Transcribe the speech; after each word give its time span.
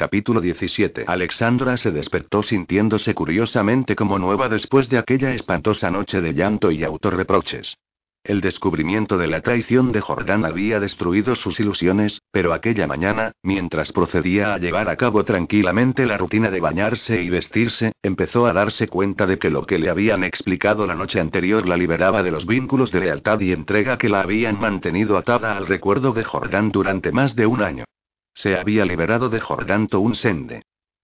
Capítulo 0.00 0.40
17. 0.40 1.04
Alexandra 1.06 1.76
se 1.76 1.90
despertó 1.90 2.42
sintiéndose 2.42 3.12
curiosamente 3.12 3.94
como 3.94 4.18
nueva 4.18 4.48
después 4.48 4.88
de 4.88 4.96
aquella 4.96 5.34
espantosa 5.34 5.90
noche 5.90 6.22
de 6.22 6.32
llanto 6.32 6.70
y 6.70 6.82
autorreproches. 6.84 7.76
El 8.24 8.40
descubrimiento 8.40 9.18
de 9.18 9.26
la 9.26 9.42
traición 9.42 9.92
de 9.92 10.00
Jordán 10.00 10.46
había 10.46 10.80
destruido 10.80 11.34
sus 11.34 11.60
ilusiones, 11.60 12.22
pero 12.32 12.54
aquella 12.54 12.86
mañana, 12.86 13.32
mientras 13.42 13.92
procedía 13.92 14.54
a 14.54 14.58
llevar 14.58 14.88
a 14.88 14.96
cabo 14.96 15.22
tranquilamente 15.24 16.06
la 16.06 16.16
rutina 16.16 16.50
de 16.50 16.60
bañarse 16.60 17.22
y 17.22 17.28
vestirse, 17.28 17.92
empezó 18.02 18.46
a 18.46 18.54
darse 18.54 18.88
cuenta 18.88 19.26
de 19.26 19.38
que 19.38 19.50
lo 19.50 19.66
que 19.66 19.78
le 19.78 19.90
habían 19.90 20.24
explicado 20.24 20.86
la 20.86 20.94
noche 20.94 21.20
anterior 21.20 21.68
la 21.68 21.76
liberaba 21.76 22.22
de 22.22 22.30
los 22.30 22.46
vínculos 22.46 22.90
de 22.90 23.00
lealtad 23.00 23.38
y 23.40 23.52
entrega 23.52 23.98
que 23.98 24.08
la 24.08 24.22
habían 24.22 24.58
mantenido 24.58 25.18
atada 25.18 25.58
al 25.58 25.66
recuerdo 25.66 26.14
de 26.14 26.24
Jordán 26.24 26.72
durante 26.72 27.12
más 27.12 27.36
de 27.36 27.44
un 27.44 27.60
año. 27.60 27.84
Se 28.34 28.56
había 28.56 28.84
liberado 28.84 29.28
de 29.28 29.40
Jordán 29.40 29.88
Sende. 30.14 30.62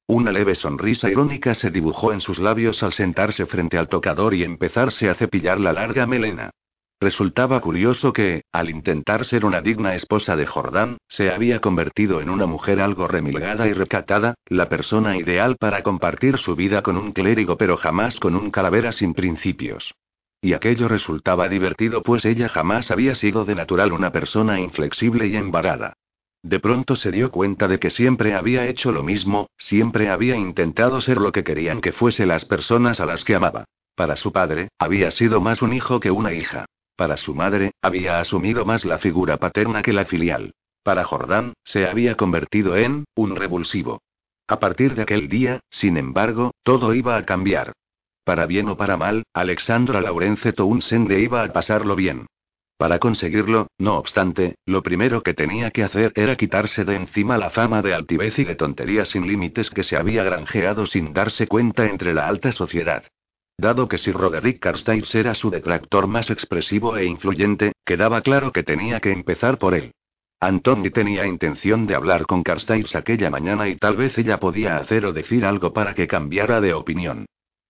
Una 0.08 0.30
leve 0.30 0.54
sonrisa 0.54 1.11
irónica 1.11 1.54
se 1.54 1.71
dibujó 1.71 2.12
en 2.12 2.21
sus 2.21 2.39
labios 2.39 2.82
al 2.82 2.93
sentarse 2.93 3.44
frente 3.46 3.76
al 3.76 3.89
tocador 3.89 4.35
y 4.35 4.44
empezarse 4.44 5.08
a 5.08 5.14
cepillar 5.14 5.58
la 5.58 5.72
larga 5.72 6.07
melena. 6.07 6.50
Resultaba 6.99 7.61
curioso 7.61 8.12
que, 8.12 8.44
al 8.52 8.71
intentar 8.71 9.26
ser 9.26 9.44
una 9.44 9.61
digna 9.61 9.94
esposa 9.94 10.35
de 10.35 10.46
Jordán, 10.46 10.96
se 11.08 11.30
había 11.30 11.61
convertido 11.61 12.22
en 12.22 12.30
una 12.30 12.46
mujer 12.46 12.80
algo 12.80 13.07
remilgada 13.07 13.66
y 13.66 13.74
recatada, 13.74 14.35
la 14.46 14.71
persona 14.71 15.18
ideal 15.18 15.57
para 15.57 15.82
compartir 15.82 16.38
su 16.38 16.57
vida 16.57 16.80
con 16.80 16.96
un 16.96 17.13
clérigo 17.13 17.58
pero 17.58 17.77
jamás 17.77 18.18
con 18.18 18.35
un 18.35 18.50
calavera 18.50 18.93
sin 18.93 19.13
principios. 19.13 19.93
Y 20.40 20.54
aquello 20.54 20.88
resultaba 20.88 21.49
divertido 21.49 22.02
pues 22.02 22.24
ella 22.24 22.49
jamás 22.49 22.90
había 22.90 23.14
sido 23.14 23.44
de 23.44 23.57
natural 23.57 23.93
una 23.93 24.13
persona 24.13 24.58
inflexible 24.61 25.27
y 25.27 25.36
embarada. 25.36 25.94
De 26.46 26.61
pronto 26.61 26.95
se 26.95 27.11
dio 27.11 27.32
cuenta 27.32 27.67
de 27.67 27.81
que 27.81 27.91
siempre 27.91 28.32
había 28.32 28.68
hecho 28.68 28.93
lo 28.93 29.03
mismo, 29.03 29.49
siempre 29.57 30.11
había 30.11 30.36
intentado 30.36 31.00
ser 31.00 31.17
lo 31.17 31.32
que 31.32 31.43
querían 31.43 31.81
que 31.81 31.91
fuese 31.91 32.25
las 32.25 32.45
personas 32.45 33.00
a 33.00 33.05
las 33.05 33.25
que 33.25 33.34
amaba. 33.34 33.64
Para 33.97 34.14
su 34.14 34.30
padre, 34.30 34.69
había 34.78 35.11
sido 35.11 35.41
más 35.41 35.61
un 35.61 35.72
hijo 35.72 35.98
que 35.98 36.12
una 36.12 36.33
hija. 36.33 36.66
Para 36.94 37.16
su 37.16 37.34
madre, 37.34 37.72
había 37.83 38.20
asumido 38.20 38.64
más 38.64 38.84
la 38.84 38.98
figura 38.98 39.38
paterna 39.38 39.83
que 39.83 39.92
la 39.92 40.05
filial. 40.05 40.55
Para 40.84 41.03
Jordán, 41.03 41.55
se 41.64 41.88
había 41.88 42.14
convertido 42.14 42.77
en, 42.77 43.06
un 43.16 43.34
revulsivo. 43.34 44.00
A 44.47 44.60
partir 44.60 44.94
de 44.94 45.03
aquel 45.03 45.28
día, 45.28 45.58
sin 45.69 45.97
embargo, 45.97 46.53
todo 46.62 46.94
iba 46.94 47.16
a 47.16 47.27
cambiar. 47.27 47.72
Para 48.22 48.47
bien 48.47 48.69
o 48.69 48.77
para 48.77 48.97
mal, 48.97 49.25
Alexandra 49.34 50.00
Laurence 50.00 50.53
Townsend 50.53 51.10
iba 51.10 51.42
a 51.42 51.53
pasarlo 51.53 51.97
bien. 51.97 52.27
Para 52.78 52.98
conseguirlo, 52.98 53.69
no 53.78 53.96
obstante, 53.96 54.56
lo 54.66 54.82
primero 54.82 55.22
que 55.22 55.32
tenía 55.32 55.70
que 55.70 55.82
hacer 55.82 56.12
era 56.14 56.36
quitarse 56.36 56.84
de 56.84 56.96
encima 56.96 57.38
la 57.38 57.48
fama 57.48 57.80
de 57.80 57.94
altivez 57.94 58.38
y 58.38 58.44
de 58.44 58.55
tonterías 58.55 59.08
sin 59.08 59.27
límites 59.27 59.70
que 59.70 59.82
se 59.82 59.96
había 59.96 60.22
granjeado 60.22 60.84
sin 60.84 61.14
darse 61.14 61.47
cuenta 61.47 61.86
entre 61.86 62.12
la 62.12 62.28
alta 62.28 62.52
sociedad. 62.52 63.04
Dado 63.58 63.88
que 63.88 63.97
si 63.97 64.12
Roderick 64.12 64.58
Carstairs 64.60 65.14
era 65.14 65.34
su 65.34 65.48
detractor 65.48 66.06
más 66.06 66.28
expresivo 66.28 66.98
e 66.98 67.06
influyente, 67.06 67.72
quedaba 67.86 68.20
claro 68.20 68.52
que 68.52 68.62
tenía 68.62 69.00
que 69.00 69.12
empezar 69.12 69.56
por 69.56 69.74
él. 69.74 69.92
Antoni 70.38 70.91
tenía 70.91 71.27
intención 71.27 71.86
de 71.86 71.94
hablar 71.94 72.27
con 72.27 72.42
Carstairs 72.42 72.94
aquella 72.94 73.30
mañana 73.30 73.69
y 73.69 73.77
tal 73.77 73.97
vez 73.97 74.19
ella 74.19 74.38
podía 74.38 74.77
hacer 74.77 75.06
o 75.06 75.14
decir 75.14 75.47
algo 75.47 75.72
para 75.72 75.94
que 75.94 76.06
cambiara 76.06 76.60
de 76.60 76.74
opinión. 76.74 77.24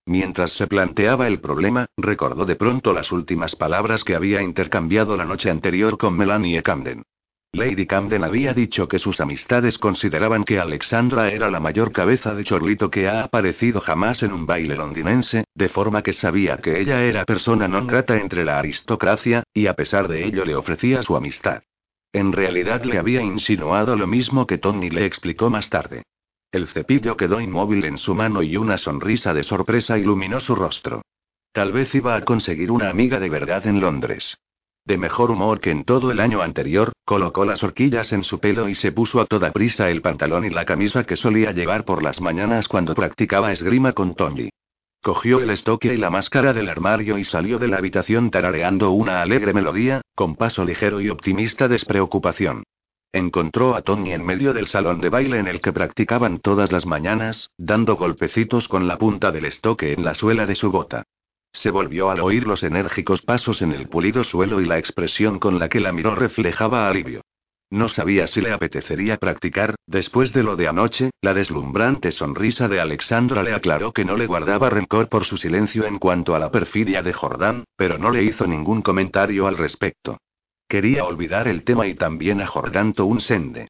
Mientras 0.07 0.53
se 0.53 0.67
planteaba 0.67 1.27
el 1.27 1.41
problema, 1.41 1.87
recordó 1.97 2.45
de 2.45 2.55
pronto 2.55 2.93
las 2.93 3.11
últimas 3.11 3.57
palabras 3.57 4.05
que 4.05 4.15
había 4.15 4.41
intercambiado 4.41 5.17
la 5.17 5.25
noche 5.25 5.49
anterior 5.49 5.97
con 5.97 6.15
Melanie 6.15 6.63
Camden. 6.63 7.03
Lady 7.51 7.85
Camden 7.85 8.23
había 8.23 8.53
dicho 8.53 8.87
que 8.87 8.99
sus 8.99 9.19
amistades 9.19 9.77
consideraban 9.77 10.45
que 10.45 10.59
Alexandra 10.59 11.29
era 11.29 11.51
la 11.51 11.59
mayor 11.59 11.91
cabeza 11.91 12.33
de 12.33 12.45
chorlito 12.45 12.89
que 12.89 13.09
ha 13.09 13.21
aparecido 13.21 13.81
jamás 13.81 14.23
en 14.23 14.31
un 14.31 14.45
baile 14.45 14.77
londinense, 14.77 15.43
de 15.53 15.67
forma 15.67 16.01
que 16.01 16.13
sabía 16.13 16.55
que 16.55 16.79
ella 16.79 17.03
era 17.03 17.25
persona 17.25 17.67
non 17.67 17.83
grata 17.83 18.15
entre 18.15 18.45
la 18.47 18.59
aristocracia, 18.59 19.43
y 19.53 19.67
a 19.67 19.75
pesar 19.75 20.07
de 20.07 20.23
ello 20.23 20.45
le 20.45 20.55
ofrecía 20.55 21.03
su 21.03 21.17
amistad. 21.17 21.63
En 22.13 22.31
realidad 22.31 22.85
le 22.85 22.97
había 22.97 23.21
insinuado 23.21 23.97
lo 23.97 24.07
mismo 24.07 24.47
que 24.47 24.57
Tony 24.57 24.89
le 24.89 25.05
explicó 25.05 25.49
más 25.49 25.69
tarde. 25.69 26.03
El 26.51 26.67
cepillo 26.67 27.17
quedó 27.17 27.41
inmóvil 27.41 27.85
en 27.85 27.97
su 27.97 28.15
mano 28.15 28.41
y 28.43 28.57
una 28.57 28.77
sonrisa 28.77 29.33
de 29.33 29.43
sorpresa 29.43 29.97
iluminó 29.97 30.39
su 30.39 30.55
rostro. 30.55 31.01
Tal 31.51 31.71
vez 31.71 31.93
iba 31.95 32.15
a 32.15 32.21
conseguir 32.21 32.71
una 32.71 32.89
amiga 32.89 33.19
de 33.19 33.29
verdad 33.29 33.65
en 33.67 33.79
Londres 33.79 34.37
de 34.87 34.97
mejor 34.97 35.31
humor 35.31 35.59
que 35.59 35.69
en 35.69 35.83
todo 35.83 36.11
el 36.11 36.21
año 36.21 36.41
anterior, 36.41 36.93
colocó 37.03 37.43
las 37.43 37.61
horquillas 37.61 38.13
en 38.13 38.23
su 38.23 38.39
pelo 38.39 38.69
y 38.69 38.73
se 38.73 38.93
puso 38.93 39.19
a 39.19 39.25
toda 39.25 39.51
prisa 39.51 39.89
el 39.89 40.01
pantalón 40.01 40.45
y 40.45 40.49
la 40.49 40.63
camisa 40.63 41.03
que 41.03 41.17
solía 41.17 41.51
llevar 41.51 41.83
por 41.83 42.01
las 42.01 42.21
mañanas 42.21 42.69
cuando 42.69 42.95
practicaba 42.95 43.51
esgrima 43.51 43.91
con 43.91 44.15
Tony. 44.15 44.49
Cogió 45.03 45.41
el 45.41 45.49
estoque 45.49 45.93
y 45.93 45.97
la 45.97 46.09
máscara 46.09 46.53
del 46.53 46.69
armario 46.69 47.17
y 47.17 47.25
salió 47.25 47.59
de 47.59 47.67
la 47.67 47.77
habitación 47.77 48.31
tarareando 48.31 48.91
una 48.91 49.21
alegre 49.21 49.53
melodía, 49.53 50.01
con 50.15 50.37
paso 50.37 50.63
ligero 50.63 51.01
y 51.01 51.09
optimista 51.09 51.67
despreocupación. 51.67 52.63
Encontró 53.17 53.75
a 53.75 53.81
Tony 53.81 54.13
en 54.13 54.23
medio 54.23 54.53
del 54.53 54.67
salón 54.67 55.01
de 55.01 55.09
baile 55.09 55.39
en 55.39 55.47
el 55.47 55.59
que 55.59 55.73
practicaban 55.73 56.37
todas 56.37 56.71
las 56.71 56.85
mañanas, 56.85 57.49
dando 57.57 57.95
golpecitos 57.95 58.67
con 58.67 58.87
la 58.87 58.99
punta 58.99 59.31
del 59.31 59.45
estoque 59.45 59.91
en 59.93 60.05
la 60.05 60.13
suela 60.13 60.45
de 60.45 60.53
su 60.53 60.69
bota. 60.69 61.01
Se 61.51 61.71
volvió 61.71 62.11
al 62.11 62.19
oír 62.19 62.45
los 62.45 62.61
enérgicos 62.61 63.23
pasos 63.23 63.63
en 63.63 63.71
el 63.71 63.89
pulido 63.89 64.23
suelo 64.23 64.61
y 64.61 64.65
la 64.65 64.77
expresión 64.77 65.39
con 65.39 65.57
la 65.57 65.67
que 65.67 65.79
la 65.79 65.91
miró 65.91 66.13
reflejaba 66.13 66.87
alivio. 66.87 67.21
No 67.71 67.89
sabía 67.89 68.27
si 68.27 68.39
le 68.39 68.53
apetecería 68.53 69.17
practicar, 69.17 69.73
después 69.87 70.31
de 70.31 70.43
lo 70.43 70.55
de 70.55 70.67
anoche, 70.67 71.09
la 71.21 71.33
deslumbrante 71.33 72.11
sonrisa 72.11 72.67
de 72.67 72.79
Alexandra 72.79 73.41
le 73.41 73.55
aclaró 73.55 73.93
que 73.93 74.05
no 74.05 74.15
le 74.15 74.27
guardaba 74.27 74.69
rencor 74.69 75.09
por 75.09 75.25
su 75.25 75.37
silencio 75.37 75.87
en 75.87 75.97
cuanto 75.97 76.35
a 76.35 76.39
la 76.39 76.51
perfidia 76.51 77.01
de 77.01 77.13
Jordán, 77.13 77.63
pero 77.75 77.97
no 77.97 78.11
le 78.11 78.21
hizo 78.21 78.45
ningún 78.45 78.83
comentario 78.83 79.47
al 79.47 79.57
respecto. 79.57 80.19
Quería 80.69 81.05
olvidar 81.05 81.47
el 81.47 81.63
tema 81.63 81.87
y 81.87 81.95
también 81.95 82.41
a 82.41 82.47
Jordán 82.47 82.91
Townsend. 82.91 83.67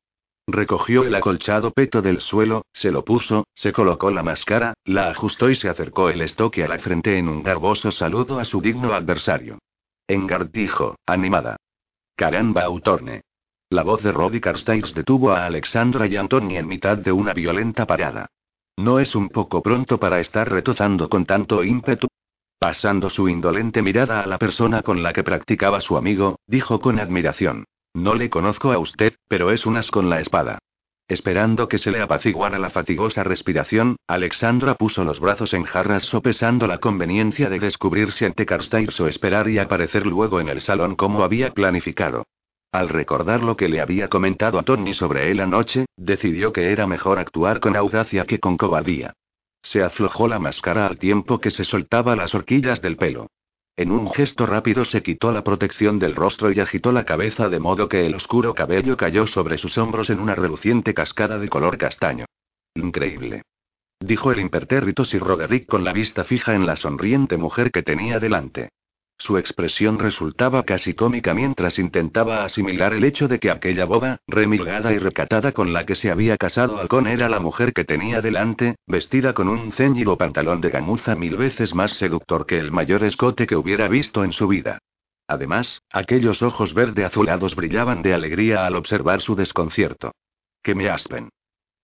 Recogió 0.48 1.04
el 1.04 1.14
acolchado 1.14 1.72
peto 1.72 2.02
del 2.02 2.22
suelo, 2.22 2.66
se 2.74 2.90
lo 2.90 3.06
puso, 3.06 3.46
se 3.54 3.72
colocó 3.72 4.10
la 4.10 4.24
máscara, 4.24 4.74
la 4.86 5.10
ajustó 5.10 5.50
y 5.50 5.56
se 5.56 5.70
acercó 5.70 6.10
el 6.10 6.22
estoque 6.22 6.64
a 6.64 6.68
la 6.68 6.80
frente 6.80 7.18
en 7.18 7.28
un 7.28 7.44
garboso 7.44 7.92
saludo 7.92 8.40
a 8.40 8.46
su 8.46 8.62
digno 8.62 8.94
adversario. 8.94 9.60
Engard 10.08 10.50
dijo, 10.52 10.96
animada. 11.06 11.58
Caramba, 12.16 12.64
Autorne. 12.64 13.22
La 13.70 13.84
voz 13.84 14.02
de 14.02 14.12
Roddy 14.14 14.40
Carstairs 14.40 14.96
detuvo 14.96 15.32
a 15.32 15.46
Alexandra 15.46 16.08
y 16.08 16.16
Antoni 16.16 16.58
en 16.58 16.68
mitad 16.68 16.98
de 16.98 17.12
una 17.12 17.34
violenta 17.34 17.86
parada. 17.86 18.28
¿No 18.78 19.00
es 19.00 19.14
un 19.16 19.30
poco 19.30 19.62
pronto 19.62 20.00
para 20.00 20.20
estar 20.20 20.50
retozando 20.50 21.10
con 21.10 21.26
tanto 21.26 21.64
ímpetu? 21.64 22.08
Pasando 22.60 23.12
su 23.12 23.30
indolente 23.30 23.84
mirada 23.84 24.22
a 24.22 24.26
la 24.26 24.40
persona 24.40 24.82
con 24.82 25.04
la 25.04 25.14
que 25.14 25.24
practicaba 25.24 25.80
su 25.80 25.96
amigo, 25.96 26.40
dijo 26.48 26.80
con 26.80 27.00
admiración. 27.00 27.66
No 27.94 28.16
le 28.16 28.32
conozco 28.32 28.72
a 28.72 28.80
usted, 28.80 29.14
pero 29.28 29.52
es 29.52 29.68
unas 29.68 29.92
con 29.92 30.10
la 30.10 30.22
espada. 30.22 30.58
Esperando 31.08 31.70
que 31.70 31.78
se 31.78 31.92
le 31.92 32.02
apaciguara 32.02 32.60
la 32.60 32.70
fatigosa 32.70 33.24
respiración, 33.24 33.96
Alexandra 34.08 34.74
puso 34.74 35.04
los 35.04 35.20
brazos 35.20 35.54
en 35.54 35.64
jarras 35.64 36.04
sopesando 36.04 36.68
la 36.68 36.80
conveniencia 36.80 37.50
de 37.50 37.60
descubrirse 37.60 38.26
ante 38.26 38.46
Carstairs 38.46 39.00
o 39.00 39.08
esperar 39.08 39.48
y 39.50 39.60
aparecer 39.60 40.06
luego 40.06 40.42
en 40.42 40.50
el 40.50 40.60
salón 40.60 40.96
como 40.96 41.24
había 41.24 41.54
planificado. 41.54 42.26
Al 42.72 42.90
recordar 42.90 43.44
lo 43.44 43.56
que 43.56 43.70
le 43.70 43.82
había 43.82 44.10
comentado 44.10 44.60
a 44.60 44.64
Tony 44.64 44.94
sobre 44.94 45.32
él 45.32 45.40
anoche, 45.40 45.86
decidió 45.96 46.52
que 46.52 46.72
era 46.72 46.88
mejor 46.88 47.20
actuar 47.20 47.60
con 47.60 47.76
audacia 47.76 48.26
que 48.26 48.40
con 48.40 48.58
cobardía. 48.58 49.14
Se 49.68 49.84
aflojó 49.84 50.30
la 50.30 50.40
máscara 50.40 50.88
al 50.88 50.98
tiempo 50.98 51.42
que 51.42 51.52
se 51.52 51.66
soltaba 51.66 52.16
las 52.16 52.34
horquillas 52.34 52.82
del 52.82 52.96
pelo. 52.96 53.28
En 53.76 53.92
un 53.92 54.10
gesto 54.10 54.46
rápido 54.46 54.86
se 54.86 55.04
quitó 55.04 55.34
la 55.34 55.44
protección 55.44 56.00
del 56.00 56.16
rostro 56.16 56.54
y 56.54 56.62
agitó 56.62 56.94
la 56.94 57.04
cabeza 57.04 57.50
de 57.50 57.60
modo 57.60 57.90
que 57.90 58.06
el 58.06 58.16
oscuro 58.16 58.54
cabello 58.54 58.96
cayó 58.96 59.28
sobre 59.28 59.58
sus 59.58 59.78
hombros 59.78 60.10
en 60.10 60.22
una 60.22 60.36
reluciente 60.36 60.94
cascada 60.94 61.38
de 61.38 61.50
color 61.50 61.78
castaño. 61.78 62.24
Increíble. 62.76 63.42
Dijo 64.00 64.32
el 64.32 64.40
impertérrito 64.40 65.04
Sir 65.04 65.22
Roderick 65.22 65.68
con 65.68 65.84
la 65.84 65.92
vista 65.92 66.24
fija 66.24 66.56
en 66.56 66.66
la 66.66 66.78
sonriente 66.78 67.36
mujer 67.36 67.70
que 67.70 67.84
tenía 67.84 68.20
delante. 68.20 68.70
Su 69.20 69.40
expresión 69.40 69.98
resultaba 69.98 70.64
casi 70.64 70.94
cómica 70.94 71.34
mientras 71.34 71.80
intentaba 71.80 72.44
asimilar 72.44 72.94
el 72.94 73.04
hecho 73.04 73.28
de 73.28 73.40
que 73.40 73.50
aquella 73.50 73.86
boba, 73.86 74.20
remilgada 74.28 74.94
y 74.94 75.00
recatada 75.00 75.54
con 75.54 75.74
la 75.74 75.88
que 75.88 75.96
se 75.96 76.12
había 76.12 76.38
casado 76.38 76.80
Alcón 76.80 77.08
era 77.08 77.28
la 77.28 77.40
mujer 77.40 77.74
que 77.74 77.84
tenía 77.84 78.22
delante, 78.22 78.76
vestida 78.86 79.34
con 79.34 79.50
un 79.50 79.72
ceñido 79.72 80.18
pantalón 80.18 80.62
de 80.62 80.70
gamuza 80.70 81.16
mil 81.16 81.36
veces 81.36 81.74
más 81.74 81.94
seductor 81.94 82.46
que 82.46 82.60
el 82.60 82.72
mayor 82.72 83.04
escote 83.04 83.48
que 83.48 83.56
hubiera 83.56 83.88
visto 83.88 84.24
en 84.24 84.34
su 84.34 84.48
vida. 84.48 84.78
Además, 85.28 85.82
aquellos 85.92 86.44
ojos 86.44 86.76
verde 86.76 87.04
azulados 87.04 87.56
brillaban 87.56 88.04
de 88.04 88.14
alegría 88.14 88.68
al 88.68 88.76
observar 88.76 89.22
su 89.22 89.36
desconcierto. 89.36 90.12
Que 90.62 90.76
me 90.76 90.90
aspen. 90.90 91.30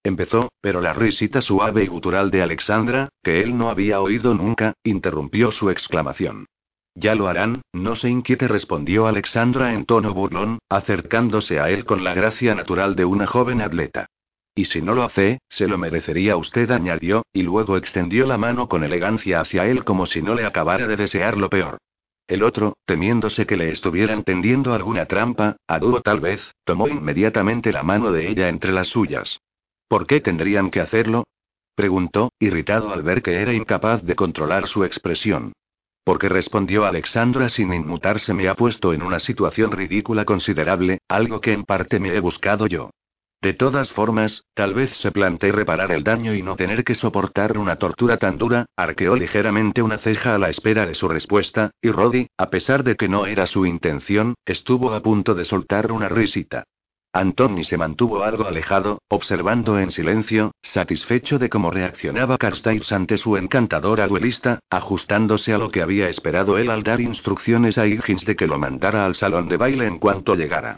Empezó, 0.04 0.52
pero 0.62 0.82
la 0.82 0.94
risita 0.94 1.42
suave 1.42 1.84
y 1.84 1.88
gutural 1.88 2.30
de 2.30 2.44
Alexandra, 2.44 3.10
que 3.24 3.42
él 3.42 3.58
no 3.58 3.70
había 3.70 4.02
oído 4.02 4.34
nunca, 4.34 4.74
interrumpió 4.84 5.50
su 5.50 5.70
exclamación. 5.70 6.46
Ya 6.96 7.16
lo 7.16 7.28
harán, 7.28 7.62
no 7.74 7.96
se 7.96 8.10
inquiete, 8.10 8.48
respondió 8.48 9.08
Alexandra 9.08 9.74
en 9.74 9.86
tono 9.86 10.14
burlón, 10.14 10.60
acercándose 10.70 11.60
a 11.60 11.70
él 11.70 11.86
con 11.86 12.04
la 12.04 12.14
gracia 12.14 12.54
natural 12.54 12.96
de 12.96 13.06
una 13.06 13.26
joven 13.26 13.62
atleta. 13.62 14.08
Y 14.56 14.66
si 14.66 14.82
no 14.82 14.94
lo 14.94 15.04
hace, 15.04 15.40
se 15.50 15.68
lo 15.68 15.80
merecería 15.80 16.38
usted, 16.38 16.70
añadió, 16.70 17.24
y 17.34 17.42
luego 17.42 17.78
extendió 17.78 18.28
la 18.28 18.38
mano 18.38 18.70
con 18.70 18.84
elegancia 18.84 19.42
hacia 19.42 19.66
él 19.66 19.84
como 19.84 20.06
si 20.06 20.22
no 20.22 20.36
le 20.36 20.46
acabara 20.46 20.86
de 20.86 20.96
desear 20.96 21.38
lo 21.38 21.50
peor. 21.50 21.80
El 22.28 22.44
otro, 22.44 22.78
temiéndose 22.86 23.48
que 23.48 23.58
le 23.58 23.70
estuvieran 23.70 24.24
tendiendo 24.24 24.74
alguna 24.74 25.08
trampa, 25.08 25.58
a 25.68 25.80
dúo 25.80 26.02
tal 26.02 26.20
vez, 26.20 26.54
tomó 26.64 26.88
inmediatamente 26.88 27.72
la 27.72 27.84
mano 27.84 28.12
de 28.12 28.30
ella 28.30 28.48
entre 28.50 28.72
las 28.72 28.88
suyas. 28.88 29.40
¿Por 29.88 30.06
qué 30.06 30.22
tendrían 30.22 30.70
que 30.70 30.80
hacerlo? 30.80 31.26
preguntó, 31.76 32.32
irritado 32.40 32.94
al 32.94 33.02
ver 33.02 33.24
que 33.24 33.42
era 33.42 33.54
incapaz 33.54 34.04
de 34.04 34.16
controlar 34.16 34.68
su 34.68 34.84
expresión. 34.84 35.54
Porque 36.04 36.30
respondió 36.30 36.86
Alexandra 36.86 37.50
sin 37.50 37.74
inmutarse 37.74 38.34
me 38.34 38.50
ha 38.50 38.56
puesto 38.56 38.94
en 38.94 39.04
una 39.04 39.20
situación 39.20 39.72
ridícula 39.72 40.26
considerable, 40.26 41.00
algo 41.08 41.40
que 41.40 41.54
en 41.54 41.64
parte 41.64 42.00
me 42.00 42.16
he 42.16 42.20
buscado 42.20 42.68
yo. 42.68 42.90
De 43.44 43.54
todas 43.54 43.92
formas, 43.92 44.46
tal 44.54 44.74
vez 44.74 44.96
se 44.96 45.12
plantee 45.12 45.52
reparar 45.52 45.92
el 45.92 46.06
daño 46.06 46.34
y 46.34 46.42
no 46.42 46.56
tener 46.56 46.86
que 46.86 46.96
soportar 46.96 47.58
una 47.58 47.76
tortura 47.76 48.16
tan 48.16 48.38
dura, 48.38 48.68
arqueó 48.78 49.18
ligeramente 49.18 49.82
una 49.82 49.98
ceja 49.98 50.36
a 50.36 50.38
la 50.38 50.50
espera 50.50 50.86
de 50.86 50.96
su 50.96 51.10
respuesta, 51.10 51.72
y 51.82 51.92
Roddy, 51.92 52.28
a 52.38 52.50
pesar 52.50 52.86
de 52.86 52.96
que 52.96 53.10
no 53.10 53.26
era 53.26 53.46
su 53.46 53.66
intención, 53.66 54.36
estuvo 54.46 54.94
a 54.94 55.02
punto 55.02 55.36
de 55.36 55.44
soltar 55.44 55.92
una 55.92 56.08
risita. 56.08 56.64
Antoni 57.16 57.64
se 57.64 57.78
mantuvo 57.78 58.24
algo 58.24 58.48
alejado, 58.48 59.00
observando 59.08 59.78
en 59.78 59.92
silencio, 59.92 60.52
satisfecho 60.64 61.38
de 61.38 61.48
cómo 61.48 61.70
reaccionaba 61.70 62.40
Carstairs 62.40 62.92
ante 62.92 63.20
su 63.20 63.38
encantadora 63.38 64.08
duelista, 64.08 64.58
ajustándose 64.72 65.54
a 65.54 65.60
lo 65.60 65.70
que 65.70 65.84
había 65.84 66.10
esperado 66.10 66.58
él 66.58 66.72
al 66.72 66.82
dar 66.82 67.02
instrucciones 67.02 67.78
a 67.78 67.86
Higgins 67.86 68.26
de 68.26 68.36
que 68.36 68.48
lo 68.48 68.58
mandara 68.58 69.06
al 69.06 69.14
salón 69.14 69.48
de 69.48 69.58
baile 69.58 69.86
en 69.86 70.00
cuanto 70.00 70.34
llegara. 70.34 70.78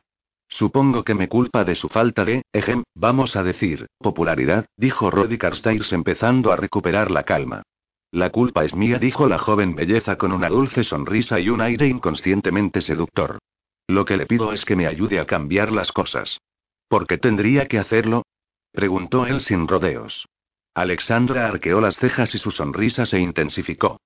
Supongo 0.50 1.06
que 1.06 1.16
me 1.16 1.30
culpa 1.30 1.64
de 1.64 1.74
su 1.74 1.88
falta 1.88 2.26
de, 2.26 2.42
ejem, 2.52 2.84
vamos 2.94 3.38
a 3.38 3.44
decir, 3.44 3.88
popularidad, 3.98 4.66
dijo 4.76 5.10
Roddy 5.10 5.38
Carstairs 5.38 5.94
empezando 5.94 6.52
a 6.52 6.58
recuperar 6.58 7.12
la 7.12 7.24
calma. 7.24 7.64
La 8.12 8.30
culpa 8.32 8.66
es 8.66 8.76
mía, 8.76 9.00
dijo 9.00 9.30
la 9.30 9.38
joven 9.38 9.74
belleza 9.74 10.18
con 10.18 10.34
una 10.34 10.50
dulce 10.50 10.84
sonrisa 10.84 11.40
y 11.40 11.48
un 11.50 11.62
aire 11.62 11.88
inconscientemente 11.88 12.82
seductor. 12.82 13.40
Lo 13.88 14.06
que 14.06 14.18
le 14.18 14.26
pido 14.26 14.52
es 14.52 14.66
que 14.66 14.76
me 14.76 14.88
ayude 14.88 15.20
a 15.20 15.26
cambiar 15.26 15.72
las 15.72 15.92
cosas. 15.92 16.40
¿Por 16.88 17.08
qué 17.08 17.18
tendría 17.18 17.68
que 17.68 17.80
hacerlo? 17.80 18.24
preguntó 18.72 19.26
él 19.26 19.42
sin 19.42 19.68
rodeos. 19.68 20.28
Alexandra 20.74 21.48
arqueó 21.48 21.80
las 21.80 21.98
cejas 21.98 22.36
y 22.36 22.38
su 22.38 22.52
sonrisa 22.52 23.06
se 23.06 23.20
intensificó. 23.20 23.98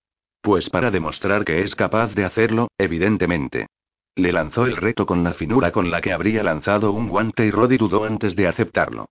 Pues 0.42 0.70
para 0.70 0.92
demostrar 0.92 1.44
que 1.44 1.64
es 1.64 1.76
capaz 1.76 2.14
de 2.14 2.26
hacerlo, 2.26 2.70
evidentemente. 2.78 3.68
Le 4.16 4.32
lanzó 4.32 4.66
el 4.66 4.78
reto 4.78 5.06
con 5.06 5.24
la 5.24 5.34
finura 5.34 5.72
con 5.72 5.92
la 5.92 6.02
que 6.02 6.14
habría 6.14 6.44
lanzado 6.44 6.92
un 6.92 7.10
guante 7.10 7.46
y 7.46 7.52
Roddy 7.52 7.78
dudó 7.78 8.06
antes 8.06 8.36
de 8.36 8.48
aceptarlo. 8.48 9.08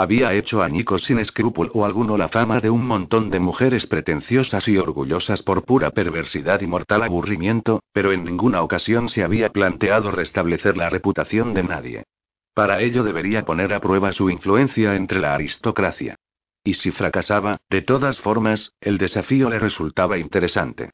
Había 0.00 0.32
hecho 0.32 0.62
añicos 0.62 1.02
sin 1.02 1.18
escrúpulo 1.18 1.84
alguno 1.84 2.16
la 2.16 2.30
fama 2.30 2.58
de 2.60 2.70
un 2.70 2.86
montón 2.86 3.28
de 3.28 3.38
mujeres 3.38 3.84
pretenciosas 3.84 4.66
y 4.66 4.78
orgullosas 4.78 5.42
por 5.42 5.66
pura 5.66 5.90
perversidad 5.90 6.62
y 6.62 6.66
mortal 6.66 7.02
aburrimiento, 7.02 7.82
pero 7.92 8.10
en 8.10 8.24
ninguna 8.24 8.62
ocasión 8.62 9.10
se 9.10 9.22
había 9.22 9.50
planteado 9.50 10.10
restablecer 10.10 10.78
la 10.78 10.88
reputación 10.88 11.52
de 11.52 11.64
nadie. 11.64 12.04
Para 12.54 12.80
ello 12.80 13.04
debería 13.04 13.44
poner 13.44 13.74
a 13.74 13.80
prueba 13.80 14.14
su 14.14 14.30
influencia 14.30 14.96
entre 14.96 15.20
la 15.20 15.34
aristocracia. 15.34 16.16
Y 16.64 16.72
si 16.72 16.92
fracasaba, 16.92 17.58
de 17.68 17.82
todas 17.82 18.18
formas, 18.20 18.72
el 18.80 18.96
desafío 18.96 19.50
le 19.50 19.58
resultaba 19.58 20.16
interesante. 20.16 20.92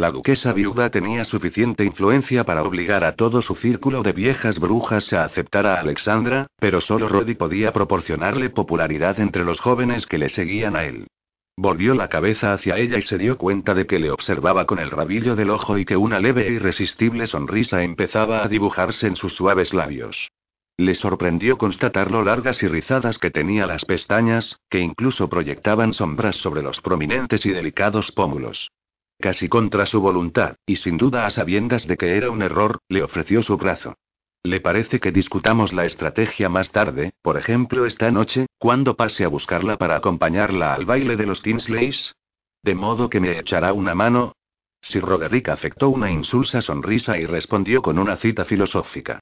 La 0.00 0.12
duquesa 0.12 0.52
viuda 0.52 0.90
tenía 0.90 1.24
suficiente 1.24 1.84
influencia 1.84 2.44
para 2.44 2.62
obligar 2.62 3.02
a 3.02 3.16
todo 3.16 3.42
su 3.42 3.56
círculo 3.56 4.04
de 4.04 4.12
viejas 4.12 4.60
brujas 4.60 5.12
a 5.12 5.24
aceptar 5.24 5.66
a 5.66 5.80
Alexandra, 5.80 6.46
pero 6.60 6.80
solo 6.80 7.08
Roddy 7.08 7.34
podía 7.34 7.72
proporcionarle 7.72 8.48
popularidad 8.50 9.18
entre 9.18 9.44
los 9.44 9.58
jóvenes 9.58 10.06
que 10.06 10.18
le 10.18 10.28
seguían 10.28 10.76
a 10.76 10.84
él. 10.84 11.08
Volvió 11.56 11.96
la 11.96 12.06
cabeza 12.06 12.52
hacia 12.52 12.76
ella 12.76 12.96
y 12.96 13.02
se 13.02 13.18
dio 13.18 13.38
cuenta 13.38 13.74
de 13.74 13.88
que 13.88 13.98
le 13.98 14.12
observaba 14.12 14.66
con 14.66 14.78
el 14.78 14.92
rabillo 14.92 15.34
del 15.34 15.50
ojo 15.50 15.76
y 15.78 15.84
que 15.84 15.96
una 15.96 16.20
leve 16.20 16.46
e 16.46 16.52
irresistible 16.52 17.26
sonrisa 17.26 17.82
empezaba 17.82 18.44
a 18.44 18.48
dibujarse 18.48 19.08
en 19.08 19.16
sus 19.16 19.32
suaves 19.32 19.74
labios. 19.74 20.30
Le 20.76 20.94
sorprendió 20.94 21.58
constatar 21.58 22.12
lo 22.12 22.22
largas 22.22 22.62
y 22.62 22.68
rizadas 22.68 23.18
que 23.18 23.32
tenía 23.32 23.66
las 23.66 23.84
pestañas, 23.84 24.60
que 24.70 24.78
incluso 24.78 25.28
proyectaban 25.28 25.92
sombras 25.92 26.36
sobre 26.36 26.62
los 26.62 26.80
prominentes 26.80 27.44
y 27.46 27.50
delicados 27.50 28.12
pómulos. 28.12 28.70
Casi 29.20 29.48
contra 29.48 29.84
su 29.86 30.00
voluntad, 30.00 30.56
y 30.64 30.76
sin 30.76 30.96
duda 30.96 31.26
a 31.26 31.30
sabiendas 31.30 31.86
de 31.86 31.96
que 31.96 32.16
era 32.16 32.30
un 32.30 32.40
error, 32.40 32.78
le 32.88 33.02
ofreció 33.02 33.42
su 33.42 33.56
brazo. 33.56 33.96
¿Le 34.44 34.60
parece 34.60 35.00
que 35.00 35.10
discutamos 35.10 35.72
la 35.72 35.84
estrategia 35.84 36.48
más 36.48 36.70
tarde, 36.70 37.12
por 37.22 37.36
ejemplo 37.36 37.84
esta 37.84 38.12
noche, 38.12 38.46
cuando 38.58 38.94
pase 38.94 39.24
a 39.24 39.28
buscarla 39.28 39.76
para 39.76 39.96
acompañarla 39.96 40.72
al 40.72 40.86
baile 40.86 41.16
de 41.16 41.26
los 41.26 41.42
Tinsleys? 41.42 42.14
¿De 42.62 42.76
modo 42.76 43.10
que 43.10 43.18
me 43.18 43.38
echará 43.38 43.72
una 43.72 43.96
mano? 43.96 44.34
Sir 44.80 45.02
Roderick 45.02 45.48
afectó 45.48 45.88
una 45.88 46.10
insulsa 46.10 46.62
sonrisa 46.62 47.18
y 47.18 47.26
respondió 47.26 47.82
con 47.82 47.98
una 47.98 48.16
cita 48.16 48.44
filosófica. 48.44 49.18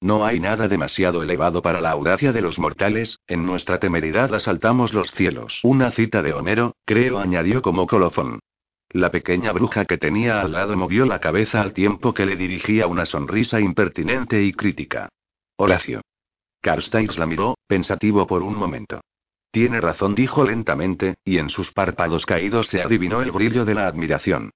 No 0.00 0.24
hay 0.24 0.40
nada 0.40 0.68
demasiado 0.68 1.22
elevado 1.22 1.60
para 1.60 1.80
la 1.82 1.90
audacia 1.90 2.32
de 2.32 2.40
los 2.40 2.58
mortales, 2.58 3.18
en 3.26 3.44
nuestra 3.44 3.78
temeridad 3.78 4.34
asaltamos 4.34 4.94
los 4.94 5.10
cielos. 5.10 5.60
Una 5.62 5.90
cita 5.90 6.22
de 6.22 6.32
Homero, 6.32 6.74
creo, 6.86 7.18
añadió 7.18 7.60
como 7.60 7.86
colofón. 7.86 8.40
La 8.96 9.10
pequeña 9.10 9.52
bruja 9.52 9.84
que 9.84 9.98
tenía 9.98 10.40
al 10.40 10.52
lado 10.52 10.74
movió 10.74 11.04
la 11.04 11.20
cabeza 11.20 11.60
al 11.60 11.74
tiempo 11.74 12.14
que 12.14 12.24
le 12.24 12.34
dirigía 12.34 12.86
una 12.86 13.04
sonrisa 13.04 13.60
impertinente 13.60 14.42
y 14.42 14.54
crítica. 14.54 15.10
Horacio. 15.58 16.00
Carstairs 16.62 17.18
la 17.18 17.26
miró, 17.26 17.58
pensativo 17.66 18.26
por 18.26 18.42
un 18.42 18.56
momento. 18.56 19.02
Tiene 19.50 19.82
razón, 19.82 20.14
dijo 20.14 20.44
lentamente, 20.44 21.16
y 21.26 21.36
en 21.36 21.50
sus 21.50 21.72
párpados 21.72 22.24
caídos 22.24 22.68
se 22.68 22.80
adivinó 22.80 23.20
el 23.20 23.32
brillo 23.32 23.66
de 23.66 23.74
la 23.74 23.86
admiración. 23.86 24.50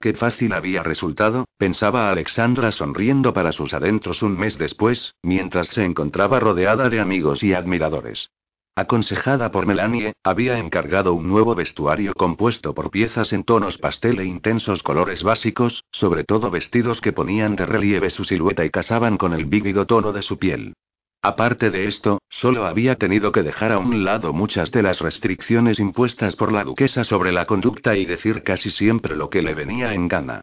Qué 0.00 0.12
fácil 0.12 0.54
había 0.54 0.82
resultado, 0.82 1.44
pensaba 1.56 2.10
Alexandra 2.10 2.72
sonriendo 2.72 3.32
para 3.32 3.52
sus 3.52 3.74
adentros 3.74 4.22
un 4.22 4.36
mes 4.36 4.58
después, 4.58 5.14
mientras 5.22 5.68
se 5.68 5.84
encontraba 5.84 6.40
rodeada 6.40 6.88
de 6.88 6.98
amigos 6.98 7.44
y 7.44 7.54
admiradores. 7.54 8.28
Aconsejada 8.76 9.52
por 9.52 9.66
Melanie, 9.66 10.14
había 10.24 10.58
encargado 10.58 11.14
un 11.14 11.28
nuevo 11.28 11.54
vestuario 11.54 12.12
compuesto 12.12 12.74
por 12.74 12.90
piezas 12.90 13.32
en 13.32 13.44
tonos 13.44 13.78
pastel 13.78 14.18
e 14.18 14.24
intensos 14.24 14.82
colores 14.82 15.22
básicos, 15.22 15.84
sobre 15.92 16.24
todo 16.24 16.50
vestidos 16.50 17.00
que 17.00 17.12
ponían 17.12 17.54
de 17.54 17.66
relieve 17.66 18.10
su 18.10 18.24
silueta 18.24 18.64
y 18.64 18.70
casaban 18.70 19.16
con 19.16 19.32
el 19.32 19.44
vívido 19.44 19.86
tono 19.86 20.12
de 20.12 20.22
su 20.22 20.40
piel. 20.40 20.74
Aparte 21.22 21.70
de 21.70 21.86
esto, 21.86 22.18
solo 22.28 22.66
había 22.66 22.96
tenido 22.96 23.30
que 23.30 23.44
dejar 23.44 23.70
a 23.70 23.78
un 23.78 24.04
lado 24.04 24.32
muchas 24.32 24.72
de 24.72 24.82
las 24.82 25.00
restricciones 25.00 25.78
impuestas 25.78 26.34
por 26.34 26.50
la 26.50 26.64
duquesa 26.64 27.04
sobre 27.04 27.30
la 27.30 27.46
conducta 27.46 27.96
y 27.96 28.04
decir 28.04 28.42
casi 28.42 28.72
siempre 28.72 29.14
lo 29.14 29.30
que 29.30 29.42
le 29.42 29.54
venía 29.54 29.94
en 29.94 30.08
gana. 30.08 30.40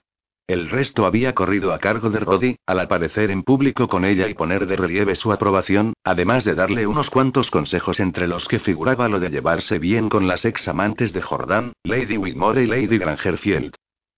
El 0.52 0.70
resto 0.70 1.06
había 1.06 1.34
corrido 1.34 1.72
a 1.72 1.80
cargo 1.80 2.10
de 2.10 2.20
Roddy, 2.20 2.58
al 2.66 2.82
aparecer 2.82 3.32
en 3.32 3.44
público 3.44 3.88
con 3.88 4.04
ella 4.04 4.28
y 4.28 4.34
poner 4.34 4.66
de 4.68 4.76
relieve 4.76 5.16
su 5.16 5.32
aprobación, 5.32 5.94
además 6.04 6.44
de 6.44 6.56
darle 6.56 6.86
unos 6.86 7.10
cuantos 7.10 7.50
consejos 7.50 8.02
entre 8.02 8.28
los 8.28 8.50
que 8.50 8.60
figuraba 8.60 9.08
lo 9.08 9.22
de 9.22 9.30
llevarse 9.30 9.80
bien 9.80 10.10
con 10.10 10.28
las 10.28 10.44
ex 10.44 10.68
amantes 10.68 11.14
de 11.14 11.22
Jordan, 11.22 11.72
Lady 11.86 12.18
Whitmore 12.18 12.64
y 12.64 12.68
Lady 12.68 12.98
Grangerfield. 12.98 13.76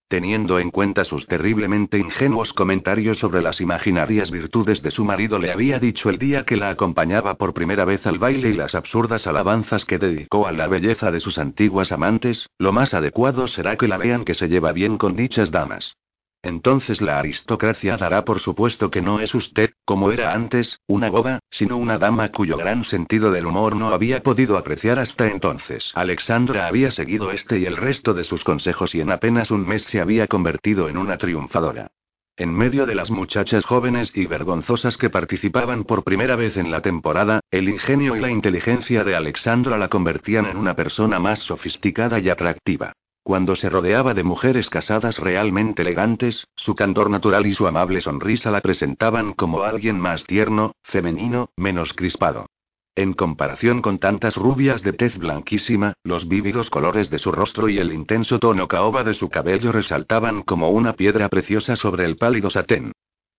Teniendo 0.07 0.57
en 0.57 0.71
cuenta 0.71 1.05
sus 1.05 1.27
terriblemente 1.27 1.99
ingenuos 1.99 2.51
comentarios 2.51 3.19
sobre 3.19 3.43
las 3.43 3.61
imaginarias 3.61 4.31
virtudes 4.31 4.81
de 4.81 4.89
su 4.89 5.05
marido, 5.05 5.37
le 5.37 5.51
había 5.51 5.77
dicho 5.77 6.09
el 6.09 6.17
día 6.17 6.45
que 6.45 6.57
la 6.57 6.71
acompañaba 6.71 7.35
por 7.35 7.53
primera 7.53 7.85
vez 7.85 8.07
al 8.07 8.17
baile 8.17 8.49
y 8.49 8.53
las 8.53 8.73
absurdas 8.73 9.27
alabanzas 9.27 9.85
que 9.85 9.99
dedicó 9.99 10.47
a 10.47 10.51
la 10.51 10.65
belleza 10.65 11.11
de 11.11 11.19
sus 11.19 11.37
antiguas 11.37 11.91
amantes, 11.91 12.49
lo 12.57 12.71
más 12.71 12.95
adecuado 12.95 13.47
será 13.47 13.75
que 13.75 13.87
la 13.87 13.99
vean 13.99 14.25
que 14.25 14.33
se 14.33 14.49
lleva 14.49 14.71
bien 14.71 14.97
con 14.97 15.15
dichas 15.15 15.51
damas. 15.51 15.95
Entonces 16.43 17.01
la 17.01 17.19
aristocracia 17.19 17.95
dará 17.95 18.25
por 18.25 18.39
supuesto 18.39 18.91
que 18.91 19.01
no 19.01 19.21
es 19.21 19.33
usted, 19.33 19.71
como 19.85 20.11
era 20.11 20.33
antes, 20.33 20.81
una 20.87 21.09
boba, 21.09 21.39
sino 21.49 21.77
una 21.77 21.97
dama 21.97 22.29
cuyo 22.33 22.57
gran 22.57 22.83
sentido 22.83 23.31
del 23.31 23.45
humor 23.45 23.77
no 23.77 23.89
había 23.89 24.21
podido 24.21 24.57
apreciar 24.57 24.99
hasta 24.99 25.27
entonces. 25.27 25.91
Alexandra 25.95 26.67
había 26.67 26.91
seguido 26.91 27.31
este 27.31 27.59
y 27.59 27.65
el 27.65 27.77
resto 27.77 28.13
de 28.13 28.25
sus 28.25 28.43
consejos 28.43 28.93
y 28.93 28.99
en 28.99 29.11
apenas 29.11 29.51
un 29.51 29.65
mes 29.65 29.83
se 29.83 30.01
había 30.01 30.27
convertido 30.27 30.89
en 30.89 30.97
una 30.97 31.17
triunfadora. 31.17 31.91
En 32.35 32.53
medio 32.53 32.85
de 32.85 32.95
las 32.95 33.09
muchachas 33.09 33.63
jóvenes 33.63 34.11
y 34.13 34.25
vergonzosas 34.25 34.97
que 34.97 35.09
participaban 35.09 35.85
por 35.85 36.03
primera 36.03 36.35
vez 36.35 36.57
en 36.57 36.71
la 36.71 36.81
temporada, 36.81 37.39
el 37.51 37.69
ingenio 37.69 38.17
y 38.17 38.19
la 38.19 38.31
inteligencia 38.31 39.03
de 39.03 39.15
Alexandra 39.15 39.77
la 39.77 39.87
convertían 39.87 40.47
en 40.47 40.57
una 40.57 40.75
persona 40.75 41.19
más 41.19 41.39
sofisticada 41.39 42.19
y 42.19 42.29
atractiva. 42.29 42.93
Cuando 43.23 43.55
se 43.55 43.69
rodeaba 43.69 44.13
de 44.13 44.23
mujeres 44.23 44.69
casadas 44.69 45.17
realmente 45.17 45.81
elegantes, 45.81 46.45
su 46.57 46.75
candor 46.75 47.09
natural 47.09 47.45
y 47.45 47.53
su 47.53 47.65
amable 47.65 48.01
sonrisa 48.01 48.51
la 48.51 48.59
presentaban 48.59 49.31
como 49.31 49.63
alguien 49.63 49.97
más 49.97 50.25
tierno, 50.25 50.73
femenino, 50.83 51.49
menos 51.55 51.93
crispado. 51.93 52.47
En 52.95 53.13
comparación 53.13 53.81
con 53.81 53.97
tantas 53.97 54.35
rubias 54.35 54.83
de 54.83 54.93
tez 54.93 55.17
blanquísima, 55.17 55.93
los 56.03 56.27
vívidos 56.27 56.69
colores 56.69 57.09
de 57.09 57.17
su 57.17 57.31
rostro 57.31 57.69
y 57.69 57.79
el 57.79 57.93
intenso 57.93 58.39
tono 58.39 58.67
caoba 58.67 59.03
de 59.03 59.13
su 59.13 59.29
cabello 59.29 59.71
resaltaban 59.71 60.43
como 60.43 60.69
una 60.69 60.93
piedra 60.93 61.29
preciosa 61.29 61.77
sobre 61.77 62.05
el 62.05 62.17
pálido 62.17 62.49
satén. 62.49 62.91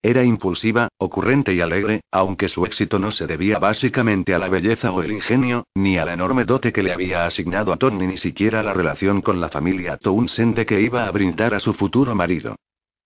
Era 0.05 0.23
impulsiva, 0.23 0.89
ocurrente 0.99 1.55
y 1.55 1.63
alegre, 1.63 2.03
aunque 2.13 2.49
su 2.49 2.67
éxito 2.67 2.99
no 2.99 3.11
se 3.11 3.27
debía 3.27 3.59
básicamente 3.59 4.35
a 4.35 4.39
la 4.39 4.51
belleza 4.51 4.93
o 4.93 5.03
el 5.03 5.13
ingenio, 5.13 5.65
ni 5.75 5.97
a 5.97 6.05
la 6.05 6.13
enorme 6.13 6.45
dote 6.45 6.75
que 6.75 6.83
le 6.83 6.93
había 6.93 7.25
asignado 7.25 7.73
a 7.73 7.79
Tony, 7.79 8.07
ni 8.07 8.19
siquiera 8.19 8.61
a 8.61 8.63
la 8.63 8.75
relación 8.75 9.23
con 9.23 9.41
la 9.41 9.49
familia 9.49 9.97
Townsend 9.97 10.63
que 10.67 10.83
iba 10.83 11.07
a 11.07 11.11
brindar 11.11 11.55
a 11.55 11.59
su 11.59 11.73
futuro 11.73 12.15
marido. 12.15 12.57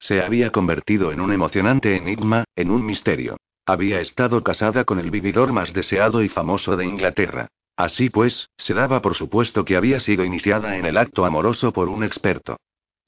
Se 0.00 0.20
había 0.20 0.50
convertido 0.50 1.12
en 1.12 1.20
un 1.20 1.32
emocionante 1.32 1.94
enigma, 1.94 2.42
en 2.56 2.68
un 2.68 2.84
misterio. 2.84 3.36
Había 3.64 4.00
estado 4.00 4.42
casada 4.42 4.82
con 4.82 4.98
el 4.98 5.12
vividor 5.12 5.52
más 5.52 5.72
deseado 5.72 6.24
y 6.24 6.28
famoso 6.28 6.76
de 6.76 6.84
Inglaterra. 6.84 7.46
Así 7.76 8.10
pues, 8.10 8.50
se 8.56 8.74
daba 8.74 9.00
por 9.02 9.14
supuesto 9.14 9.64
que 9.64 9.76
había 9.76 10.00
sido 10.00 10.24
iniciada 10.24 10.76
en 10.76 10.84
el 10.84 10.96
acto 10.96 11.24
amoroso 11.24 11.72
por 11.72 11.88
un 11.88 12.02
experto. 12.02 12.56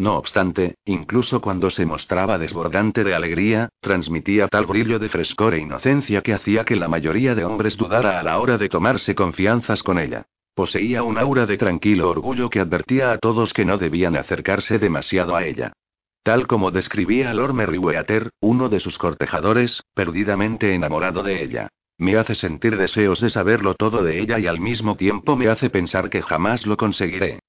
No 0.01 0.17
obstante, 0.17 0.77
incluso 0.87 1.43
cuando 1.43 1.69
se 1.69 1.85
mostraba 1.85 2.39
desbordante 2.39 3.05
de 3.05 3.15
alegría, 3.15 3.69
transmitía 3.83 4.49
tal 4.49 4.65
brillo 4.65 4.99
de 4.99 5.11
frescor 5.11 5.53
e 5.53 5.61
inocencia 5.61 6.23
que 6.23 6.33
hacía 6.33 6.65
que 6.65 6.75
la 6.75 6.89
mayoría 6.89 7.35
de 7.35 7.45
hombres 7.45 7.77
dudara 7.77 8.19
a 8.19 8.23
la 8.23 8.39
hora 8.39 8.57
de 8.57 8.71
tomarse 8.71 9.15
confianzas 9.15 9.83
con 9.83 9.99
ella. 9.99 10.25
Poseía 10.55 11.03
un 11.03 11.19
aura 11.19 11.45
de 11.45 11.59
tranquilo 11.59 12.09
orgullo 12.09 12.49
que 12.49 12.61
advertía 12.61 13.13
a 13.13 13.19
todos 13.19 13.53
que 13.53 13.67
no 13.67 13.77
debían 13.77 14.17
acercarse 14.17 14.79
demasiado 14.79 15.37
a 15.37 15.45
ella. 15.45 15.75
Tal 16.23 16.47
como 16.47 16.71
describía 16.71 17.35
Lord 17.35 17.53
Merriweather, 17.53 18.31
uno 18.41 18.71
de 18.71 18.81
sus 18.81 18.97
cortejadores, 18.97 19.83
perdidamente 19.93 20.75
enamorado 20.75 21.23
de 21.23 21.45
ella. 21.45 21.69
Me 21.99 22.17
hace 22.17 22.35
sentir 22.35 22.79
deseos 22.79 23.21
de 23.21 23.29
saberlo 23.29 23.75
todo 23.75 24.03
de 24.03 24.19
ella 24.19 24.39
y 24.39 24.47
al 24.47 24.61
mismo 24.61 24.97
tiempo 24.97 25.37
me 25.37 25.49
hace 25.49 25.69
pensar 25.69 26.09
que 26.09 26.23
jamás 26.23 26.65
lo 26.65 26.79
conseguiré. 26.79 27.41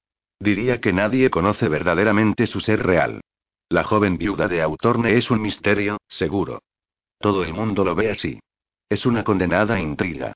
Diría 0.42 0.82
que 0.82 0.92
nadie 0.92 1.30
conoce 1.30 1.70
verdaderamente 1.70 2.48
su 2.48 2.62
ser 2.62 2.82
real. 2.82 3.22
La 3.70 3.84
joven 3.84 4.18
viuda 4.18 4.48
de 4.48 4.64
Autorne 4.64 5.16
es 5.16 5.30
un 5.30 5.40
misterio, 5.40 5.98
seguro. 6.08 6.64
Todo 7.20 7.44
el 7.44 7.54
mundo 7.54 7.86
lo 7.86 7.94
ve 7.94 8.10
así. 8.10 8.40
Es 8.90 9.06
una 9.06 9.24
condenada 9.24 9.80
intriga. 9.80 10.34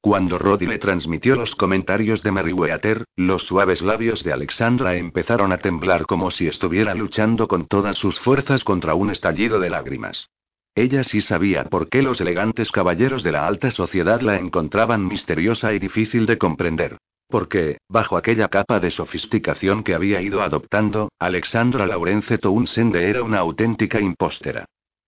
Cuando 0.00 0.38
Roddy 0.38 0.66
le 0.66 0.78
transmitió 0.78 1.34
los 1.34 1.56
comentarios 1.56 2.22
de 2.22 2.30
Meriwether, 2.30 3.04
los 3.16 3.42
suaves 3.48 3.82
labios 3.82 4.22
de 4.22 4.32
Alexandra 4.32 4.94
empezaron 4.94 5.50
a 5.50 5.58
temblar 5.58 6.06
como 6.06 6.30
si 6.30 6.46
estuviera 6.46 6.94
luchando 6.94 7.48
con 7.48 7.66
todas 7.66 7.96
sus 7.96 8.20
fuerzas 8.20 8.62
contra 8.62 8.94
un 8.94 9.10
estallido 9.10 9.58
de 9.58 9.70
lágrimas. 9.70 10.30
Ella 10.76 11.02
sí 11.02 11.20
sabía 11.20 11.64
por 11.64 11.88
qué 11.88 12.02
los 12.02 12.20
elegantes 12.20 12.70
caballeros 12.70 13.24
de 13.24 13.32
la 13.32 13.48
alta 13.48 13.72
sociedad 13.72 14.20
la 14.20 14.36
encontraban 14.36 15.08
misteriosa 15.08 15.72
y 15.72 15.80
difícil 15.80 16.26
de 16.26 16.38
comprender. 16.38 16.98
Porque, 17.28 17.76
bajo 17.88 18.16
aquella 18.16 18.48
capa 18.48 18.80
de 18.80 18.90
sofisticación 18.90 19.84
que 19.84 19.94
había 19.94 20.22
ido 20.22 20.40
adoptando, 20.40 21.10
Alexandra 21.18 21.86
Laurence 21.86 22.38
Townsend 22.38 22.96
era 22.96 23.22
una 23.22 23.38
auténtica 23.38 24.00
impóstera. 24.00 24.64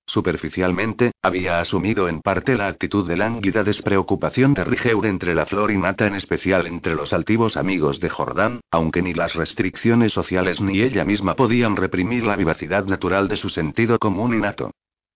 Superficialmente, 0.06 1.12
había 1.22 1.60
asumido 1.60 2.08
en 2.08 2.20
parte 2.20 2.56
la 2.56 2.66
actitud 2.66 3.08
de 3.08 3.16
lánguida 3.16 3.62
despreocupación 3.62 4.54
de 4.54 4.64
Rigeur 4.64 5.06
entre 5.06 5.34
la 5.34 5.46
flor 5.46 5.70
y 5.70 5.78
nata, 5.78 6.06
en 6.06 6.16
especial 6.16 6.66
entre 6.66 6.94
los 6.94 7.12
altivos 7.12 7.56
amigos 7.56 8.00
de 8.00 8.10
Jordán, 8.10 8.60
aunque 8.70 9.02
ni 9.02 9.14
las 9.14 9.34
restricciones 9.34 10.12
sociales 10.12 10.60
ni 10.60 10.82
ella 10.82 11.04
misma 11.04 11.36
podían 11.36 11.76
reprimir 11.76 12.24
la 12.24 12.36
vivacidad 12.36 12.84
natural 12.84 13.28
de 13.28 13.36
su 13.36 13.48
sentido 13.48 13.98
común 13.98 14.34
innato. 14.34 14.72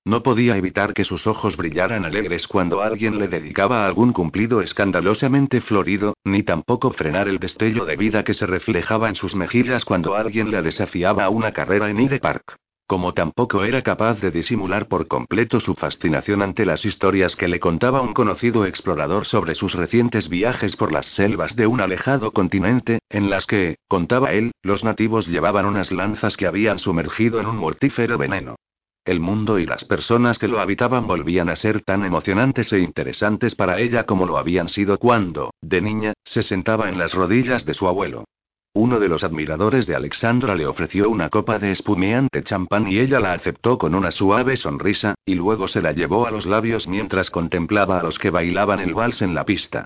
No 0.06 0.22
podía 0.22 0.58
evitar 0.58 0.92
que 0.92 1.04
sus 1.04 1.26
ojos 1.26 1.56
brillaran 1.56 2.04
alegres 2.04 2.46
cuando 2.46 2.82
alguien 2.82 3.18
le 3.18 3.26
dedicaba 3.26 3.86
algún 3.86 4.12
cumplido 4.12 4.60
escandalosamente 4.60 5.62
florido, 5.62 6.12
ni 6.24 6.42
tampoco 6.42 6.90
frenar 6.92 7.26
el 7.26 7.38
destello 7.38 7.86
de 7.86 7.96
vida 7.96 8.22
que 8.22 8.34
se 8.34 8.44
reflejaba 8.44 9.08
en 9.08 9.14
sus 9.14 9.34
mejillas 9.34 9.86
cuando 9.86 10.14
alguien 10.14 10.50
le 10.50 10.60
desafiaba 10.60 11.24
a 11.24 11.30
una 11.30 11.52
carrera 11.52 11.88
en 11.88 12.00
Hyde 12.00 12.20
Park. 12.20 12.56
Como 12.86 13.14
tampoco 13.14 13.64
era 13.64 13.80
capaz 13.80 14.20
de 14.20 14.30
disimular 14.30 14.88
por 14.88 15.08
completo 15.08 15.58
su 15.58 15.74
fascinación 15.74 16.42
ante 16.42 16.66
las 16.66 16.84
historias 16.84 17.34
que 17.34 17.48
le 17.48 17.58
contaba 17.58 18.02
un 18.02 18.12
conocido 18.12 18.66
explorador 18.66 19.24
sobre 19.24 19.54
sus 19.54 19.72
recientes 19.72 20.28
viajes 20.28 20.76
por 20.76 20.92
las 20.92 21.06
selvas 21.06 21.56
de 21.56 21.66
un 21.66 21.80
alejado 21.80 22.30
continente, 22.32 22.98
en 23.08 23.30
las 23.30 23.46
que, 23.46 23.78
contaba 23.88 24.34
él, 24.34 24.52
los 24.62 24.84
nativos 24.84 25.26
llevaban 25.26 25.64
unas 25.64 25.92
lanzas 25.92 26.36
que 26.36 26.46
habían 26.46 26.78
sumergido 26.78 27.40
en 27.40 27.46
un 27.46 27.56
mortífero 27.56 28.18
veneno. 28.18 28.56
El 29.04 29.20
mundo 29.20 29.58
y 29.58 29.66
las 29.66 29.84
personas 29.84 30.38
que 30.38 30.48
lo 30.48 30.60
habitaban 30.60 31.06
volvían 31.06 31.50
a 31.50 31.56
ser 31.56 31.82
tan 31.82 32.06
emocionantes 32.06 32.72
e 32.72 32.78
interesantes 32.78 33.54
para 33.54 33.78
ella 33.78 34.04
como 34.04 34.24
lo 34.24 34.38
habían 34.38 34.68
sido 34.68 34.98
cuando, 34.98 35.52
de 35.60 35.82
niña, 35.82 36.14
se 36.24 36.42
sentaba 36.42 36.88
en 36.88 36.96
las 36.96 37.12
rodillas 37.12 37.66
de 37.66 37.74
su 37.74 37.86
abuelo. 37.86 38.24
Uno 38.72 38.98
de 39.00 39.08
los 39.08 39.22
admiradores 39.22 39.86
de 39.86 39.94
Alexandra 39.94 40.54
le 40.54 40.66
ofreció 40.66 41.10
una 41.10 41.28
copa 41.28 41.58
de 41.58 41.72
espumeante 41.72 42.42
champán 42.42 42.90
y 42.90 42.98
ella 42.98 43.20
la 43.20 43.34
aceptó 43.34 43.76
con 43.76 43.94
una 43.94 44.10
suave 44.10 44.56
sonrisa, 44.56 45.14
y 45.26 45.34
luego 45.34 45.68
se 45.68 45.82
la 45.82 45.92
llevó 45.92 46.26
a 46.26 46.30
los 46.30 46.46
labios 46.46 46.88
mientras 46.88 47.28
contemplaba 47.28 48.00
a 48.00 48.02
los 48.02 48.18
que 48.18 48.30
bailaban 48.30 48.80
el 48.80 48.94
vals 48.94 49.20
en 49.20 49.34
la 49.34 49.44
pista. 49.44 49.84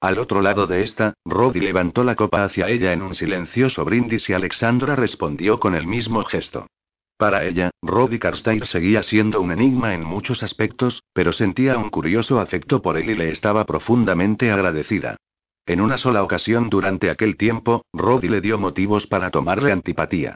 Al 0.00 0.18
otro 0.20 0.42
lado 0.42 0.68
de 0.68 0.84
esta, 0.84 1.14
Roddy 1.26 1.58
levantó 1.58 2.04
la 2.04 2.14
copa 2.14 2.44
hacia 2.44 2.68
ella 2.68 2.92
en 2.92 3.02
un 3.02 3.14
silencioso 3.14 3.84
brindis 3.84 4.30
y 4.30 4.32
Alexandra 4.32 4.94
respondió 4.94 5.58
con 5.58 5.74
el 5.74 5.88
mismo 5.88 6.22
gesto. 6.22 6.66
Para 7.20 7.44
ella, 7.44 7.68
Roddy 7.82 8.18
Carstairs 8.18 8.70
seguía 8.70 9.02
siendo 9.02 9.42
un 9.42 9.52
enigma 9.52 9.92
en 9.92 10.02
muchos 10.02 10.42
aspectos, 10.42 11.02
pero 11.12 11.34
sentía 11.34 11.76
un 11.76 11.90
curioso 11.90 12.40
afecto 12.40 12.80
por 12.80 12.96
él 12.96 13.10
y 13.10 13.14
le 13.14 13.28
estaba 13.28 13.66
profundamente 13.66 14.50
agradecida. 14.50 15.16
En 15.66 15.82
una 15.82 15.98
sola 15.98 16.22
ocasión 16.22 16.70
durante 16.70 17.10
aquel 17.10 17.36
tiempo, 17.36 17.84
Roddy 17.92 18.30
le 18.30 18.40
dio 18.40 18.58
motivos 18.58 19.06
para 19.06 19.30
tomarle 19.30 19.70
antipatía. 19.70 20.34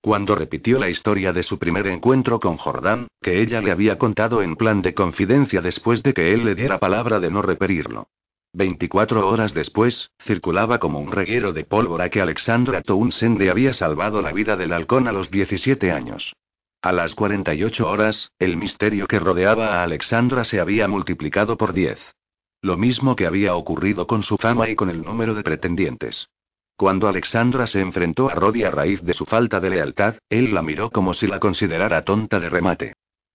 Cuando 0.00 0.36
repitió 0.36 0.78
la 0.78 0.90
historia 0.90 1.32
de 1.32 1.42
su 1.42 1.58
primer 1.58 1.88
encuentro 1.88 2.38
con 2.38 2.56
Jordán, 2.56 3.08
que 3.20 3.42
ella 3.42 3.60
le 3.60 3.72
había 3.72 3.98
contado 3.98 4.42
en 4.42 4.54
plan 4.54 4.80
de 4.80 4.94
confidencia 4.94 5.60
después 5.60 6.04
de 6.04 6.14
que 6.14 6.32
él 6.32 6.44
le 6.44 6.54
diera 6.54 6.78
palabra 6.78 7.18
de 7.18 7.32
no 7.32 7.42
repetirlo. 7.42 8.06
24 8.54 9.28
horas 9.28 9.54
después, 9.54 10.10
circulaba 10.20 10.78
como 10.78 11.00
un 11.00 11.10
reguero 11.10 11.52
de 11.52 11.64
pólvora 11.64 12.10
que 12.10 12.20
Alexandra 12.20 12.82
Townsend 12.82 13.48
había 13.48 13.72
salvado 13.72 14.20
la 14.20 14.32
vida 14.32 14.56
del 14.56 14.72
halcón 14.72 15.08
a 15.08 15.12
los 15.12 15.30
17 15.30 15.90
años. 15.90 16.34
A 16.82 16.92
las 16.92 17.14
48 17.14 17.88
horas, 17.88 18.30
el 18.38 18.56
misterio 18.56 19.06
que 19.06 19.20
rodeaba 19.20 19.80
a 19.80 19.84
Alexandra 19.84 20.44
se 20.44 20.60
había 20.60 20.88
multiplicado 20.88 21.56
por 21.56 21.72
10. 21.72 21.98
Lo 22.60 22.76
mismo 22.76 23.16
que 23.16 23.26
había 23.26 23.54
ocurrido 23.54 24.06
con 24.06 24.22
su 24.22 24.36
fama 24.36 24.68
y 24.68 24.74
con 24.74 24.90
el 24.90 25.02
número 25.02 25.34
de 25.34 25.42
pretendientes. 25.42 26.28
Cuando 26.76 27.08
Alexandra 27.08 27.66
se 27.66 27.80
enfrentó 27.80 28.30
a 28.30 28.34
Roddy 28.34 28.64
a 28.64 28.70
raíz 28.70 29.02
de 29.02 29.14
su 29.14 29.24
falta 29.24 29.60
de 29.60 29.70
lealtad, 29.70 30.16
él 30.28 30.52
la 30.52 30.62
miró 30.62 30.90
como 30.90 31.14
si 31.14 31.26
la 31.26 31.38
considerara 31.38 32.04
tonta 32.04 32.40
de 32.40 32.48
remate. 32.48 32.94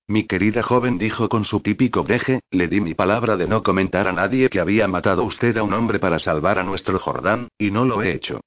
Mi 0.09 0.23
querida 0.23 0.63
joven 0.63 0.97
dijo 0.97 1.27
con 1.27 1.43
su 1.43 1.59
típico 1.59 2.05
breje, 2.05 2.39
le 2.49 2.69
di 2.69 2.79
mi 2.79 2.93
palabra 2.93 3.35
de 3.35 3.45
no 3.45 3.61
comentar 3.61 4.07
a 4.07 4.13
nadie 4.13 4.49
que 4.49 4.61
había 4.61 4.87
matado 4.87 5.25
usted 5.25 5.57
a 5.57 5.63
un 5.63 5.73
hombre 5.73 5.99
para 5.99 6.17
salvar 6.17 6.59
a 6.59 6.63
nuestro 6.63 6.97
Jordán, 6.97 7.49
y 7.57 7.71
no 7.71 7.83
lo 7.83 8.01
he 8.01 8.13
hecho. 8.13 8.39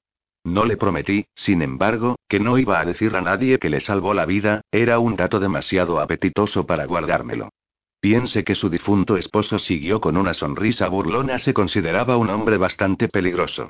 No 0.43 0.65
le 0.65 0.75
prometí, 0.75 1.27
sin 1.35 1.61
embargo, 1.61 2.15
que 2.27 2.39
no 2.39 2.57
iba 2.57 2.79
a 2.79 2.85
decir 2.85 3.15
a 3.15 3.21
nadie 3.21 3.59
que 3.59 3.69
le 3.69 3.79
salvó 3.79 4.15
la 4.15 4.25
vida, 4.25 4.61
era 4.71 4.97
un 4.97 5.15
dato 5.15 5.39
demasiado 5.39 5.99
apetitoso 5.99 6.65
para 6.65 6.85
guardármelo. 6.85 7.49
Piense 7.99 8.43
que 8.43 8.55
su 8.55 8.71
difunto 8.71 9.15
esposo 9.15 9.59
siguió 9.59 10.01
con 10.01 10.17
una 10.17 10.33
sonrisa 10.33 10.87
burlona, 10.87 11.37
se 11.37 11.53
consideraba 11.53 12.17
un 12.17 12.31
hombre 12.31 12.57
bastante 12.57 13.07
peligroso. 13.07 13.69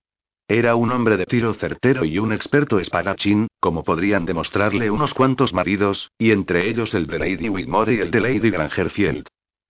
Era 0.53 0.75
un 0.75 0.91
hombre 0.91 1.15
de 1.15 1.25
tiro 1.25 1.53
certero 1.53 2.03
y 2.03 2.20
un 2.20 2.34
experto 2.34 2.77
espadachín, 2.81 3.48
como 3.62 3.86
podrían 3.86 4.25
demostrarle 4.25 4.91
unos 4.91 5.13
cuantos 5.13 5.53
maridos, 5.53 6.12
y 6.17 6.31
entre 6.31 6.67
ellos 6.67 6.93
el 6.93 7.08
de 7.08 7.20
Lady 7.20 7.48
Whitmore 7.48 7.93
y 7.93 8.00
el 8.01 8.12
de 8.12 8.20
Lady 8.20 8.50
Grangerfield. 8.50 9.27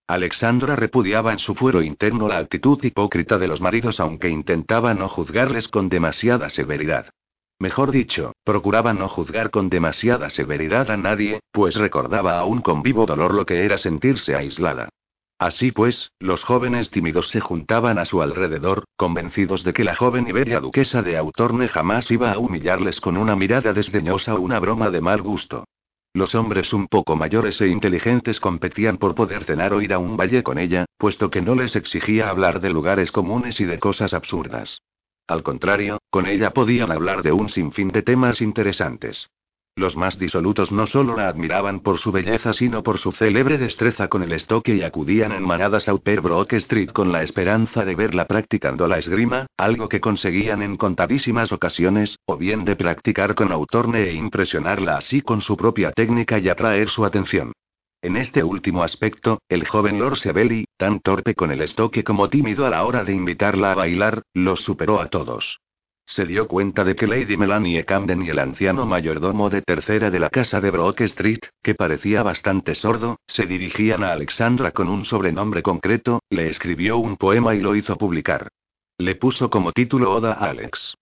Alexandra 0.08 0.76
repudiaba 0.76 1.34
en 1.34 1.38
su 1.38 1.54
fuero 1.54 1.84
interno 1.84 2.28
la 2.28 2.40
actitud 2.40 2.84
hipócrita 2.84 3.38
de 3.38 3.48
los 3.48 3.62
maridos 3.62 4.00
aunque 4.00 4.30
intentaba 4.30 4.96
no 4.96 5.08
juzgarles 5.08 5.68
con 5.68 5.88
demasiada 5.88 6.50
severidad. 6.50 7.12
Mejor 7.60 7.92
dicho, 7.92 8.34
procuraba 8.44 8.92
no 8.92 9.08
juzgar 9.08 9.52
con 9.52 9.70
demasiada 9.70 10.32
severidad 10.32 10.90
a 10.90 10.98
nadie, 10.98 11.42
pues 11.52 11.76
recordaba 11.76 12.40
aún 12.40 12.62
con 12.62 12.82
vivo 12.82 13.06
dolor 13.06 13.36
lo 13.36 13.46
que 13.46 13.66
era 13.66 13.78
sentirse 13.78 14.34
aislada. 14.36 14.90
Así 15.42 15.72
pues, 15.72 16.12
los 16.20 16.44
jóvenes 16.44 16.92
tímidos 16.92 17.30
se 17.32 17.40
juntaban 17.40 17.98
a 17.98 18.06
su 18.06 18.22
alrededor, 18.22 18.84
convencidos 18.96 19.64
de 19.64 19.74
que 19.74 19.84
la 19.84 19.96
joven 19.96 20.28
y 20.28 20.32
bella 20.32 20.60
duquesa 20.60 21.02
de 21.02 21.18
Autorne 21.18 21.68
jamás 21.68 22.12
iba 22.12 22.32
a 22.32 22.38
humillarles 22.38 23.02
con 23.02 23.18
una 23.18 23.36
mirada 23.36 23.74
desdeñosa 23.74 24.36
o 24.36 24.40
una 24.40 24.60
broma 24.60 24.92
de 24.92 25.02
mal 25.02 25.24
gusto. 25.24 25.64
Los 26.14 26.36
hombres 26.36 26.74
un 26.74 26.86
poco 26.86 27.16
mayores 27.16 27.60
e 27.60 27.70
inteligentes 27.70 28.40
competían 28.40 28.98
por 28.98 29.16
poder 29.16 29.44
cenar 29.46 29.74
o 29.74 29.82
ir 29.82 29.96
a 29.96 29.98
un 29.98 30.16
valle 30.16 30.44
con 30.44 30.60
ella, 30.60 30.86
puesto 31.00 31.32
que 31.32 31.42
no 31.42 31.56
les 31.56 31.76
exigía 31.76 32.30
hablar 32.30 32.62
de 32.62 32.70
lugares 32.70 33.12
comunes 33.12 33.60
y 33.60 33.66
de 33.66 33.80
cosas 33.80 34.14
absurdas. 34.14 34.84
Al 35.26 35.42
contrario, 35.42 35.98
con 36.12 36.28
ella 36.28 36.52
podían 36.52 36.92
hablar 36.92 37.24
de 37.24 37.32
un 37.32 37.50
sinfín 37.50 37.88
de 37.88 38.04
temas 38.04 38.44
interesantes. 38.44 39.32
Los 39.78 39.96
más 39.96 40.20
disolutos 40.20 40.74
no 40.74 40.86
solo 40.86 41.16
la 41.16 41.30
admiraban 41.30 41.80
por 41.80 41.98
su 41.98 42.12
belleza, 42.12 42.52
sino 42.52 42.84
por 42.84 42.98
su 42.98 43.14
célebre 43.14 43.58
destreza 43.58 44.10
con 44.10 44.22
el 44.22 44.34
estoque 44.34 44.76
y 44.76 44.84
acudían 44.84 45.32
en 45.32 45.44
manadas 45.44 45.88
a 45.88 45.94
Upper 45.94 46.20
Brook 46.20 46.52
Street 46.54 46.90
con 46.92 47.14
la 47.14 47.24
esperanza 47.24 47.86
de 47.86 47.96
verla 47.96 48.26
practicando 48.26 48.88
la 48.90 49.00
esgrima, 49.00 49.48
algo 49.56 49.88
que 49.88 50.02
conseguían 50.02 50.62
en 50.62 50.76
contadísimas 50.76 51.54
ocasiones, 51.54 52.18
o 52.26 52.36
bien 52.36 52.66
de 52.66 52.76
practicar 52.76 53.34
con 53.34 53.54
Autorne 53.54 54.10
e 54.10 54.14
impresionarla 54.14 54.98
así 54.98 55.22
con 55.22 55.40
su 55.40 55.56
propia 55.56 55.92
técnica 55.92 56.38
y 56.38 56.50
atraer 56.50 56.90
su 56.90 57.06
atención. 57.06 57.54
En 58.02 58.18
este 58.18 58.44
último 58.44 58.84
aspecto, 58.84 59.40
el 59.48 59.66
joven 59.66 60.00
Lord 60.00 60.18
Sebeli, 60.18 60.66
tan 60.76 61.00
torpe 61.00 61.34
con 61.34 61.50
el 61.50 61.62
estoque 61.62 62.04
como 62.04 62.30
tímido 62.30 62.66
a 62.66 62.70
la 62.72 62.84
hora 62.84 63.06
de 63.06 63.14
invitarla 63.14 63.72
a 63.72 63.76
bailar, 63.76 64.24
los 64.34 64.60
superó 64.60 65.00
a 65.00 65.08
todos. 65.08 65.60
Se 66.14 66.26
dio 66.26 66.46
cuenta 66.46 66.84
de 66.84 66.94
que 66.94 67.08
Lady 67.08 67.38
Melanie 67.38 67.86
Camden 67.86 68.22
y 68.22 68.28
el 68.28 68.40
anciano 68.40 68.86
mayordomo 68.86 69.50
de 69.50 69.62
tercera 69.62 70.12
de 70.12 70.20
la 70.20 70.30
casa 70.30 70.60
de 70.60 70.70
Brook 70.70 71.00
Street, 71.00 71.40
que 71.64 71.74
parecía 71.74 72.22
bastante 72.22 72.76
sordo, 72.76 73.22
se 73.28 73.46
dirigían 73.46 74.04
a 74.04 74.12
Alexandra 74.12 74.72
con 74.72 74.90
un 74.90 75.06
sobrenombre 75.06 75.64
concreto, 75.64 76.20
le 76.30 76.50
escribió 76.50 76.98
un 76.98 77.16
poema 77.16 77.56
y 77.56 77.62
lo 77.62 77.78
hizo 77.78 77.96
publicar. 77.96 78.50
Le 78.98 79.16
puso 79.16 79.50
como 79.50 79.72
título 79.72 80.12
Oda 80.12 80.34
a 80.34 80.50
Alex. 80.50 80.96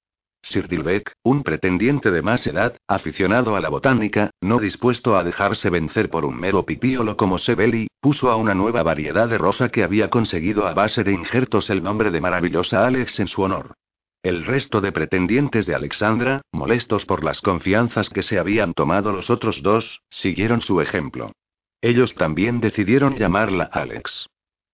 Sir 0.43 0.67
Dilbeck, 0.67 1.13
un 1.23 1.41
pretendiente 1.41 2.11
de 2.11 2.21
más 2.21 2.45
edad, 2.45 2.77
aficionado 2.87 3.55
a 3.55 3.61
la 3.61 3.69
botánica, 3.69 4.29
no 4.41 4.59
dispuesto 4.59 5.17
a 5.17 5.23
dejarse 5.23 5.71
vencer 5.71 6.11
por 6.11 6.23
un 6.23 6.39
mero 6.39 6.67
pipíolo 6.67 7.17
como 7.17 7.39
Sebeli, 7.39 7.87
puso 7.99 8.29
a 8.29 8.35
una 8.35 8.53
nueva 8.53 8.83
variedad 8.83 9.27
de 9.27 9.39
rosa 9.39 9.69
que 9.69 9.83
había 9.83 10.11
conseguido 10.11 10.67
a 10.67 10.75
base 10.75 11.03
de 11.03 11.13
injertos 11.13 11.71
el 11.71 11.81
nombre 11.81 12.11
de 12.11 12.21
maravillosa 12.21 12.85
Alex 12.85 13.19
en 13.19 13.27
su 13.27 13.41
honor. 13.41 13.73
El 14.21 14.43
resto 14.43 14.81
de 14.81 14.91
pretendientes 14.91 15.65
de 15.65 15.75
Alexandra, 15.75 16.41
molestos 16.51 17.05
por 17.05 17.23
las 17.23 17.39
confianzas 17.39 18.09
que 18.09 18.21
se 18.21 18.37
habían 18.37 18.73
tomado 18.73 19.13
los 19.13 19.29
otros 19.29 19.63
dos, 19.63 20.01
siguieron 20.09 20.59
su 20.59 20.81
ejemplo. 20.81 21.31
Ellos 21.79 22.15
también 22.15 22.59
decidieron 22.59 23.15
llamarla 23.15 23.69
Alex. 23.71 24.27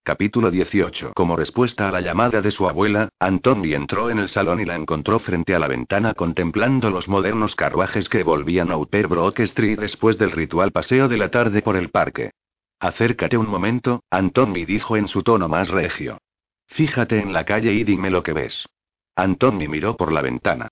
Capítulo 0.04 0.50
18. 0.50 1.12
Como 1.14 1.36
respuesta 1.36 1.88
a 1.88 1.92
la 1.92 2.02
llamada 2.02 2.42
de 2.42 2.50
su 2.50 2.68
abuela, 2.68 3.10
Antoni 3.20 3.76
entró 3.76 4.10
en 4.10 4.18
el 4.18 4.30
salón 4.30 4.62
y 4.62 4.66
la 4.66 4.76
encontró 4.76 5.20
frente 5.20 5.54
a 5.54 5.60
la 5.60 5.68
ventana 5.68 6.16
contemplando 6.16 6.90
los 6.90 7.08
modernos 7.08 7.56
carruajes 7.56 8.10
que 8.10 8.24
volvían 8.24 8.72
a 8.72 8.78
Upper 8.78 9.08
Brook 9.08 9.42
Street 9.42 9.80
después 9.80 10.18
del 10.18 10.32
ritual 10.32 10.72
paseo 10.72 11.08
de 11.08 11.18
la 11.18 11.30
tarde 11.30 11.62
por 11.62 11.76
el 11.76 11.90
parque. 11.90 12.32
Acércate 12.80 13.38
un 13.38 13.48
momento, 13.48 14.02
Antoni 14.10 14.66
dijo 14.66 14.98
en 14.98 15.08
su 15.08 15.22
tono 15.22 15.48
más 15.48 15.70
regio. 15.70 16.18
Fíjate 16.66 17.20
en 17.20 17.32
la 17.32 17.46
calle 17.46 17.74
y 17.74 17.84
dime 17.84 18.10
lo 18.10 18.24
que 18.24 18.34
ves. 18.34 18.66
Antoni 19.16 19.68
miró 19.68 19.96
por 19.96 20.12
la 20.12 20.22
ventana. 20.22 20.68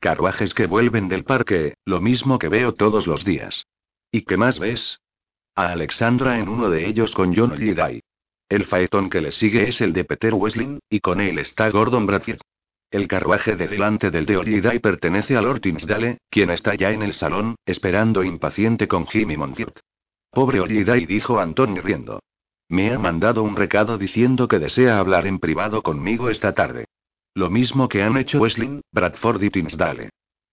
Carruajes 0.00 0.52
que 0.52 0.66
vuelven 0.66 1.08
del 1.08 1.24
parque, 1.24 1.74
lo 1.84 2.00
mismo 2.00 2.38
que 2.38 2.48
veo 2.48 2.74
todos 2.74 3.06
los 3.06 3.24
días. 3.24 3.66
¿Y 4.12 4.22
qué 4.22 4.36
más 4.36 4.58
ves? 4.58 5.00
A 5.54 5.72
Alexandra 5.72 6.38
en 6.38 6.48
uno 6.48 6.68
de 6.68 6.86
ellos 6.86 7.14
con 7.14 7.34
John 7.34 7.58
Liday. 7.58 8.02
El 8.48 8.66
faetón 8.66 9.10
que 9.10 9.20
le 9.20 9.32
sigue 9.32 9.68
es 9.68 9.80
el 9.80 9.92
de 9.92 10.04
Peter 10.04 10.34
Wesling, 10.34 10.78
y 10.88 11.00
con 11.00 11.20
él 11.20 11.38
está 11.38 11.70
Gordon 11.70 12.06
Bradfield. 12.06 12.40
El 12.90 13.08
carruaje 13.08 13.56
de 13.56 13.66
delante 13.66 14.10
del 14.10 14.26
de 14.26 14.36
Oliday 14.36 14.78
pertenece 14.78 15.36
a 15.36 15.42
Lord 15.42 15.60
Tinsdale, 15.60 16.18
quien 16.30 16.50
está 16.50 16.74
ya 16.76 16.92
en 16.92 17.02
el 17.02 17.14
salón, 17.14 17.56
esperando 17.66 18.22
impaciente 18.22 18.86
con 18.86 19.06
Jimmy 19.06 19.36
Montiert. 19.36 19.80
Pobre 20.30 20.60
Oliday, 20.60 21.06
dijo 21.06 21.40
Antoni 21.40 21.80
riendo. 21.80 22.20
Me 22.68 22.92
ha 22.92 22.98
mandado 22.98 23.42
un 23.42 23.56
recado 23.56 23.98
diciendo 23.98 24.46
que 24.46 24.58
desea 24.58 24.98
hablar 24.98 25.26
en 25.26 25.40
privado 25.40 25.82
conmigo 25.82 26.30
esta 26.30 26.52
tarde. 26.52 26.84
Lo 27.36 27.50
mismo 27.50 27.86
que 27.86 28.02
han 28.02 28.16
hecho 28.16 28.38
Wesling, 28.38 28.80
Bradford 28.90 29.42
y 29.42 29.50
Tinsdale. 29.50 30.08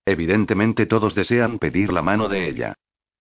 Evidentemente 0.06 0.86
todos 0.86 1.16
desean 1.16 1.58
pedir 1.58 1.94
la 1.94 2.02
mano 2.02 2.28
de 2.28 2.50
ella. 2.50 2.74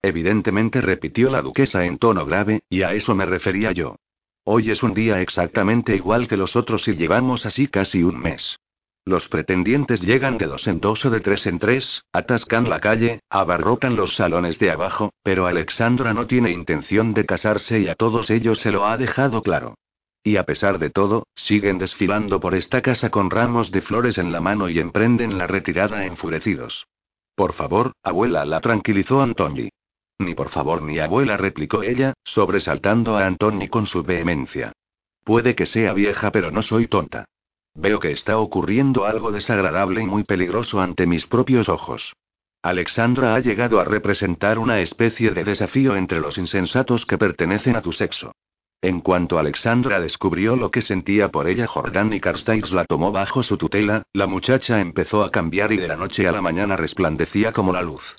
Evidentemente 0.02 0.80
repitió 0.80 1.30
la 1.30 1.42
duquesa 1.42 1.84
en 1.84 1.98
tono 1.98 2.26
grave, 2.26 2.64
y 2.68 2.82
a 2.82 2.92
eso 2.92 3.14
me 3.14 3.24
refería 3.24 3.70
yo. 3.70 3.94
Hoy 4.42 4.72
es 4.72 4.82
un 4.82 4.94
día 4.94 5.20
exactamente 5.20 5.94
igual 5.94 6.26
que 6.26 6.36
los 6.36 6.56
otros 6.56 6.88
y 6.88 6.96
llevamos 6.96 7.46
así 7.46 7.68
casi 7.68 8.02
un 8.02 8.18
mes. 8.18 8.58
Los 9.04 9.28
pretendientes 9.28 10.00
llegan 10.00 10.38
de 10.38 10.46
dos 10.46 10.66
en 10.66 10.80
dos 10.80 11.04
o 11.04 11.10
de 11.10 11.20
tres 11.20 11.46
en 11.46 11.60
tres, 11.60 12.02
atascan 12.12 12.68
la 12.68 12.80
calle, 12.80 13.20
abarrotan 13.30 13.94
los 13.94 14.16
salones 14.16 14.58
de 14.58 14.72
abajo, 14.72 15.12
pero 15.22 15.46
Alexandra 15.46 16.12
no 16.12 16.26
tiene 16.26 16.50
intención 16.50 17.14
de 17.14 17.26
casarse 17.26 17.78
y 17.78 17.86
a 17.86 17.94
todos 17.94 18.28
ellos 18.30 18.58
se 18.58 18.72
lo 18.72 18.86
ha 18.86 18.98
dejado 18.98 19.40
claro. 19.40 19.76
Y 20.24 20.36
a 20.36 20.44
pesar 20.44 20.78
de 20.78 20.90
todo, 20.90 21.26
siguen 21.34 21.78
desfilando 21.78 22.38
por 22.38 22.54
esta 22.54 22.80
casa 22.80 23.10
con 23.10 23.30
ramos 23.30 23.72
de 23.72 23.82
flores 23.82 24.18
en 24.18 24.30
la 24.30 24.40
mano 24.40 24.68
y 24.68 24.78
emprenden 24.78 25.36
la 25.36 25.48
retirada 25.48 26.06
enfurecidos. 26.06 26.86
Por 27.34 27.54
favor, 27.54 27.92
abuela, 28.02 28.44
la 28.44 28.60
tranquilizó 28.60 29.20
Antoni. 29.20 29.70
Ni 30.20 30.34
por 30.34 30.50
favor 30.50 30.82
ni 30.82 31.00
abuela, 31.00 31.36
replicó 31.36 31.82
ella, 31.82 32.14
sobresaltando 32.22 33.16
a 33.16 33.26
Antoni 33.26 33.68
con 33.68 33.86
su 33.86 34.04
vehemencia. 34.04 34.72
Puede 35.24 35.54
que 35.56 35.66
sea 35.66 35.92
vieja, 35.92 36.30
pero 36.30 36.50
no 36.50 36.62
soy 36.62 36.86
tonta. 36.86 37.24
Veo 37.74 37.98
que 37.98 38.12
está 38.12 38.38
ocurriendo 38.38 39.06
algo 39.06 39.32
desagradable 39.32 40.02
y 40.02 40.06
muy 40.06 40.24
peligroso 40.24 40.80
ante 40.80 41.06
mis 41.06 41.26
propios 41.26 41.68
ojos. 41.68 42.14
Alexandra 42.62 43.34
ha 43.34 43.40
llegado 43.40 43.80
a 43.80 43.84
representar 43.84 44.58
una 44.58 44.80
especie 44.80 45.32
de 45.32 45.42
desafío 45.42 45.96
entre 45.96 46.20
los 46.20 46.38
insensatos 46.38 47.06
que 47.06 47.18
pertenecen 47.18 47.74
a 47.74 47.82
tu 47.82 47.92
sexo. 47.92 48.32
En 48.84 49.00
cuanto 49.00 49.38
Alexandra 49.38 50.00
descubrió 50.00 50.56
lo 50.56 50.72
que 50.72 50.82
sentía 50.82 51.28
por 51.30 51.46
ella, 51.46 51.68
Jordan 51.68 52.12
y 52.12 52.18
Carstairs 52.18 52.72
la 52.72 52.84
tomó 52.84 53.12
bajo 53.12 53.44
su 53.44 53.56
tutela, 53.56 54.02
la 54.12 54.26
muchacha 54.26 54.80
empezó 54.80 55.22
a 55.22 55.30
cambiar 55.30 55.70
y 55.72 55.76
de 55.76 55.86
la 55.86 55.94
noche 55.94 56.26
a 56.26 56.32
la 56.32 56.42
mañana 56.42 56.76
resplandecía 56.76 57.52
como 57.52 57.72
la 57.72 57.82
luz. 57.82 58.16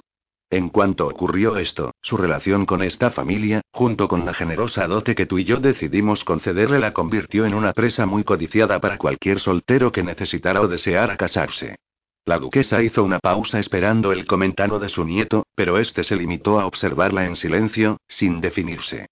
En 0.50 0.70
cuanto 0.70 1.06
ocurrió 1.08 1.58
esto, 1.58 1.92
su 2.02 2.16
relación 2.16 2.66
con 2.66 2.82
esta 2.82 3.12
familia, 3.12 3.62
junto 3.74 4.08
con 4.08 4.26
la 4.26 4.34
generosa 4.34 4.88
dote 4.88 5.16
que 5.16 5.26
tú 5.26 5.38
y 5.38 5.44
yo 5.44 5.58
decidimos 5.58 6.24
concederle, 6.24 6.80
la 6.80 6.94
convirtió 6.94 7.46
en 7.46 7.56
una 7.56 7.74
presa 7.74 8.06
muy 8.06 8.24
codiciada 8.24 8.80
para 8.80 8.98
cualquier 8.98 9.42
soltero 9.42 9.92
que 9.92 10.04
necesitara 10.04 10.62
o 10.62 10.70
deseara 10.70 11.18
casarse. 11.18 11.76
La 12.24 12.40
duquesa 12.40 12.82
hizo 12.82 13.04
una 13.04 13.20
pausa 13.20 13.60
esperando 13.60 14.14
el 14.14 14.26
comentario 14.26 14.80
de 14.80 14.88
su 14.88 15.04
nieto, 15.04 15.46
pero 15.56 15.78
este 15.78 16.06
se 16.06 16.16
limitó 16.16 16.62
a 16.62 16.68
observarla 16.68 17.26
en 17.26 17.36
silencio, 17.36 17.98
sin 18.08 18.40
definirse. 18.40 19.08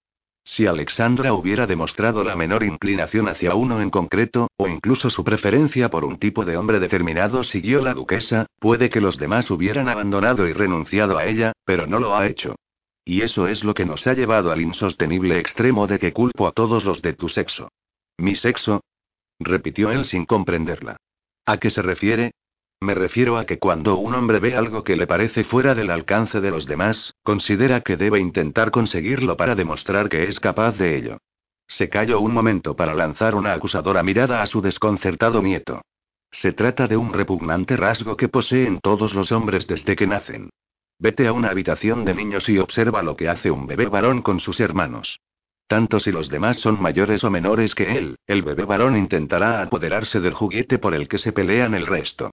Si 0.54 0.66
Alexandra 0.66 1.32
hubiera 1.32 1.66
demostrado 1.66 2.22
la 2.24 2.36
menor 2.36 2.62
inclinación 2.62 3.26
hacia 3.26 3.54
uno 3.54 3.80
en 3.80 3.88
concreto, 3.88 4.48
o 4.58 4.68
incluso 4.68 5.08
su 5.08 5.24
preferencia 5.24 5.88
por 5.88 6.04
un 6.04 6.18
tipo 6.18 6.44
de 6.44 6.58
hombre 6.58 6.78
determinado, 6.78 7.42
siguió 7.42 7.80
la 7.80 7.94
duquesa, 7.94 8.44
puede 8.58 8.90
que 8.90 9.00
los 9.00 9.16
demás 9.16 9.50
hubieran 9.50 9.88
abandonado 9.88 10.46
y 10.46 10.52
renunciado 10.52 11.16
a 11.16 11.24
ella, 11.24 11.52
pero 11.64 11.86
no 11.86 11.98
lo 11.98 12.14
ha 12.14 12.26
hecho. 12.26 12.54
Y 13.02 13.22
eso 13.22 13.48
es 13.48 13.64
lo 13.64 13.72
que 13.72 13.86
nos 13.86 14.06
ha 14.06 14.12
llevado 14.12 14.52
al 14.52 14.60
insostenible 14.60 15.38
extremo 15.38 15.86
de 15.86 15.98
que 15.98 16.12
culpo 16.12 16.46
a 16.46 16.52
todos 16.52 16.84
los 16.84 17.00
de 17.00 17.14
tu 17.14 17.30
sexo. 17.30 17.70
¿Mi 18.18 18.36
sexo? 18.36 18.82
repitió 19.40 19.90
él 19.90 20.04
sin 20.04 20.26
comprenderla. 20.26 20.98
¿A 21.46 21.56
qué 21.56 21.70
se 21.70 21.80
refiere? 21.80 22.32
Me 22.82 22.94
refiero 22.94 23.38
a 23.38 23.44
que 23.46 23.60
cuando 23.60 23.96
un 23.96 24.12
hombre 24.12 24.40
ve 24.40 24.56
algo 24.56 24.82
que 24.82 24.96
le 24.96 25.06
parece 25.06 25.44
fuera 25.44 25.72
del 25.76 25.88
alcance 25.88 26.40
de 26.40 26.50
los 26.50 26.66
demás, 26.66 27.14
considera 27.22 27.80
que 27.80 27.96
debe 27.96 28.18
intentar 28.18 28.72
conseguirlo 28.72 29.36
para 29.36 29.54
demostrar 29.54 30.08
que 30.08 30.24
es 30.24 30.40
capaz 30.40 30.76
de 30.78 30.96
ello. 30.96 31.18
Se 31.68 31.88
calló 31.88 32.18
un 32.18 32.34
momento 32.34 32.74
para 32.74 32.92
lanzar 32.92 33.36
una 33.36 33.52
acusadora 33.52 34.02
mirada 34.02 34.42
a 34.42 34.48
su 34.48 34.60
desconcertado 34.60 35.40
nieto. 35.40 35.82
Se 36.32 36.50
trata 36.54 36.88
de 36.88 36.96
un 36.96 37.12
repugnante 37.12 37.76
rasgo 37.76 38.16
que 38.16 38.28
poseen 38.28 38.80
todos 38.80 39.14
los 39.14 39.30
hombres 39.30 39.68
desde 39.68 39.94
que 39.94 40.08
nacen. 40.08 40.50
Vete 40.98 41.28
a 41.28 41.32
una 41.32 41.50
habitación 41.50 42.04
de 42.04 42.14
niños 42.14 42.48
y 42.48 42.58
observa 42.58 43.04
lo 43.04 43.14
que 43.14 43.28
hace 43.28 43.52
un 43.52 43.68
bebé 43.68 43.86
varón 43.86 44.22
con 44.22 44.40
sus 44.40 44.58
hermanos. 44.58 45.20
Tanto 45.68 46.00
si 46.00 46.10
los 46.10 46.28
demás 46.28 46.58
son 46.58 46.82
mayores 46.82 47.22
o 47.22 47.30
menores 47.30 47.76
que 47.76 47.96
él, 47.96 48.16
el 48.26 48.42
bebé 48.42 48.64
varón 48.64 48.96
intentará 48.96 49.62
apoderarse 49.62 50.18
del 50.18 50.34
juguete 50.34 50.80
por 50.80 50.94
el 50.94 51.06
que 51.06 51.18
se 51.18 51.32
pelean 51.32 51.74
el 51.74 51.86
resto. 51.86 52.32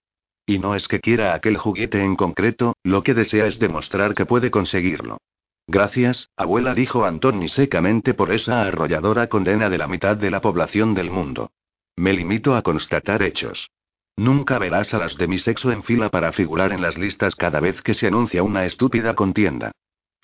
Y 0.49 0.57
no 0.57 0.73
es 0.73 0.87
que 0.87 0.99
quiera 0.99 1.35
aquel 1.35 1.57
juguete 1.57 2.01
en 2.01 2.15
concreto, 2.15 2.73
lo 2.81 3.03
que 3.03 3.13
desea 3.13 3.45
es 3.45 3.59
demostrar 3.59 4.15
que 4.15 4.25
puede 4.25 4.49
conseguirlo. 4.49 5.19
Gracias, 5.67 6.31
abuela, 6.35 6.73
dijo 6.73 7.05
Antoni 7.05 7.49
secamente 7.49 8.15
por 8.15 8.31
esa 8.31 8.63
arrolladora 8.63 9.29
condena 9.29 9.69
de 9.69 9.77
la 9.77 9.87
mitad 9.87 10.17
de 10.17 10.31
la 10.31 10.41
población 10.41 10.95
del 10.95 11.11
mundo. 11.11 11.51
Me 11.97 12.13
limito 12.13 12.55
a 12.55 12.63
constatar 12.63 13.21
hechos. 13.21 13.69
Nunca 14.17 14.57
verás 14.57 14.91
a 14.95 14.97
las 14.97 15.15
de 15.17 15.27
mi 15.27 15.37
sexo 15.37 15.71
en 15.71 15.83
fila 15.83 16.09
para 16.09 16.31
figurar 16.31 16.71
en 16.71 16.81
las 16.81 16.97
listas 16.97 17.35
cada 17.35 17.59
vez 17.59 17.83
que 17.83 17.93
se 17.93 18.07
anuncia 18.07 18.41
una 18.41 18.65
estúpida 18.65 19.13
contienda. 19.13 19.71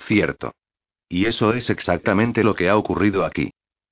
Cierto. 0.08 0.54
Y 1.08 1.28
eso 1.28 1.54
es 1.54 1.70
exactamente 1.70 2.44
lo 2.44 2.56
que 2.56 2.68
ha 2.68 2.78
ocurrido 2.78 3.26
aquí. 3.26 3.52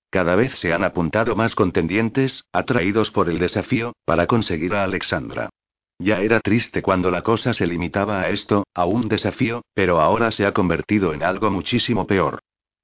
Cada 0.09 0.35
vez 0.35 0.57
se 0.57 0.73
han 0.73 0.83
apuntado 0.83 1.35
más 1.35 1.53
contendientes, 1.53 2.43
atraídos 2.51 3.11
por 3.11 3.29
el 3.29 3.37
desafío, 3.37 3.93
para 4.03 4.25
conseguir 4.25 4.73
a 4.73 4.83
Alexandra. 4.83 5.51
Ya 5.99 6.19
era 6.21 6.39
triste 6.39 6.81
cuando 6.81 7.11
la 7.11 7.21
cosa 7.21 7.53
se 7.53 7.67
limitaba 7.67 8.21
a 8.21 8.29
esto, 8.29 8.65
a 8.73 8.85
un 8.85 9.07
desafío, 9.07 9.63
pero 9.73 10.01
ahora 10.01 10.31
se 10.31 10.45
ha 10.45 10.53
convertido 10.53 11.13
en 11.13 11.23
algo 11.23 11.49
muchísimo 11.51 12.07
peor. 12.07 12.39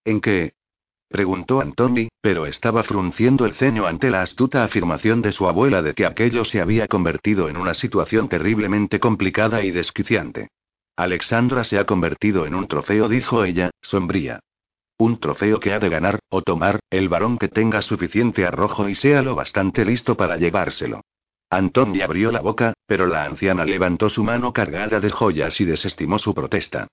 ¿En 0.06 0.22
qué? 0.22 0.54
preguntó 1.10 1.60
Antoni, 1.60 2.10
pero 2.22 2.46
estaba 2.46 2.84
frunciendo 2.84 3.46
el 3.46 3.56
ceño 3.56 3.88
ante 3.88 4.12
la 4.12 4.22
astuta 4.22 4.64
afirmación 4.64 5.22
de 5.22 5.32
su 5.32 5.48
abuela 5.48 5.82
de 5.82 5.96
que 5.96 6.06
aquello 6.06 6.46
se 6.46 6.62
había 6.62 6.88
convertido 6.88 7.50
en 7.50 7.58
una 7.58 7.74
situación 7.74 8.30
terriblemente 8.30 9.00
complicada 9.00 9.64
y 9.64 9.72
desquiciante. 9.72 10.50
Alexandra 10.96 11.64
se 11.64 11.80
ha 11.80 11.86
convertido 11.86 12.46
en 12.46 12.54
un 12.54 12.68
trofeo, 12.68 13.08
dijo 13.08 13.44
ella, 13.44 13.72
sombría. 13.82 14.42
Un 14.98 15.20
trofeo 15.20 15.60
que 15.60 15.74
ha 15.74 15.80
de 15.80 15.90
ganar, 15.90 16.20
o 16.30 16.42
tomar, 16.42 16.82
el 16.90 17.10
varón 17.10 17.38
que 17.38 17.48
tenga 17.48 17.82
suficiente 17.82 18.46
arrojo 18.46 18.88
y 18.90 18.96
sea 18.96 19.22
lo 19.22 19.34
bastante 19.34 19.86
listo 19.86 20.16
para 20.16 20.38
llevárselo. 20.38 21.02
Antoni 21.50 22.02
abrió 22.02 22.32
la 22.32 22.42
boca, 22.42 22.74
pero 22.86 23.08
la 23.08 23.26
anciana 23.26 23.66
levantó 23.66 24.10
su 24.10 24.24
mano 24.24 24.54
cargada 24.54 25.00
de 25.00 25.10
joyas 25.10 25.60
y 25.60 25.66
desestimó 25.66 26.20
su 26.20 26.36
protesta. 26.36 26.88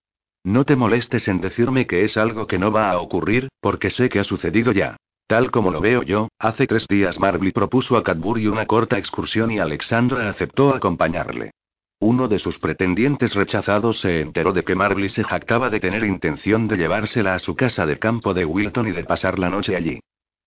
No 0.44 0.64
te 0.64 0.76
molestes 0.76 1.28
en 1.28 1.40
decirme 1.40 1.86
que 1.86 2.04
es 2.04 2.16
algo 2.16 2.46
que 2.46 2.58
no 2.58 2.70
va 2.70 2.90
a 2.90 2.98
ocurrir, 2.98 3.48
porque 3.60 3.90
sé 3.90 4.08
que 4.08 4.20
ha 4.20 4.24
sucedido 4.24 4.72
ya. 4.72 4.96
Tal 5.26 5.50
como 5.50 5.72
lo 5.72 5.80
veo 5.80 6.02
yo, 6.02 6.28
hace 6.38 6.66
tres 6.66 6.86
días 6.86 7.18
Marbley 7.18 7.50
propuso 7.50 7.96
a 7.96 8.04
Cadbury 8.04 8.46
una 8.46 8.64
corta 8.64 8.96
excursión 8.96 9.50
y 9.50 9.58
Alexandra 9.58 10.30
aceptó 10.30 10.74
acompañarle. 10.74 11.50
Uno 11.98 12.28
de 12.28 12.38
sus 12.38 12.58
pretendientes 12.58 13.34
rechazados 13.34 14.00
se 14.00 14.20
enteró 14.20 14.52
de 14.52 14.62
que 14.62 14.74
Marbley 14.74 15.08
se 15.08 15.24
jactaba 15.24 15.68
de 15.68 15.80
tener 15.80 16.04
intención 16.04 16.68
de 16.68 16.76
llevársela 16.76 17.34
a 17.34 17.38
su 17.40 17.56
casa 17.56 17.84
de 17.86 17.98
campo 17.98 18.34
de 18.34 18.44
Wilton 18.44 18.86
y 18.86 18.92
de 18.92 19.04
pasar 19.04 19.38
la 19.38 19.50
noche 19.50 19.74
allí. 19.74 20.00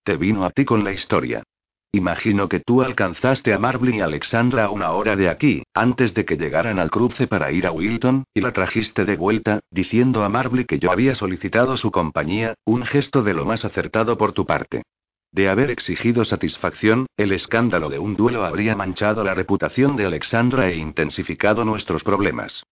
Te 0.03 0.15
vino 0.15 0.45
a 0.45 0.51
ti 0.51 0.63
con 0.63 0.83
la 0.83 0.93
historia. 0.93 1.43
Imagino 1.91 2.49
que 2.49 2.59
tú 2.59 2.83
alcanzaste 2.83 3.51
a 3.51 3.57
Marbley 3.57 3.97
y 3.97 4.01
Alexandra 4.01 4.65
a 4.65 4.69
una 4.69 4.91
hora 4.91 5.15
de 5.15 5.27
aquí, 5.27 5.63
antes 5.73 6.13
de 6.13 6.23
que 6.23 6.37
llegaran 6.37 6.77
al 6.77 6.91
cruce 6.91 7.25
para 7.25 7.51
ir 7.51 7.65
a 7.65 7.71
Wilton, 7.71 8.25
y 8.31 8.41
la 8.41 8.53
trajiste 8.53 9.05
de 9.05 9.15
vuelta, 9.15 9.61
diciendo 9.71 10.23
a 10.23 10.29
Marbley 10.29 10.65
que 10.65 10.77
yo 10.77 10.91
había 10.91 11.15
solicitado 11.15 11.77
su 11.77 11.89
compañía, 11.89 12.53
un 12.63 12.85
gesto 12.85 13.23
de 13.23 13.33
lo 13.33 13.43
más 13.43 13.65
acertado 13.65 14.17
por 14.17 14.33
tu 14.33 14.45
parte. 14.45 14.83
De 15.31 15.49
haber 15.49 15.71
exigido 15.71 16.25
satisfacción, 16.25 17.07
el 17.17 17.31
escándalo 17.31 17.89
de 17.89 17.97
un 17.97 18.15
duelo 18.15 18.45
habría 18.45 18.75
manchado 18.75 19.23
la 19.23 19.33
reputación 19.33 19.95
de 19.95 20.05
Alexandra 20.05 20.69
e 20.69 20.75
intensificado 20.75 21.65
nuestros 21.65 22.03
problemas. 22.03 22.63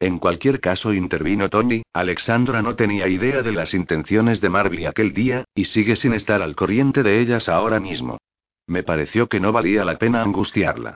En 0.00 0.18
cualquier 0.18 0.60
caso, 0.60 0.92
intervino 0.92 1.48
Tony, 1.48 1.82
Alexandra 1.94 2.60
no 2.60 2.76
tenía 2.76 3.08
idea 3.08 3.40
de 3.42 3.52
las 3.52 3.72
intenciones 3.72 4.42
de 4.42 4.50
Marbley 4.50 4.84
aquel 4.84 5.14
día, 5.14 5.44
y 5.54 5.64
sigue 5.64 5.96
sin 5.96 6.12
estar 6.12 6.42
al 6.42 6.54
corriente 6.54 7.02
de 7.02 7.20
ellas 7.20 7.48
ahora 7.48 7.80
mismo. 7.80 8.18
Me 8.66 8.82
pareció 8.82 9.28
que 9.28 9.40
no 9.40 9.52
valía 9.52 9.84
la 9.84 9.98
pena 9.98 10.22
angustiarla. 10.22 10.94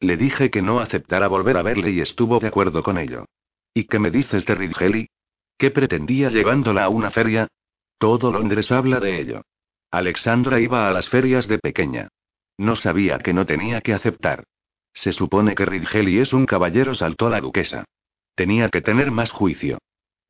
Le 0.00 0.16
dije 0.16 0.50
que 0.50 0.62
no 0.62 0.80
aceptara 0.80 1.28
volver 1.28 1.56
a 1.56 1.62
verle 1.62 1.90
y 1.90 2.00
estuvo 2.00 2.40
de 2.40 2.48
acuerdo 2.48 2.82
con 2.82 2.98
ello. 2.98 3.26
¿Y 3.72 3.84
qué 3.84 3.98
me 3.98 4.10
dices 4.10 4.44
de 4.44 4.54
Ridgely? 4.54 5.08
¿Qué 5.56 5.70
pretendía 5.70 6.28
llevándola 6.28 6.84
a 6.84 6.88
una 6.88 7.10
feria? 7.10 7.46
Todo 7.98 8.32
Londres 8.32 8.72
habla 8.72 8.98
de 8.98 9.20
ello. 9.20 9.42
Alexandra 9.90 10.58
iba 10.58 10.88
a 10.88 10.92
las 10.92 11.08
ferias 11.08 11.46
de 11.46 11.58
pequeña. 11.58 12.08
No 12.58 12.74
sabía 12.74 13.18
que 13.18 13.32
no 13.32 13.46
tenía 13.46 13.80
que 13.80 13.94
aceptar. 13.94 14.44
Se 14.92 15.12
supone 15.12 15.54
que 15.54 15.64
Ridgely 15.64 16.18
es 16.18 16.32
un 16.32 16.46
caballero, 16.46 16.94
saltó 16.94 17.30
la 17.30 17.40
duquesa. 17.40 17.84
Tenía 18.34 18.68
que 18.70 18.80
tener 18.80 19.10
más 19.10 19.30
juicio. 19.30 19.78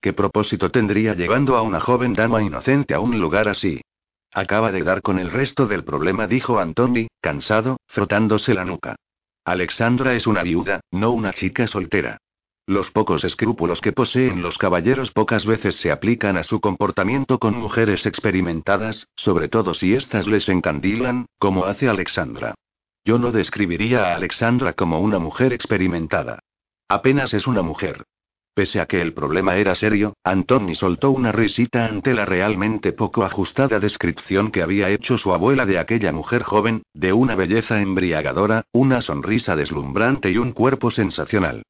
¿Qué 0.01 0.13
propósito 0.13 0.71
tendría 0.71 1.15
llevando 1.15 1.57
a 1.57 1.63
una 1.63 1.81
joven 1.81 2.13
dama 2.13 2.43
inocente 2.43 2.93
a 2.93 3.01
un 3.01 3.19
lugar 3.21 3.49
así? 3.49 3.81
Acaba 4.33 4.73
de 4.73 4.83
dar 4.83 5.03
con 5.03 5.19
el 5.19 5.31
resto 5.31 5.67
del 5.67 5.85
problema, 5.85 6.27
dijo 6.27 6.59
Anthony, 6.59 7.09
cansado, 7.21 7.77
frotándose 7.87 8.55
la 8.55 8.65
nuca. 8.65 8.97
Alexandra 9.45 10.15
es 10.15 10.27
una 10.27 10.43
viuda, 10.43 10.81
no 10.91 11.11
una 11.11 11.33
chica 11.33 11.67
soltera. 11.67 12.19
Los 12.67 12.91
pocos 12.93 13.25
escrúpulos 13.25 13.81
que 13.81 13.93
poseen 13.93 14.41
los 14.41 14.57
caballeros 14.57 15.11
pocas 15.11 15.45
veces 15.45 15.77
se 15.77 15.91
aplican 15.91 16.37
a 16.37 16.45
su 16.45 16.61
comportamiento 16.61 17.39
con 17.39 17.59
mujeres 17.59 18.07
experimentadas, 18.07 19.09
sobre 19.17 19.49
todo 19.49 19.75
si 19.75 19.95
éstas 19.95 20.29
les 20.29 20.49
encandilan, 20.49 21.27
como 21.39 21.67
hace 21.67 21.89
Alexandra. 21.89 22.55
Yo 23.05 23.19
no 23.19 23.33
describiría 23.33 24.05
a 24.05 24.15
Alexandra 24.15 24.75
como 24.75 25.01
una 25.01 25.19
mujer 25.19 25.53
experimentada. 25.53 26.39
Apenas 26.89 27.35
es 27.35 27.49
una 27.49 27.63
mujer. 27.63 28.05
Pese 28.55 28.81
a 28.81 28.87
que 28.87 29.01
el 29.01 29.15
problema 29.15 29.57
era 29.57 29.75
serio, 29.75 30.15
Antoni 30.23 30.75
soltó 30.75 31.11
una 31.11 31.33
risita 31.33 31.87
ante 31.87 32.13
la 32.13 32.27
realmente 32.27 32.93
poco 32.93 33.25
ajustada 33.25 33.81
descripción 33.81 34.51
que 34.51 34.63
había 34.63 34.91
hecho 34.91 35.17
su 35.17 35.33
abuela 35.33 35.65
de 35.65 35.79
aquella 35.79 36.13
mujer 36.13 36.43
joven, 36.43 36.83
de 36.93 37.15
una 37.15 37.35
belleza 37.35 37.81
embriagadora, 37.81 38.67
una 38.73 39.01
sonrisa 39.01 39.57
deslumbrante 39.57 40.31
y 40.31 40.37
un 40.37 40.53
cuerpo 40.53 40.91
sensacional. 40.91 41.63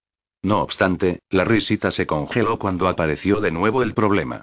No 0.42 0.60
obstante, 0.60 1.20
la 1.30 1.44
risita 1.44 1.92
se 1.92 2.04
congeló 2.04 2.58
cuando 2.58 2.88
apareció 2.88 3.40
de 3.40 3.52
nuevo 3.52 3.84
el 3.84 3.94
problema. 3.94 4.42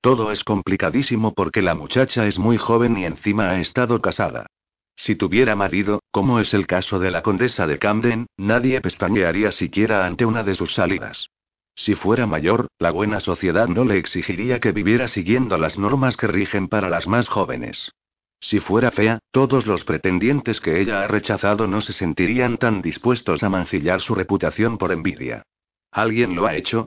Todo 0.00 0.30
es 0.30 0.44
complicadísimo 0.44 1.34
porque 1.34 1.60
la 1.60 1.74
muchacha 1.74 2.26
es 2.28 2.38
muy 2.38 2.56
joven 2.56 2.98
y 2.98 3.04
encima 3.04 3.50
ha 3.50 3.60
estado 3.60 4.00
casada. 4.00 4.46
Si 4.94 5.16
tuviera 5.16 5.56
marido, 5.56 6.00
como 6.12 6.38
es 6.38 6.54
el 6.54 6.68
caso 6.68 7.00
de 7.00 7.10
la 7.10 7.22
condesa 7.22 7.66
de 7.66 7.78
Camden, 7.80 8.26
nadie 8.36 8.80
pestañearía 8.80 9.50
siquiera 9.50 10.06
ante 10.06 10.24
una 10.24 10.44
de 10.44 10.54
sus 10.54 10.72
salidas. 10.74 11.28
Si 11.82 11.94
fuera 11.94 12.26
mayor, 12.26 12.68
la 12.78 12.90
buena 12.90 13.20
sociedad 13.20 13.66
no 13.66 13.86
le 13.86 13.96
exigiría 13.96 14.60
que 14.60 14.70
viviera 14.70 15.08
siguiendo 15.08 15.56
las 15.56 15.78
normas 15.78 16.18
que 16.18 16.26
rigen 16.26 16.68
para 16.68 16.90
las 16.90 17.08
más 17.08 17.26
jóvenes. 17.26 17.90
Si 18.38 18.60
fuera 18.60 18.90
fea, 18.90 19.20
todos 19.30 19.66
los 19.66 19.84
pretendientes 19.84 20.60
que 20.60 20.78
ella 20.78 21.00
ha 21.00 21.06
rechazado 21.08 21.66
no 21.66 21.80
se 21.80 21.94
sentirían 21.94 22.58
tan 22.58 22.82
dispuestos 22.82 23.42
a 23.42 23.48
mancillar 23.48 24.02
su 24.02 24.14
reputación 24.14 24.76
por 24.76 24.92
envidia. 24.92 25.44
¿Alguien 25.90 26.34
lo 26.34 26.44
ha 26.44 26.54
hecho? 26.54 26.84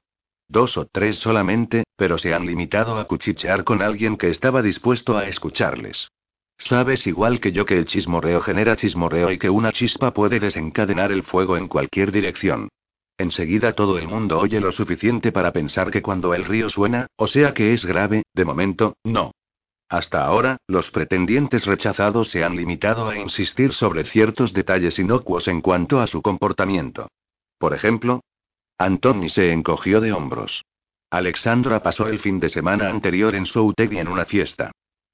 Dos 0.48 0.78
o 0.78 0.86
tres 0.86 1.18
solamente, 1.18 1.86
pero 1.96 2.20
se 2.20 2.36
han 2.36 2.46
limitado 2.46 3.00
a 3.00 3.06
cuchichear 3.06 3.64
con 3.64 3.82
alguien 3.82 4.16
que 4.16 4.30
estaba 4.30 4.62
dispuesto 4.62 5.18
a 5.18 5.28
escucharles. 5.28 6.08
Sabes 6.60 7.08
igual 7.08 7.40
que 7.40 7.52
yo 7.52 7.66
que 7.66 7.80
el 7.80 7.86
chismorreo 7.86 8.42
genera 8.42 8.76
chismorreo 8.76 9.32
y 9.32 9.40
que 9.40 9.50
una 9.50 9.72
chispa 9.72 10.14
puede 10.14 10.40
desencadenar 10.40 11.12
el 11.12 11.24
fuego 11.24 11.58
en 11.58 11.68
cualquier 11.68 12.12
dirección. 12.12 12.70
Enseguida 13.18 13.74
todo 13.74 13.98
el 13.98 14.08
mundo 14.08 14.40
oye 14.40 14.60
lo 14.60 14.72
suficiente 14.72 15.32
para 15.32 15.54
pensar 15.54 15.92
que 15.92 16.02
cuando 16.02 16.34
el 16.34 16.46
río 16.46 16.70
suena, 16.70 17.08
o 17.16 17.28
sea 17.28 17.54
que 17.54 17.74
es 17.74 17.86
grave, 17.86 18.24
de 18.34 18.46
momento, 18.46 18.96
no. 19.04 19.32
Hasta 19.88 20.26
ahora, 20.26 20.58
los 20.68 20.90
pretendientes 20.90 21.66
rechazados 21.66 22.30
se 22.30 22.44
han 22.44 22.56
limitado 22.56 23.10
a 23.10 23.18
insistir 23.18 23.74
sobre 23.74 24.06
ciertos 24.06 24.52
detalles 24.52 24.98
inocuos 24.98 25.48
en 25.48 25.62
cuanto 25.62 26.00
a 26.00 26.08
su 26.08 26.22
comportamiento. 26.22 27.10
Por 27.60 27.76
ejemplo, 27.76 28.22
Antoni 28.80 29.30
se 29.30 29.52
encogió 29.52 30.02
de 30.02 30.12
hombros. 30.12 30.64
Alexandra 31.12 31.84
pasó 31.84 32.08
el 32.08 32.18
fin 32.18 32.40
de 32.40 32.50
semana 32.50 32.90
anterior 32.90 33.36
en 33.36 33.46
Soutegui 33.46 34.00
en 34.00 34.08
una 34.08 34.26
fiesta. 34.26 34.72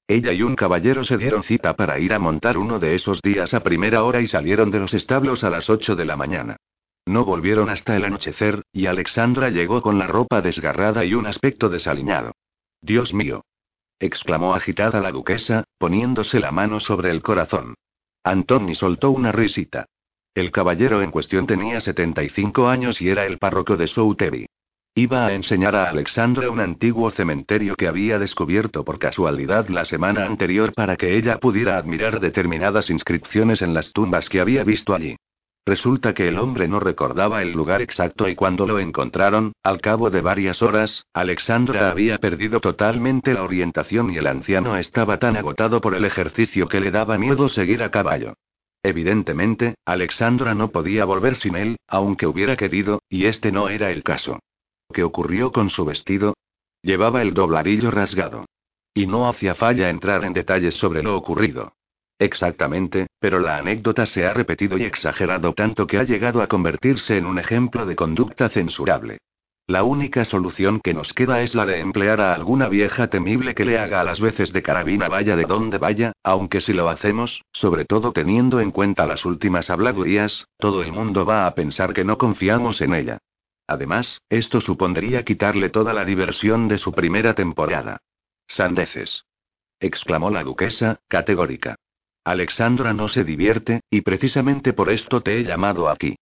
Ella 0.08 0.32
y 0.32 0.42
un 0.42 0.56
caballero 0.56 1.04
se 1.04 1.18
dieron 1.18 1.42
cita 1.42 1.76
para 1.76 1.98
ir 1.98 2.14
a 2.14 2.18
montar 2.18 2.56
uno 2.56 2.78
de 2.78 2.94
esos 2.94 3.20
días 3.20 3.52
a 3.52 3.60
primera 3.60 4.02
hora 4.02 4.22
y 4.22 4.26
salieron 4.26 4.70
de 4.70 4.80
los 4.80 4.94
establos 4.94 5.44
a 5.44 5.50
las 5.50 5.68
8 5.68 5.94
de 5.94 6.04
la 6.06 6.16
mañana. 6.16 6.56
No 7.10 7.24
volvieron 7.24 7.70
hasta 7.70 7.96
el 7.96 8.04
anochecer, 8.04 8.62
y 8.72 8.86
Alexandra 8.86 9.50
llegó 9.50 9.82
con 9.82 9.98
la 9.98 10.06
ropa 10.06 10.42
desgarrada 10.42 11.04
y 11.04 11.14
un 11.14 11.26
aspecto 11.26 11.68
desaliñado. 11.68 12.36
Dios 12.80 13.12
mío 13.12 13.42
exclamó 13.98 14.54
agitada 14.54 15.00
la 15.00 15.10
duquesa, 15.10 15.64
poniéndose 15.76 16.38
la 16.38 16.52
mano 16.52 16.78
sobre 16.78 17.10
el 17.10 17.20
corazón. 17.20 17.74
Antoni 18.22 18.76
soltó 18.76 19.10
una 19.10 19.32
risita. 19.32 19.86
El 20.36 20.52
caballero 20.52 21.02
en 21.02 21.10
cuestión 21.10 21.48
tenía 21.48 21.80
75 21.80 22.68
años 22.68 23.02
y 23.02 23.08
era 23.08 23.26
el 23.26 23.38
párroco 23.38 23.76
de 23.76 23.88
Soutevi. 23.88 24.46
Iba 24.94 25.26
a 25.26 25.32
enseñar 25.32 25.74
a 25.74 25.90
Alexandra 25.90 26.48
un 26.48 26.60
antiguo 26.60 27.10
cementerio 27.10 27.74
que 27.74 27.88
había 27.88 28.20
descubierto 28.20 28.84
por 28.84 29.00
casualidad 29.00 29.68
la 29.68 29.84
semana 29.84 30.26
anterior 30.26 30.72
para 30.74 30.96
que 30.96 31.16
ella 31.16 31.38
pudiera 31.38 31.76
admirar 31.76 32.20
determinadas 32.20 32.88
inscripciones 32.88 33.62
en 33.62 33.74
las 33.74 33.92
tumbas 33.92 34.28
que 34.28 34.40
había 34.40 34.62
visto 34.62 34.94
allí. 34.94 35.16
Resulta 35.70 36.14
que 36.14 36.26
el 36.26 36.36
hombre 36.36 36.66
no 36.66 36.80
recordaba 36.80 37.42
el 37.42 37.52
lugar 37.52 37.80
exacto 37.80 38.28
y 38.28 38.34
cuando 38.34 38.66
lo 38.66 38.80
encontraron, 38.80 39.52
al 39.62 39.80
cabo 39.80 40.10
de 40.10 40.20
varias 40.20 40.62
horas, 40.62 41.06
Alexandra 41.14 41.92
había 41.92 42.18
perdido 42.18 42.58
totalmente 42.58 43.34
la 43.34 43.44
orientación 43.44 44.10
y 44.10 44.16
el 44.16 44.26
anciano 44.26 44.76
estaba 44.76 45.20
tan 45.20 45.36
agotado 45.36 45.80
por 45.80 45.94
el 45.94 46.04
ejercicio 46.04 46.66
que 46.66 46.80
le 46.80 46.90
daba 46.90 47.18
miedo 47.18 47.48
seguir 47.48 47.84
a 47.84 47.92
caballo. 47.92 48.34
Evidentemente, 48.82 49.76
Alexandra 49.84 50.56
no 50.56 50.72
podía 50.72 51.04
volver 51.04 51.36
sin 51.36 51.54
él, 51.54 51.76
aunque 51.86 52.26
hubiera 52.26 52.56
querido, 52.56 52.98
y 53.08 53.26
este 53.26 53.52
no 53.52 53.68
era 53.68 53.92
el 53.92 54.02
caso. 54.02 54.40
¿Qué 54.92 55.04
ocurrió 55.04 55.52
con 55.52 55.70
su 55.70 55.84
vestido? 55.84 56.34
Llevaba 56.82 57.22
el 57.22 57.32
dobladillo 57.32 57.92
rasgado. 57.92 58.44
Y 58.92 59.06
no 59.06 59.28
hacía 59.28 59.54
falla 59.54 59.88
entrar 59.88 60.24
en 60.24 60.32
detalles 60.32 60.74
sobre 60.74 61.04
lo 61.04 61.16
ocurrido. 61.16 61.74
Exactamente, 62.20 63.06
pero 63.18 63.40
la 63.40 63.56
anécdota 63.56 64.04
se 64.04 64.26
ha 64.26 64.34
repetido 64.34 64.76
y 64.76 64.84
exagerado 64.84 65.54
tanto 65.54 65.86
que 65.86 65.96
ha 65.96 66.04
llegado 66.04 66.42
a 66.42 66.48
convertirse 66.48 67.16
en 67.16 67.24
un 67.24 67.38
ejemplo 67.38 67.86
de 67.86 67.96
conducta 67.96 68.50
censurable. 68.50 69.16
La 69.66 69.84
única 69.84 70.26
solución 70.26 70.80
que 70.80 70.92
nos 70.92 71.14
queda 71.14 71.40
es 71.40 71.54
la 71.54 71.64
de 71.64 71.80
emplear 71.80 72.20
a 72.20 72.34
alguna 72.34 72.68
vieja 72.68 73.08
temible 73.08 73.54
que 73.54 73.64
le 73.64 73.78
haga 73.78 74.02
a 74.02 74.04
las 74.04 74.20
veces 74.20 74.52
de 74.52 74.62
carabina 74.62 75.08
vaya 75.08 75.34
de 75.34 75.44
donde 75.44 75.78
vaya, 75.78 76.12
aunque 76.22 76.60
si 76.60 76.74
lo 76.74 76.90
hacemos, 76.90 77.42
sobre 77.52 77.86
todo 77.86 78.12
teniendo 78.12 78.60
en 78.60 78.70
cuenta 78.70 79.06
las 79.06 79.24
últimas 79.24 79.70
habladurías, 79.70 80.44
todo 80.58 80.82
el 80.82 80.92
mundo 80.92 81.24
va 81.24 81.46
a 81.46 81.54
pensar 81.54 81.94
que 81.94 82.04
no 82.04 82.18
confiamos 82.18 82.82
en 82.82 82.92
ella. 82.92 83.18
Además, 83.66 84.20
esto 84.28 84.60
supondría 84.60 85.24
quitarle 85.24 85.70
toda 85.70 85.94
la 85.94 86.04
diversión 86.04 86.68
de 86.68 86.76
su 86.76 86.92
primera 86.92 87.34
temporada. 87.34 88.02
Sandeces. 88.46 89.24
exclamó 89.78 90.28
la 90.28 90.44
duquesa, 90.44 91.00
categórica. 91.08 91.76
Alexandra 92.24 92.92
no 92.92 93.08
se 93.08 93.24
divierte, 93.24 93.80
y 93.90 94.02
precisamente 94.02 94.72
por 94.72 94.90
esto 94.90 95.22
te 95.22 95.38
he 95.38 95.44
llamado 95.44 95.88
aquí. 95.88 96.16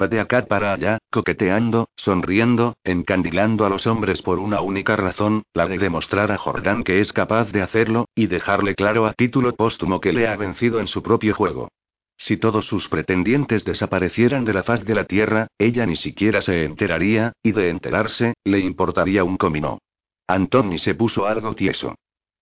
Va 0.00 0.08
de 0.08 0.20
acá 0.20 0.46
para 0.46 0.72
allá, 0.72 0.98
coqueteando, 1.10 1.88
sonriendo, 1.96 2.74
encandilando 2.82 3.66
a 3.66 3.68
los 3.68 3.86
hombres 3.86 4.22
por 4.22 4.38
una 4.38 4.60
única 4.60 4.96
razón, 4.96 5.42
la 5.52 5.66
de 5.66 5.78
demostrar 5.78 6.32
a 6.32 6.38
Jordán 6.38 6.82
que 6.82 7.00
es 7.00 7.12
capaz 7.12 7.52
de 7.52 7.62
hacerlo, 7.62 8.06
y 8.14 8.26
dejarle 8.26 8.74
claro 8.74 9.06
a 9.06 9.12
título 9.12 9.54
póstumo 9.54 10.00
que 10.00 10.12
le 10.12 10.26
ha 10.26 10.36
vencido 10.36 10.80
en 10.80 10.86
su 10.86 11.02
propio 11.02 11.34
juego. 11.34 11.68
Si 12.16 12.36
todos 12.36 12.66
sus 12.66 12.88
pretendientes 12.88 13.64
desaparecieran 13.64 14.44
de 14.44 14.54
la 14.54 14.62
faz 14.62 14.84
de 14.84 14.94
la 14.94 15.04
tierra, 15.04 15.48
ella 15.58 15.86
ni 15.86 15.96
siquiera 15.96 16.40
se 16.40 16.64
enteraría, 16.64 17.32
y 17.42 17.52
de 17.52 17.68
enterarse, 17.68 18.34
le 18.44 18.60
importaría 18.60 19.24
un 19.24 19.36
comino. 19.36 19.78
Antoni 20.26 20.78
se 20.78 20.94
puso 20.94 21.26
algo 21.26 21.54
tieso. 21.54 21.94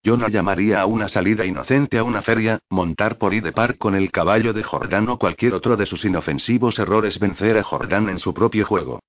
Yo 0.02 0.16
no 0.16 0.28
llamaría 0.28 0.80
a 0.80 0.86
una 0.86 1.08
salida 1.08 1.44
inocente 1.44 1.98
a 1.98 2.04
una 2.04 2.22
feria, 2.22 2.58
montar 2.70 3.18
por 3.18 3.34
y 3.34 3.40
de 3.40 3.52
par 3.52 3.76
con 3.76 3.94
el 3.94 4.10
caballo 4.10 4.54
de 4.54 4.62
Jordán 4.62 5.08
o 5.10 5.18
cualquier 5.18 5.52
otro 5.52 5.76
de 5.76 5.84
sus 5.84 6.04
inofensivos 6.06 6.78
errores 6.78 7.18
vencer 7.18 7.58
a 7.58 7.62
Jordán 7.62 8.08
en 8.08 8.18
su 8.18 8.32
propio 8.32 8.64
juego. 8.64 9.00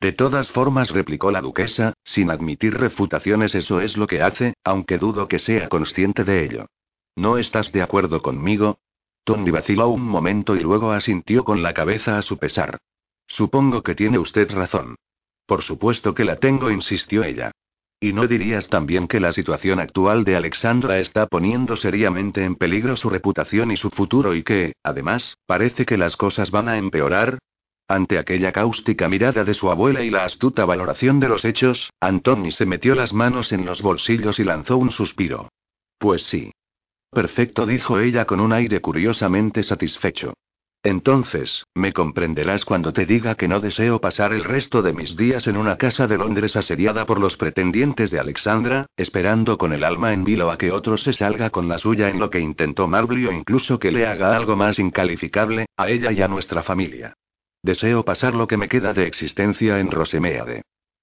De 0.00 0.12
todas 0.12 0.48
formas, 0.48 0.90
replicó 0.90 1.30
la 1.30 1.40
duquesa, 1.40 1.92
sin 2.02 2.30
admitir 2.30 2.74
refutaciones, 2.74 3.54
eso 3.54 3.80
es 3.80 3.96
lo 3.96 4.06
que 4.06 4.22
hace, 4.22 4.54
aunque 4.64 4.98
dudo 4.98 5.28
que 5.28 5.38
sea 5.38 5.68
consciente 5.68 6.24
de 6.24 6.44
ello. 6.44 6.66
¿No 7.14 7.38
estás 7.38 7.70
de 7.70 7.82
acuerdo 7.82 8.22
conmigo? 8.22 8.78
Tony 9.24 9.50
vaciló 9.50 9.88
un 9.88 10.02
momento 10.02 10.56
y 10.56 10.60
luego 10.60 10.90
asintió 10.90 11.44
con 11.44 11.62
la 11.62 11.74
cabeza 11.74 12.18
a 12.18 12.22
su 12.22 12.38
pesar. 12.38 12.78
Supongo 13.28 13.82
que 13.82 13.94
tiene 13.94 14.18
usted 14.18 14.50
razón. 14.50 14.96
Por 15.46 15.62
supuesto 15.62 16.14
que 16.14 16.24
la 16.24 16.36
tengo, 16.36 16.70
insistió 16.70 17.22
ella. 17.22 17.52
¿Y 18.02 18.14
no 18.14 18.26
dirías 18.26 18.68
también 18.68 19.06
que 19.06 19.20
la 19.20 19.30
situación 19.30 19.78
actual 19.78 20.24
de 20.24 20.34
Alexandra 20.34 20.98
está 20.98 21.26
poniendo 21.26 21.76
seriamente 21.76 22.42
en 22.44 22.56
peligro 22.56 22.96
su 22.96 23.10
reputación 23.10 23.70
y 23.70 23.76
su 23.76 23.90
futuro 23.90 24.34
y 24.34 24.42
que, 24.42 24.72
además, 24.82 25.36
parece 25.46 25.84
que 25.84 25.98
las 25.98 26.16
cosas 26.16 26.50
van 26.50 26.70
a 26.70 26.78
empeorar? 26.78 27.38
Ante 27.86 28.18
aquella 28.18 28.52
cáustica 28.52 29.06
mirada 29.10 29.44
de 29.44 29.52
su 29.52 29.70
abuela 29.70 30.02
y 30.02 30.08
la 30.08 30.24
astuta 30.24 30.64
valoración 30.64 31.20
de 31.20 31.28
los 31.28 31.44
hechos, 31.44 31.92
Antoni 32.00 32.52
se 32.52 32.64
metió 32.64 32.94
las 32.94 33.12
manos 33.12 33.52
en 33.52 33.66
los 33.66 33.82
bolsillos 33.82 34.38
y 34.38 34.44
lanzó 34.44 34.78
un 34.78 34.92
suspiro. 34.92 35.50
Pues 35.98 36.22
sí. 36.22 36.52
Perfecto, 37.10 37.66
dijo 37.66 37.98
ella 37.98 38.24
con 38.24 38.40
un 38.40 38.54
aire 38.54 38.80
curiosamente 38.80 39.62
satisfecho. 39.62 40.32
Entonces, 40.82 41.66
me 41.74 41.92
comprenderás 41.92 42.64
cuando 42.64 42.94
te 42.94 43.04
diga 43.04 43.34
que 43.34 43.48
no 43.48 43.60
deseo 43.60 44.00
pasar 44.00 44.32
el 44.32 44.44
resto 44.44 44.80
de 44.80 44.94
mis 44.94 45.14
días 45.14 45.46
en 45.46 45.58
una 45.58 45.76
casa 45.76 46.06
de 46.06 46.16
Londres 46.16 46.56
asediada 46.56 47.04
por 47.04 47.20
los 47.20 47.36
pretendientes 47.36 48.10
de 48.10 48.18
Alexandra, 48.18 48.86
esperando 48.96 49.58
con 49.58 49.74
el 49.74 49.84
alma 49.84 50.14
en 50.14 50.24
vilo 50.24 50.50
a 50.50 50.56
que 50.56 50.72
otro 50.72 50.96
se 50.96 51.12
salga 51.12 51.50
con 51.50 51.68
la 51.68 51.76
suya 51.76 52.08
en 52.08 52.18
lo 52.18 52.30
que 52.30 52.40
intentó 52.40 52.88
Marley 52.88 53.26
o 53.26 53.32
incluso 53.32 53.78
que 53.78 53.92
le 53.92 54.06
haga 54.06 54.34
algo 54.34 54.56
más 54.56 54.78
incalificable, 54.78 55.66
a 55.76 55.90
ella 55.90 56.12
y 56.12 56.22
a 56.22 56.28
nuestra 56.28 56.62
familia. 56.62 57.12
Deseo 57.62 58.02
pasar 58.02 58.34
lo 58.34 58.46
que 58.46 58.56
me 58.56 58.68
queda 58.68 58.94
de 58.94 59.06
existencia 59.06 59.80
en 59.80 59.90
Rosemeade. 59.90 60.62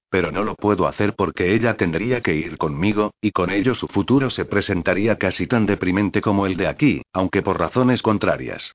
Pero 0.09 0.31
no 0.31 0.43
lo 0.43 0.55
puedo 0.55 0.87
hacer 0.87 1.13
porque 1.13 1.53
ella 1.53 1.77
tendría 1.77 2.21
que 2.21 2.33
ir 2.33 2.57
conmigo, 2.57 3.11
y 3.21 3.29
con 3.29 3.51
ello 3.51 3.75
su 3.75 3.87
futuro 3.87 4.31
se 4.31 4.45
presentaría 4.45 5.19
casi 5.19 5.45
tan 5.45 5.67
deprimente 5.67 6.19
como 6.19 6.47
el 6.47 6.57
de 6.57 6.65
aquí, 6.65 7.03
aunque 7.13 7.43
por 7.43 7.59
razones 7.59 8.01
contrarias. 8.01 8.71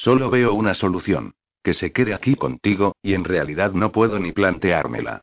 Solo 0.00 0.30
veo 0.30 0.54
una 0.54 0.74
solución. 0.74 1.34
Que 1.60 1.74
se 1.74 1.90
quede 1.90 2.14
aquí 2.14 2.36
contigo, 2.36 2.94
y 3.02 3.14
en 3.14 3.24
realidad 3.24 3.72
no 3.72 3.90
puedo 3.90 4.20
ni 4.20 4.30
planteármela. 4.30 5.22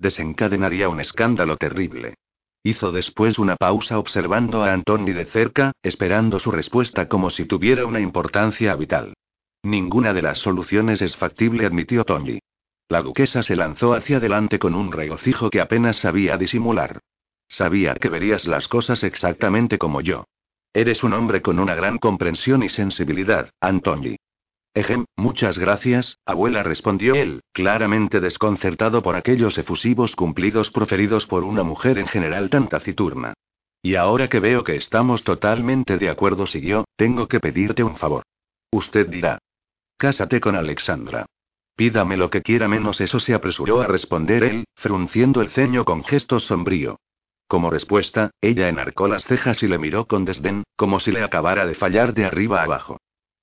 Desencadenaría 0.00 0.88
un 0.88 0.98
escándalo 0.98 1.56
terrible. 1.56 2.16
Hizo 2.64 2.90
después 2.90 3.38
una 3.38 3.54
pausa 3.54 4.00
observando 4.00 4.64
a 4.64 4.72
Antoni 4.72 5.12
de 5.12 5.26
cerca, 5.26 5.70
esperando 5.80 6.40
su 6.40 6.50
respuesta 6.50 7.08
como 7.08 7.30
si 7.30 7.44
tuviera 7.44 7.86
una 7.86 8.00
importancia 8.00 8.74
vital. 8.74 9.14
Ninguna 9.62 10.12
de 10.12 10.22
las 10.22 10.38
soluciones 10.38 11.02
es 11.02 11.16
factible, 11.16 11.64
admitió 11.64 12.02
Tony. 12.04 12.40
La 12.88 13.02
duquesa 13.02 13.44
se 13.44 13.54
lanzó 13.54 13.94
hacia 13.94 14.16
adelante 14.16 14.58
con 14.58 14.74
un 14.74 14.90
regocijo 14.90 15.50
que 15.50 15.60
apenas 15.60 15.98
sabía 15.98 16.36
disimular. 16.36 16.98
Sabía 17.46 17.94
que 17.94 18.08
verías 18.08 18.44
las 18.48 18.66
cosas 18.66 19.04
exactamente 19.04 19.78
como 19.78 20.00
yo. 20.00 20.24
Eres 20.76 21.02
un 21.02 21.14
hombre 21.14 21.40
con 21.40 21.58
una 21.58 21.74
gran 21.74 21.96
comprensión 21.96 22.62
y 22.62 22.68
sensibilidad, 22.68 23.48
Antoni. 23.62 24.16
Ejem, 24.74 25.06
muchas 25.16 25.58
gracias, 25.58 26.18
abuela, 26.26 26.62
respondió 26.62 27.14
él, 27.14 27.40
claramente 27.54 28.20
desconcertado 28.20 29.02
por 29.02 29.16
aquellos 29.16 29.56
efusivos 29.56 30.14
cumplidos 30.14 30.70
proferidos 30.70 31.24
por 31.24 31.44
una 31.44 31.62
mujer 31.62 31.98
en 31.98 32.06
general 32.06 32.50
tan 32.50 32.68
taciturna. 32.68 33.32
Y 33.80 33.94
ahora 33.94 34.28
que 34.28 34.38
veo 34.38 34.64
que 34.64 34.76
estamos 34.76 35.24
totalmente 35.24 35.96
de 35.96 36.10
acuerdo, 36.10 36.46
siguió, 36.46 36.84
tengo 36.96 37.26
que 37.26 37.40
pedirte 37.40 37.82
un 37.82 37.96
favor. 37.96 38.24
Usted 38.70 39.08
dirá. 39.08 39.38
Cásate 39.96 40.42
con 40.42 40.56
Alexandra. 40.56 41.24
Pídame 41.74 42.18
lo 42.18 42.28
que 42.28 42.42
quiera 42.42 42.68
menos 42.68 43.00
eso 43.00 43.18
se 43.18 43.32
apresuró 43.32 43.80
a 43.80 43.86
responder 43.86 44.44
él, 44.44 44.66
frunciendo 44.74 45.40
el 45.40 45.48
ceño 45.48 45.86
con 45.86 46.04
gesto 46.04 46.38
sombrío. 46.38 46.98
Como 47.48 47.70
respuesta, 47.70 48.30
ella 48.40 48.68
enarcó 48.68 49.06
las 49.06 49.24
cejas 49.24 49.62
y 49.62 49.68
le 49.68 49.78
miró 49.78 50.06
con 50.06 50.24
desdén, 50.24 50.64
como 50.76 50.98
si 50.98 51.12
le 51.12 51.22
acabara 51.22 51.66
de 51.66 51.74
fallar 51.74 52.12
de 52.12 52.24
arriba 52.24 52.62
abajo. 52.62 52.98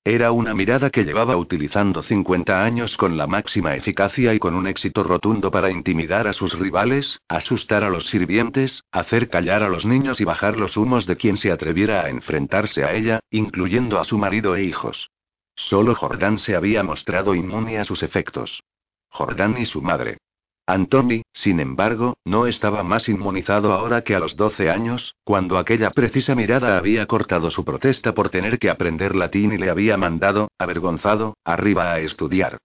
Era 0.06 0.32
una 0.32 0.52
mirada 0.52 0.90
que 0.90 1.04
llevaba 1.04 1.38
utilizando 1.38 2.02
50 2.02 2.62
años 2.62 2.98
con 2.98 3.16
la 3.16 3.26
máxima 3.26 3.74
eficacia 3.74 4.34
y 4.34 4.38
con 4.38 4.54
un 4.54 4.66
éxito 4.66 5.02
rotundo 5.02 5.50
para 5.50 5.70
intimidar 5.70 6.28
a 6.28 6.34
sus 6.34 6.58
rivales, 6.58 7.22
asustar 7.26 7.82
a 7.84 7.88
los 7.88 8.10
sirvientes, 8.10 8.84
hacer 8.92 9.30
callar 9.30 9.62
a 9.62 9.70
los 9.70 9.86
niños 9.86 10.20
y 10.20 10.24
bajar 10.24 10.58
los 10.58 10.76
humos 10.76 11.06
de 11.06 11.16
quien 11.16 11.38
se 11.38 11.50
atreviera 11.50 12.02
a 12.02 12.10
enfrentarse 12.10 12.84
a 12.84 12.92
ella, 12.92 13.20
incluyendo 13.30 13.98
a 13.98 14.04
su 14.04 14.18
marido 14.18 14.54
e 14.56 14.64
hijos. 14.64 15.10
Solo 15.56 15.94
Jordán 15.94 16.38
se 16.38 16.54
había 16.54 16.82
mostrado 16.82 17.34
inmune 17.34 17.78
a 17.78 17.84
sus 17.86 18.02
efectos. 18.02 18.62
Jordán 19.08 19.56
y 19.58 19.64
su 19.64 19.80
madre. 19.80 20.18
Antoni, 20.66 21.22
sin 21.34 21.60
embargo, 21.60 22.16
no 22.24 22.46
estaba 22.46 22.82
más 22.82 23.10
inmunizado 23.10 23.74
ahora 23.74 24.02
que 24.02 24.14
a 24.14 24.18
los 24.18 24.34
12 24.36 24.70
años, 24.70 25.14
cuando 25.22 25.58
aquella 25.58 25.90
precisa 25.90 26.34
mirada 26.34 26.78
había 26.78 27.04
cortado 27.06 27.50
su 27.50 27.66
protesta 27.66 28.14
por 28.14 28.30
tener 28.30 28.58
que 28.58 28.70
aprender 28.70 29.14
latín 29.14 29.52
y 29.52 29.58
le 29.58 29.68
había 29.68 29.98
mandado, 29.98 30.48
avergonzado, 30.58 31.36
arriba 31.44 31.92
a 31.92 32.00
estudiar. 32.00 32.56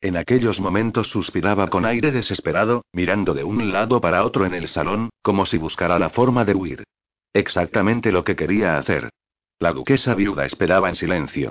En 0.00 0.16
aquellos 0.16 0.60
momentos 0.60 1.08
suspiraba 1.08 1.66
con 1.66 1.84
aire 1.84 2.12
desesperado, 2.12 2.84
mirando 2.92 3.34
de 3.34 3.42
un 3.42 3.72
lado 3.72 4.00
para 4.00 4.24
otro 4.24 4.46
en 4.46 4.54
el 4.54 4.68
salón, 4.68 5.10
como 5.22 5.44
si 5.44 5.58
buscara 5.58 5.98
la 5.98 6.10
forma 6.10 6.44
de 6.44 6.54
huir. 6.54 6.84
Exactamente 7.32 8.12
lo 8.12 8.22
que 8.22 8.36
quería 8.36 8.78
hacer. 8.78 9.10
La 9.58 9.72
duquesa 9.72 10.14
viuda 10.14 10.46
esperaba 10.46 10.88
en 10.88 10.94
silencio. 10.94 11.50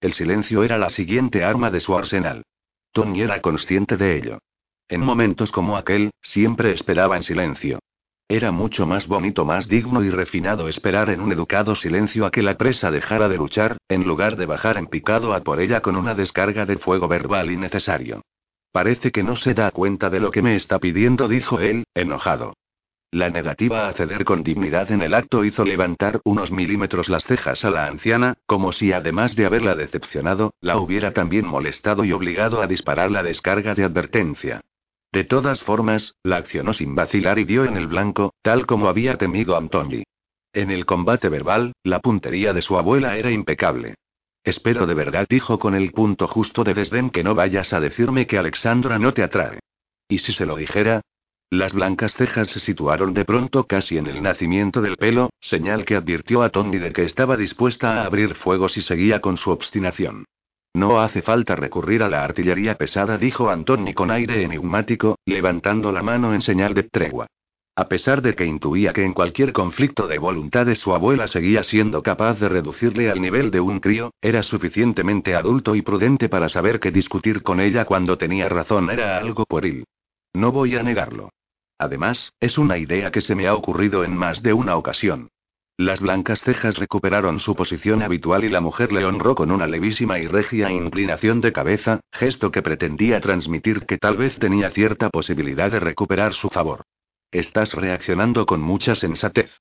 El 0.00 0.12
silencio 0.12 0.62
era 0.62 0.78
la 0.78 0.90
siguiente 0.90 1.42
arma 1.42 1.72
de 1.72 1.80
su 1.80 1.96
arsenal. 1.96 2.44
Tony 2.92 3.22
era 3.22 3.40
consciente 3.42 3.96
de 3.96 4.16
ello. 4.16 4.38
En 4.88 5.02
momentos 5.02 5.52
como 5.52 5.76
aquel, 5.76 6.10
siempre 6.22 6.72
esperaba 6.72 7.16
en 7.16 7.22
silencio. 7.22 7.78
Era 8.26 8.52
mucho 8.52 8.86
más 8.86 9.06
bonito, 9.06 9.44
más 9.44 9.68
digno 9.68 10.02
y 10.02 10.10
refinado 10.10 10.68
esperar 10.68 11.10
en 11.10 11.20
un 11.20 11.32
educado 11.32 11.74
silencio 11.74 12.26
a 12.26 12.30
que 12.30 12.42
la 12.42 12.56
presa 12.56 12.90
dejara 12.90 13.28
de 13.28 13.36
luchar, 13.36 13.76
en 13.88 14.04
lugar 14.04 14.36
de 14.36 14.46
bajar 14.46 14.78
en 14.78 14.86
picado 14.86 15.34
a 15.34 15.40
por 15.40 15.60
ella 15.60 15.80
con 15.80 15.96
una 15.96 16.14
descarga 16.14 16.66
de 16.66 16.78
fuego 16.78 17.08
verbal 17.08 17.50
innecesario. 17.50 18.22
Parece 18.72 19.12
que 19.12 19.22
no 19.22 19.36
se 19.36 19.54
da 19.54 19.70
cuenta 19.70 20.10
de 20.10 20.20
lo 20.20 20.30
que 20.30 20.42
me 20.42 20.56
está 20.56 20.78
pidiendo, 20.78 21.28
dijo 21.28 21.60
él, 21.60 21.84
enojado. 21.94 22.54
La 23.10 23.30
negativa 23.30 23.88
a 23.88 23.94
ceder 23.94 24.26
con 24.26 24.42
dignidad 24.42 24.92
en 24.92 25.00
el 25.00 25.14
acto 25.14 25.42
hizo 25.42 25.64
levantar 25.64 26.20
unos 26.24 26.52
milímetros 26.52 27.08
las 27.08 27.24
cejas 27.24 27.64
a 27.64 27.70
la 27.70 27.86
anciana, 27.86 28.36
como 28.44 28.72
si 28.72 28.92
además 28.92 29.34
de 29.36 29.46
haberla 29.46 29.74
decepcionado, 29.74 30.52
la 30.60 30.76
hubiera 30.76 31.14
también 31.14 31.46
molestado 31.46 32.04
y 32.04 32.12
obligado 32.12 32.60
a 32.60 32.66
disparar 32.66 33.10
la 33.10 33.22
descarga 33.22 33.74
de 33.74 33.84
advertencia. 33.84 34.60
De 35.12 35.24
todas 35.24 35.60
formas, 35.60 36.14
la 36.22 36.36
accionó 36.36 36.72
sin 36.72 36.94
vacilar 36.94 37.38
y 37.38 37.44
dio 37.44 37.64
en 37.64 37.76
el 37.76 37.86
blanco, 37.86 38.34
tal 38.42 38.66
como 38.66 38.88
había 38.88 39.16
temido 39.16 39.56
Antoni. 39.56 40.04
En 40.52 40.70
el 40.70 40.86
combate 40.86 41.28
verbal, 41.28 41.72
la 41.82 42.00
puntería 42.00 42.52
de 42.52 42.62
su 42.62 42.76
abuela 42.78 43.16
era 43.16 43.30
impecable. 43.30 43.94
Espero 44.44 44.86
de 44.86 44.94
verdad, 44.94 45.26
dijo 45.28 45.58
con 45.58 45.74
el 45.74 45.92
punto 45.92 46.26
justo 46.26 46.64
de 46.64 46.74
desdén 46.74 47.10
que 47.10 47.22
no 47.22 47.34
vayas 47.34 47.72
a 47.72 47.80
decirme 47.80 48.26
que 48.26 48.38
Alexandra 48.38 48.98
no 48.98 49.12
te 49.12 49.22
atrae. 49.22 49.60
¿Y 50.08 50.18
si 50.18 50.32
se 50.32 50.46
lo 50.46 50.56
dijera? 50.56 51.02
Las 51.50 51.72
blancas 51.72 52.14
cejas 52.14 52.48
se 52.48 52.60
situaron 52.60 53.14
de 53.14 53.24
pronto 53.24 53.64
casi 53.64 53.96
en 53.96 54.06
el 54.06 54.22
nacimiento 54.22 54.82
del 54.82 54.96
pelo, 54.96 55.30
señal 55.40 55.86
que 55.86 55.96
advirtió 55.96 56.42
a 56.42 56.50
Tony 56.50 56.78
de 56.78 56.92
que 56.92 57.04
estaba 57.04 57.36
dispuesta 57.36 58.02
a 58.02 58.04
abrir 58.04 58.34
fuego 58.34 58.68
si 58.68 58.82
seguía 58.82 59.20
con 59.20 59.38
su 59.38 59.50
obstinación. 59.50 60.24
No 60.78 61.00
hace 61.00 61.22
falta 61.22 61.56
recurrir 61.56 62.04
a 62.04 62.08
la 62.08 62.22
artillería 62.22 62.76
pesada, 62.76 63.18
dijo 63.18 63.50
Antoni 63.50 63.94
con 63.94 64.12
aire 64.12 64.44
enigmático, 64.44 65.18
levantando 65.26 65.90
la 65.90 66.02
mano 66.02 66.32
en 66.32 66.40
señal 66.40 66.72
de 66.72 66.84
tregua. 66.84 67.26
A 67.74 67.88
pesar 67.88 68.22
de 68.22 68.36
que 68.36 68.46
intuía 68.46 68.92
que 68.92 69.02
en 69.02 69.12
cualquier 69.12 69.52
conflicto 69.52 70.06
de 70.06 70.18
voluntades 70.18 70.78
su 70.78 70.94
abuela 70.94 71.26
seguía 71.26 71.64
siendo 71.64 72.00
capaz 72.04 72.38
de 72.38 72.48
reducirle 72.48 73.10
al 73.10 73.20
nivel 73.20 73.50
de 73.50 73.58
un 73.58 73.80
crío, 73.80 74.12
era 74.22 74.44
suficientemente 74.44 75.34
adulto 75.34 75.74
y 75.74 75.82
prudente 75.82 76.28
para 76.28 76.48
saber 76.48 76.78
que 76.78 76.92
discutir 76.92 77.42
con 77.42 77.58
ella 77.58 77.84
cuando 77.84 78.16
tenía 78.16 78.48
razón 78.48 78.88
era 78.88 79.18
algo 79.18 79.46
pueril. 79.46 79.82
No 80.32 80.52
voy 80.52 80.76
a 80.76 80.84
negarlo. 80.84 81.30
Además, 81.76 82.32
es 82.38 82.56
una 82.56 82.78
idea 82.78 83.10
que 83.10 83.20
se 83.20 83.34
me 83.34 83.48
ha 83.48 83.54
ocurrido 83.56 84.04
en 84.04 84.16
más 84.16 84.44
de 84.44 84.52
una 84.52 84.76
ocasión. 84.76 85.28
Las 85.78 86.00
blancas 86.00 86.40
cejas 86.42 86.76
recuperaron 86.76 87.38
su 87.38 87.54
posición 87.54 88.02
habitual 88.02 88.42
y 88.42 88.48
la 88.48 88.60
mujer 88.60 88.90
le 88.90 89.04
honró 89.04 89.36
con 89.36 89.52
una 89.52 89.68
levísima 89.68 90.18
y 90.18 90.26
regia 90.26 90.72
inclinación 90.72 91.40
de 91.40 91.52
cabeza, 91.52 92.00
gesto 92.10 92.50
que 92.50 92.62
pretendía 92.62 93.20
transmitir 93.20 93.86
que 93.86 93.96
tal 93.96 94.16
vez 94.16 94.36
tenía 94.40 94.70
cierta 94.70 95.08
posibilidad 95.08 95.70
de 95.70 95.78
recuperar 95.78 96.34
su 96.34 96.48
favor. 96.48 96.82
Estás 97.30 97.74
reaccionando 97.74 98.44
con 98.44 98.60
mucha 98.60 98.96
sensatez. 98.96 99.52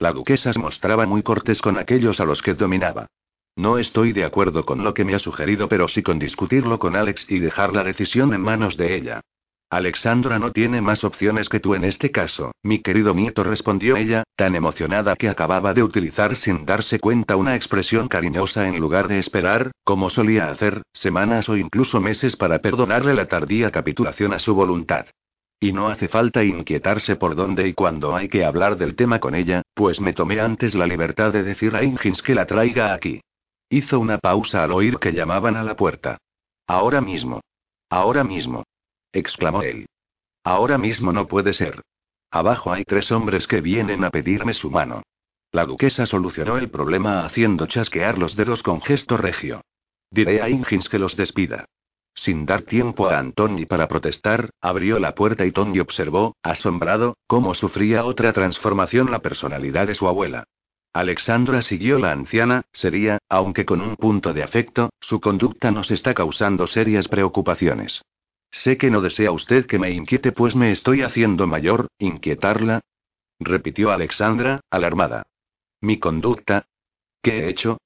La 0.00 0.12
duquesa 0.12 0.52
se 0.52 0.58
mostraba 0.58 1.06
muy 1.06 1.22
cortés 1.22 1.62
con 1.62 1.78
aquellos 1.78 2.18
a 2.18 2.24
los 2.24 2.42
que 2.42 2.54
dominaba. 2.54 3.06
No 3.54 3.78
estoy 3.78 4.12
de 4.12 4.24
acuerdo 4.24 4.64
con 4.64 4.82
lo 4.82 4.92
que 4.92 5.04
me 5.04 5.14
ha 5.14 5.20
sugerido, 5.20 5.68
pero 5.68 5.86
sí 5.86 6.02
con 6.02 6.18
discutirlo 6.18 6.80
con 6.80 6.96
Alex 6.96 7.30
y 7.30 7.38
dejar 7.38 7.76
la 7.76 7.84
decisión 7.84 8.34
en 8.34 8.40
manos 8.40 8.76
de 8.76 8.96
ella. 8.96 9.20
Alexandra 9.72 10.40
no 10.40 10.50
tiene 10.50 10.80
más 10.80 11.04
opciones 11.04 11.48
que 11.48 11.60
tú 11.60 11.76
en 11.76 11.84
este 11.84 12.10
caso, 12.10 12.50
mi 12.60 12.80
querido 12.80 13.14
nieto, 13.14 13.44
respondió 13.44 13.96
ella, 13.96 14.24
tan 14.34 14.56
emocionada 14.56 15.14
que 15.14 15.28
acababa 15.28 15.72
de 15.74 15.84
utilizar 15.84 16.34
sin 16.34 16.66
darse 16.66 16.98
cuenta 16.98 17.36
una 17.36 17.54
expresión 17.54 18.08
cariñosa 18.08 18.66
en 18.66 18.80
lugar 18.80 19.06
de 19.06 19.20
esperar, 19.20 19.70
como 19.84 20.10
solía 20.10 20.50
hacer, 20.50 20.82
semanas 20.92 21.48
o 21.48 21.56
incluso 21.56 22.00
meses 22.00 22.34
para 22.34 22.58
perdonarle 22.58 23.14
la 23.14 23.28
tardía 23.28 23.70
capitulación 23.70 24.32
a 24.32 24.40
su 24.40 24.56
voluntad. 24.56 25.06
Y 25.60 25.72
no 25.72 25.86
hace 25.86 26.08
falta 26.08 26.42
inquietarse 26.42 27.14
por 27.14 27.36
dónde 27.36 27.68
y 27.68 27.72
cuándo 27.72 28.16
hay 28.16 28.28
que 28.28 28.44
hablar 28.44 28.76
del 28.76 28.96
tema 28.96 29.20
con 29.20 29.36
ella, 29.36 29.62
pues 29.74 30.00
me 30.00 30.14
tomé 30.14 30.40
antes 30.40 30.74
la 30.74 30.86
libertad 30.86 31.32
de 31.32 31.44
decir 31.44 31.76
a 31.76 31.84
Ingins 31.84 32.22
que 32.22 32.34
la 32.34 32.46
traiga 32.46 32.92
aquí. 32.92 33.20
Hizo 33.68 34.00
una 34.00 34.18
pausa 34.18 34.64
al 34.64 34.72
oír 34.72 34.98
que 34.98 35.12
llamaban 35.12 35.54
a 35.54 35.62
la 35.62 35.76
puerta. 35.76 36.18
Ahora 36.66 37.00
mismo. 37.00 37.40
Ahora 37.88 38.24
mismo 38.24 38.64
exclamó 39.12 39.62
él. 39.62 39.86
Ahora 40.44 40.78
mismo 40.78 41.12
no 41.12 41.26
puede 41.26 41.52
ser. 41.52 41.82
Abajo 42.30 42.72
hay 42.72 42.84
tres 42.84 43.10
hombres 43.10 43.46
que 43.46 43.60
vienen 43.60 44.04
a 44.04 44.10
pedirme 44.10 44.54
su 44.54 44.70
mano. 44.70 45.02
La 45.52 45.64
duquesa 45.64 46.06
solucionó 46.06 46.58
el 46.58 46.70
problema 46.70 47.24
haciendo 47.26 47.66
chasquear 47.66 48.18
los 48.18 48.36
dedos 48.36 48.62
con 48.62 48.80
gesto 48.80 49.16
regio. 49.16 49.62
Diré 50.10 50.40
a 50.40 50.48
Ingins 50.48 50.88
que 50.88 50.98
los 50.98 51.16
despida. 51.16 51.66
Sin 52.14 52.46
dar 52.46 52.62
tiempo 52.62 53.08
a 53.08 53.18
Antoni 53.18 53.66
para 53.66 53.88
protestar, 53.88 54.50
abrió 54.60 54.98
la 54.98 55.14
puerta 55.14 55.44
y 55.46 55.52
Tony 55.52 55.80
observó, 55.80 56.36
asombrado, 56.42 57.16
cómo 57.26 57.54
sufría 57.54 58.04
otra 58.04 58.32
transformación 58.32 59.10
la 59.10 59.20
personalidad 59.20 59.86
de 59.86 59.94
su 59.94 60.06
abuela. 60.06 60.44
Alexandra 60.92 61.62
siguió 61.62 61.98
la 61.98 62.12
anciana, 62.12 62.62
sería, 62.72 63.18
aunque 63.28 63.64
con 63.64 63.80
un 63.80 63.96
punto 63.96 64.32
de 64.32 64.42
afecto, 64.42 64.90
su 65.00 65.20
conducta 65.20 65.70
nos 65.70 65.90
está 65.90 66.14
causando 66.14 66.66
serias 66.66 67.06
preocupaciones. 67.06 68.02
Sé 68.50 68.76
que 68.76 68.90
no 68.90 69.00
desea 69.00 69.30
usted 69.30 69.66
que 69.66 69.78
me 69.78 69.90
inquiete, 69.90 70.32
pues 70.32 70.54
me 70.56 70.72
estoy 70.72 71.02
haciendo 71.02 71.46
mayor, 71.46 71.88
inquietarla. 71.98 72.80
repitió 73.38 73.90
Alexandra, 73.90 74.60
alarmada. 74.70 75.22
¿Mi 75.80 75.98
conducta? 75.98 76.66
¿Qué 77.22 77.38
he 77.38 77.48
hecho? 77.48 77.78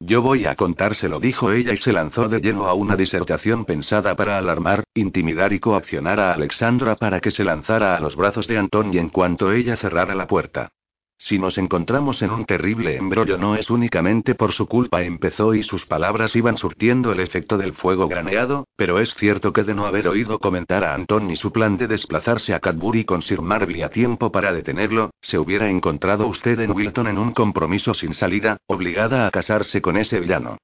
Yo 0.00 0.22
voy 0.22 0.46
a 0.46 0.54
contárselo, 0.54 1.20
dijo 1.20 1.52
ella 1.52 1.72
y 1.72 1.76
se 1.76 1.92
lanzó 1.92 2.28
de 2.28 2.40
lleno 2.40 2.66
a 2.66 2.74
una 2.74 2.96
disertación 2.96 3.64
pensada 3.64 4.14
para 4.16 4.38
alarmar, 4.38 4.84
intimidar 4.94 5.52
y 5.52 5.60
coaccionar 5.60 6.20
a 6.20 6.32
Alexandra 6.32 6.96
para 6.96 7.20
que 7.20 7.30
se 7.30 7.44
lanzara 7.44 7.96
a 7.96 8.00
los 8.00 8.16
brazos 8.16 8.46
de 8.46 8.58
Antón 8.58 8.92
y 8.92 8.98
en 8.98 9.08
cuanto 9.08 9.52
ella 9.52 9.76
cerrara 9.76 10.14
la 10.14 10.26
puerta. 10.26 10.72
Si 11.16 11.38
nos 11.38 11.58
encontramos 11.58 12.22
en 12.22 12.30
un 12.32 12.44
terrible 12.44 12.96
embrollo 12.96 13.38
no 13.38 13.54
es 13.54 13.70
únicamente 13.70 14.34
por 14.34 14.52
su 14.52 14.66
culpa, 14.66 15.02
empezó 15.02 15.54
y 15.54 15.62
sus 15.62 15.86
palabras 15.86 16.34
iban 16.36 16.58
surtiendo 16.58 17.12
el 17.12 17.20
efecto 17.20 17.56
del 17.56 17.72
fuego 17.72 18.08
graneado, 18.08 18.66
pero 18.76 18.98
es 18.98 19.14
cierto 19.14 19.52
que 19.52 19.62
de 19.62 19.74
no 19.74 19.86
haber 19.86 20.08
oído 20.08 20.38
comentar 20.38 20.84
a 20.84 20.94
Anton 20.94 21.26
ni 21.26 21.36
su 21.36 21.52
plan 21.52 21.78
de 21.78 21.86
desplazarse 21.86 22.52
a 22.52 22.60
Cadbury 22.60 23.04
con 23.04 23.22
Sir 23.22 23.42
Marley 23.42 23.82
a 23.82 23.90
tiempo 23.90 24.32
para 24.32 24.52
detenerlo, 24.52 25.10
se 25.20 25.38
hubiera 25.38 25.70
encontrado 25.70 26.26
usted 26.26 26.58
en 26.60 26.72
Wilton 26.72 27.06
en 27.06 27.18
un 27.18 27.32
compromiso 27.32 27.94
sin 27.94 28.12
salida, 28.12 28.58
obligada 28.66 29.26
a 29.26 29.30
casarse 29.30 29.80
con 29.80 29.96
ese 29.96 30.20
villano. 30.20 30.58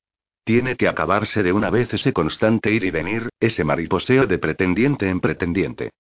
Tiene 0.45 0.77
que 0.77 0.89
acabarse 0.89 1.43
de 1.43 1.53
una 1.53 1.71
vez 1.71 1.95
ese 1.95 2.13
constante 2.13 2.73
ir 2.73 2.85
y 2.85 2.91
venir, 2.91 3.29
ese 3.39 3.63
mariposeo 3.63 4.27
de 4.27 4.39
pretendiente 4.39 5.09
en 5.09 5.21
pretendiente. 5.21 5.91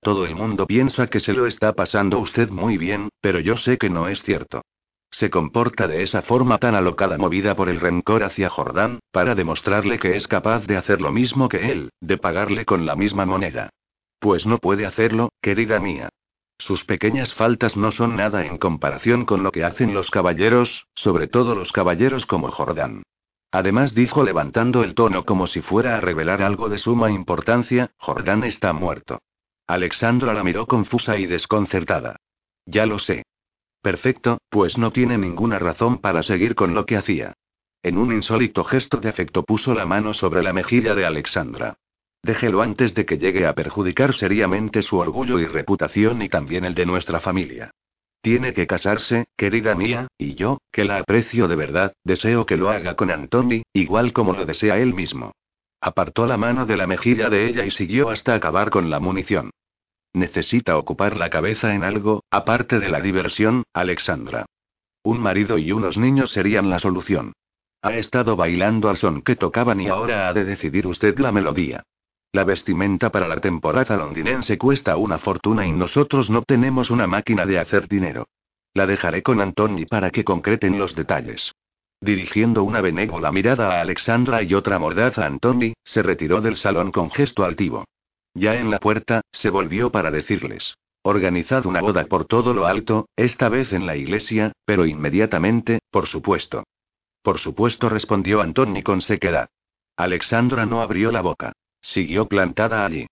Todo 0.00 0.24
el 0.24 0.34
mundo 0.34 0.66
piensa 0.66 1.08
que 1.08 1.20
se 1.20 1.34
lo 1.34 1.46
está 1.46 1.74
pasando 1.74 2.18
usted 2.20 2.48
muy 2.48 2.78
bien, 2.78 3.10
pero 3.20 3.38
yo 3.38 3.56
sé 3.56 3.76
que 3.76 3.90
no 3.90 4.08
es 4.08 4.22
cierto. 4.22 4.62
Se 5.10 5.28
comporta 5.28 5.88
de 5.88 6.02
esa 6.02 6.22
forma 6.22 6.58
tan 6.58 6.74
alocada 6.74 7.18
movida 7.18 7.54
por 7.54 7.68
el 7.68 7.80
rencor 7.80 8.22
hacia 8.22 8.48
Jordán, 8.48 9.00
para 9.10 9.34
demostrarle 9.34 9.98
que 9.98 10.16
es 10.16 10.26
capaz 10.26 10.66
de 10.66 10.76
hacer 10.76 11.00
lo 11.00 11.12
mismo 11.12 11.48
que 11.48 11.70
él, 11.70 11.90
de 12.00 12.16
pagarle 12.16 12.64
con 12.64 12.86
la 12.86 12.96
misma 12.96 13.26
moneda. 13.26 13.70
Pues 14.20 14.46
no 14.46 14.58
puede 14.58 14.86
hacerlo, 14.86 15.32
querida 15.42 15.80
mía. 15.80 16.08
Sus 16.58 16.84
pequeñas 16.84 17.34
faltas 17.34 17.76
no 17.76 17.90
son 17.90 18.16
nada 18.16 18.46
en 18.46 18.56
comparación 18.56 19.24
con 19.24 19.42
lo 19.42 19.50
que 19.50 19.64
hacen 19.64 19.92
los 19.92 20.10
caballeros, 20.10 20.86
sobre 20.94 21.26
todo 21.26 21.54
los 21.54 21.72
caballeros 21.72 22.24
como 22.24 22.50
Jordán. 22.50 23.02
Además 23.50 23.94
dijo 23.94 24.22
levantando 24.22 24.84
el 24.84 24.94
tono 24.94 25.24
como 25.24 25.46
si 25.46 25.60
fuera 25.60 25.96
a 25.96 26.00
revelar 26.00 26.40
algo 26.42 26.68
de 26.68 26.78
suma 26.78 27.10
importancia, 27.10 27.90
Jordán 27.98 28.44
está 28.44 28.72
muerto. 28.72 29.20
Alexandra 29.72 30.34
la 30.34 30.42
miró 30.42 30.66
confusa 30.66 31.16
y 31.16 31.26
desconcertada. 31.26 32.16
Ya 32.66 32.86
lo 32.86 32.98
sé. 32.98 33.22
Perfecto, 33.80 34.38
pues 34.48 34.76
no 34.76 34.90
tiene 34.90 35.16
ninguna 35.16 35.60
razón 35.60 35.98
para 35.98 36.24
seguir 36.24 36.56
con 36.56 36.74
lo 36.74 36.86
que 36.86 36.96
hacía. 36.96 37.34
En 37.82 37.96
un 37.96 38.12
insólito 38.12 38.64
gesto 38.64 38.98
de 38.98 39.08
afecto 39.08 39.44
puso 39.44 39.72
la 39.72 39.86
mano 39.86 40.12
sobre 40.12 40.42
la 40.42 40.52
mejilla 40.52 40.94
de 40.94 41.06
Alexandra. 41.06 41.76
Déjelo 42.22 42.62
antes 42.62 42.94
de 42.94 43.06
que 43.06 43.16
llegue 43.16 43.46
a 43.46 43.54
perjudicar 43.54 44.12
seriamente 44.12 44.82
su 44.82 44.98
orgullo 44.98 45.38
y 45.38 45.46
reputación 45.46 46.20
y 46.20 46.28
también 46.28 46.64
el 46.64 46.74
de 46.74 46.84
nuestra 46.84 47.20
familia. 47.20 47.70
Tiene 48.20 48.52
que 48.52 48.66
casarse, 48.66 49.28
querida 49.36 49.76
mía, 49.76 50.08
y 50.18 50.34
yo, 50.34 50.58
que 50.72 50.84
la 50.84 50.98
aprecio 50.98 51.46
de 51.46 51.56
verdad, 51.56 51.94
deseo 52.04 52.44
que 52.44 52.56
lo 52.56 52.70
haga 52.70 52.96
con 52.96 53.10
Antoni, 53.10 53.62
igual 53.72 54.12
como 54.12 54.34
lo 54.34 54.44
desea 54.44 54.78
él 54.78 54.94
mismo. 54.94 55.32
Apartó 55.80 56.26
la 56.26 56.36
mano 56.36 56.66
de 56.66 56.76
la 56.76 56.86
mejilla 56.86 57.30
de 57.30 57.46
ella 57.48 57.64
y 57.64 57.70
siguió 57.70 58.10
hasta 58.10 58.34
acabar 58.34 58.68
con 58.68 58.90
la 58.90 59.00
munición. 59.00 59.50
Necesita 60.12 60.76
ocupar 60.76 61.16
la 61.16 61.30
cabeza 61.30 61.74
en 61.74 61.84
algo, 61.84 62.24
aparte 62.30 62.80
de 62.80 62.88
la 62.88 63.00
diversión, 63.00 63.62
Alexandra. 63.72 64.46
Un 65.02 65.20
marido 65.20 65.56
y 65.56 65.72
unos 65.72 65.96
niños 65.96 66.32
serían 66.32 66.68
la 66.68 66.78
solución. 66.78 67.32
Ha 67.82 67.94
estado 67.94 68.36
bailando 68.36 68.90
al 68.90 68.96
son 68.96 69.22
que 69.22 69.36
tocaban 69.36 69.80
y 69.80 69.88
ahora 69.88 70.28
ha 70.28 70.32
de 70.34 70.44
decidir 70.44 70.86
usted 70.86 71.18
la 71.18 71.32
melodía. 71.32 71.84
La 72.32 72.44
vestimenta 72.44 73.10
para 73.10 73.26
la 73.26 73.40
temporada 73.40 73.96
londinense 73.96 74.58
cuesta 74.58 74.96
una 74.96 75.18
fortuna 75.18 75.66
y 75.66 75.72
nosotros 75.72 76.28
no 76.28 76.42
tenemos 76.42 76.90
una 76.90 77.06
máquina 77.06 77.46
de 77.46 77.58
hacer 77.58 77.88
dinero. 77.88 78.28
La 78.74 78.86
dejaré 78.86 79.22
con 79.22 79.40
Antoni 79.40 79.86
para 79.86 80.10
que 80.10 80.24
concreten 80.24 80.78
los 80.78 80.94
detalles. 80.94 81.52
Dirigiendo 82.00 82.62
una 82.62 82.80
benévola 82.80 83.32
mirada 83.32 83.78
a 83.78 83.80
Alexandra 83.80 84.42
y 84.42 84.54
otra 84.54 84.78
mordaz 84.78 85.18
a 85.18 85.26
Antoni, 85.26 85.74
se 85.82 86.02
retiró 86.02 86.40
del 86.40 86.56
salón 86.56 86.92
con 86.92 87.10
gesto 87.10 87.44
altivo. 87.44 87.84
Ya 88.34 88.56
en 88.56 88.70
la 88.70 88.78
puerta, 88.78 89.22
se 89.32 89.50
volvió 89.50 89.90
para 89.90 90.10
decirles. 90.10 90.76
Organizad 91.02 91.66
una 91.66 91.80
boda 91.80 92.04
por 92.04 92.26
todo 92.26 92.52
lo 92.52 92.66
alto, 92.66 93.08
esta 93.16 93.48
vez 93.48 93.72
en 93.72 93.86
la 93.86 93.96
iglesia, 93.96 94.52
pero 94.64 94.86
inmediatamente, 94.86 95.80
por 95.90 96.06
supuesto. 96.06 96.64
Por 97.22 97.38
supuesto, 97.38 97.88
respondió 97.88 98.40
Antoni 98.40 98.82
con 98.82 99.00
sequedad. 99.00 99.48
Alexandra 99.96 100.66
no 100.66 100.80
abrió 100.80 101.10
la 101.10 101.22
boca. 101.22 101.52
Siguió 101.80 102.28
plantada 102.28 102.84
allí. 102.84 103.06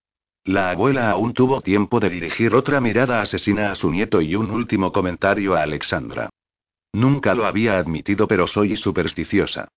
La 0.45 0.71
abuela 0.71 1.11
aún 1.11 1.35
tuvo 1.35 1.61
tiempo 1.61 2.01
de 2.01 2.11
dirigir 2.11 2.55
otra 2.55 2.81
mirada 2.81 3.21
asesina 3.21 3.71
a 3.71 3.75
su 3.75 3.91
nieto 3.91 4.21
y 4.21 4.35
un 4.35 4.51
último 4.51 4.93
comentario 4.93 5.55
a 5.55 5.63
Alexandra. 5.63 6.31
Nunca 6.93 7.35
lo 7.35 7.45
había 7.45 7.79
admitido, 7.79 8.27
pero 8.27 8.47
soy 8.47 8.77
supersticiosa. 8.77 9.69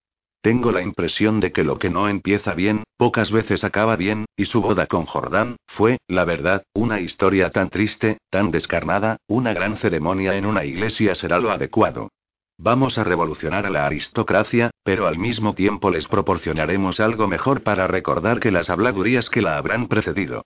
Tengo 0.41 0.71
la 0.71 0.81
impresión 0.81 1.39
de 1.39 1.51
que 1.51 1.63
lo 1.63 1.77
que 1.77 1.91
no 1.91 2.09
empieza 2.09 2.55
bien, 2.55 2.83
pocas 2.97 3.31
veces 3.31 3.63
acaba 3.63 3.95
bien, 3.95 4.25
y 4.35 4.45
su 4.45 4.59
boda 4.59 4.87
con 4.87 5.05
Jordán, 5.05 5.57
fue, 5.67 5.99
la 6.07 6.25
verdad, 6.25 6.63
una 6.73 6.99
historia 6.99 7.51
tan 7.51 7.69
triste, 7.69 8.17
tan 8.31 8.49
descarnada, 8.49 9.17
una 9.27 9.53
gran 9.53 9.77
ceremonia 9.77 10.35
en 10.35 10.47
una 10.47 10.65
iglesia 10.65 11.13
será 11.13 11.39
lo 11.39 11.51
adecuado. 11.51 12.09
Vamos 12.57 12.97
a 12.97 13.03
revolucionar 13.03 13.67
a 13.67 13.69
la 13.69 13.85
aristocracia, 13.85 14.71
pero 14.83 15.05
al 15.05 15.19
mismo 15.19 15.53
tiempo 15.53 15.91
les 15.91 16.07
proporcionaremos 16.07 16.99
algo 16.99 17.27
mejor 17.27 17.61
para 17.61 17.85
recordar 17.85 18.39
que 18.39 18.51
las 18.51 18.71
habladurías 18.71 19.29
que 19.29 19.41
la 19.41 19.57
habrán 19.57 19.87
precedido. 19.87 20.43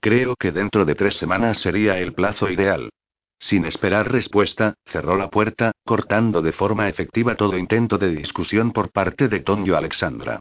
Creo 0.00 0.36
que 0.36 0.52
dentro 0.52 0.84
de 0.84 0.94
tres 0.94 1.16
semanas 1.16 1.58
sería 1.58 1.98
el 1.98 2.12
plazo 2.12 2.50
ideal. 2.50 2.90
Sin 3.38 3.64
esperar 3.64 4.10
respuesta, 4.10 4.74
cerró 4.84 5.16
la 5.16 5.30
puerta, 5.30 5.72
cortando 5.84 6.42
de 6.42 6.52
forma 6.52 6.88
efectiva 6.88 7.36
todo 7.36 7.56
intento 7.56 7.98
de 7.98 8.10
discusión 8.10 8.72
por 8.72 8.90
parte 8.90 9.28
de 9.28 9.40
Tonio 9.40 9.76
Alexandra. 9.76 10.40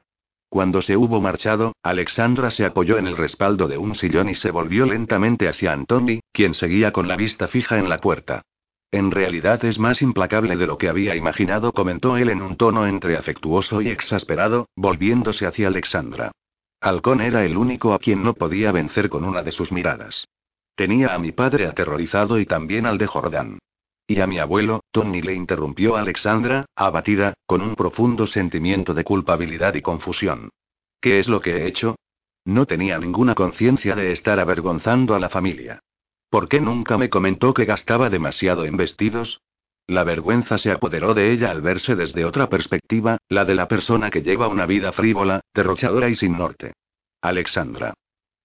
Cuando 0.49 0.81
se 0.81 0.95
hubo 0.95 1.19
marchado, 1.19 1.73
Alexandra 1.83 2.51
se 2.51 2.65
apoyó 2.65 2.97
en 2.97 3.07
el 3.07 3.17
respaldo 3.17 3.67
de 3.67 3.77
un 3.77 3.95
sillón 3.95 4.29
y 4.29 4.35
se 4.35 4.49
volvió 4.49 4.85
lentamente 4.85 5.47
hacia 5.47 5.73
Antoni, 5.73 6.21
quien 6.31 6.53
seguía 6.53 6.91
con 6.91 7.07
la 7.07 7.17
vista 7.17 7.47
fija 7.47 7.77
en 7.77 7.89
la 7.89 7.99
puerta. 7.99 8.43
En 8.89 9.11
realidad 9.11 9.63
es 9.65 9.77
más 9.77 10.01
implacable 10.01 10.55
de 10.55 10.65
lo 10.65 10.77
que 10.77 10.87
había 10.87 11.15
imaginado, 11.15 11.73
comentó 11.73 12.15
él 12.15 12.29
en 12.29 12.41
un 12.41 12.55
tono 12.55 12.87
entre 12.87 13.17
afectuoso 13.17 13.81
y 13.81 13.89
exasperado, 13.89 14.69
volviéndose 14.75 15.45
hacia 15.45 15.67
Alexandra. 15.67 16.31
Halcón 16.79 17.19
era 17.19 17.43
el 17.43 17.57
único 17.57 17.93
a 17.93 17.99
quien 17.99 18.23
no 18.23 18.33
podía 18.33 18.71
vencer 18.71 19.09
con 19.09 19.25
una 19.25 19.43
de 19.43 19.51
sus 19.51 19.73
miradas. 19.73 20.25
Tenía 20.77 21.15
a 21.15 21.17
mi 21.17 21.31
padre 21.31 21.65
aterrorizado 21.65 22.39
y 22.39 22.45
también 22.45 22.85
al 22.85 22.99
de 22.99 23.07
Jordán. 23.07 23.57
Y 24.05 24.21
a 24.21 24.27
mi 24.27 24.37
abuelo, 24.37 24.81
Tony 24.91 25.23
le 25.23 25.33
interrumpió 25.33 25.95
Alexandra, 25.95 26.67
abatida, 26.75 27.33
con 27.47 27.61
un 27.63 27.73
profundo 27.73 28.27
sentimiento 28.27 28.93
de 28.93 29.03
culpabilidad 29.03 29.73
y 29.73 29.81
confusión. 29.81 30.49
¿Qué 31.01 31.17
es 31.17 31.27
lo 31.27 31.41
que 31.41 31.57
he 31.57 31.67
hecho? 31.67 31.95
No 32.45 32.67
tenía 32.67 32.99
ninguna 32.99 33.33
conciencia 33.33 33.95
de 33.95 34.11
estar 34.11 34.39
avergonzando 34.39 35.15
a 35.15 35.19
la 35.19 35.29
familia. 35.29 35.79
¿Por 36.29 36.47
qué 36.47 36.61
nunca 36.61 36.95
me 36.99 37.09
comentó 37.09 37.55
que 37.55 37.65
gastaba 37.65 38.11
demasiado 38.11 38.63
en 38.63 38.77
vestidos? 38.77 39.41
La 39.87 40.03
vergüenza 40.03 40.59
se 40.59 40.69
apoderó 40.69 41.15
de 41.15 41.31
ella 41.31 41.49
al 41.49 41.63
verse 41.63 41.95
desde 41.95 42.23
otra 42.23 42.49
perspectiva, 42.49 43.17
la 43.29 43.45
de 43.45 43.55
la 43.55 43.67
persona 43.67 44.11
que 44.11 44.21
lleva 44.21 44.47
una 44.47 44.67
vida 44.67 44.91
frívola, 44.91 45.41
derrochadora 45.55 46.07
y 46.07 46.13
sin 46.13 46.37
norte. 46.37 46.73
Alexandra. 47.19 47.95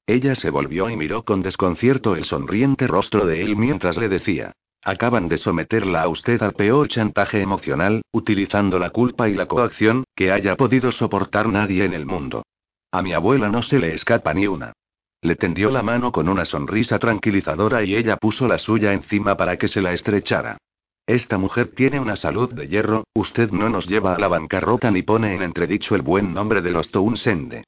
Ella 0.07 0.35
se 0.35 0.51
volvió 0.51 0.91
y 0.91 0.97
miró 0.97 1.23
con 1.23 1.43
desconcierto 1.43 2.17
el 2.17 2.25
sonriente 2.25 2.87
rostro 2.87 3.25
de 3.25 3.43
él 3.43 3.57
mientras 3.57 3.97
le 3.97 4.09
decía. 4.09 4.53
Acaban 4.85 5.29
de 5.29 5.37
someterla 5.37 6.03
a 6.03 6.09
usted 6.09 6.43
al 6.43 6.55
peor 6.55 6.89
chantaje 6.89 7.41
emocional, 7.41 8.03
utilizando 8.13 8.81
la 8.81 8.91
culpa 8.91 9.29
y 9.29 9.35
la 9.35 9.47
coacción, 9.47 10.03
que 10.17 10.33
haya 10.33 10.57
podido 10.57 10.91
soportar 10.91 11.49
nadie 11.49 11.85
en 11.85 11.95
el 11.95 12.05
mundo. 12.05 12.43
A 12.91 13.01
mi 13.01 13.13
abuela 13.13 13.49
no 13.49 13.63
se 13.63 13.79
le 13.79 13.95
escapa 13.95 14.35
ni 14.35 14.49
una. 14.49 14.73
Le 15.21 15.37
tendió 15.37 15.71
la 15.71 15.83
mano 15.83 16.11
con 16.11 16.29
una 16.29 16.45
sonrisa 16.45 16.99
tranquilizadora 16.99 17.85
y 17.85 17.95
ella 17.95 18.17
puso 18.17 18.49
la 18.49 18.59
suya 18.59 18.93
encima 18.93 19.37
para 19.37 19.57
que 19.57 19.69
se 19.69 19.81
la 19.81 19.93
estrechara. 19.93 20.59
Esta 21.07 21.39
mujer 21.39 21.73
tiene 21.77 22.01
una 22.01 22.17
salud 22.17 22.53
de 22.53 22.67
hierro, 22.67 23.05
usted 23.15 23.53
no 23.53 23.69
nos 23.69 23.87
lleva 23.87 24.17
a 24.17 24.19
la 24.19 24.27
bancarrota 24.27 24.91
ni 24.91 25.03
pone 25.03 25.35
en 25.35 25.43
entredicho 25.43 25.95
el 25.95 26.03
buen 26.03 26.35
nombre 26.35 26.61
de 26.61 26.73
los 26.73 26.91
Townsend. 26.91 27.63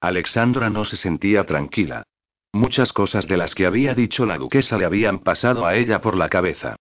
Alexandra 0.00 0.70
no 0.70 0.86
se 0.86 0.96
sentía 0.96 1.44
tranquila. 1.44 2.04
Muchas 2.52 2.92
cosas 2.92 3.28
de 3.28 3.36
las 3.36 3.54
que 3.54 3.66
había 3.66 3.94
dicho 3.94 4.24
la 4.24 4.38
duquesa 4.38 4.78
le 4.78 4.86
habían 4.86 5.18
pasado 5.18 5.66
a 5.66 5.76
ella 5.76 6.00
por 6.00 6.16
la 6.16 6.30
cabeza. 6.30 6.76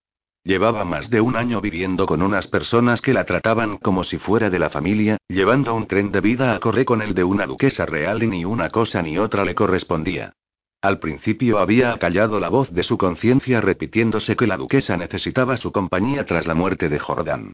Llevaba 0.45 0.85
más 0.85 1.09
de 1.09 1.19
un 1.19 1.35
año 1.35 1.59
viviendo 1.59 2.05
con 2.05 2.21
unas 2.21 2.47
personas 2.47 3.01
que 3.01 3.13
la 3.13 3.25
trataban 3.25 3.77
como 3.77 4.05
si 4.05 4.17
fuera 4.17 4.49
de 4.49 4.57
la 4.57 4.69
familia, 4.69 5.17
llevando 5.27 5.75
un 5.75 5.85
tren 5.85 6.13
de 6.13 6.21
vida 6.21 6.55
a 6.55 6.59
correr 6.59 6.85
con 6.85 7.01
el 7.01 7.13
de 7.13 7.25
una 7.25 7.45
duquesa 7.45 7.85
real 7.85 8.23
y 8.23 8.27
ni 8.27 8.45
una 8.45 8.69
cosa 8.69 9.01
ni 9.01 9.17
otra 9.17 9.43
le 9.43 9.53
correspondía. 9.53 10.33
Al 10.81 10.99
principio 10.99 11.59
había 11.59 11.91
acallado 11.91 12.39
la 12.39 12.47
voz 12.47 12.71
de 12.71 12.83
su 12.83 12.97
conciencia 12.97 13.59
repitiéndose 13.59 14.37
que 14.37 14.47
la 14.47 14.55
duquesa 14.55 14.95
necesitaba 14.95 15.57
su 15.57 15.73
compañía 15.73 16.25
tras 16.25 16.47
la 16.47 16.55
muerte 16.55 16.87
de 16.87 16.99
Jordán. 16.99 17.51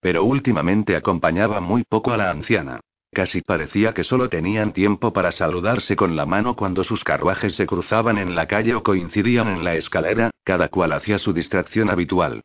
Pero 0.00 0.24
últimamente 0.24 0.94
acompañaba 0.94 1.60
muy 1.60 1.84
poco 1.84 2.12
a 2.12 2.18
la 2.18 2.30
anciana. 2.30 2.80
Casi 3.16 3.40
parecía 3.40 3.94
que 3.94 4.04
solo 4.04 4.28
tenían 4.28 4.74
tiempo 4.74 5.14
para 5.14 5.32
saludarse 5.32 5.96
con 5.96 6.16
la 6.16 6.26
mano 6.26 6.54
cuando 6.54 6.84
sus 6.84 7.02
carruajes 7.02 7.54
se 7.54 7.64
cruzaban 7.64 8.18
en 8.18 8.34
la 8.34 8.46
calle 8.46 8.74
o 8.74 8.82
coincidían 8.82 9.48
en 9.48 9.64
la 9.64 9.74
escalera, 9.74 10.32
cada 10.44 10.68
cual 10.68 10.92
hacía 10.92 11.18
su 11.18 11.32
distracción 11.32 11.88
habitual. 11.88 12.42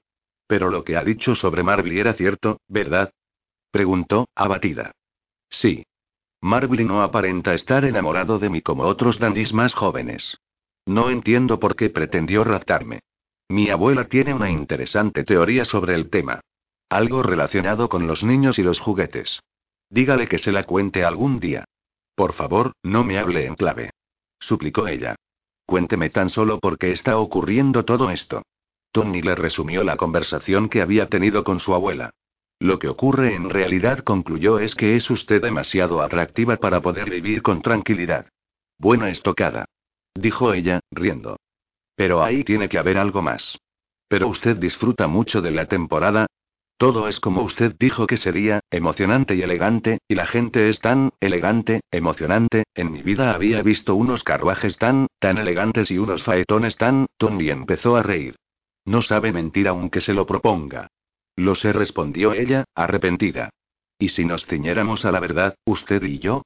Pero 0.48 0.70
lo 0.70 0.86
que 0.86 0.96
ha 0.96 1.04
dicho 1.04 1.36
sobre 1.36 1.62
Marbley 1.62 2.00
era 2.00 2.14
cierto, 2.14 2.62
¿verdad? 2.70 3.12
Preguntó, 3.70 4.30
abatida. 4.34 4.94
Sí. 5.50 5.84
Marbley 6.40 6.86
no 6.86 7.02
aparenta 7.02 7.54
estar 7.54 7.84
enamorado 7.84 8.40
de 8.40 8.50
mí 8.50 8.62
como 8.62 8.84
otros 8.84 9.20
dandis 9.20 9.52
más 9.52 9.74
jóvenes. 9.74 10.38
No 10.86 11.10
entiendo 11.10 11.60
por 11.60 11.76
qué 11.76 11.90
pretendió 11.90 12.46
raptarme. 12.46 13.02
Mi 13.50 13.70
abuela 13.70 14.06
tiene 14.06 14.34
una 14.34 14.50
interesante 14.50 15.26
teoría 15.26 15.66
sobre 15.66 15.96
el 15.96 16.10
tema. 16.10 16.40
Algo 16.88 17.24
relacionado 17.24 17.90
con 17.90 18.08
los 18.08 18.24
niños 18.24 18.58
y 18.58 18.64
los 18.64 18.80
juguetes. 18.80 19.42
Dígale 19.92 20.28
que 20.28 20.38
se 20.38 20.54
la 20.54 20.64
cuente 20.64 21.04
algún 21.04 21.42
día. 21.42 21.66
Por 22.16 22.32
favor, 22.32 22.72
no 22.82 23.04
me 23.04 23.20
hable 23.20 23.46
en 23.46 23.56
clave. 23.56 23.92
Suplicó 24.40 24.88
ella. 24.88 25.16
Cuénteme 25.66 26.10
tan 26.10 26.30
solo 26.30 26.60
por 26.60 26.78
qué 26.78 26.92
está 26.92 27.18
ocurriendo 27.18 27.84
todo 27.84 28.10
esto. 28.10 28.42
Tony 28.94 29.22
le 29.22 29.36
resumió 29.36 29.84
la 29.84 29.98
conversación 29.98 30.70
que 30.70 30.82
había 30.82 31.08
tenido 31.08 31.44
con 31.44 31.60
su 31.60 31.74
abuela. 31.74 32.12
Lo 32.60 32.80
que 32.80 32.88
ocurre 32.88 33.36
en 33.36 33.50
realidad, 33.50 34.00
concluyó, 34.00 34.60
es 34.60 34.76
que 34.76 34.96
es 34.96 35.10
usted 35.10 35.42
demasiado 35.42 36.02
atractiva 36.02 36.56
para 36.56 36.82
poder 36.82 37.10
vivir 37.10 37.42
con 37.42 37.62
tranquilidad. 37.62 38.28
Buena 38.78 39.10
estocada. 39.10 39.66
Dijo 40.16 40.54
ella, 40.54 40.80
riendo. 40.92 41.38
Pero 41.96 42.24
ahí 42.24 42.44
tiene 42.44 42.70
que 42.70 42.78
haber 42.78 42.98
algo 42.98 43.22
más. 43.22 43.58
Pero 44.08 44.28
usted 44.30 44.58
disfruta 44.58 45.08
mucho 45.08 45.42
de 45.42 45.52
la 45.52 45.66
temporada, 45.66 46.28
todo 46.82 47.08
es 47.08 47.20
como 47.20 47.44
usted 47.44 47.76
dijo 47.80 48.08
que 48.08 48.18
sería, 48.18 48.62
emocionante 48.72 49.36
y 49.36 49.44
elegante, 49.44 50.00
y 50.08 50.16
la 50.16 50.26
gente 50.26 50.68
es 50.68 50.80
tan, 50.80 51.12
elegante, 51.20 51.82
emocionante, 51.92 52.64
en 52.74 52.92
mi 52.92 53.04
vida 53.04 53.36
había 53.36 53.62
visto 53.62 53.94
unos 53.94 54.24
carruajes 54.24 54.80
tan, 54.80 55.06
tan 55.20 55.38
elegantes 55.38 55.92
y 55.92 56.00
unos 56.00 56.24
faetones 56.24 56.78
tan, 56.78 57.06
Tony 57.18 57.52
empezó 57.52 57.98
a 57.98 58.02
reír. 58.02 58.36
No 58.84 59.04
sabe 59.04 59.32
mentir 59.32 59.68
aunque 59.68 60.02
se 60.02 60.16
lo 60.16 60.26
proponga. 60.26 60.88
Lo 61.36 61.54
sé, 61.54 61.72
respondió 61.72 62.34
ella, 62.34 62.64
arrepentida. 62.74 63.52
¿Y 64.00 64.10
si 64.10 64.26
nos 64.26 64.48
ciñéramos 64.48 65.06
a 65.06 65.12
la 65.12 65.20
verdad, 65.20 65.54
usted 65.66 66.02
y 66.02 66.18
yo? 66.18 66.42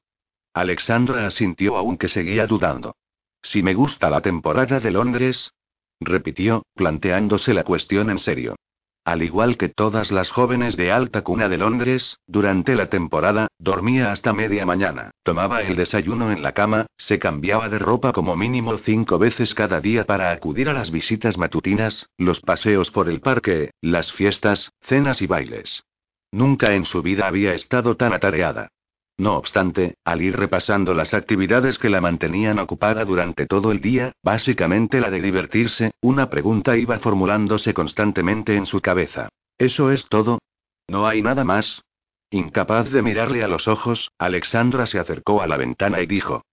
Alexandra 0.53 1.27
asintió 1.27 1.77
aunque 1.77 2.09
seguía 2.09 2.45
dudando. 2.45 2.97
Si 3.41 3.63
me 3.63 3.73
gusta 3.73 4.09
la 4.09 4.19
temporada 4.19 4.81
de 4.81 4.91
Londres, 4.91 5.53
repitió, 6.01 6.65
planteándose 6.73 7.53
la 7.53 7.63
cuestión 7.63 8.09
en 8.09 8.19
serio. 8.19 8.57
Al 9.05 9.21
igual 9.21 9.57
que 9.57 9.69
todas 9.69 10.11
las 10.11 10.31
jóvenes 10.31 10.77
de 10.77 10.91
alta 10.91 11.21
cuna 11.21 11.47
de 11.47 11.59
Londres, 11.59 12.17
durante 12.25 12.73
la 12.73 12.89
temporada, 12.89 13.49
dormía 13.59 14.11
hasta 14.11 14.33
media 14.33 14.65
mañana, 14.65 15.11
tomaba 15.21 15.61
el 15.61 15.75
desayuno 15.75 16.31
en 16.31 16.41
la 16.41 16.53
cama, 16.53 16.87
se 16.97 17.19
cambiaba 17.19 17.69
de 17.69 17.77
ropa 17.77 18.13
como 18.13 18.35
mínimo 18.35 18.79
cinco 18.79 19.19
veces 19.19 19.53
cada 19.53 19.79
día 19.79 20.05
para 20.05 20.31
acudir 20.31 20.69
a 20.69 20.73
las 20.73 20.89
visitas 20.89 21.37
matutinas, 21.37 22.09
los 22.17 22.39
paseos 22.39 22.89
por 22.89 23.07
el 23.07 23.21
parque, 23.21 23.69
las 23.79 24.11
fiestas, 24.11 24.71
cenas 24.81 25.21
y 25.21 25.27
bailes. 25.27 25.83
Nunca 26.31 26.73
en 26.73 26.83
su 26.83 27.03
vida 27.03 27.27
había 27.27 27.53
estado 27.53 27.95
tan 27.97 28.11
atareada. 28.11 28.69
No 29.17 29.37
obstante, 29.37 29.95
al 30.03 30.21
ir 30.21 30.35
repasando 30.35 30.93
las 30.93 31.13
actividades 31.13 31.79
que 31.79 31.89
la 31.89 32.01
mantenían 32.01 32.59
ocupada 32.59 33.05
durante 33.05 33.45
todo 33.45 33.71
el 33.71 33.79
día, 33.79 34.11
básicamente 34.21 34.99
la 34.99 35.09
de 35.09 35.21
divertirse, 35.21 35.91
una 36.01 36.29
pregunta 36.29 36.75
iba 36.75 36.99
formulándose 36.99 37.73
constantemente 37.73 38.55
en 38.55 38.65
su 38.65 38.81
cabeza. 38.81 39.29
¿Eso 39.57 39.91
es 39.91 40.07
todo? 40.09 40.39
¿No 40.87 41.07
hay 41.07 41.21
nada 41.21 41.45
más? 41.45 41.81
Incapaz 42.29 42.91
de 42.91 43.01
mirarle 43.01 43.43
a 43.43 43.47
los 43.47 43.69
ojos, 43.69 44.11
Alexandra 44.17 44.85
se 44.85 44.99
acercó 44.99 45.41
a 45.41 45.47
la 45.47 45.55
ventana 45.55 46.01
y 46.01 46.07
dijo. 46.07 46.43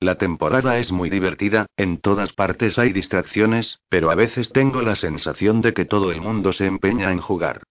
La 0.00 0.16
temporada 0.16 0.78
es 0.78 0.90
muy 0.90 1.10
divertida, 1.10 1.66
en 1.76 1.98
todas 1.98 2.32
partes 2.32 2.78
hay 2.78 2.92
distracciones, 2.92 3.78
pero 3.88 4.10
a 4.10 4.14
veces 4.16 4.50
tengo 4.50 4.80
la 4.80 4.96
sensación 4.96 5.60
de 5.60 5.74
que 5.74 5.84
todo 5.84 6.10
el 6.10 6.20
mundo 6.20 6.52
se 6.52 6.66
empeña 6.66 7.12
en 7.12 7.20
jugar. 7.20 7.62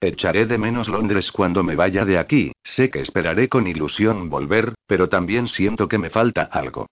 Echaré 0.00 0.46
de 0.46 0.58
menos 0.58 0.88
Londres 0.88 1.32
cuando 1.32 1.64
me 1.64 1.74
vaya 1.74 2.04
de 2.04 2.18
aquí, 2.18 2.52
sé 2.62 2.88
que 2.88 3.00
esperaré 3.00 3.48
con 3.48 3.66
ilusión 3.66 4.30
volver, 4.30 4.74
pero 4.86 5.08
también 5.08 5.48
siento 5.48 5.88
que 5.88 5.98
me 5.98 6.08
falta 6.08 6.42
algo. 6.42 6.86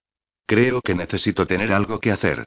Creo 0.45 0.81
que 0.81 0.93
necesito 0.93 1.47
tener 1.47 1.71
algo 1.71 1.99
que 1.99 2.11
hacer. 2.11 2.43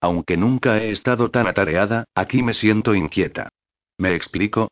Aunque 0.00 0.36
nunca 0.36 0.78
he 0.78 0.90
estado 0.90 1.30
tan 1.30 1.48
atareada, 1.48 2.04
aquí 2.14 2.42
me 2.42 2.54
siento 2.54 2.94
inquieta. 2.94 3.48
¿Me 3.98 4.14
explico? 4.14 4.70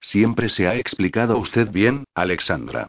Siempre 0.00 0.48
se 0.48 0.68
ha 0.68 0.76
explicado 0.76 1.36
usted 1.36 1.70
bien, 1.70 2.04
Alexandra. 2.14 2.86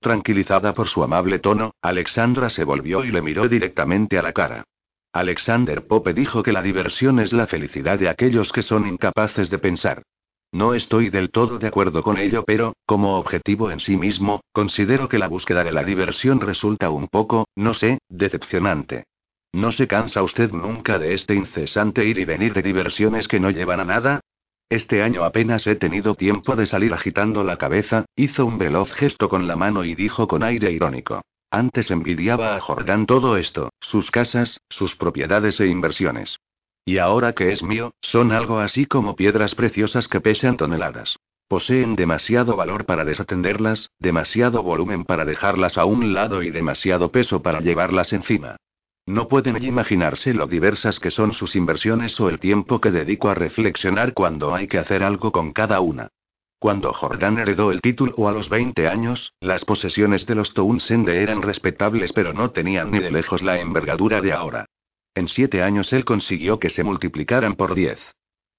Tranquilizada 0.00 0.74
por 0.74 0.88
su 0.88 1.02
amable 1.02 1.38
tono, 1.38 1.72
Alexandra 1.80 2.50
se 2.50 2.64
volvió 2.64 3.04
y 3.04 3.10
le 3.10 3.22
miró 3.22 3.48
directamente 3.48 4.18
a 4.18 4.22
la 4.22 4.32
cara. 4.32 4.64
Alexander 5.12 5.86
Pope 5.86 6.14
dijo 6.14 6.42
que 6.42 6.52
la 6.52 6.62
diversión 6.62 7.18
es 7.18 7.32
la 7.32 7.46
felicidad 7.46 7.98
de 7.98 8.08
aquellos 8.08 8.52
que 8.52 8.62
son 8.62 8.86
incapaces 8.86 9.50
de 9.50 9.58
pensar. 9.58 10.02
No 10.52 10.74
estoy 10.74 11.08
del 11.08 11.30
todo 11.30 11.58
de 11.58 11.66
acuerdo 11.66 12.02
con 12.02 12.18
ello, 12.18 12.44
pero, 12.46 12.74
como 12.84 13.16
objetivo 13.18 13.70
en 13.70 13.80
sí 13.80 13.96
mismo, 13.96 14.42
considero 14.52 15.08
que 15.08 15.18
la 15.18 15.26
búsqueda 15.26 15.64
de 15.64 15.72
la 15.72 15.82
diversión 15.82 16.40
resulta 16.40 16.90
un 16.90 17.08
poco, 17.08 17.46
no 17.56 17.72
sé, 17.72 17.98
decepcionante. 18.10 19.04
¿No 19.54 19.72
se 19.72 19.86
cansa 19.86 20.22
usted 20.22 20.52
nunca 20.52 20.98
de 20.98 21.14
este 21.14 21.34
incesante 21.34 22.04
ir 22.04 22.18
y 22.18 22.26
venir 22.26 22.52
de 22.52 22.62
diversiones 22.62 23.28
que 23.28 23.40
no 23.40 23.50
llevan 23.50 23.80
a 23.80 23.84
nada? 23.86 24.20
Este 24.68 25.02
año 25.02 25.24
apenas 25.24 25.66
he 25.66 25.74
tenido 25.74 26.14
tiempo 26.14 26.54
de 26.54 26.66
salir 26.66 26.92
agitando 26.92 27.44
la 27.44 27.56
cabeza, 27.56 28.04
hizo 28.14 28.44
un 28.44 28.58
veloz 28.58 28.92
gesto 28.92 29.30
con 29.30 29.46
la 29.46 29.56
mano 29.56 29.84
y 29.84 29.94
dijo 29.94 30.28
con 30.28 30.42
aire 30.42 30.70
irónico. 30.70 31.22
Antes 31.50 31.90
envidiaba 31.90 32.56
a 32.56 32.60
Jordán 32.60 33.06
todo 33.06 33.36
esto, 33.38 33.70
sus 33.80 34.10
casas, 34.10 34.60
sus 34.68 34.96
propiedades 34.96 35.60
e 35.60 35.66
inversiones. 35.66 36.38
Y 36.84 36.98
ahora 36.98 37.32
que 37.32 37.52
es 37.52 37.62
mío, 37.62 37.92
son 38.00 38.32
algo 38.32 38.58
así 38.58 38.86
como 38.86 39.14
piedras 39.14 39.54
preciosas 39.54 40.08
que 40.08 40.20
pesan 40.20 40.56
toneladas. 40.56 41.16
Poseen 41.46 41.96
demasiado 41.96 42.56
valor 42.56 42.86
para 42.86 43.04
desatenderlas, 43.04 43.90
demasiado 43.98 44.62
volumen 44.62 45.04
para 45.04 45.24
dejarlas 45.24 45.78
a 45.78 45.84
un 45.84 46.14
lado 46.14 46.42
y 46.42 46.50
demasiado 46.50 47.12
peso 47.12 47.42
para 47.42 47.60
llevarlas 47.60 48.12
encima. 48.12 48.56
No 49.06 49.28
pueden 49.28 49.62
imaginarse 49.62 50.32
lo 50.32 50.46
diversas 50.46 50.98
que 50.98 51.10
son 51.10 51.32
sus 51.32 51.54
inversiones 51.54 52.18
o 52.20 52.28
el 52.28 52.40
tiempo 52.40 52.80
que 52.80 52.90
dedico 52.90 53.28
a 53.28 53.34
reflexionar 53.34 54.12
cuando 54.12 54.54
hay 54.54 54.66
que 54.66 54.78
hacer 54.78 55.02
algo 55.02 55.30
con 55.30 55.52
cada 55.52 55.80
una. 55.80 56.08
Cuando 56.58 56.92
Jordan 56.92 57.38
heredó 57.38 57.72
el 57.72 57.80
título 57.80 58.28
a 58.28 58.32
los 58.32 58.48
20 58.48 58.86
años, 58.86 59.32
las 59.40 59.64
posesiones 59.64 60.26
de 60.26 60.36
los 60.36 60.54
Townsend 60.54 61.08
eran 61.08 61.42
respetables 61.42 62.12
pero 62.12 62.32
no 62.32 62.50
tenían 62.52 62.92
ni 62.92 63.00
de 63.00 63.10
lejos 63.10 63.42
la 63.42 63.60
envergadura 63.60 64.20
de 64.20 64.32
ahora. 64.32 64.66
En 65.14 65.28
siete 65.28 65.62
años 65.62 65.92
él 65.92 66.04
consiguió 66.04 66.58
que 66.58 66.70
se 66.70 66.84
multiplicaran 66.84 67.54
por 67.54 67.74
diez. 67.74 68.00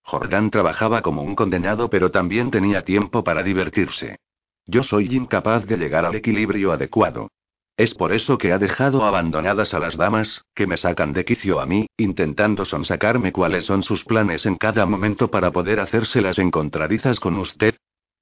Jordán 0.04 0.52
trabajaba 0.52 1.02
como 1.02 1.24
un 1.24 1.36
condenado 1.36 1.90
pero 1.90 2.12
también 2.12 2.52
tenía 2.52 2.84
tiempo 2.84 3.24
para 3.24 3.42
divertirse. 3.42 4.18
Yo 4.66 4.84
soy 4.84 5.08
incapaz 5.16 5.66
de 5.66 5.78
llegar 5.78 6.06
al 6.06 6.16
equilibrio 6.16 6.72
adecuado. 6.72 7.30
Es 7.76 7.96
por 7.96 8.14
eso 8.14 8.38
que 8.38 8.54
ha 8.54 8.60
dejado 8.60 9.04
abandonadas 9.04 9.74
a 9.74 9.80
las 9.80 9.98
damas, 9.98 10.46
que 10.54 10.68
me 10.68 10.78
sacan 10.78 11.12
de 11.12 11.26
quicio 11.26 11.60
a 11.60 11.66
mí, 11.66 11.88
intentando 11.98 12.66
sonsacarme 12.66 13.32
cuáles 13.32 13.66
son 13.66 13.82
sus 13.82 14.04
planes 14.04 14.46
en 14.46 14.58
cada 14.58 14.86
momento 14.86 15.32
para 15.32 15.52
poder 15.52 15.80
hacérselas 15.80 16.38
encontradizas 16.38 17.20
con 17.20 17.36
usted. 17.38 17.76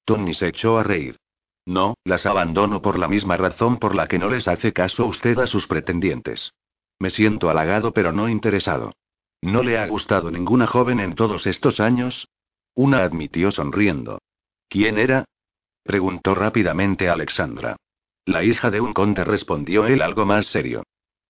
Tony 0.06 0.34
se 0.34 0.48
echó 0.48 0.78
a 0.78 0.84
reír. 0.84 1.18
No, 1.66 1.96
las 2.06 2.26
abandono 2.26 2.82
por 2.82 2.98
la 2.98 3.08
misma 3.10 3.36
razón 3.36 3.78
por 3.78 3.94
la 3.94 4.08
que 4.08 4.20
no 4.20 4.30
les 4.30 4.48
hace 4.48 4.72
caso 4.72 5.06
usted 5.06 5.38
a 5.40 5.48
sus 5.48 5.68
pretendientes. 5.68 6.54
Me 7.02 7.10
siento 7.10 7.50
halagado 7.50 7.94
pero 7.94 8.12
no 8.12 8.30
interesado. 8.30 8.94
¿No 9.42 9.64
le 9.64 9.80
ha 9.80 9.88
gustado 9.88 10.30
ninguna 10.30 10.68
joven 10.68 11.00
en 11.00 11.16
todos 11.16 11.48
estos 11.48 11.80
años? 11.80 12.28
Una 12.76 13.00
admitió 13.00 13.50
sonriendo. 13.50 14.20
¿Quién 14.70 15.00
era? 15.00 15.26
preguntó 15.82 16.36
rápidamente 16.36 17.10
Alexandra. 17.10 17.76
La 18.24 18.44
hija 18.44 18.70
de 18.70 18.82
un 18.82 18.94
conde 18.94 19.24
respondió 19.24 19.88
él 19.88 20.04
algo 20.04 20.28
más 20.28 20.46
serio. 20.46 20.84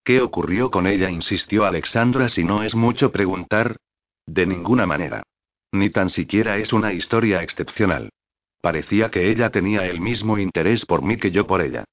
¿Qué 0.04 0.20
ocurrió 0.20 0.72
con 0.72 0.88
ella? 0.88 1.10
insistió 1.10 1.64
Alexandra 1.64 2.28
si 2.28 2.44
no 2.44 2.64
es 2.64 2.76
mucho 2.76 3.14
preguntar. 3.14 3.78
De 4.26 4.46
ninguna 4.46 4.86
manera. 4.86 5.24
Ni 5.72 5.90
tan 5.90 6.10
siquiera 6.10 6.58
es 6.58 6.74
una 6.74 6.92
historia 6.92 7.44
excepcional. 7.44 8.10
Parecía 8.60 9.10
que 9.10 9.32
ella 9.32 9.52
tenía 9.52 9.86
el 9.86 10.02
mismo 10.02 10.38
interés 10.38 10.86
por 10.86 11.02
mí 11.02 11.16
que 11.16 11.32
yo 11.32 11.48
por 11.48 11.62
ella. 11.62 11.86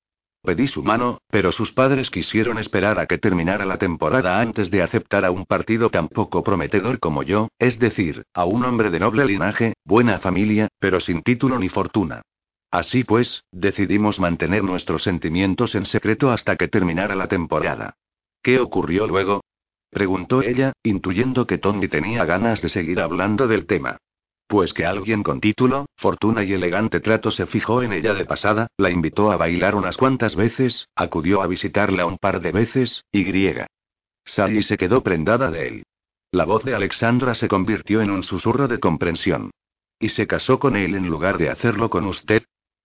Pedí 0.48 0.66
su 0.66 0.82
mano, 0.82 1.20
pero 1.28 1.52
sus 1.52 1.72
padres 1.72 2.08
quisieron 2.08 2.56
esperar 2.56 2.98
a 2.98 3.04
que 3.04 3.18
terminara 3.18 3.66
la 3.66 3.76
temporada 3.76 4.40
antes 4.40 4.70
de 4.70 4.80
aceptar 4.80 5.26
a 5.26 5.30
un 5.30 5.44
partido 5.44 5.90
tan 5.90 6.08
poco 6.08 6.42
prometedor 6.42 7.00
como 7.00 7.22
yo, 7.22 7.48
es 7.58 7.78
decir, 7.78 8.24
a 8.32 8.46
un 8.46 8.64
hombre 8.64 8.88
de 8.88 8.98
noble 8.98 9.26
linaje, 9.26 9.74
buena 9.84 10.20
familia, 10.20 10.68
pero 10.78 11.00
sin 11.00 11.20
título 11.20 11.58
ni 11.58 11.68
fortuna. 11.68 12.22
Así 12.70 13.04
pues, 13.04 13.44
decidimos 13.52 14.20
mantener 14.20 14.64
nuestros 14.64 15.02
sentimientos 15.02 15.74
en 15.74 15.84
secreto 15.84 16.30
hasta 16.30 16.56
que 16.56 16.68
terminara 16.68 17.14
la 17.14 17.28
temporada. 17.28 17.96
¿Qué 18.42 18.58
ocurrió 18.58 19.06
luego? 19.06 19.42
preguntó 19.90 20.40
ella, 20.40 20.72
intuyendo 20.82 21.46
que 21.46 21.58
Tony 21.58 21.88
tenía 21.88 22.24
ganas 22.24 22.62
de 22.62 22.70
seguir 22.70 23.00
hablando 23.00 23.48
del 23.48 23.66
tema. 23.66 23.98
Pues 24.48 24.72
que 24.72 24.86
alguien 24.86 25.22
con 25.22 25.42
título, 25.42 25.84
fortuna 25.98 26.42
y 26.42 26.54
elegante 26.54 27.00
trato 27.00 27.30
se 27.30 27.44
fijó 27.44 27.82
en 27.82 27.92
ella 27.92 28.14
de 28.14 28.24
pasada, 28.24 28.68
la 28.78 28.90
invitó 28.90 29.30
a 29.30 29.36
bailar 29.36 29.74
unas 29.74 29.98
cuantas 29.98 30.36
veces, 30.36 30.88
acudió 30.96 31.42
a 31.42 31.46
visitarla 31.46 32.06
un 32.06 32.16
par 32.16 32.40
de 32.40 32.50
veces, 32.50 33.04
y 33.12 33.24
griega. 33.24 33.66
Sally 34.24 34.62
se 34.62 34.78
quedó 34.78 35.02
prendada 35.02 35.50
de 35.50 35.68
él. 35.68 35.82
La 36.32 36.46
voz 36.46 36.64
de 36.64 36.74
Alexandra 36.74 37.34
se 37.34 37.46
convirtió 37.46 38.00
en 38.00 38.10
un 38.10 38.22
susurro 38.22 38.68
de 38.68 38.80
comprensión. 38.80 39.50
¿Y 40.00 40.08
se 40.08 40.26
casó 40.26 40.58
con 40.58 40.76
él 40.76 40.94
en 40.94 41.08
lugar 41.08 41.36
de 41.36 41.50
hacerlo 41.50 41.90
con 41.90 42.06
usted? 42.06 42.42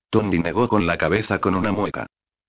Tony 0.10 0.40
negó 0.40 0.68
con 0.68 0.86
la 0.86 0.98
cabeza 0.98 1.40
con 1.40 1.56
una 1.56 1.72
mueca. 1.72 2.08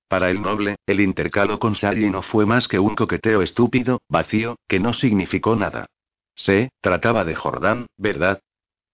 Para 0.08 0.28
el 0.28 0.42
noble, 0.42 0.74
el 0.86 1.00
intercalo 1.00 1.60
con 1.60 1.76
Sally 1.76 2.10
no 2.10 2.22
fue 2.22 2.46
más 2.46 2.66
que 2.66 2.80
un 2.80 2.96
coqueteo 2.96 3.42
estúpido, 3.42 4.00
vacío, 4.08 4.56
que 4.66 4.80
no 4.80 4.92
significó 4.92 5.54
nada. 5.54 5.86
Se, 6.34 6.70
trataba 6.80 7.24
de 7.24 7.36
Jordán, 7.36 7.86
¿verdad? 7.96 8.40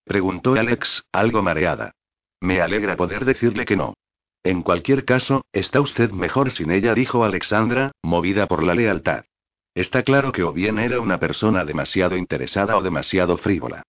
Preguntó 0.05 0.55
Alex, 0.55 1.05
algo 1.13 1.43
mareada. 1.43 1.93
Me 2.41 2.61
alegra 2.61 2.97
poder 2.97 3.25
decirle 3.25 3.65
que 3.65 3.77
no. 3.77 3.95
En 4.43 4.63
cualquier 4.63 5.05
caso, 5.05 5.45
está 5.53 5.81
usted 5.81 6.11
mejor 6.11 6.51
sin 6.51 6.71
ella, 6.71 6.95
dijo 6.95 7.25
Alexandra, 7.25 7.93
movida 8.03 8.47
por 8.47 8.63
la 8.63 8.75
lealtad. 8.75 9.25
Está 9.75 10.03
claro 10.03 10.33
que 10.33 10.43
o 10.43 10.53
bien 10.53 10.79
era 10.79 11.01
una 11.01 11.21
persona 11.21 11.65
demasiado 11.65 12.17
interesada 12.17 12.77
o 12.77 12.83
demasiado 12.83 13.37
frívola. 13.37 13.83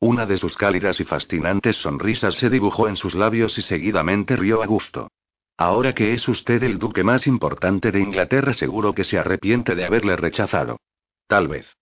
Una 0.00 0.26
de 0.26 0.38
sus 0.38 0.56
cálidas 0.56 1.00
y 1.00 1.04
fascinantes 1.04 1.76
sonrisas 1.76 2.36
se 2.36 2.50
dibujó 2.50 2.88
en 2.88 2.96
sus 2.96 3.14
labios 3.14 3.58
y 3.58 3.62
seguidamente 3.62 4.36
rió 4.36 4.62
a 4.62 4.66
gusto. 4.66 5.08
Ahora 5.56 5.92
que 5.92 6.14
es 6.14 6.28
usted 6.28 6.62
el 6.62 6.78
duque 6.78 7.02
más 7.02 7.26
importante 7.26 7.90
de 7.90 8.00
Inglaterra, 8.00 8.52
seguro 8.52 8.94
que 8.94 9.04
se 9.04 9.18
arrepiente 9.18 9.74
de 9.74 9.84
haberle 9.84 10.16
rechazado. 10.16 10.78
Tal 11.26 11.48
vez. 11.48 11.76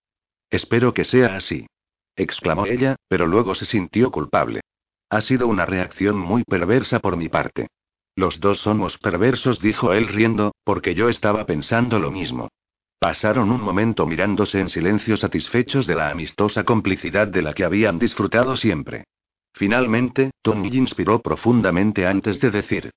Espero 0.49 0.93
que 0.93 1.03
sea 1.03 1.35
así. 1.35 1.67
Exclamó 2.17 2.65
ella, 2.65 2.97
pero 3.07 3.27
luego 3.27 3.55
se 3.55 3.65
sintió 3.65 4.11
culpable. 4.11 4.61
Ha 5.09 5.21
sido 5.21 5.47
una 5.47 5.65
reacción 5.65 6.17
muy 6.17 6.43
perversa 6.43 6.99
por 6.99 7.15
mi 7.15 7.29
parte. 7.29 7.67
Los 8.15 8.39
dos 8.39 8.57
somos 8.57 8.97
perversos, 8.97 9.61
dijo 9.61 9.93
él 9.93 10.07
riendo, 10.07 10.53
porque 10.63 10.95
yo 10.95 11.07
estaba 11.07 11.45
pensando 11.45 11.99
lo 11.99 12.11
mismo. 12.11 12.49
Pasaron 12.99 13.51
un 13.51 13.61
momento 13.61 14.07
mirándose 14.07 14.59
en 14.59 14.69
silencio 14.69 15.15
satisfechos 15.17 15.85
de 15.85 15.95
la 15.95 16.09
amistosa 16.09 16.63
complicidad 16.63 17.27
de 17.27 17.43
la 17.43 17.53
que 17.53 17.63
habían 17.63 17.99
disfrutado 17.99 18.57
siempre. 18.57 19.05
Finalmente, 19.53 20.31
Tony 20.41 20.69
inspiró 20.69 21.21
profundamente 21.21 22.07
antes 22.07 22.39
de 22.39 22.49
decir. 22.49 22.91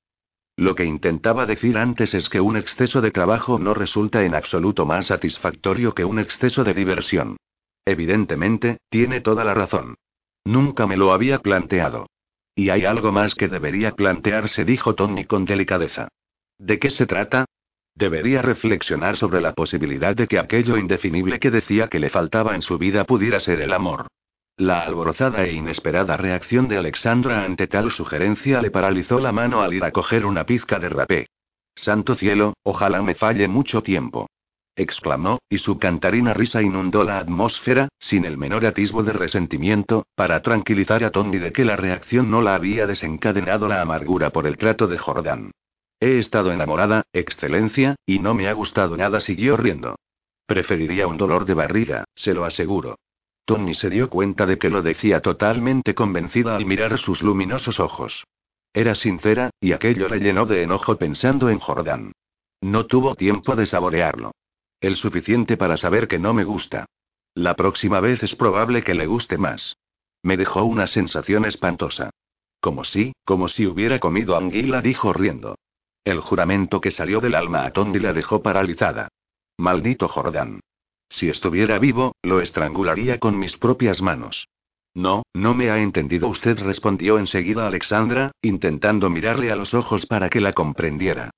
Lo 0.56 0.74
que 0.74 0.84
intentaba 0.84 1.46
decir 1.46 1.76
antes 1.78 2.14
es 2.14 2.28
que 2.28 2.40
un 2.40 2.56
exceso 2.56 3.00
de 3.00 3.10
trabajo 3.10 3.58
no 3.58 3.74
resulta 3.74 4.24
en 4.24 4.34
absoluto 4.34 4.86
más 4.86 5.06
satisfactorio 5.06 5.94
que 5.94 6.04
un 6.04 6.18
exceso 6.18 6.64
de 6.64 6.74
diversión. 6.74 7.36
Evidentemente, 7.84 8.78
tiene 8.88 9.20
toda 9.20 9.44
la 9.44 9.54
razón. 9.54 9.96
Nunca 10.44 10.86
me 10.86 10.96
lo 10.96 11.12
había 11.12 11.38
planteado. 11.38 12.06
Y 12.54 12.70
hay 12.70 12.84
algo 12.84 13.12
más 13.12 13.34
que 13.34 13.48
debería 13.48 13.92
plantearse, 13.92 14.64
dijo 14.64 14.94
Tony 14.94 15.24
con 15.24 15.44
delicadeza. 15.44 16.08
¿De 16.58 16.78
qué 16.78 16.90
se 16.90 17.06
trata? 17.06 17.46
Debería 17.94 18.42
reflexionar 18.42 19.16
sobre 19.16 19.40
la 19.40 19.54
posibilidad 19.54 20.14
de 20.14 20.26
que 20.26 20.38
aquello 20.38 20.76
indefinible 20.76 21.38
que 21.38 21.50
decía 21.50 21.88
que 21.88 22.00
le 22.00 22.10
faltaba 22.10 22.54
en 22.54 22.62
su 22.62 22.78
vida 22.78 23.04
pudiera 23.04 23.40
ser 23.40 23.60
el 23.60 23.72
amor. 23.72 24.06
La 24.56 24.80
alborozada 24.82 25.44
e 25.44 25.52
inesperada 25.52 26.16
reacción 26.16 26.68
de 26.68 26.76
Alexandra 26.76 27.44
ante 27.44 27.66
tal 27.66 27.90
sugerencia 27.90 28.60
le 28.60 28.70
paralizó 28.70 29.18
la 29.18 29.32
mano 29.32 29.62
al 29.62 29.72
ir 29.72 29.84
a 29.84 29.90
coger 29.90 30.26
una 30.26 30.44
pizca 30.44 30.78
de 30.78 30.88
rapé. 30.90 31.26
Santo 31.74 32.14
cielo, 32.14 32.54
ojalá 32.62 33.02
me 33.02 33.14
falle 33.14 33.48
mucho 33.48 33.82
tiempo. 33.82 34.28
Exclamó, 34.80 35.40
y 35.48 35.58
su 35.58 35.78
cantarina 35.78 36.34
risa 36.34 36.62
inundó 36.62 37.04
la 37.04 37.18
atmósfera, 37.18 37.88
sin 37.98 38.24
el 38.24 38.36
menor 38.36 38.64
atisbo 38.66 39.02
de 39.02 39.12
resentimiento, 39.12 40.06
para 40.14 40.42
tranquilizar 40.42 41.04
a 41.04 41.10
Tony 41.10 41.38
de 41.38 41.52
que 41.52 41.64
la 41.64 41.76
reacción 41.76 42.30
no 42.30 42.42
la 42.42 42.54
había 42.54 42.86
desencadenado 42.86 43.68
la 43.68 43.80
amargura 43.80 44.30
por 44.30 44.46
el 44.46 44.56
trato 44.56 44.86
de 44.86 44.98
Jordán. 44.98 45.50
He 46.00 46.18
estado 46.18 46.50
enamorada, 46.50 47.02
excelencia, 47.12 47.96
y 48.06 48.20
no 48.20 48.34
me 48.34 48.48
ha 48.48 48.52
gustado 48.52 48.96
nada, 48.96 49.20
siguió 49.20 49.56
riendo. 49.56 49.96
Preferiría 50.46 51.06
un 51.06 51.16
dolor 51.16 51.44
de 51.44 51.54
barriga, 51.54 52.04
se 52.14 52.32
lo 52.32 52.44
aseguro. 52.44 52.96
Tony 53.44 53.74
se 53.74 53.90
dio 53.90 54.08
cuenta 54.08 54.46
de 54.46 54.58
que 54.58 54.70
lo 54.70 54.82
decía 54.82 55.20
totalmente 55.20 55.94
convencida 55.94 56.56
al 56.56 56.64
mirar 56.64 56.98
sus 56.98 57.22
luminosos 57.22 57.80
ojos. 57.80 58.24
Era 58.72 58.94
sincera, 58.94 59.50
y 59.60 59.72
aquello 59.72 60.08
le 60.08 60.20
llenó 60.20 60.46
de 60.46 60.62
enojo 60.62 60.96
pensando 60.96 61.50
en 61.50 61.58
Jordán. 61.58 62.12
No 62.60 62.86
tuvo 62.86 63.14
tiempo 63.14 63.56
de 63.56 63.66
saborearlo. 63.66 64.32
El 64.80 64.96
suficiente 64.96 65.56
para 65.56 65.76
saber 65.76 66.08
que 66.08 66.18
no 66.18 66.32
me 66.32 66.44
gusta. 66.44 66.86
La 67.34 67.54
próxima 67.54 68.00
vez 68.00 68.22
es 68.22 68.34
probable 68.34 68.82
que 68.82 68.94
le 68.94 69.06
guste 69.06 69.36
más. 69.36 69.76
Me 70.22 70.36
dejó 70.36 70.64
una 70.64 70.86
sensación 70.86 71.44
espantosa. 71.44 72.10
Como 72.60 72.84
si, 72.84 73.12
como 73.24 73.48
si 73.48 73.66
hubiera 73.66 73.98
comido 73.98 74.36
anguila, 74.36 74.80
dijo 74.82 75.12
riendo. 75.12 75.56
El 76.04 76.20
juramento 76.20 76.80
que 76.80 76.90
salió 76.90 77.20
del 77.20 77.34
alma 77.34 77.64
a 77.64 77.72
Tondi 77.72 77.98
la 77.98 78.12
dejó 78.12 78.42
paralizada. 78.42 79.08
Maldito 79.58 80.08
Jordán. 80.08 80.60
Si 81.10 81.28
estuviera 81.28 81.78
vivo, 81.78 82.14
lo 82.22 82.40
estrangularía 82.40 83.18
con 83.18 83.38
mis 83.38 83.56
propias 83.58 84.00
manos. 84.00 84.46
No, 84.94 85.24
no 85.34 85.54
me 85.54 85.70
ha 85.70 85.78
entendido 85.78 86.28
usted, 86.28 86.58
respondió 86.58 87.18
enseguida 87.18 87.66
Alexandra, 87.66 88.32
intentando 88.42 89.10
mirarle 89.10 89.52
a 89.52 89.56
los 89.56 89.74
ojos 89.74 90.06
para 90.06 90.30
que 90.30 90.40
la 90.40 90.52
comprendiera. 90.52 91.30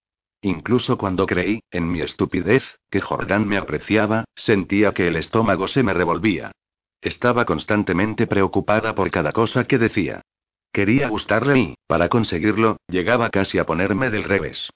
Incluso 0.45 0.99
cuando 0.99 1.25
creí, 1.25 1.61
en 1.71 1.91
mi 1.91 2.01
estupidez, 2.01 2.79
que 2.91 3.01
Jordán 3.01 3.47
me 3.47 3.57
apreciaba, 3.57 4.25
sentía 4.35 4.93
que 4.93 5.07
el 5.07 5.15
estómago 5.15 5.69
se 5.69 5.85
me 5.85 5.95
revolvía. 5.95 6.51
Estaba 7.01 7.45
constantemente 7.45 8.27
preocupada 8.27 8.95
por 8.97 9.11
cada 9.13 9.31
cosa 9.33 9.65
que 9.65 9.79
decía. 9.79 10.21
Quería 10.73 11.09
gustarle 11.09 11.59
y, 11.59 11.75
para 11.87 12.09
conseguirlo, 12.09 12.79
llegaba 12.89 13.31
casi 13.31 13.59
a 13.59 13.67
ponerme 13.67 14.11
del 14.11 14.25
revés. 14.25 14.69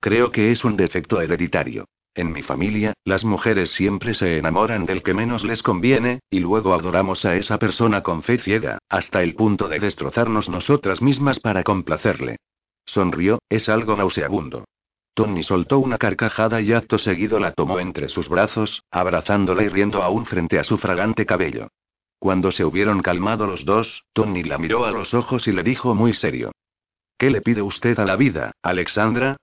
Creo 0.00 0.32
que 0.32 0.52
es 0.52 0.64
un 0.64 0.78
defecto 0.78 1.20
hereditario. 1.20 1.84
En 2.14 2.32
mi 2.32 2.42
familia, 2.42 2.94
las 3.04 3.22
mujeres 3.22 3.72
siempre 3.72 4.14
se 4.14 4.38
enamoran 4.38 4.86
del 4.86 5.02
que 5.02 5.12
menos 5.12 5.44
les 5.44 5.62
conviene, 5.62 6.20
y 6.30 6.40
luego 6.40 6.72
adoramos 6.72 7.26
a 7.26 7.36
esa 7.36 7.58
persona 7.58 8.02
con 8.02 8.22
fe 8.22 8.38
ciega, 8.38 8.78
hasta 8.88 9.22
el 9.22 9.34
punto 9.34 9.68
de 9.68 9.80
destrozarnos 9.80 10.48
nosotras 10.48 11.02
mismas 11.02 11.40
para 11.40 11.62
complacerle. 11.62 12.38
Sonrió, 12.86 13.38
es 13.50 13.68
algo 13.68 13.96
nauseabundo. 13.96 14.64
Tony 15.20 15.42
soltó 15.42 15.80
una 15.80 15.98
carcajada 15.98 16.62
y 16.62 16.72
acto 16.72 16.96
seguido 16.96 17.38
la 17.38 17.52
tomó 17.52 17.78
entre 17.78 18.08
sus 18.08 18.30
brazos, 18.30 18.84
abrazándola 18.90 19.62
y 19.62 19.68
riendo 19.68 20.02
aún 20.02 20.24
frente 20.24 20.58
a 20.58 20.64
su 20.64 20.78
fragante 20.78 21.26
cabello. 21.26 21.68
Cuando 22.18 22.50
se 22.50 22.64
hubieron 22.64 23.02
calmado 23.02 23.46
los 23.46 23.66
dos, 23.66 24.06
Tony 24.14 24.42
la 24.42 24.56
miró 24.56 24.86
a 24.86 24.90
los 24.90 25.12
ojos 25.12 25.46
y 25.46 25.52
le 25.52 25.62
dijo 25.62 25.94
muy 25.94 26.14
serio. 26.14 26.52
¿Qué 27.18 27.28
le 27.28 27.42
pide 27.42 27.60
usted 27.60 27.98
a 27.98 28.06
la 28.06 28.16
vida, 28.16 28.52
Alexandra? 28.62 29.36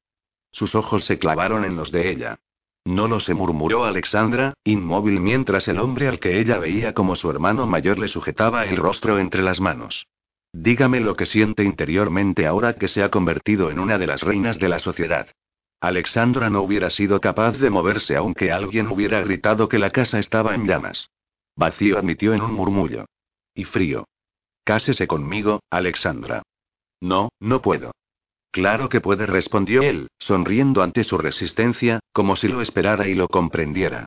Sus 0.51 0.73
ojos 0.73 1.05
se 1.05 1.19
clavaron 1.19 1.63
en 1.63 1.75
los 1.75 1.91
de 1.91 2.09
ella. 2.09 2.39
No 2.83 3.07
lo 3.07 3.19
sé, 3.19 3.35
murmuró 3.35 3.85
Alexandra, 3.85 4.55
inmóvil 4.63 5.19
mientras 5.19 5.67
el 5.67 5.77
hombre 5.77 6.07
al 6.07 6.19
que 6.19 6.39
ella 6.39 6.57
veía 6.57 6.95
como 6.95 7.15
su 7.15 7.29
hermano 7.29 7.67
mayor 7.67 7.99
le 7.99 8.07
sujetaba 8.07 8.65
el 8.65 8.77
rostro 8.77 9.19
entre 9.19 9.43
las 9.43 9.61
manos. 9.61 10.07
Dígame 10.53 11.01
lo 11.01 11.15
que 11.15 11.27
siente 11.27 11.63
interiormente 11.63 12.47
ahora 12.47 12.73
que 12.73 12.87
se 12.87 13.03
ha 13.03 13.11
convertido 13.11 13.69
en 13.69 13.77
una 13.77 13.99
de 13.99 14.07
las 14.07 14.23
reinas 14.23 14.57
de 14.57 14.69
la 14.69 14.79
sociedad. 14.79 15.27
Alexandra 15.79 16.49
no 16.49 16.61
hubiera 16.61 16.89
sido 16.89 17.21
capaz 17.21 17.57
de 17.59 17.69
moverse 17.69 18.15
aunque 18.15 18.51
alguien 18.51 18.87
hubiera 18.87 19.21
gritado 19.21 19.69
que 19.69 19.77
la 19.77 19.91
casa 19.91 20.17
estaba 20.17 20.55
en 20.55 20.65
llamas. 20.65 21.09
Vacío 21.55 21.97
admitió 21.97 22.33
en 22.33 22.41
un 22.41 22.53
murmullo. 22.53 23.05
Y 23.53 23.63
frío. 23.63 24.05
Cásese 24.63 25.07
conmigo, 25.07 25.61
Alexandra. 25.69 26.43
No, 27.01 27.29
no 27.39 27.61
puedo. 27.61 27.91
Claro 28.51 28.89
que 28.89 29.01
puede, 29.01 29.25
respondió 29.25 29.83
él, 29.83 30.07
sonriendo 30.17 30.81
ante 30.81 31.03
su 31.03 31.17
resistencia, 31.17 31.99
como 32.11 32.35
si 32.35 32.47
lo 32.47 32.61
esperara 32.61 33.07
y 33.07 33.13
lo 33.13 33.27
comprendiera. 33.27 34.05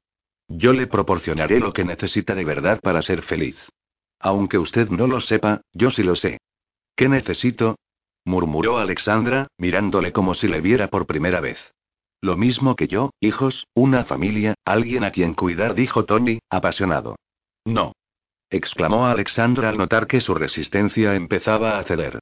Yo 0.49 0.73
le 0.73 0.89
proporcionaré 0.89 1.61
lo 1.61 1.73
que 1.73 1.85
necesita 1.85 2.35
de 2.35 2.45
verdad 2.45 2.81
para 2.83 3.03
ser 3.03 3.23
feliz. 3.23 3.57
Aunque 4.19 4.59
usted 4.59 4.89
no 4.91 5.07
lo 5.07 5.21
sepa, 5.21 5.61
yo 5.73 5.91
sí 5.91 6.03
lo 6.03 6.17
sé. 6.17 6.39
¿Qué 6.97 7.09
necesito? 7.09 7.77
Murmuró 8.25 8.79
Alexandra, 8.79 9.49
mirándole 9.59 10.13
como 10.13 10.35
si 10.35 10.49
le 10.49 10.61
viera 10.61 10.89
por 10.89 11.07
primera 11.07 11.41
vez. 11.41 11.73
Lo 12.21 12.37
mismo 12.37 12.77
que 12.77 12.87
yo, 12.87 13.11
hijos, 13.21 13.67
una 13.75 14.05
familia, 14.05 14.55
alguien 14.65 15.05
a 15.05 15.11
quien 15.11 15.35
cuidar, 15.35 15.75
dijo 15.75 16.05
Tony, 16.05 16.39
apasionado. 16.51 17.17
No. 17.65 17.93
exclamó 18.51 19.07
Alexandra 19.07 19.69
al 19.69 19.79
notar 19.79 20.07
que 20.07 20.21
su 20.21 20.35
resistencia 20.35 21.15
empezaba 21.15 21.79
a 21.79 21.85
ceder. 21.85 22.19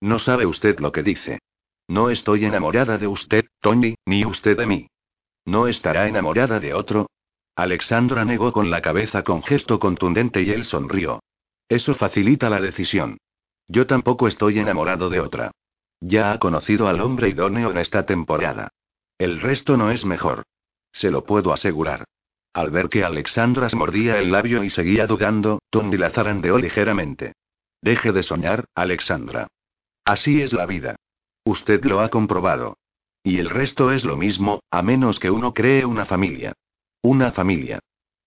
No 0.00 0.18
sabe 0.18 0.46
usted 0.46 0.78
lo 0.80 0.92
que 0.92 1.02
dice. 1.02 1.40
No 1.88 2.10
estoy 2.10 2.44
enamorada 2.44 2.98
de 2.98 3.06
usted, 3.06 3.44
Tony, 3.60 3.96
ni 4.06 4.24
usted 4.24 4.56
de 4.56 4.66
mí. 4.66 4.86
¿No 5.44 5.66
estará 5.66 6.08
enamorada 6.08 6.60
de 6.60 6.72
otro? 6.72 7.08
Alexandra 7.54 8.24
negó 8.24 8.52
con 8.52 8.70
la 8.70 8.80
cabeza 8.80 9.24
con 9.24 9.42
gesto 9.42 9.78
contundente 9.78 10.42
y 10.42 10.50
él 10.50 10.64
sonrió. 10.64 11.20
Eso 11.68 11.94
facilita 11.94 12.48
la 12.48 12.60
decisión. 12.60 13.18
Yo 13.72 13.86
tampoco 13.86 14.28
estoy 14.28 14.58
enamorado 14.58 15.08
de 15.08 15.20
otra. 15.20 15.50
Ya 15.98 16.32
ha 16.32 16.38
conocido 16.38 16.88
al 16.88 17.00
hombre 17.00 17.30
idóneo 17.30 17.70
en 17.70 17.78
esta 17.78 18.04
temporada. 18.04 18.68
El 19.18 19.40
resto 19.40 19.78
no 19.78 19.90
es 19.90 20.04
mejor. 20.04 20.42
Se 20.92 21.10
lo 21.10 21.24
puedo 21.24 21.54
asegurar. 21.54 22.04
Al 22.52 22.70
ver 22.70 22.90
que 22.90 23.02
Alexandra 23.02 23.70
se 23.70 23.76
mordía 23.76 24.18
el 24.18 24.30
labio 24.30 24.62
y 24.62 24.68
seguía 24.68 25.06
dudando, 25.06 25.58
Tony 25.70 25.96
la 25.96 26.10
zarandeó 26.10 26.58
ligeramente. 26.58 27.32
Deje 27.80 28.12
de 28.12 28.22
soñar, 28.22 28.66
Alexandra. 28.74 29.46
Así 30.04 30.42
es 30.42 30.52
la 30.52 30.66
vida. 30.66 30.96
Usted 31.42 31.82
lo 31.86 32.00
ha 32.00 32.10
comprobado. 32.10 32.76
Y 33.24 33.38
el 33.38 33.48
resto 33.48 33.90
es 33.90 34.04
lo 34.04 34.18
mismo, 34.18 34.60
a 34.70 34.82
menos 34.82 35.18
que 35.18 35.30
uno 35.30 35.54
cree 35.54 35.86
una 35.86 36.04
familia. 36.04 36.52
Una 37.00 37.32
familia. 37.32 37.78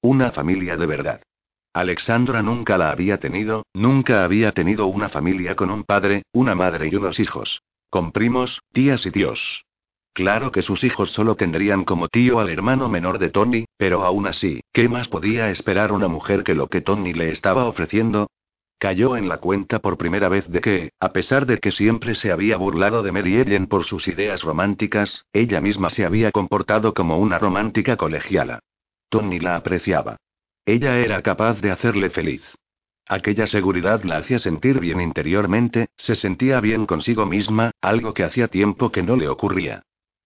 Una 0.01 0.31
familia 0.31 0.75
de 0.75 0.85
verdad. 0.87 1.21
Alexandra 1.75 2.41
nunca 2.41 2.77
la 2.77 2.89
había 2.89 3.17
tenido, 3.17 3.65
nunca 3.73 4.23
había 4.23 4.53
tenido 4.53 4.87
una 4.87 5.09
familia 5.09 5.57
con 5.57 5.69
un 5.69 5.83
padre, 5.83 6.23
una 6.31 6.55
madre 6.55 6.87
y 6.89 6.95
unos 6.95 7.19
hijos. 7.19 7.63
Con 7.89 8.13
primos, 8.13 8.61
tías 8.71 9.05
y 9.05 9.11
tíos. 9.11 9.65
Claro 10.13 10.53
que 10.53 10.61
sus 10.61 10.85
hijos 10.85 11.11
solo 11.11 11.35
tendrían 11.35 11.83
como 11.83 12.07
tío 12.07 12.39
al 12.39 12.49
hermano 12.49 12.87
menor 12.87 13.19
de 13.19 13.29
Tony, 13.29 13.65
pero 13.75 14.05
aún 14.05 14.25
así, 14.25 14.61
¿qué 14.71 14.87
más 14.87 15.09
podía 15.09 15.49
esperar 15.49 15.91
una 15.91 16.07
mujer 16.07 16.45
que 16.45 16.55
lo 16.55 16.67
que 16.69 16.79
Tony 16.79 17.11
le 17.11 17.29
estaba 17.29 17.65
ofreciendo? 17.65 18.29
Cayó 18.79 19.17
en 19.17 19.27
la 19.27 19.39
cuenta 19.39 19.79
por 19.79 19.97
primera 19.97 20.29
vez 20.29 20.47
de 20.47 20.61
que, 20.61 20.91
a 21.01 21.11
pesar 21.11 21.45
de 21.45 21.57
que 21.57 21.71
siempre 21.71 22.15
se 22.15 22.31
había 22.31 22.55
burlado 22.55 23.03
de 23.03 23.11
Mary 23.11 23.35
Ellen 23.35 23.67
por 23.67 23.83
sus 23.83 24.07
ideas 24.07 24.43
románticas, 24.43 25.25
ella 25.33 25.59
misma 25.59 25.89
se 25.89 26.05
había 26.05 26.31
comportado 26.31 26.93
como 26.93 27.17
una 27.17 27.37
romántica 27.37 27.97
colegiala. 27.97 28.59
Tony 29.09 29.39
la 29.39 29.57
apreciaba. 29.57 30.15
Ella 30.65 30.97
era 30.99 31.21
capaz 31.21 31.61
de 31.61 31.71
hacerle 31.71 32.09
feliz. 32.09 32.43
Aquella 33.07 33.45
seguridad 33.45 34.03
la 34.03 34.17
hacía 34.17 34.39
sentir 34.39 34.79
bien 34.79 34.99
interiormente, 34.99 35.89
se 35.95 36.15
sentía 36.15 36.59
bien 36.59 36.87
consigo 36.87 37.27
misma, 37.27 37.71
algo 37.81 38.15
que 38.15 38.23
hacía 38.23 38.47
tiempo 38.47 38.91
que 38.91 39.03
no 39.03 39.15
le 39.15 39.27
ocurría. 39.27 39.83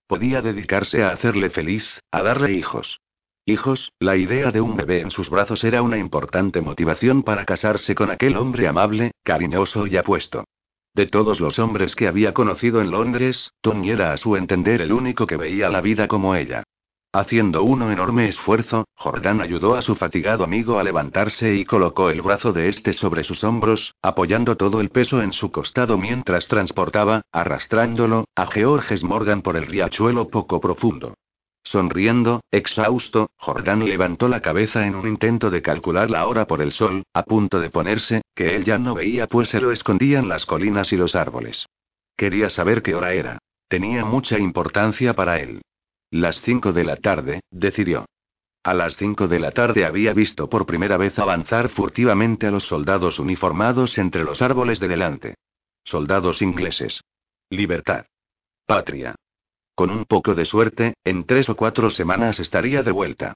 Podía 0.08 0.42
dedicarse 0.42 1.04
a 1.04 1.10
hacerle 1.10 1.50
feliz, 1.50 2.00
a 2.10 2.24
darle 2.24 2.54
hijos. 2.54 3.02
Hijos, 3.46 3.92
la 4.00 4.16
idea 4.16 4.52
de 4.52 4.62
un 4.62 4.78
bebé 4.78 5.02
en 5.02 5.12
sus 5.12 5.30
brazos 5.30 5.64
era 5.64 5.82
una 5.82 5.98
importante 5.98 6.62
motivación 6.62 7.24
para 7.24 7.46
casarse 7.46 7.94
con 7.94 8.10
aquel 8.10 8.38
hombre 8.38 8.68
amable, 8.68 9.12
cariñoso 9.24 9.88
y 9.88 9.98
apuesto. 9.98 10.46
De 10.94 11.08
todos 11.08 11.42
los 11.42 11.60
hombres 11.60 11.96
que 11.96 12.08
había 12.08 12.34
conocido 12.34 12.82
en 12.82 12.92
Londres, 12.92 13.52
Tony 13.62 13.92
era 13.92 14.14
a 14.14 14.18
su 14.18 14.36
entender 14.38 14.82
el 14.82 14.94
único 14.94 15.28
que 15.28 15.38
veía 15.38 15.70
la 15.70 15.82
vida 15.82 16.08
como 16.08 16.34
ella. 16.36 16.64
Haciendo 17.12 17.64
un 17.64 17.82
enorme 17.82 18.28
esfuerzo, 18.28 18.86
Jordán 18.94 19.42
ayudó 19.42 19.74
a 19.74 19.82
su 19.82 19.96
fatigado 19.96 20.44
amigo 20.44 20.78
a 20.78 20.84
levantarse 20.84 21.56
y 21.56 21.66
colocó 21.66 22.12
el 22.12 22.22
brazo 22.22 22.54
de 22.54 22.70
este 22.70 22.94
sobre 22.94 23.24
sus 23.24 23.44
hombros, 23.44 23.96
apoyando 24.04 24.58
todo 24.58 24.80
el 24.80 24.90
peso 24.90 25.24
en 25.24 25.34
su 25.34 25.52
costado 25.52 25.98
mientras 25.98 26.48
transportaba, 26.48 27.24
arrastrándolo, 27.32 28.26
a 28.36 28.46
Georges 28.46 29.04
Morgan 29.04 29.42
por 29.42 29.58
el 29.58 29.66
riachuelo 29.66 30.28
poco 30.28 30.62
profundo. 30.62 31.16
Sonriendo, 31.64 32.42
exhausto, 32.52 33.32
Jordán 33.38 33.84
levantó 33.86 34.28
la 34.28 34.42
cabeza 34.42 34.86
en 34.86 34.94
un 34.94 35.08
intento 35.08 35.50
de 35.50 35.64
calcular 35.64 36.12
la 36.12 36.28
hora 36.28 36.46
por 36.46 36.62
el 36.62 36.72
sol, 36.72 37.02
a 37.14 37.24
punto 37.24 37.60
de 37.60 37.72
ponerse, 37.72 38.22
que 38.36 38.56
él 38.56 38.66
ya 38.66 38.78
no 38.78 38.94
veía 38.94 39.26
pues 39.26 39.50
se 39.50 39.60
lo 39.60 39.72
escondían 39.72 40.30
las 40.30 40.46
colinas 40.46 40.94
y 40.94 40.98
los 40.98 41.16
árboles. 41.16 41.66
Quería 42.16 42.52
saber 42.52 42.84
qué 42.84 42.94
hora 42.94 43.14
era. 43.14 43.40
Tenía 43.68 44.06
mucha 44.06 44.38
importancia 44.38 45.16
para 45.16 45.40
él. 45.40 45.62
Las 46.12 46.42
cinco 46.42 46.74
de 46.74 46.84
la 46.84 46.96
tarde, 46.96 47.42
decidió. 47.52 48.06
A 48.64 48.74
las 48.74 48.98
cinco 48.98 49.28
de 49.28 49.40
la 49.40 49.52
tarde 49.52 49.86
había 49.86 50.14
visto 50.14 50.50
por 50.50 50.66
primera 50.66 50.98
vez 50.98 51.18
avanzar 51.20 51.70
furtivamente 51.70 52.48
a 52.48 52.52
los 52.52 52.66
soldados 52.66 53.20
uniformados 53.20 53.98
entre 53.98 54.24
los 54.24 54.42
árboles 54.42 54.80
de 54.80 54.88
delante. 54.88 55.36
Soldados 55.84 56.42
ingleses. 56.42 57.02
Libertad. 57.50 58.06
Patria. 58.66 59.16
Con 59.76 59.92
un 59.92 60.06
poco 60.06 60.36
de 60.36 60.46
suerte, 60.46 60.96
en 61.04 61.26
tres 61.26 61.50
o 61.50 61.56
cuatro 61.56 61.90
semanas 61.90 62.40
estaría 62.40 62.84
de 62.84 62.92
vuelta. 62.92 63.34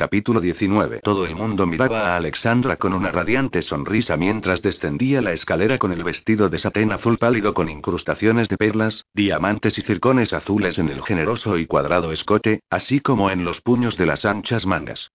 Capítulo 0.00 0.40
19. 0.40 1.00
Todo 1.02 1.26
el 1.26 1.36
mundo 1.36 1.66
miraba 1.66 2.14
a 2.14 2.16
Alexandra 2.16 2.76
con 2.76 2.94
una 2.94 3.10
radiante 3.10 3.60
sonrisa 3.60 4.16
mientras 4.16 4.62
descendía 4.62 5.20
la 5.20 5.32
escalera 5.32 5.76
con 5.76 5.92
el 5.92 6.02
vestido 6.02 6.48
de 6.48 6.58
satén 6.58 6.90
azul 6.90 7.18
pálido 7.18 7.52
con 7.52 7.68
incrustaciones 7.68 8.48
de 8.48 8.56
perlas, 8.56 9.04
diamantes 9.12 9.76
y 9.76 9.82
circones 9.82 10.32
azules 10.32 10.78
en 10.78 10.88
el 10.88 11.02
generoso 11.02 11.58
y 11.58 11.66
cuadrado 11.66 12.12
escote, 12.12 12.62
así 12.70 13.00
como 13.00 13.30
en 13.30 13.44
los 13.44 13.60
puños 13.60 13.98
de 13.98 14.06
las 14.06 14.24
anchas 14.24 14.64
mangas. 14.64 15.10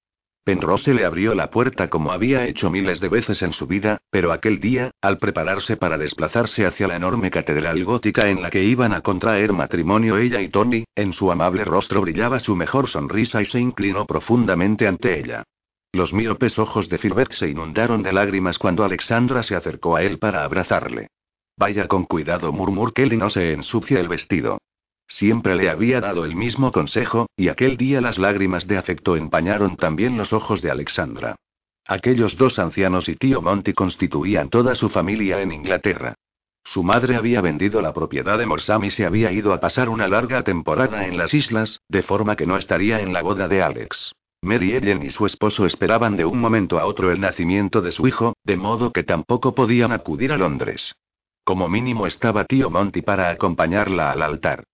Penrose 0.46 0.94
le 0.94 1.06
abrió 1.06 1.34
la 1.34 1.50
puerta 1.50 1.90
como 1.90 2.12
había 2.12 2.46
hecho 2.46 2.70
miles 2.70 3.00
de 3.00 3.10
veces 3.10 3.42
en 3.42 3.52
su 3.52 3.66
vida, 3.66 3.98
pero 4.12 4.32
aquel 4.32 4.60
día, 4.60 4.92
al 5.02 5.18
prepararse 5.18 5.76
para 5.76 5.98
desplazarse 5.98 6.68
hacia 6.68 6.88
la 6.88 6.96
enorme 6.96 7.32
catedral 7.32 7.84
gótica 7.84 8.30
en 8.30 8.44
la 8.44 8.52
que 8.52 8.64
iban 8.64 8.94
a 8.94 9.02
contraer 9.02 9.54
matrimonio 9.54 10.20
ella 10.20 10.42
y 10.42 10.50
Tony, 10.50 10.84
en 10.96 11.14
su 11.14 11.32
amable 11.32 11.66
rostro 11.66 12.00
brillaba 12.02 12.40
su 12.40 12.56
mejor 12.56 12.88
sonrisa 12.88 13.42
y 13.42 13.46
se 13.46 13.60
inclinó 13.60 14.06
profundamente 14.06 14.88
ante 14.88 15.20
ella. 15.20 15.42
Los 15.92 16.14
miopes 16.14 16.60
ojos 16.60 16.90
de 16.90 17.00
Filbert 17.00 17.32
se 17.32 17.50
inundaron 17.50 18.04
de 18.04 18.14
lágrimas 18.14 18.60
cuando 18.60 18.84
Alexandra 18.84 19.42
se 19.42 19.56
acercó 19.56 19.96
a 19.96 20.04
él 20.04 20.20
para 20.20 20.44
abrazarle. 20.44 21.08
Vaya 21.58 21.88
con 21.88 22.04
cuidado, 22.04 22.52
murmuró 22.52 22.92
Kelly, 22.92 23.18
no 23.18 23.32
se 23.32 23.52
ensucia 23.52 24.00
el 24.00 24.10
vestido. 24.10 24.60
Siempre 25.16 25.56
le 25.56 25.70
había 25.70 26.02
dado 26.02 26.26
el 26.26 26.36
mismo 26.36 26.74
consejo, 26.74 27.30
y 27.38 27.48
aquel 27.48 27.78
día 27.78 28.02
las 28.02 28.18
lágrimas 28.18 28.68
de 28.68 28.78
afecto 28.78 29.16
empañaron 29.16 29.78
también 29.78 30.18
los 30.18 30.34
ojos 30.34 30.62
de 30.62 30.70
Alexandra. 30.70 31.38
Aquellos 31.88 32.36
dos 32.36 32.60
ancianos 32.60 33.08
y 33.08 33.16
tío 33.16 33.42
Monty 33.42 33.72
constituían 33.72 34.50
toda 34.50 34.76
su 34.76 34.90
familia 34.90 35.42
en 35.42 35.54
Inglaterra. 35.54 36.16
Su 36.66 36.84
madre 36.84 37.16
había 37.16 37.40
vendido 37.40 37.82
la 37.82 37.94
propiedad 37.94 38.38
de 38.38 38.46
Morsam 38.46 38.84
y 38.84 38.92
se 38.92 39.06
había 39.06 39.32
ido 39.32 39.54
a 39.54 39.62
pasar 39.62 39.88
una 39.88 40.10
larga 40.10 40.44
temporada 40.44 41.08
en 41.08 41.18
las 41.18 41.34
islas, 41.34 41.80
de 41.88 42.04
forma 42.04 42.36
que 42.36 42.46
no 42.46 42.58
estaría 42.58 43.00
en 43.00 43.14
la 43.14 43.22
boda 43.22 43.48
de 43.48 43.62
Alex. 43.62 44.12
Mary 44.42 44.74
Ellen 44.74 45.02
y 45.02 45.12
su 45.12 45.26
esposo 45.26 45.66
esperaban 45.66 46.18
de 46.18 46.26
un 46.26 46.40
momento 46.40 46.78
a 46.78 46.86
otro 46.86 47.10
el 47.10 47.22
nacimiento 47.22 47.82
de 47.82 47.94
su 47.94 48.06
hijo, 48.06 48.34
de 48.44 48.58
modo 48.58 48.92
que 48.92 49.04
tampoco 49.04 49.56
podían 49.56 49.94
acudir 49.94 50.34
a 50.34 50.38
Londres. 50.38 50.94
Como 51.46 51.70
mínimo 51.70 52.06
estaba 52.06 52.44
tío 52.44 52.70
Monty 52.70 53.02
para 53.02 53.30
acompañarla 53.30 54.12
al 54.12 54.22
altar. 54.22 54.66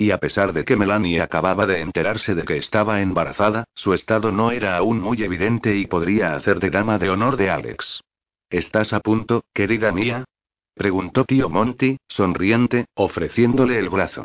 Y 0.00 0.12
a 0.12 0.18
pesar 0.18 0.54
de 0.54 0.64
que 0.64 0.76
Melanie 0.76 1.20
acababa 1.20 1.66
de 1.66 1.82
enterarse 1.82 2.34
de 2.34 2.44
que 2.44 2.56
estaba 2.56 3.02
embarazada, 3.02 3.64
su 3.74 3.92
estado 3.92 4.32
no 4.32 4.50
era 4.50 4.78
aún 4.78 4.98
muy 4.98 5.22
evidente 5.22 5.76
y 5.76 5.86
podría 5.86 6.34
hacer 6.36 6.58
de 6.58 6.70
dama 6.70 6.96
de 6.96 7.10
honor 7.10 7.36
de 7.36 7.50
Alex. 7.50 8.00
¿Estás 8.48 8.94
a 8.94 9.00
punto, 9.00 9.44
querida 9.52 9.92
mía? 9.92 10.24
preguntó 10.74 11.26
tío 11.26 11.50
Monty, 11.50 11.98
sonriente, 12.08 12.86
ofreciéndole 12.94 13.78
el 13.78 13.90
brazo. 13.90 14.24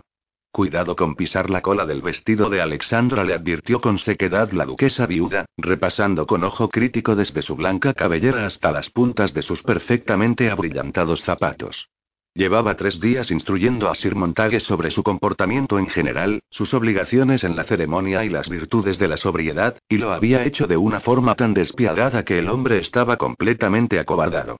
Cuidado 0.49 0.95
con 0.95 1.15
pisar 1.15 1.49
la 1.49 1.61
cola 1.61 1.85
del 1.85 2.01
vestido 2.01 2.49
de 2.49 2.61
Alexandra, 2.61 3.25
le 3.25 3.33
advirtió 3.33 3.81
con 3.81 3.99
sequedad 3.99 4.53
la 4.53 4.63
duquesa 4.63 5.05
viuda, 5.05 5.45
repasando 5.57 6.25
con 6.25 6.45
ojo 6.45 6.69
crítico 6.69 7.17
desde 7.17 7.41
su 7.41 7.57
blanca 7.57 7.93
cabellera 7.93 8.45
hasta 8.45 8.71
las 8.71 8.89
puntas 8.91 9.33
de 9.33 9.41
sus 9.41 9.61
perfectamente 9.61 10.49
abrillantados 10.49 11.21
zapatos. 11.21 11.89
Llevaba 12.37 12.75
tres 12.75 12.99
días 12.99 13.31
instruyendo 13.31 13.89
a 13.89 13.95
Sir 13.95 14.13
Montague 14.13 14.59
sobre 14.59 14.91
su 14.91 15.03
comportamiento 15.03 15.79
en 15.79 15.87
general, 15.87 16.43
sus 16.49 16.73
obligaciones 16.73 17.45
en 17.45 17.55
la 17.55 17.63
ceremonia 17.63 18.25
y 18.25 18.29
las 18.29 18.49
virtudes 18.49 18.99
de 18.99 19.07
la 19.07 19.15
sobriedad, 19.15 19.77
y 19.87 19.99
lo 19.99 20.11
había 20.11 20.43
hecho 20.43 20.67
de 20.67 20.75
una 20.75 20.99
forma 20.99 21.35
tan 21.35 21.53
despiadada 21.53 22.25
que 22.25 22.37
el 22.37 22.49
hombre 22.49 22.79
estaba 22.79 23.15
completamente 23.15 23.99
acobardado. 23.99 24.57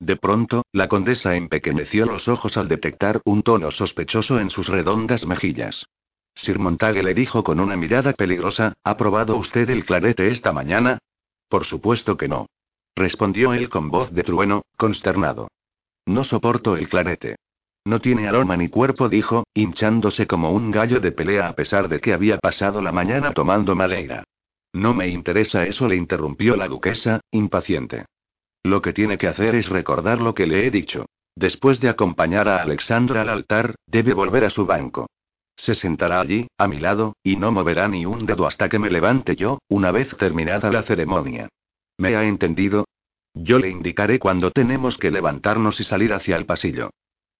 De 0.00 0.16
pronto, 0.16 0.62
la 0.72 0.88
condesa 0.88 1.36
empequeñeció 1.36 2.06
los 2.06 2.28
ojos 2.28 2.56
al 2.56 2.66
detectar 2.66 3.20
un 3.26 3.42
tono 3.42 3.70
sospechoso 3.72 4.40
en 4.40 4.48
sus 4.48 4.68
redondas 4.68 5.26
mejillas. 5.26 5.84
Sir 6.34 6.58
Montague 6.58 7.02
le 7.02 7.12
dijo 7.12 7.44
con 7.44 7.60
una 7.60 7.76
mirada 7.76 8.14
peligrosa, 8.14 8.72
¿ha 8.84 8.96
probado 8.96 9.36
usted 9.36 9.68
el 9.68 9.84
clarete 9.84 10.28
esta 10.28 10.52
mañana? 10.52 10.96
Por 11.50 11.66
supuesto 11.66 12.16
que 12.16 12.26
no. 12.26 12.46
Respondió 12.96 13.52
él 13.52 13.68
con 13.68 13.90
voz 13.90 14.10
de 14.14 14.22
trueno, 14.22 14.62
consternado. 14.78 15.48
No 16.08 16.24
soporto 16.24 16.74
el 16.74 16.88
clarete. 16.88 17.36
No 17.84 18.00
tiene 18.00 18.28
aroma 18.28 18.56
ni 18.56 18.68
cuerpo, 18.68 19.10
dijo, 19.10 19.44
hinchándose 19.52 20.26
como 20.26 20.52
un 20.52 20.70
gallo 20.70 21.00
de 21.00 21.12
pelea 21.12 21.48
a 21.48 21.52
pesar 21.54 21.86
de 21.86 22.00
que 22.00 22.14
había 22.14 22.38
pasado 22.38 22.80
la 22.80 22.92
mañana 22.92 23.34
tomando 23.34 23.74
madera. 23.74 24.24
No 24.72 24.94
me 24.94 25.08
interesa 25.08 25.66
eso, 25.66 25.86
le 25.86 25.96
interrumpió 25.96 26.56
la 26.56 26.66
duquesa, 26.66 27.20
impaciente. 27.30 28.06
Lo 28.64 28.80
que 28.80 28.94
tiene 28.94 29.18
que 29.18 29.28
hacer 29.28 29.54
es 29.54 29.68
recordar 29.68 30.22
lo 30.22 30.34
que 30.34 30.46
le 30.46 30.66
he 30.66 30.70
dicho. 30.70 31.04
Después 31.36 31.78
de 31.78 31.90
acompañar 31.90 32.48
a 32.48 32.62
Alexandra 32.62 33.20
al 33.20 33.28
altar, 33.28 33.74
debe 33.86 34.14
volver 34.14 34.44
a 34.44 34.50
su 34.50 34.64
banco. 34.64 35.08
Se 35.56 35.74
sentará 35.74 36.20
allí, 36.20 36.46
a 36.56 36.68
mi 36.68 36.80
lado, 36.80 37.16
y 37.22 37.36
no 37.36 37.52
moverá 37.52 37.86
ni 37.86 38.06
un 38.06 38.24
dedo 38.24 38.46
hasta 38.46 38.70
que 38.70 38.78
me 38.78 38.88
levante 38.88 39.36
yo, 39.36 39.58
una 39.68 39.90
vez 39.90 40.16
terminada 40.16 40.72
la 40.72 40.84
ceremonia. 40.84 41.50
¿Me 41.98 42.16
ha 42.16 42.24
entendido? 42.24 42.86
Yo 43.40 43.60
le 43.60 43.70
indicaré 43.70 44.18
cuando 44.18 44.50
tenemos 44.50 44.98
que 44.98 45.12
levantarnos 45.12 45.78
y 45.78 45.84
salir 45.84 46.12
hacia 46.12 46.36
el 46.36 46.44
pasillo. 46.44 46.90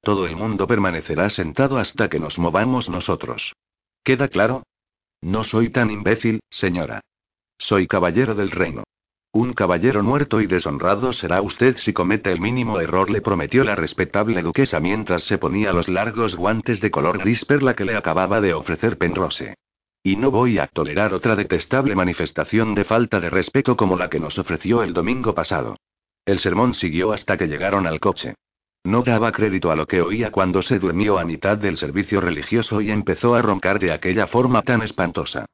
Todo 0.00 0.26
el 0.26 0.36
mundo 0.36 0.68
permanecerá 0.68 1.28
sentado 1.28 1.76
hasta 1.76 2.08
que 2.08 2.20
nos 2.20 2.38
movamos 2.38 2.88
nosotros. 2.88 3.52
¿Queda 4.04 4.28
claro? 4.28 4.62
No 5.20 5.42
soy 5.42 5.70
tan 5.70 5.90
imbécil, 5.90 6.38
señora. 6.50 7.00
Soy 7.58 7.88
caballero 7.88 8.36
del 8.36 8.52
reino. 8.52 8.84
Un 9.32 9.52
caballero 9.54 10.04
muerto 10.04 10.40
y 10.40 10.46
deshonrado 10.46 11.12
será 11.12 11.42
usted 11.42 11.76
si 11.78 11.92
comete 11.92 12.30
el 12.30 12.40
mínimo 12.40 12.80
error, 12.80 13.10
le 13.10 13.20
prometió 13.20 13.64
la 13.64 13.74
respetable 13.74 14.40
duquesa 14.42 14.78
mientras 14.78 15.24
se 15.24 15.36
ponía 15.36 15.72
los 15.72 15.88
largos 15.88 16.36
guantes 16.36 16.80
de 16.80 16.92
color 16.92 17.18
gris 17.18 17.44
perla 17.44 17.74
que 17.74 17.84
le 17.84 17.96
acababa 17.96 18.40
de 18.40 18.54
ofrecer 18.54 18.98
Penrose. 18.98 19.56
Y 20.04 20.14
no 20.14 20.30
voy 20.30 20.60
a 20.60 20.68
tolerar 20.68 21.12
otra 21.12 21.34
detestable 21.34 21.96
manifestación 21.96 22.76
de 22.76 22.84
falta 22.84 23.18
de 23.18 23.30
respeto 23.30 23.76
como 23.76 23.96
la 23.96 24.08
que 24.08 24.20
nos 24.20 24.38
ofreció 24.38 24.84
el 24.84 24.94
domingo 24.94 25.34
pasado. 25.34 25.76
El 26.28 26.40
sermón 26.40 26.74
siguió 26.74 27.14
hasta 27.14 27.38
que 27.38 27.46
llegaron 27.46 27.86
al 27.86 28.00
coche. 28.00 28.34
No 28.84 29.00
daba 29.00 29.32
crédito 29.32 29.70
a 29.70 29.76
lo 29.76 29.86
que 29.86 30.02
oía 30.02 30.30
cuando 30.30 30.60
se 30.60 30.78
durmió 30.78 31.18
a 31.18 31.24
mitad 31.24 31.56
del 31.56 31.78
servicio 31.78 32.20
religioso 32.20 32.82
y 32.82 32.90
empezó 32.90 33.34
a 33.34 33.40
roncar 33.40 33.78
de 33.78 33.92
aquella 33.92 34.26
forma 34.26 34.60
tan 34.60 34.82
espantosa. 34.82 35.46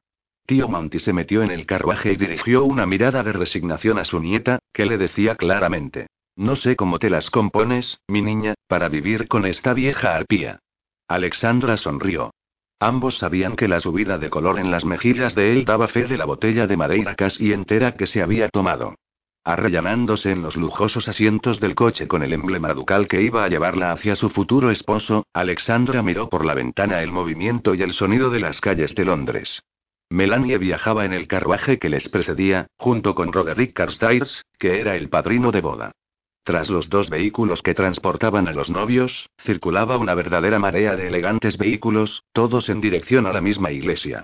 Tío 0.45 0.67
Monty 0.67 0.99
se 0.99 1.13
metió 1.13 1.43
en 1.43 1.51
el 1.51 1.65
carruaje 1.65 2.11
y 2.11 2.17
dirigió 2.17 2.65
una 2.65 2.85
mirada 2.85 3.23
de 3.23 3.31
resignación 3.31 3.99
a 3.99 4.03
su 4.03 4.19
nieta, 4.19 4.59
que 4.73 4.85
le 4.85 4.97
decía 4.97 5.37
claramente. 5.37 6.07
No 6.35 6.57
sé 6.57 6.75
cómo 6.75 6.99
te 6.99 7.09
las 7.09 7.29
compones, 7.29 8.01
mi 8.09 8.21
niña, 8.21 8.53
para 8.67 8.89
vivir 8.89 9.29
con 9.29 9.45
esta 9.45 9.73
vieja 9.73 10.13
arpía. 10.13 10.59
Alexandra 11.07 11.77
sonrió. 11.77 12.31
Ambos 12.81 13.19
sabían 13.19 13.55
que 13.55 13.69
la 13.69 13.79
subida 13.79 14.17
de 14.17 14.29
color 14.29 14.59
en 14.59 14.71
las 14.71 14.83
mejillas 14.83 15.35
de 15.35 15.53
él 15.53 15.63
daba 15.63 15.87
fe 15.87 16.03
de 16.03 16.17
la 16.17 16.25
botella 16.25 16.67
de 16.67 16.75
madeira 16.75 17.15
casi 17.15 17.53
entera 17.53 17.93
que 17.93 18.07
se 18.07 18.21
había 18.21 18.49
tomado. 18.49 18.95
Arrellanándose 19.47 20.31
en 20.31 20.41
los 20.41 20.57
lujosos 20.57 21.07
asientos 21.07 21.59
del 21.59 21.75
coche 21.75 22.07
con 22.07 22.23
el 22.23 22.33
emblema 22.33 22.73
ducal 22.73 23.07
que 23.07 23.21
iba 23.21 23.43
a 23.43 23.47
llevarla 23.47 23.91
hacia 23.91 24.15
su 24.15 24.29
futuro 24.29 24.71
esposo, 24.71 25.27
Alexandra 25.33 26.01
miró 26.01 26.29
por 26.29 26.43
la 26.43 26.55
ventana 26.55 27.03
el 27.03 27.11
movimiento 27.11 27.75
y 27.75 27.83
el 27.83 27.93
sonido 27.93 28.31
de 28.31 28.39
las 28.39 28.59
calles 28.59 28.95
de 28.95 29.05
Londres. 29.05 29.61
Melanie 30.09 30.57
viajaba 30.57 31.05
en 31.05 31.13
el 31.13 31.27
carruaje 31.27 31.77
que 31.77 31.89
les 31.89 32.09
precedía, 32.09 32.65
junto 32.75 33.13
con 33.13 33.31
Roderick 33.31 33.73
Carstairs, 33.73 34.45
que 34.57 34.79
era 34.79 34.95
el 34.95 35.09
padrino 35.09 35.51
de 35.51 35.61
boda. 35.61 35.91
Tras 36.43 36.71
los 36.71 36.89
dos 36.89 37.11
vehículos 37.11 37.61
que 37.61 37.75
transportaban 37.75 38.47
a 38.47 38.51
los 38.51 38.71
novios, 38.71 39.29
circulaba 39.39 39.97
una 39.97 40.15
verdadera 40.15 40.57
marea 40.57 40.95
de 40.95 41.07
elegantes 41.07 41.59
vehículos, 41.59 42.23
todos 42.33 42.69
en 42.69 42.81
dirección 42.81 43.27
a 43.27 43.33
la 43.33 43.41
misma 43.41 43.71
iglesia. 43.71 44.23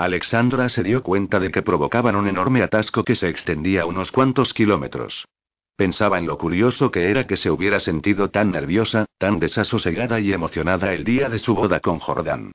Alexandra 0.00 0.70
se 0.70 0.82
dio 0.82 1.02
cuenta 1.02 1.38
de 1.38 1.50
que 1.50 1.60
provocaban 1.60 2.16
un 2.16 2.26
enorme 2.26 2.62
atasco 2.62 3.04
que 3.04 3.14
se 3.14 3.28
extendía 3.28 3.84
unos 3.84 4.10
cuantos 4.10 4.54
kilómetros. 4.54 5.28
Pensaba 5.76 6.18
en 6.18 6.26
lo 6.26 6.38
curioso 6.38 6.90
que 6.90 7.10
era 7.10 7.26
que 7.26 7.36
se 7.36 7.50
hubiera 7.50 7.80
sentido 7.80 8.30
tan 8.30 8.50
nerviosa, 8.50 9.04
tan 9.18 9.38
desasosegada 9.38 10.18
y 10.18 10.32
emocionada 10.32 10.94
el 10.94 11.04
día 11.04 11.28
de 11.28 11.38
su 11.38 11.54
boda 11.54 11.80
con 11.80 11.98
Jordán. 11.98 12.52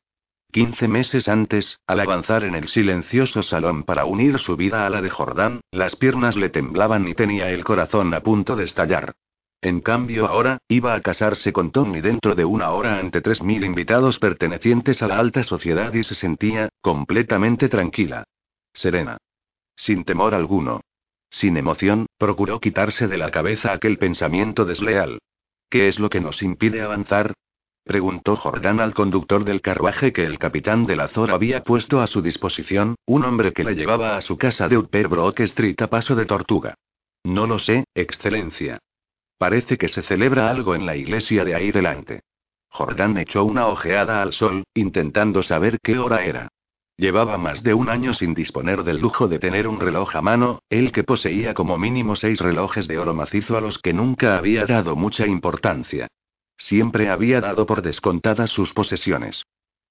Quince 0.51 0.87
meses 0.87 1.27
antes, 1.27 1.77
al 1.85 1.99
avanzar 1.99 2.45
en 2.45 2.55
el 2.55 2.67
silencioso 2.67 3.43
salón 3.43 3.83
para 3.83 4.05
unir 4.05 4.39
su 4.39 4.57
vida 4.57 4.87
a 4.87 4.89
la 4.89 5.03
de 5.03 5.11
Jordán, 5.11 5.61
las 5.69 5.95
piernas 5.95 6.35
le 6.37 6.49
temblaban 6.49 7.07
y 7.07 7.13
tenía 7.13 7.51
el 7.51 7.63
corazón 7.63 8.11
a 8.15 8.21
punto 8.21 8.55
de 8.55 8.63
estallar. 8.63 9.13
En 9.65 9.79
cambio 9.79 10.27
ahora, 10.27 10.59
iba 10.67 10.93
a 10.93 11.01
casarse 11.01 11.51
con 11.51 11.71
Tony 11.71 11.99
dentro 11.99 12.35
de 12.35 12.45
una 12.45 12.69
hora 12.69 12.99
ante 12.99 13.19
tres 13.19 13.41
mil 13.41 13.65
invitados 13.65 14.19
pertenecientes 14.19 15.01
a 15.01 15.07
la 15.07 15.17
alta 15.17 15.41
sociedad 15.41 15.91
y 15.95 16.03
se 16.03 16.13
sentía, 16.13 16.69
completamente 16.81 17.67
tranquila. 17.67 18.25
Serena. 18.75 19.17
Sin 19.75 20.03
temor 20.03 20.35
alguno. 20.35 20.81
Sin 21.31 21.57
emoción, 21.57 22.05
procuró 22.19 22.59
quitarse 22.59 23.07
de 23.07 23.17
la 23.17 23.31
cabeza 23.31 23.73
aquel 23.73 23.97
pensamiento 23.97 24.65
desleal. 24.65 25.17
¿Qué 25.67 25.87
es 25.87 25.97
lo 25.97 26.11
que 26.11 26.21
nos 26.21 26.43
impide 26.43 26.83
avanzar? 26.83 27.33
Preguntó 27.83 28.35
Jordán 28.35 28.79
al 28.79 28.93
conductor 28.93 29.45
del 29.45 29.63
carruaje 29.63 30.13
que 30.13 30.25
el 30.25 30.37
capitán 30.37 30.85
del 30.85 30.99
Azor 30.99 31.31
había 31.31 31.63
puesto 31.63 32.01
a 32.01 32.05
su 32.05 32.21
disposición, 32.21 32.93
un 33.07 33.25
hombre 33.25 33.51
que 33.51 33.63
le 33.63 33.73
llevaba 33.73 34.15
a 34.15 34.21
su 34.21 34.37
casa 34.37 34.67
de 34.67 34.77
Upper 34.77 35.07
Brook 35.07 35.39
Street 35.39 35.81
a 35.81 35.87
paso 35.87 36.15
de 36.15 36.25
tortuga. 36.25 36.75
No 37.23 37.47
lo 37.47 37.57
sé, 37.57 37.85
excelencia. 37.95 38.77
Parece 39.37 39.77
que 39.77 39.87
se 39.87 40.01
celebra 40.01 40.49
algo 40.49 40.75
en 40.75 40.85
la 40.85 40.95
iglesia 40.95 41.43
de 41.43 41.55
ahí 41.55 41.71
delante. 41.71 42.21
Jordán 42.69 43.17
echó 43.17 43.43
una 43.43 43.67
ojeada 43.67 44.21
al 44.21 44.33
sol, 44.33 44.63
intentando 44.73 45.41
saber 45.43 45.79
qué 45.81 45.99
hora 45.99 46.25
era. 46.25 46.49
Llevaba 46.97 47.37
más 47.37 47.61
de 47.61 47.73
un 47.73 47.89
año 47.89 48.13
sin 48.13 48.33
disponer 48.33 48.83
del 48.83 48.99
lujo 48.99 49.27
de 49.27 49.39
tener 49.39 49.67
un 49.67 49.79
reloj 49.81 50.15
a 50.15 50.21
mano, 50.21 50.59
él 50.69 50.93
que 50.93 51.03
poseía 51.03 51.53
como 51.53 51.77
mínimo 51.77 52.15
seis 52.15 52.39
relojes 52.39 52.87
de 52.87 52.97
oro 52.97 53.13
macizo 53.13 53.57
a 53.57 53.61
los 53.61 53.79
que 53.79 53.93
nunca 53.93 54.37
había 54.37 54.65
dado 54.65 54.95
mucha 54.95 55.27
importancia. 55.27 56.07
Siempre 56.57 57.09
había 57.09 57.41
dado 57.41 57.65
por 57.65 57.81
descontadas 57.81 58.49
sus 58.49 58.73
posesiones. 58.73 59.43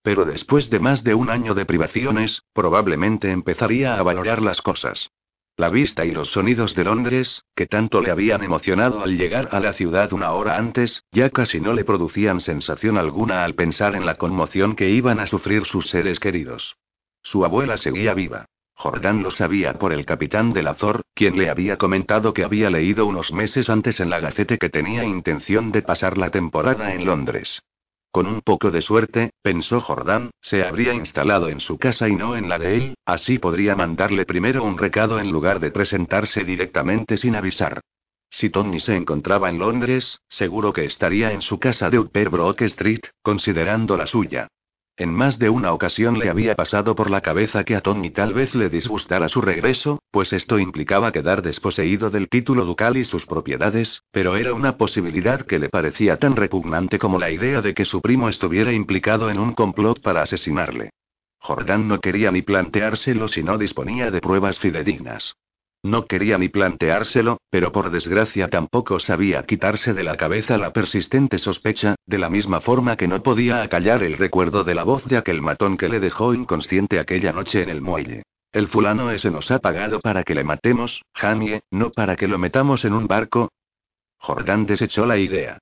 Pero 0.03 0.25
después 0.25 0.71
de 0.71 0.81
más 0.81 1.05
de 1.05 1.15
un 1.15 1.29
año 1.31 1.55
de 1.55 1.67
privaciones, 1.67 2.43
probablemente 2.55 3.31
empezaría 3.31 3.97
a 3.97 4.03
valorar 4.03 4.41
las 4.41 4.63
cosas. 4.63 5.11
La 5.57 5.69
vista 5.69 6.05
y 6.05 6.11
los 6.11 6.33
sonidos 6.33 6.75
de 6.75 6.83
Londres, 6.83 7.45
que 7.55 7.67
tanto 7.67 8.01
le 8.01 8.11
habían 8.11 8.43
emocionado 8.43 9.05
al 9.05 9.17
llegar 9.17 9.51
a 9.53 9.61
la 9.61 9.73
ciudad 9.73 10.13
una 10.13 10.33
hora 10.33 10.59
antes, 10.59 11.05
ya 11.13 11.31
casi 11.31 11.61
no 11.61 11.75
le 11.75 11.85
producían 11.85 12.41
sensación 12.41 12.99
alguna 12.99 13.45
al 13.45 13.55
pensar 13.55 13.95
en 13.95 14.05
la 14.05 14.17
conmoción 14.17 14.75
que 14.75 14.91
iban 14.91 15.21
a 15.21 15.29
sufrir 15.29 15.65
sus 15.65 15.89
seres 15.91 16.19
queridos. 16.19 16.77
Su 17.23 17.45
abuela 17.45 17.77
seguía 17.77 18.15
viva. 18.15 18.47
Jordán 18.75 19.23
lo 19.23 19.31
sabía 19.31 19.75
por 19.75 19.93
el 19.93 20.05
capitán 20.05 20.53
del 20.53 20.67
Azor, 20.67 21.03
quien 21.15 21.39
le 21.39 21.49
había 21.49 21.79
comentado 21.79 22.35
que 22.35 22.43
había 22.43 22.69
leído 22.69 23.07
unos 23.07 23.33
meses 23.33 23.71
antes 23.71 24.01
en 24.01 24.11
la 24.11 24.19
Gacete 24.19 24.59
que 24.59 24.71
tenía 24.71 25.05
intención 25.05 25.71
de 25.71 25.83
pasar 25.83 26.19
la 26.19 26.31
temporada 26.31 26.93
en 26.93 27.05
Londres. 27.05 27.63
Con 28.15 28.29
un 28.29 28.43
poco 28.43 28.71
de 28.71 28.81
suerte, 28.81 29.33
pensó 29.43 29.81
Jordán, 29.81 30.31
se 30.41 30.63
habría 30.63 30.95
instalado 30.95 31.49
en 31.49 31.59
su 31.59 31.79
casa 31.79 32.09
y 32.09 32.15
no 32.15 32.37
en 32.37 32.49
la 32.49 32.61
de 32.61 32.77
él, 32.77 32.95
así 33.05 33.41
podría 33.41 33.75
mandarle 33.75 34.25
primero 34.25 34.63
un 34.63 34.79
recado 34.79 35.19
en 35.19 35.33
lugar 35.33 35.59
de 35.59 35.73
presentarse 35.73 36.45
directamente 36.45 37.17
sin 37.17 37.35
avisar. 37.35 37.81
Si 38.31 38.51
Tony 38.51 38.79
se 38.79 38.95
encontraba 38.95 39.51
en 39.51 39.59
Londres, 39.59 40.21
seguro 40.29 40.73
que 40.73 40.85
estaría 40.85 41.33
en 41.33 41.43
su 41.43 41.59
casa 41.59 41.91
de 41.91 41.99
Upper 41.99 42.31
Brook 42.31 42.63
Street, 42.63 43.01
considerando 43.21 43.97
la 43.97 44.07
suya. 44.07 44.47
En 44.97 45.13
más 45.13 45.41
de 45.41 45.51
una 45.51 45.73
ocasión 45.73 46.21
le 46.21 46.31
había 46.31 46.55
pasado 46.55 46.95
por 46.95 47.11
la 47.11 47.21
cabeza 47.21 47.65
que 47.65 47.75
a 47.75 47.81
Tony 47.81 48.11
tal 48.11 48.33
vez 48.33 48.55
le 48.55 48.69
disgustara 48.69 49.29
su 49.29 49.41
regreso, 49.41 50.01
pues 50.13 50.33
esto 50.33 50.61
implicaba 50.61 51.11
quedar 51.11 51.43
desposeído 51.43 52.11
del 52.11 52.29
título 52.29 52.65
ducal 52.65 52.97
y 52.97 53.03
sus 53.03 53.27
propiedades, 53.27 54.05
pero 54.13 54.37
era 54.37 54.55
una 54.55 54.77
posibilidad 54.77 55.43
que 55.43 55.59
le 55.59 55.69
parecía 55.69 56.19
tan 56.19 56.37
repugnante 56.37 57.01
como 57.01 57.19
la 57.19 57.33
idea 57.33 57.61
de 57.61 57.75
que 57.75 57.85
su 57.85 58.01
primo 58.01 58.29
estuviera 58.29 58.73
implicado 58.73 59.31
en 59.31 59.41
un 59.41 59.53
complot 59.53 60.01
para 60.01 60.23
asesinarle. 60.23 60.91
Jordán 61.41 61.89
no 61.89 62.01
quería 62.01 62.31
ni 62.31 62.43
planteárselo 62.43 63.27
si 63.27 63.43
no 63.43 63.59
disponía 63.59 64.13
de 64.13 64.21
pruebas 64.21 64.61
fidedignas. 64.61 65.35
No 65.85 66.07
quería 66.07 66.39
ni 66.39 66.49
planteárselo, 66.49 67.43
pero 67.51 67.71
por 67.71 67.91
desgracia 67.91 68.49
tampoco 68.49 68.99
sabía 69.01 69.43
quitarse 69.43 69.93
de 69.93 70.03
la 70.03 70.17
cabeza 70.17 70.57
la 70.57 70.73
persistente 70.73 71.37
sospecha, 71.37 71.97
de 72.07 72.17
la 72.17 72.31
misma 72.31 72.63
forma 72.63 72.97
que 72.97 73.07
no 73.07 73.23
podía 73.23 73.61
acallar 73.61 74.03
el 74.03 74.17
recuerdo 74.17 74.65
de 74.65 74.75
la 74.75 74.83
voz 74.83 75.05
de 75.05 75.19
aquel 75.19 75.43
matón 75.43 75.77
que 75.77 75.91
le 75.91 76.01
dejó 76.01 76.33
inconsciente 76.33 76.99
aquella 76.99 77.33
noche 77.33 77.63
en 77.63 77.69
el 77.69 77.83
muelle. 77.83 78.23
El 78.51 78.69
fulano 78.69 79.11
ese 79.11 79.31
nos 79.31 79.51
ha 79.51 79.59
pagado 79.59 80.01
para 80.01 80.25
que 80.25 80.35
le 80.35 80.43
matemos, 80.43 81.03
Jamie, 81.13 81.61
no 81.71 81.91
para 81.91 82.17
que 82.17 82.29
lo 82.29 82.39
metamos 82.39 82.87
en 82.87 82.95
un 82.95 83.07
barco. 83.07 83.53
Jordán 84.17 84.65
desechó 84.65 85.05
la 85.05 85.19
idea. 85.19 85.59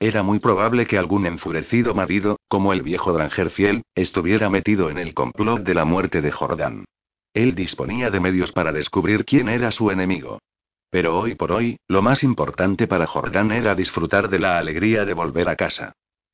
Era 0.00 0.22
muy 0.22 0.38
probable 0.38 0.86
que 0.86 0.96
algún 0.96 1.26
enfurecido 1.26 1.94
marido, 1.94 2.38
como 2.48 2.72
el 2.72 2.80
viejo 2.80 3.12
Drangerfiel, 3.12 3.82
estuviera 3.94 4.48
metido 4.48 4.88
en 4.88 4.96
el 4.96 5.12
complot 5.12 5.64
de 5.64 5.74
la 5.74 5.84
muerte 5.84 6.22
de 6.22 6.32
Jordán. 6.32 6.86
Él 7.36 7.54
disponía 7.54 8.08
de 8.08 8.18
medios 8.18 8.50
para 8.50 8.72
descubrir 8.72 9.26
quién 9.26 9.50
era 9.50 9.70
su 9.70 9.90
enemigo. 9.90 10.38
Pero 10.88 11.18
hoy 11.18 11.34
por 11.34 11.52
hoy, 11.52 11.76
lo 11.86 12.00
más 12.00 12.24
importante 12.24 12.86
para 12.86 13.06
Jordán 13.06 13.52
era 13.52 13.74
disfrutar 13.74 14.30
de 14.30 14.38
la 14.38 14.56
alegría 14.56 15.04
de 15.04 15.12
volver 15.12 15.50
a 15.50 15.54
casa. 15.54 15.92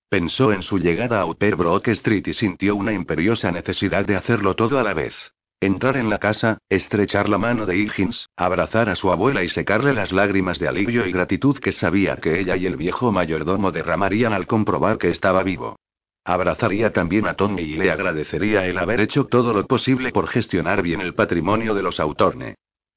Pensó 0.08 0.52
en 0.52 0.62
su 0.62 0.78
llegada 0.78 1.20
a 1.20 1.26
Upper 1.26 1.56
Brook 1.56 1.88
Street 1.88 2.28
y 2.28 2.34
sintió 2.34 2.76
una 2.76 2.92
imperiosa 2.92 3.50
necesidad 3.50 4.06
de 4.06 4.14
hacerlo 4.14 4.54
todo 4.54 4.78
a 4.78 4.84
la 4.84 4.94
vez. 4.94 5.12
Entrar 5.60 5.96
en 5.96 6.08
la 6.08 6.18
casa, 6.18 6.58
estrechar 6.68 7.28
la 7.28 7.38
mano 7.38 7.66
de 7.66 7.78
Higgins, 7.78 8.28
abrazar 8.36 8.88
a 8.88 8.94
su 8.94 9.10
abuela 9.10 9.42
y 9.42 9.48
secarle 9.48 9.94
las 9.94 10.12
lágrimas 10.12 10.60
de 10.60 10.68
alivio 10.68 11.04
y 11.04 11.10
gratitud 11.10 11.58
que 11.58 11.72
sabía 11.72 12.14
que 12.14 12.38
ella 12.38 12.56
y 12.56 12.66
el 12.66 12.76
viejo 12.76 13.10
mayordomo 13.10 13.72
derramarían 13.72 14.32
al 14.32 14.46
comprobar 14.46 14.98
que 14.98 15.08
estaba 15.08 15.42
vivo. 15.42 15.80
Abrazaría 16.24 16.92
también 16.92 17.26
a 17.26 17.34
Tommy 17.34 17.62
y 17.62 17.76
le 17.76 17.90
agradecería 17.90 18.64
el 18.66 18.78
haber 18.78 19.00
hecho 19.00 19.26
todo 19.26 19.52
lo 19.52 19.66
posible 19.66 20.12
por 20.12 20.28
gestionar 20.28 20.80
bien 20.82 21.00
el 21.00 21.14
patrimonio 21.14 21.74
de 21.74 21.82
los 21.82 21.98
Autorne. 21.98 22.54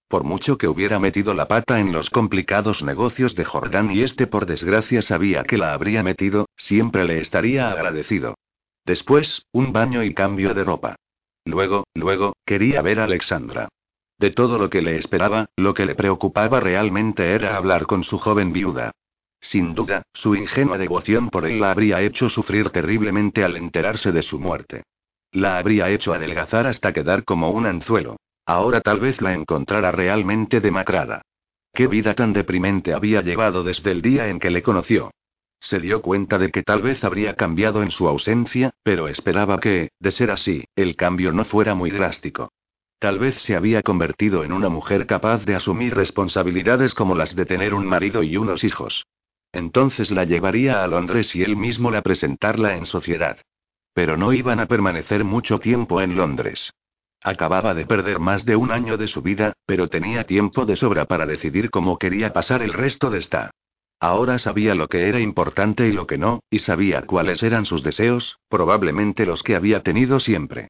Por 0.07 0.23
mucho 0.23 0.57
que 0.57 0.67
hubiera 0.67 0.99
metido 0.99 1.33
la 1.33 1.47
pata 1.47 1.79
en 1.79 1.91
los 1.91 2.11
complicados 2.11 2.83
negocios 2.83 3.33
de 3.33 3.43
Jordán 3.43 3.91
y 3.91 4.03
este 4.03 4.27
por 4.27 4.45
desgracia 4.45 5.01
sabía 5.01 5.43
que 5.43 5.57
la 5.57 5.73
habría 5.73 6.03
metido, 6.03 6.47
siempre 6.55 7.05
le 7.05 7.19
estaría 7.19 7.71
agradecido. 7.71 8.35
Después, 8.85 9.47
un 9.51 9.73
baño 9.73 10.03
y 10.03 10.13
cambio 10.13 10.53
de 10.53 10.63
ropa. 10.63 10.95
Luego, 11.45 11.85
luego, 11.95 12.35
quería 12.45 12.83
ver 12.83 12.99
a 12.99 13.05
Alexandra. 13.05 13.69
De 14.19 14.29
todo 14.29 14.59
lo 14.59 14.69
que 14.69 14.83
le 14.83 14.97
esperaba, 14.97 15.47
lo 15.55 15.73
que 15.73 15.85
le 15.85 15.95
preocupaba 15.95 16.59
realmente 16.59 17.33
era 17.33 17.57
hablar 17.57 17.87
con 17.87 18.03
su 18.03 18.19
joven 18.19 18.53
viuda. 18.53 18.91
Sin 19.45 19.75
duda, 19.75 20.01
su 20.11 20.35
ingenua 20.35 20.79
devoción 20.79 21.29
por 21.29 21.45
él 21.45 21.59
la 21.59 21.69
habría 21.69 22.01
hecho 22.01 22.29
sufrir 22.29 22.71
terriblemente 22.71 23.43
al 23.43 23.55
enterarse 23.57 24.11
de 24.11 24.23
su 24.23 24.39
muerte. 24.39 24.85
La 25.31 25.59
habría 25.59 25.87
hecho 25.91 26.15
adelgazar 26.15 26.65
hasta 26.65 26.93
quedar 26.93 27.23
como 27.23 27.51
un 27.51 27.67
anzuelo. 27.67 28.17
Ahora 28.47 28.81
tal 28.81 28.99
vez 28.99 29.21
la 29.21 29.35
encontrara 29.35 29.91
realmente 29.91 30.61
demacrada. 30.61 31.21
Qué 31.71 31.85
vida 31.85 32.15
tan 32.15 32.33
deprimente 32.33 32.91
había 32.91 33.21
llevado 33.21 33.63
desde 33.63 33.91
el 33.91 34.01
día 34.01 34.29
en 34.29 34.39
que 34.39 34.49
le 34.49 34.63
conoció. 34.63 35.11
Se 35.59 35.79
dio 35.79 36.01
cuenta 36.01 36.39
de 36.39 36.49
que 36.49 36.63
tal 36.63 36.81
vez 36.81 37.03
habría 37.03 37.35
cambiado 37.35 37.83
en 37.83 37.91
su 37.91 38.07
ausencia, 38.07 38.71
pero 38.81 39.07
esperaba 39.07 39.59
que, 39.59 39.89
de 39.99 40.09
ser 40.09 40.31
así, 40.31 40.63
el 40.75 40.95
cambio 40.95 41.31
no 41.31 41.45
fuera 41.45 41.75
muy 41.75 41.91
drástico. 41.91 42.51
Tal 42.97 43.19
vez 43.19 43.35
se 43.43 43.55
había 43.55 43.83
convertido 43.83 44.43
en 44.43 44.53
una 44.53 44.69
mujer 44.69 45.05
capaz 45.05 45.45
de 45.45 45.53
asumir 45.53 45.93
responsabilidades 45.93 46.95
como 46.95 47.13
las 47.13 47.35
de 47.35 47.45
tener 47.45 47.75
un 47.75 47.85
marido 47.85 48.23
y 48.23 48.37
unos 48.37 48.63
hijos. 48.63 49.05
Entonces 49.55 50.11
la 50.11 50.25
llevaría 50.25 50.83
a 50.83 50.87
Londres 50.87 51.33
y 51.33 51.41
él 51.41 51.55
mismo 51.55 51.89
la 51.89 52.01
presentarla 52.01 52.75
en 52.75 52.85
sociedad. 52.85 53.37
Pero 53.93 54.17
no 54.17 54.33
iban 54.33 54.59
a 54.59 54.65
permanecer 54.65 55.23
mucho 55.23 55.59
tiempo 55.59 56.01
en 56.01 56.17
Londres. 56.17 56.73
Acababa 57.23 57.73
de 57.73 57.85
perder 57.85 58.19
más 58.19 58.43
de 58.43 58.57
un 58.57 58.69
año 58.69 58.97
de 58.97 59.07
su 59.07 59.21
vida, 59.21 59.53
pero 59.65 59.87
tenía 59.87 60.25
tiempo 60.25 60.65
de 60.65 60.75
sobra 60.75 61.05
para 61.05 61.25
decidir 61.25 61.69
cómo 61.69 61.97
quería 61.97 62.33
pasar 62.33 62.61
el 62.63 62.73
resto 62.73 63.09
de 63.09 63.19
esta. 63.19 63.51
Ahora 64.01 64.39
sabía 64.39 64.75
lo 64.75 64.89
que 64.89 65.07
era 65.07 65.21
importante 65.21 65.87
y 65.87 65.93
lo 65.93 66.05
que 66.05 66.17
no, 66.17 66.41
y 66.49 66.59
sabía 66.59 67.03
cuáles 67.03 67.41
eran 67.41 67.65
sus 67.65 67.81
deseos, 67.81 68.37
probablemente 68.49 69.25
los 69.25 69.41
que 69.41 69.55
había 69.55 69.83
tenido 69.83 70.19
siempre. 70.19 70.67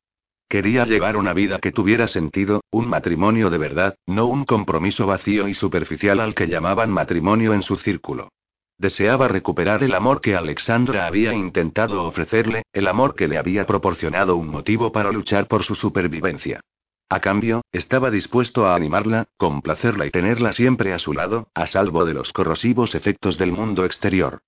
Quería 0.47 0.85
llevar 0.85 1.17
una 1.17 1.33
vida 1.33 1.57
que 1.57 1.71
tuviera 1.71 2.07
sentido, 2.07 2.61
un 2.69 2.87
matrimonio 2.87 3.49
de 3.49 3.57
verdad, 3.57 3.95
no 4.05 4.27
un 4.27 4.45
compromiso 4.45 5.07
vacío 5.07 5.47
y 5.47 5.55
superficial 5.55 6.19
al 6.19 6.35
que 6.35 6.45
llamaban 6.45 6.91
matrimonio 6.91 7.55
en 7.55 7.63
su 7.63 7.77
círculo. 7.77 8.29
Deseaba 8.77 9.27
recuperar 9.29 9.83
el 9.83 9.93
amor 9.93 10.19
que 10.19 10.35
Alexandra 10.35 11.07
había 11.07 11.33
intentado 11.33 12.03
ofrecerle, 12.03 12.63
el 12.73 12.87
amor 12.87 13.15
que 13.15 13.27
le 13.27 13.37
había 13.37 13.65
proporcionado 13.65 14.35
un 14.35 14.49
motivo 14.49 14.91
para 14.91 15.11
luchar 15.11 15.47
por 15.47 15.63
su 15.63 15.75
supervivencia. 15.75 16.59
A 17.09 17.19
cambio, 17.19 17.61
estaba 17.71 18.11
dispuesto 18.11 18.65
a 18.65 18.75
animarla, 18.75 19.27
complacerla 19.37 20.05
y 20.05 20.11
tenerla 20.11 20.51
siempre 20.51 20.91
a 20.91 20.99
su 20.99 21.13
lado, 21.13 21.49
a 21.53 21.67
salvo 21.67 22.03
de 22.03 22.13
los 22.13 22.33
corrosivos 22.33 22.95
efectos 22.95 23.37
del 23.37 23.51
mundo 23.51 23.85
exterior. 23.85 24.39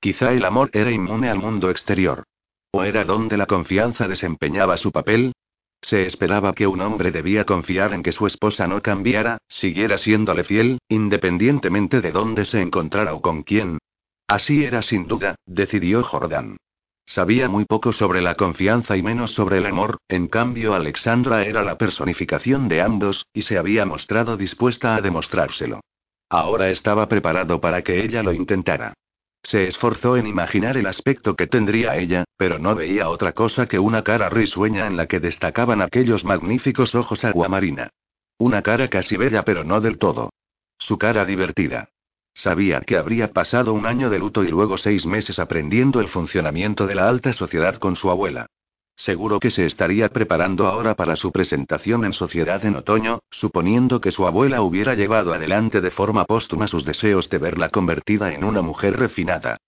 Quizá 0.00 0.32
el 0.32 0.44
amor 0.44 0.70
era 0.72 0.90
inmune 0.90 1.28
al 1.28 1.38
mundo 1.38 1.70
exterior. 1.70 2.24
¿O 2.72 2.82
era 2.82 3.04
donde 3.04 3.36
la 3.36 3.46
confianza 3.46 4.08
desempeñaba 4.08 4.76
su 4.76 4.92
papel? 4.92 5.32
Se 5.80 6.06
esperaba 6.06 6.52
que 6.52 6.66
un 6.66 6.80
hombre 6.80 7.10
debía 7.10 7.44
confiar 7.44 7.92
en 7.92 8.02
que 8.02 8.12
su 8.12 8.26
esposa 8.26 8.66
no 8.66 8.82
cambiara, 8.82 9.38
siguiera 9.48 9.98
siéndole 9.98 10.44
fiel, 10.44 10.78
independientemente 10.88 12.00
de 12.00 12.12
dónde 12.12 12.44
se 12.44 12.60
encontrara 12.60 13.14
o 13.14 13.20
con 13.20 13.42
quién. 13.42 13.78
Así 14.26 14.64
era 14.64 14.82
sin 14.82 15.06
duda, 15.06 15.36
decidió 15.46 16.02
Jordán. 16.02 16.56
Sabía 17.04 17.48
muy 17.48 17.64
poco 17.64 17.92
sobre 17.92 18.20
la 18.20 18.34
confianza 18.34 18.96
y 18.96 19.02
menos 19.02 19.30
sobre 19.32 19.58
el 19.58 19.66
amor, 19.66 19.98
en 20.08 20.26
cambio 20.26 20.74
Alexandra 20.74 21.44
era 21.44 21.62
la 21.62 21.78
personificación 21.78 22.68
de 22.68 22.82
ambos, 22.82 23.26
y 23.32 23.42
se 23.42 23.58
había 23.58 23.86
mostrado 23.86 24.36
dispuesta 24.36 24.96
a 24.96 25.00
demostrárselo. 25.00 25.80
Ahora 26.28 26.68
estaba 26.70 27.08
preparado 27.08 27.60
para 27.60 27.82
que 27.82 28.04
ella 28.04 28.24
lo 28.24 28.32
intentara. 28.32 28.94
Se 29.46 29.68
esforzó 29.68 30.16
en 30.16 30.26
imaginar 30.26 30.76
el 30.76 30.86
aspecto 30.86 31.36
que 31.36 31.46
tendría 31.46 31.96
ella, 31.96 32.24
pero 32.36 32.58
no 32.58 32.74
veía 32.74 33.08
otra 33.08 33.30
cosa 33.30 33.66
que 33.66 33.78
una 33.78 34.02
cara 34.02 34.28
risueña 34.28 34.88
en 34.88 34.96
la 34.96 35.06
que 35.06 35.20
destacaban 35.20 35.80
aquellos 35.80 36.24
magníficos 36.24 36.96
ojos 36.96 37.24
aguamarina. 37.24 37.90
Una 38.38 38.62
cara 38.62 38.88
casi 38.88 39.16
bella 39.16 39.44
pero 39.44 39.62
no 39.62 39.80
del 39.80 39.98
todo. 39.98 40.30
Su 40.80 40.98
cara 40.98 41.24
divertida. 41.24 41.90
Sabía 42.34 42.80
que 42.80 42.96
habría 42.96 43.32
pasado 43.32 43.72
un 43.72 43.86
año 43.86 44.10
de 44.10 44.18
luto 44.18 44.42
y 44.42 44.48
luego 44.48 44.78
seis 44.78 45.06
meses 45.06 45.38
aprendiendo 45.38 46.00
el 46.00 46.08
funcionamiento 46.08 46.88
de 46.88 46.96
la 46.96 47.08
alta 47.08 47.32
sociedad 47.32 47.76
con 47.76 47.94
su 47.94 48.10
abuela. 48.10 48.48
Seguro 48.96 49.40
que 49.40 49.50
se 49.50 49.66
estaría 49.66 50.08
preparando 50.08 50.66
ahora 50.66 50.94
para 50.94 51.16
su 51.16 51.30
presentación 51.30 52.06
en 52.06 52.14
sociedad 52.14 52.64
en 52.64 52.76
otoño, 52.76 53.20
suponiendo 53.30 54.00
que 54.00 54.10
su 54.10 54.26
abuela 54.26 54.62
hubiera 54.62 54.94
llevado 54.94 55.34
adelante 55.34 55.82
de 55.82 55.90
forma 55.90 56.24
póstuma 56.24 56.66
sus 56.66 56.86
deseos 56.86 57.28
de 57.28 57.36
verla 57.36 57.68
convertida 57.68 58.32
en 58.32 58.42
una 58.42 58.62
mujer 58.62 58.98
refinada. 58.98 59.58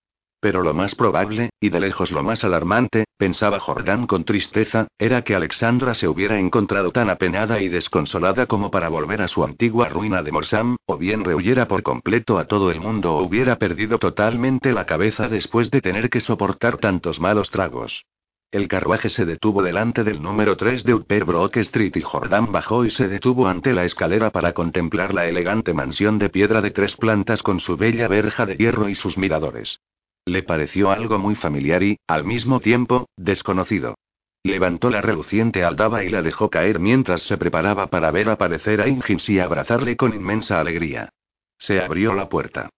Pero 0.40 0.62
lo 0.62 0.72
más 0.72 0.94
probable, 0.94 1.50
y 1.60 1.68
de 1.68 1.80
lejos 1.80 2.10
lo 2.10 2.22
más 2.22 2.42
alarmante, 2.42 3.04
pensaba 3.18 3.58
Jordán 3.58 4.06
con 4.06 4.24
tristeza, 4.24 4.86
era 4.96 5.22
que 5.22 5.34
Alexandra 5.34 5.94
se 5.94 6.08
hubiera 6.08 6.38
encontrado 6.38 6.92
tan 6.92 7.10
apenada 7.10 7.60
y 7.60 7.68
desconsolada 7.68 8.46
como 8.46 8.70
para 8.70 8.88
volver 8.88 9.20
a 9.20 9.28
su 9.28 9.44
antigua 9.44 9.88
ruina 9.88 10.22
de 10.22 10.32
Morsam, 10.32 10.76
o 10.86 10.96
bien 10.96 11.24
rehuyera 11.24 11.68
por 11.68 11.82
completo 11.82 12.38
a 12.38 12.46
todo 12.46 12.70
el 12.70 12.80
mundo 12.80 13.14
o 13.14 13.22
hubiera 13.24 13.56
perdido 13.56 13.98
totalmente 13.98 14.72
la 14.72 14.86
cabeza 14.86 15.28
después 15.28 15.70
de 15.70 15.82
tener 15.82 16.08
que 16.08 16.20
soportar 16.20 16.78
tantos 16.78 17.20
malos 17.20 17.50
tragos. 17.50 18.04
El 18.50 18.66
carruaje 18.66 19.10
se 19.10 19.26
detuvo 19.26 19.62
delante 19.62 20.04
del 20.04 20.22
número 20.22 20.56
3 20.56 20.82
de 20.82 20.94
Upper 20.94 21.26
Brook 21.26 21.58
Street 21.58 21.94
y 21.96 22.00
Jordan 22.00 22.50
bajó 22.50 22.86
y 22.86 22.90
se 22.90 23.06
detuvo 23.06 23.46
ante 23.46 23.74
la 23.74 23.84
escalera 23.84 24.30
para 24.30 24.54
contemplar 24.54 25.12
la 25.12 25.26
elegante 25.26 25.74
mansión 25.74 26.18
de 26.18 26.30
piedra 26.30 26.62
de 26.62 26.70
tres 26.70 26.96
plantas 26.96 27.42
con 27.42 27.60
su 27.60 27.76
bella 27.76 28.08
verja 28.08 28.46
de 28.46 28.56
hierro 28.56 28.88
y 28.88 28.94
sus 28.94 29.18
miradores. 29.18 29.80
Le 30.24 30.42
pareció 30.42 30.90
algo 30.90 31.18
muy 31.18 31.34
familiar 31.34 31.82
y, 31.82 31.98
al 32.06 32.24
mismo 32.24 32.60
tiempo, 32.60 33.10
desconocido. 33.18 33.96
Levantó 34.42 34.88
la 34.88 35.02
reluciente 35.02 35.62
aldaba 35.62 36.02
y 36.04 36.08
la 36.08 36.22
dejó 36.22 36.48
caer 36.48 36.78
mientras 36.78 37.24
se 37.24 37.36
preparaba 37.36 37.88
para 37.88 38.10
ver 38.12 38.30
aparecer 38.30 38.80
a 38.80 38.88
Ingins 38.88 39.28
y 39.28 39.40
abrazarle 39.40 39.94
con 39.98 40.14
inmensa 40.14 40.58
alegría. 40.58 41.10
Se 41.58 41.82
abrió 41.82 42.14
la 42.14 42.30
puerta. 42.30 42.70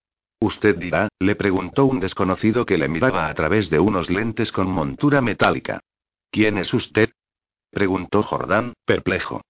Usted 0.42 0.78
dirá, 0.78 1.08
le 1.18 1.36
preguntó 1.36 1.84
un 1.84 2.00
desconocido 2.00 2.64
que 2.64 2.78
le 2.78 2.88
miraba 2.88 3.28
a 3.28 3.34
través 3.34 3.68
de 3.68 3.78
unos 3.78 4.08
lentes 4.08 4.52
con 4.52 4.70
montura 4.70 5.20
metálica. 5.20 5.80
¿Quién 6.30 6.56
es 6.56 6.72
usted? 6.72 7.10
preguntó 7.70 8.22
Jordán, 8.22 8.72
perplejo. 8.86 9.42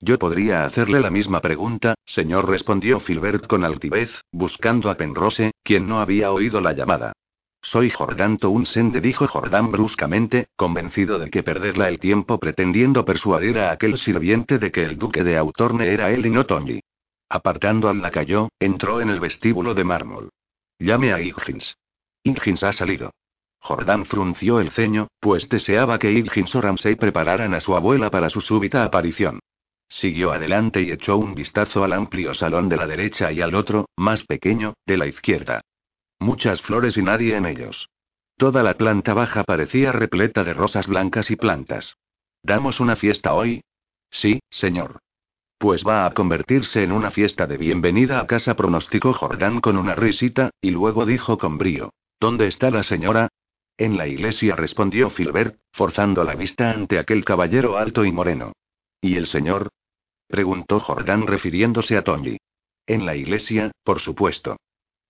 Yo 0.00 0.18
podría 0.18 0.64
hacerle 0.64 1.00
la 1.00 1.10
misma 1.10 1.40
pregunta, 1.40 1.94
señor, 2.06 2.48
respondió 2.48 3.00
Filbert 3.00 3.46
con 3.46 3.64
altivez, 3.64 4.10
buscando 4.32 4.88
a 4.88 4.96
Penrose, 4.96 5.52
quien 5.62 5.86
no 5.86 6.00
había 6.00 6.32
oído 6.32 6.62
la 6.62 6.72
llamada. 6.72 7.12
Soy 7.60 7.90
Jordán 7.90 8.38
Townsend, 8.38 8.98
dijo 9.02 9.28
Jordán 9.28 9.70
bruscamente, 9.70 10.46
convencido 10.56 11.18
de 11.18 11.28
que 11.28 11.42
perderla 11.42 11.88
el 11.88 12.00
tiempo 12.00 12.38
pretendiendo 12.40 13.04
persuadir 13.04 13.58
a 13.58 13.72
aquel 13.72 13.98
sirviente 13.98 14.58
de 14.58 14.72
que 14.72 14.84
el 14.84 14.96
duque 14.96 15.22
de 15.22 15.36
Autorne 15.36 15.92
era 15.92 16.10
él 16.10 16.24
y 16.24 16.30
no 16.30 16.46
Tony. 16.46 16.80
Apartando 17.32 17.88
al 17.88 18.02
lacayo, 18.02 18.48
entró 18.58 19.00
en 19.00 19.08
el 19.08 19.20
vestíbulo 19.20 19.72
de 19.72 19.84
mármol. 19.84 20.30
Llame 20.80 21.12
a 21.12 21.20
Higgins. 21.20 21.76
Higgins 22.24 22.64
ha 22.64 22.72
salido. 22.72 23.12
Jordán 23.60 24.04
frunció 24.04 24.58
el 24.58 24.72
ceño, 24.72 25.06
pues 25.20 25.48
deseaba 25.48 26.00
que 26.00 26.10
Higgins 26.10 26.52
o 26.56 26.60
Ramsey 26.60 26.96
prepararan 26.96 27.54
a 27.54 27.60
su 27.60 27.76
abuela 27.76 28.10
para 28.10 28.30
su 28.30 28.40
súbita 28.40 28.82
aparición. 28.82 29.38
Siguió 29.88 30.32
adelante 30.32 30.82
y 30.82 30.90
echó 30.90 31.18
un 31.18 31.36
vistazo 31.36 31.84
al 31.84 31.92
amplio 31.92 32.34
salón 32.34 32.68
de 32.68 32.76
la 32.76 32.88
derecha 32.88 33.30
y 33.30 33.40
al 33.40 33.54
otro, 33.54 33.88
más 33.96 34.24
pequeño, 34.24 34.74
de 34.84 34.96
la 34.96 35.06
izquierda. 35.06 35.60
Muchas 36.18 36.60
flores 36.62 36.96
y 36.96 37.02
nadie 37.02 37.36
en 37.36 37.46
ellos. 37.46 37.88
Toda 38.36 38.64
la 38.64 38.74
planta 38.74 39.14
baja 39.14 39.44
parecía 39.44 39.92
repleta 39.92 40.42
de 40.42 40.54
rosas 40.54 40.88
blancas 40.88 41.30
y 41.30 41.36
plantas. 41.36 41.96
¿Damos 42.42 42.80
una 42.80 42.96
fiesta 42.96 43.34
hoy? 43.34 43.62
Sí, 44.10 44.40
señor. 44.50 44.98
Pues 45.60 45.84
va 45.86 46.06
a 46.06 46.14
convertirse 46.14 46.82
en 46.82 46.90
una 46.90 47.10
fiesta 47.10 47.46
de 47.46 47.58
bienvenida 47.58 48.18
a 48.18 48.26
casa, 48.26 48.56
pronosticó 48.56 49.12
Jordán 49.12 49.60
con 49.60 49.76
una 49.76 49.94
risita, 49.94 50.48
y 50.62 50.70
luego 50.70 51.04
dijo 51.04 51.36
con 51.36 51.58
brío. 51.58 51.92
¿Dónde 52.18 52.46
está 52.46 52.70
la 52.70 52.82
señora? 52.82 53.28
En 53.76 53.98
la 53.98 54.08
iglesia, 54.08 54.56
respondió 54.56 55.10
Filbert, 55.10 55.58
forzando 55.70 56.24
la 56.24 56.34
vista 56.34 56.70
ante 56.70 56.98
aquel 56.98 57.26
caballero 57.26 57.76
alto 57.76 58.06
y 58.06 58.10
moreno. 58.10 58.54
¿Y 59.02 59.16
el 59.16 59.26
señor? 59.26 59.68
preguntó 60.28 60.80
Jordán 60.80 61.26
refiriéndose 61.26 61.98
a 61.98 62.04
Tony. 62.04 62.38
En 62.86 63.04
la 63.04 63.14
iglesia, 63.14 63.70
por 63.84 64.00
supuesto. 64.00 64.56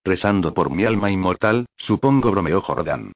Rezando 0.02 0.52
por 0.52 0.70
mi 0.70 0.82
alma 0.82 1.12
inmortal, 1.12 1.66
supongo, 1.76 2.32
bromeó 2.32 2.60
Jordán. 2.60 3.12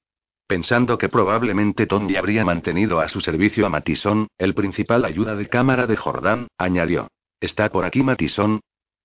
Pensando 0.46 0.98
que 0.98 1.08
probablemente 1.08 1.88
Tony 1.88 2.14
habría 2.14 2.44
mantenido 2.44 3.00
a 3.00 3.08
su 3.08 3.20
servicio 3.20 3.66
a 3.66 3.70
Matisón, 3.70 4.28
el 4.38 4.54
principal 4.54 5.04
ayuda 5.04 5.34
de 5.34 5.48
cámara 5.48 5.88
de 5.88 5.96
Jordán, 5.96 6.46
añadió. 6.58 7.08
¿Está 7.40 7.70
por 7.70 7.84
aquí 7.84 8.02
Matisón? 8.02 8.60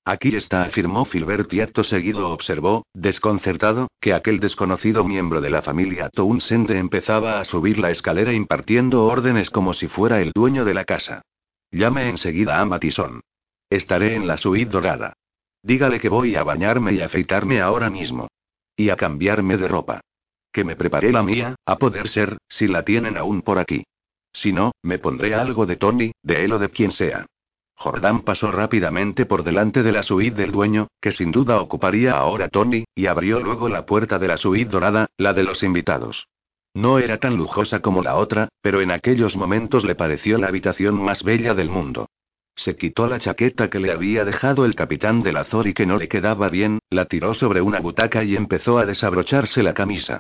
Aquí 0.06 0.36
está, 0.36 0.64
afirmó 0.64 1.06
Filbert 1.06 1.54
y 1.54 1.62
acto 1.62 1.84
seguido 1.84 2.30
observó, 2.30 2.86
desconcertado, 2.94 3.90
que 4.00 4.14
aquel 4.14 4.40
desconocido 4.40 5.04
miembro 5.04 5.42
de 5.42 5.50
la 5.50 5.62
familia 5.62 6.10
Townsend 6.10 6.72
empezaba 6.72 7.40
a 7.40 7.46
subir 7.46 7.78
la 7.78 7.92
escalera 7.92 8.34
impartiendo 8.34 9.06
órdenes 9.06 9.50
como 9.50 9.74
si 9.74 9.88
fuera 9.88 10.22
el 10.22 10.32
dueño 10.34 10.66
de 10.66 10.74
la 10.74 10.86
casa. 10.86 11.22
Llame 11.72 12.10
enseguida 12.10 12.60
a 12.60 12.66
Matisón. 12.66 13.22
Estaré 13.70 14.16
en 14.16 14.26
la 14.26 14.38
suite 14.38 14.72
dorada. 14.72 15.14
Dígale 15.62 16.00
que 16.00 16.10
voy 16.10 16.36
a 16.36 16.44
bañarme 16.44 16.94
y 16.94 17.02
afeitarme 17.02 17.62
ahora 17.62 17.90
mismo. 17.90 18.30
Y 18.76 18.90
a 18.90 18.96
cambiarme 18.96 19.58
de 19.58 19.68
ropa. 19.68 20.02
Que 20.52 20.64
me 20.64 20.76
preparé 20.76 21.12
la 21.12 21.22
mía, 21.22 21.56
a 21.66 21.78
poder 21.78 22.10
ser, 22.10 22.38
si 22.48 22.66
la 22.66 22.84
tienen 22.84 23.18
aún 23.18 23.44
por 23.44 23.60
aquí. 23.60 23.84
Si 24.34 24.54
no, 24.54 24.72
me 24.82 24.98
pondré 24.98 25.36
algo 25.36 25.66
de 25.66 25.76
Tony, 25.76 26.12
de 26.24 26.46
él 26.46 26.54
o 26.54 26.60
de 26.60 26.70
quien 26.70 26.92
sea. 26.92 27.28
Jordán 27.82 28.24
pasó 28.24 28.52
rápidamente 28.52 29.26
por 29.26 29.46
delante 29.46 29.84
de 29.84 29.94
la 29.94 30.04
suite 30.04 30.36
del 30.36 30.52
dueño, 30.52 30.90
que 31.00 31.14
sin 31.14 31.32
duda 31.32 31.62
ocuparía 31.62 32.12
ahora 32.12 32.50
Tony, 32.50 32.84
y 32.94 33.06
abrió 33.06 33.40
luego 33.40 33.70
la 33.70 33.86
puerta 33.86 34.20
de 34.20 34.28
la 34.28 34.36
suite 34.36 34.70
dorada, 34.70 35.08
la 35.16 35.32
de 35.32 35.44
los 35.44 35.64
invitados. 35.64 36.28
No 36.74 37.00
era 37.00 37.20
tan 37.20 37.38
lujosa 37.38 37.80
como 37.80 38.04
la 38.04 38.18
otra, 38.18 38.50
pero 38.62 38.82
en 38.82 38.92
aquellos 38.92 39.38
momentos 39.38 39.86
le 39.86 39.96
pareció 39.96 40.38
la 40.38 40.48
habitación 40.48 41.02
más 41.02 41.24
bella 41.24 41.54
del 41.54 41.70
mundo. 41.70 42.10
Se 42.54 42.76
quitó 42.76 43.08
la 43.08 43.18
chaqueta 43.18 43.70
que 43.70 43.80
le 43.80 43.94
había 43.94 44.26
dejado 44.26 44.66
el 44.66 44.76
capitán 44.76 45.24
del 45.24 45.38
Azor 45.38 45.66
y 45.66 45.74
que 45.74 45.86
no 45.86 45.96
le 45.96 46.10
quedaba 46.10 46.50
bien, 46.50 46.80
la 46.90 47.06
tiró 47.06 47.34
sobre 47.34 47.62
una 47.62 47.80
butaca 47.80 48.26
y 48.26 48.36
empezó 48.36 48.78
a 48.78 48.86
desabrocharse 48.86 49.64
la 49.64 49.74
camisa. 49.74 50.20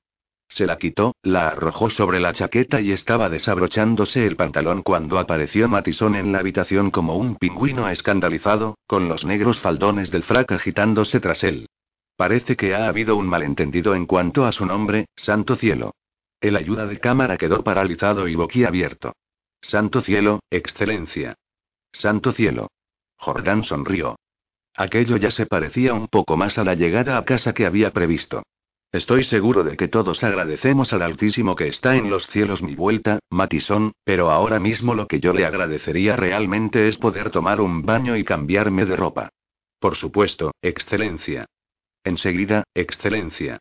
Se 0.50 0.66
la 0.66 0.78
quitó, 0.78 1.16
la 1.22 1.50
arrojó 1.50 1.89
sobre 1.89 2.20
la 2.20 2.34
chaqueta 2.34 2.82
y 2.82 2.91
estaba 2.91 3.30
desabrochándose 3.30 4.26
el 4.26 4.36
pantalón 4.36 4.82
cuando 4.82 5.20
apareció 5.20 5.70
Matisón 5.70 6.16
en 6.16 6.32
la 6.32 6.39
habitación 6.39 6.89
como 6.89 7.16
un 7.16 7.36
pingüino 7.36 7.88
escandalizado, 7.88 8.78
con 8.88 9.08
los 9.08 9.26
negros 9.26 9.60
faldones 9.60 10.10
del 10.10 10.24
frac 10.24 10.52
agitándose 10.52 11.20
tras 11.20 11.43
él. 11.43 11.68
Parece 12.18 12.58
que 12.58 12.74
ha 12.76 12.88
habido 12.88 13.16
un 13.16 13.28
malentendido 13.28 13.95
en 13.95 14.06
cuanto 14.06 14.45
a 14.45 14.52
su 14.52 14.66
nombre, 14.66 15.06
Santo 15.16 15.56
Cielo. 15.56 15.93
El 16.41 16.56
ayuda 16.56 16.88
de 16.88 17.00
cámara 17.00 17.38
quedó 17.38 17.64
paralizado 17.64 18.28
y 18.28 18.36
boquiabierto. 18.36 19.14
Santo 19.62 20.02
Cielo, 20.02 20.39
Excelencia. 20.50 21.36
Santo 21.91 22.32
Cielo. 22.32 22.70
Jordán 23.18 23.64
sonrió. 23.64 24.18
Aquello 24.76 25.18
ya 25.18 25.32
se 25.32 25.45
parecía 25.45 25.93
un 25.93 26.08
poco 26.08 26.38
más 26.38 26.58
a 26.58 26.64
la 26.64 26.74
llegada 26.74 27.18
a 27.18 27.26
casa 27.26 27.54
que 27.54 27.66
había 27.66 27.91
previsto. 27.91 28.43
Estoy 28.91 29.23
seguro 29.23 29.63
de 29.63 29.77
que 29.77 29.87
todos 29.87 30.23
agradecemos 30.23 30.93
al 30.93 31.03
Altísimo 31.03 31.55
que 31.55 31.67
está 31.67 31.95
en 31.95 32.09
los 32.09 32.25
cielos 32.25 32.63
mi 32.63 32.73
vuelta, 32.73 33.19
Matisón, 33.29 33.91
pero 34.03 34.31
ahora 34.31 34.59
mismo 34.59 34.95
lo 34.95 35.07
que 35.07 35.19
yo 35.19 35.31
le 35.31 35.45
agradecería 35.45 36.15
realmente 36.15 36.87
es 36.87 36.97
poder 36.97 37.29
tomar 37.29 37.61
un 37.61 37.83
baño 37.83 38.17
y 38.17 38.23
cambiarme 38.23 38.85
de 38.85 38.95
ropa. 38.95 39.29
Por 39.79 39.95
supuesto, 39.95 40.51
Excelencia. 40.63 41.45
Enseguida, 42.03 42.63
Excelencia. 42.73 43.59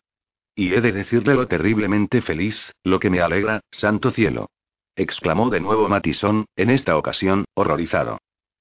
Y 0.54 0.72
he 0.72 0.80
de 0.80 0.92
decirle 0.92 1.34
lo 1.34 1.46
terriblemente 1.46 2.22
feliz, 2.22 2.72
lo 2.82 2.98
que 2.98 3.10
me 3.10 3.20
alegra, 3.20 3.60
Santo 3.70 4.10
Cielo. 4.10 4.48
exclamó 4.96 5.50
de 5.50 5.60
nuevo 5.60 5.88
Matisón, 5.88 6.46
en 6.56 6.70
esta 6.70 6.96
ocasión, 6.96 7.44
horrorizado. 7.54 8.18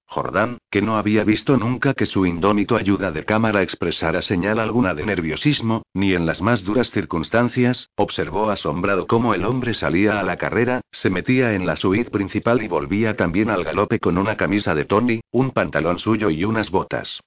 Jordán, 0.09 0.59
que 0.71 0.81
no 0.81 0.95
había 0.95 1.25
visto 1.25 1.57
nunca 1.57 1.93
que 1.93 2.05
su 2.05 2.25
indómito 2.25 2.77
ayuda 2.77 3.11
de 3.11 3.25
cámara 3.25 3.61
expresara 3.61 4.21
señal 4.21 4.57
alguna 4.57 4.93
de 4.93 5.05
nerviosismo, 5.05 5.83
ni 5.93 6.13
en 6.13 6.25
las 6.25 6.41
más 6.41 6.63
duras 6.63 6.89
circunstancias, 6.91 7.89
observó 7.95 8.49
asombrado 8.49 9.05
cómo 9.05 9.33
el 9.33 9.43
hombre 9.43 9.73
salía 9.73 10.19
a 10.19 10.23
la 10.23 10.37
carrera, 10.37 10.79
se 10.91 11.09
metía 11.09 11.53
en 11.55 11.65
la 11.65 11.75
suite 11.75 12.09
principal 12.09 12.63
y 12.63 12.69
volvía 12.69 13.17
también 13.17 13.49
al 13.49 13.65
galope 13.65 13.99
con 13.99 14.17
una 14.17 14.37
camisa 14.37 14.73
de 14.73 14.85
Tony, 14.85 15.19
un 15.31 15.51
pantalón 15.51 15.99
suyo 15.99 16.29
y 16.29 16.45
unas 16.45 16.71
botas. 16.71 17.19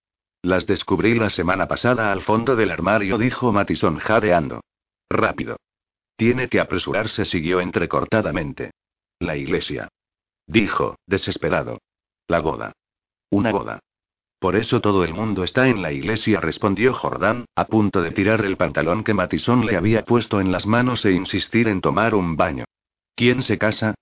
Las 0.42 0.66
descubrí 0.66 1.14
la 1.16 1.28
semana 1.28 1.68
pasada 1.68 2.10
al 2.10 2.22
fondo 2.22 2.56
del 2.56 2.70
armario, 2.70 3.18
dijo 3.18 3.52
Matison 3.52 3.98
jadeando. 3.98 4.62
Rápido. 5.10 5.56
Tiene 6.16 6.48
que 6.48 6.60
apresurarse, 6.60 7.26
siguió 7.26 7.60
entrecortadamente. 7.60 8.70
La 9.18 9.36
iglesia. 9.36 9.88
Dijo, 10.46 10.96
desesperado. 11.06 11.78
La 12.30 12.38
boda. 12.38 12.70
Una 13.30 13.50
boda. 13.50 13.80
Por 14.38 14.54
eso 14.54 14.80
todo 14.80 15.02
el 15.02 15.12
mundo 15.12 15.42
está 15.42 15.66
en 15.66 15.82
la 15.82 15.90
iglesia, 15.90 16.38
respondió 16.38 16.94
Jordán, 16.94 17.46
a 17.56 17.64
punto 17.64 18.02
de 18.02 18.12
tirar 18.12 18.44
el 18.44 18.56
pantalón 18.56 19.02
que 19.02 19.14
Matisón 19.14 19.66
le 19.66 19.76
había 19.76 20.04
puesto 20.04 20.40
en 20.40 20.52
las 20.52 20.64
manos 20.64 21.04
e 21.04 21.10
insistir 21.10 21.66
en 21.66 21.80
tomar 21.80 22.14
un 22.14 22.36
baño. 22.36 22.66
¿Quién 23.16 23.42
se 23.42 23.58
casa? 23.58 23.96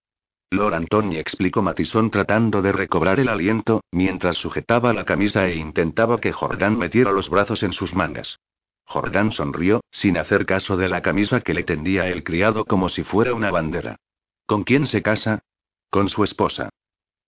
Lord 0.50 0.74
Antoni 0.74 1.16
explicó 1.16 1.62
Matisón 1.62 2.10
tratando 2.10 2.60
de 2.60 2.72
recobrar 2.72 3.18
el 3.18 3.30
aliento, 3.30 3.80
mientras 3.92 4.36
sujetaba 4.36 4.92
la 4.92 5.06
camisa 5.06 5.48
e 5.48 5.56
intentaba 5.56 6.20
que 6.20 6.32
Jordán 6.32 6.76
metiera 6.76 7.12
los 7.12 7.30
brazos 7.30 7.62
en 7.62 7.72
sus 7.72 7.94
mangas. 7.94 8.40
Jordán 8.84 9.32
sonrió, 9.32 9.80
sin 9.90 10.18
hacer 10.18 10.44
caso 10.44 10.76
de 10.76 10.90
la 10.90 11.00
camisa 11.00 11.40
que 11.40 11.54
le 11.54 11.62
tendía 11.62 12.08
el 12.08 12.24
criado 12.24 12.66
como 12.66 12.90
si 12.90 13.04
fuera 13.04 13.32
una 13.32 13.50
bandera. 13.50 13.96
¿Con 14.44 14.64
quién 14.64 14.84
se 14.84 15.00
casa? 15.00 15.40
Con 15.88 16.10
su 16.10 16.24
esposa. 16.24 16.68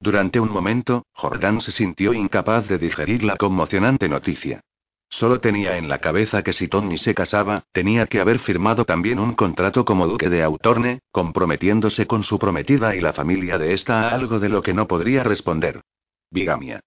Durante 0.01 0.41
un 0.41 0.51
momento, 0.51 1.05
Jordán 1.13 1.61
se 1.61 1.73
sintió 1.73 2.15
incapaz 2.15 2.67
de 2.69 2.79
digerir 2.79 3.23
la 3.23 3.37
conmocionante 3.37 4.09
noticia. 4.09 4.63
Solo 5.11 5.41
tenía 5.41 5.77
en 5.77 5.89
la 5.89 5.99
cabeza 5.99 6.43
que 6.43 6.55
si 6.55 6.69
Tony 6.69 6.97
se 6.97 7.15
casaba, 7.15 7.65
tenía 7.73 8.07
que 8.07 8.21
haber 8.21 8.39
firmado 8.39 8.87
también 8.87 9.19
un 9.19 9.35
contrato 9.35 9.85
como 9.85 10.07
duque 10.07 10.31
de 10.31 10.43
Autorne, 10.43 11.01
comprometiéndose 11.11 12.07
con 12.07 12.23
su 12.23 12.39
prometida 12.39 12.97
y 12.97 13.01
la 13.01 13.13
familia 13.13 13.59
de 13.59 13.75
esta 13.75 14.09
a 14.09 14.15
algo 14.15 14.39
de 14.39 14.49
lo 14.49 14.63
que 14.63 14.73
no 14.73 14.87
podría 14.87 15.23
responder. 15.23 15.83
Bigamia. 16.31 16.81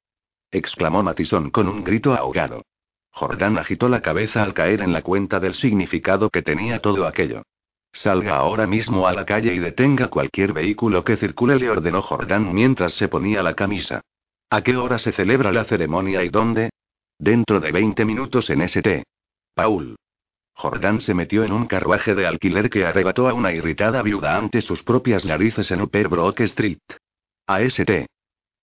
exclamó 0.49 1.03
Matisón 1.03 1.51
con 1.51 1.67
un 1.67 1.83
grito 1.83 2.13
ahogado. 2.13 2.63
Jordán 3.11 3.59
agitó 3.59 3.89
la 3.89 4.01
cabeza 4.01 4.41
al 4.41 4.55
caer 4.55 4.81
en 4.81 4.91
la 4.91 5.03
cuenta 5.03 5.39
del 5.39 5.53
significado 5.53 6.31
que 6.31 6.41
tenía 6.41 6.79
todo 6.79 7.05
aquello. 7.05 7.43
Salga 7.93 8.37
ahora 8.37 8.65
mismo 8.65 9.07
a 9.07 9.13
la 9.13 9.23
calle 9.23 9.53
y 9.53 9.59
detenga 9.59 10.07
cualquier 10.07 10.51
vehículo 10.51 11.03
que 11.03 11.15
circule, 11.15 11.57
le 11.57 11.69
ordenó 11.69 12.01
Jordán 12.01 12.51
mientras 12.51 12.95
se 12.95 13.07
ponía 13.07 13.43
la 13.43 13.53
camisa. 13.53 14.01
¿A 14.49 14.61
qué 14.61 14.75
hora 14.75 14.97
se 14.97 15.11
celebra 15.11 15.51
la 15.51 15.63
ceremonia 15.63 16.23
y 16.23 16.29
dónde? 16.29 16.71
Dentro 17.19 17.59
de 17.59 17.71
20 17.71 18.03
minutos 18.03 18.49
en 18.49 18.63
St. 18.63 19.03
Paul. 19.53 19.95
Jordán 20.55 21.01
se 21.01 21.13
metió 21.13 21.43
en 21.43 21.53
un 21.53 21.67
carruaje 21.67 22.15
de 22.15 22.25
alquiler 22.25 22.69
que 22.69 22.85
arrebató 22.85 23.29
a 23.29 23.33
una 23.33 23.53
irritada 23.53 24.01
viuda 24.01 24.37
ante 24.37 24.61
sus 24.61 24.83
propias 24.83 25.23
narices 25.23 25.69
en 25.71 25.81
Upper 25.81 26.07
Brook 26.09 26.41
Street. 26.41 26.79
A 27.47 27.61
St. 27.61 28.07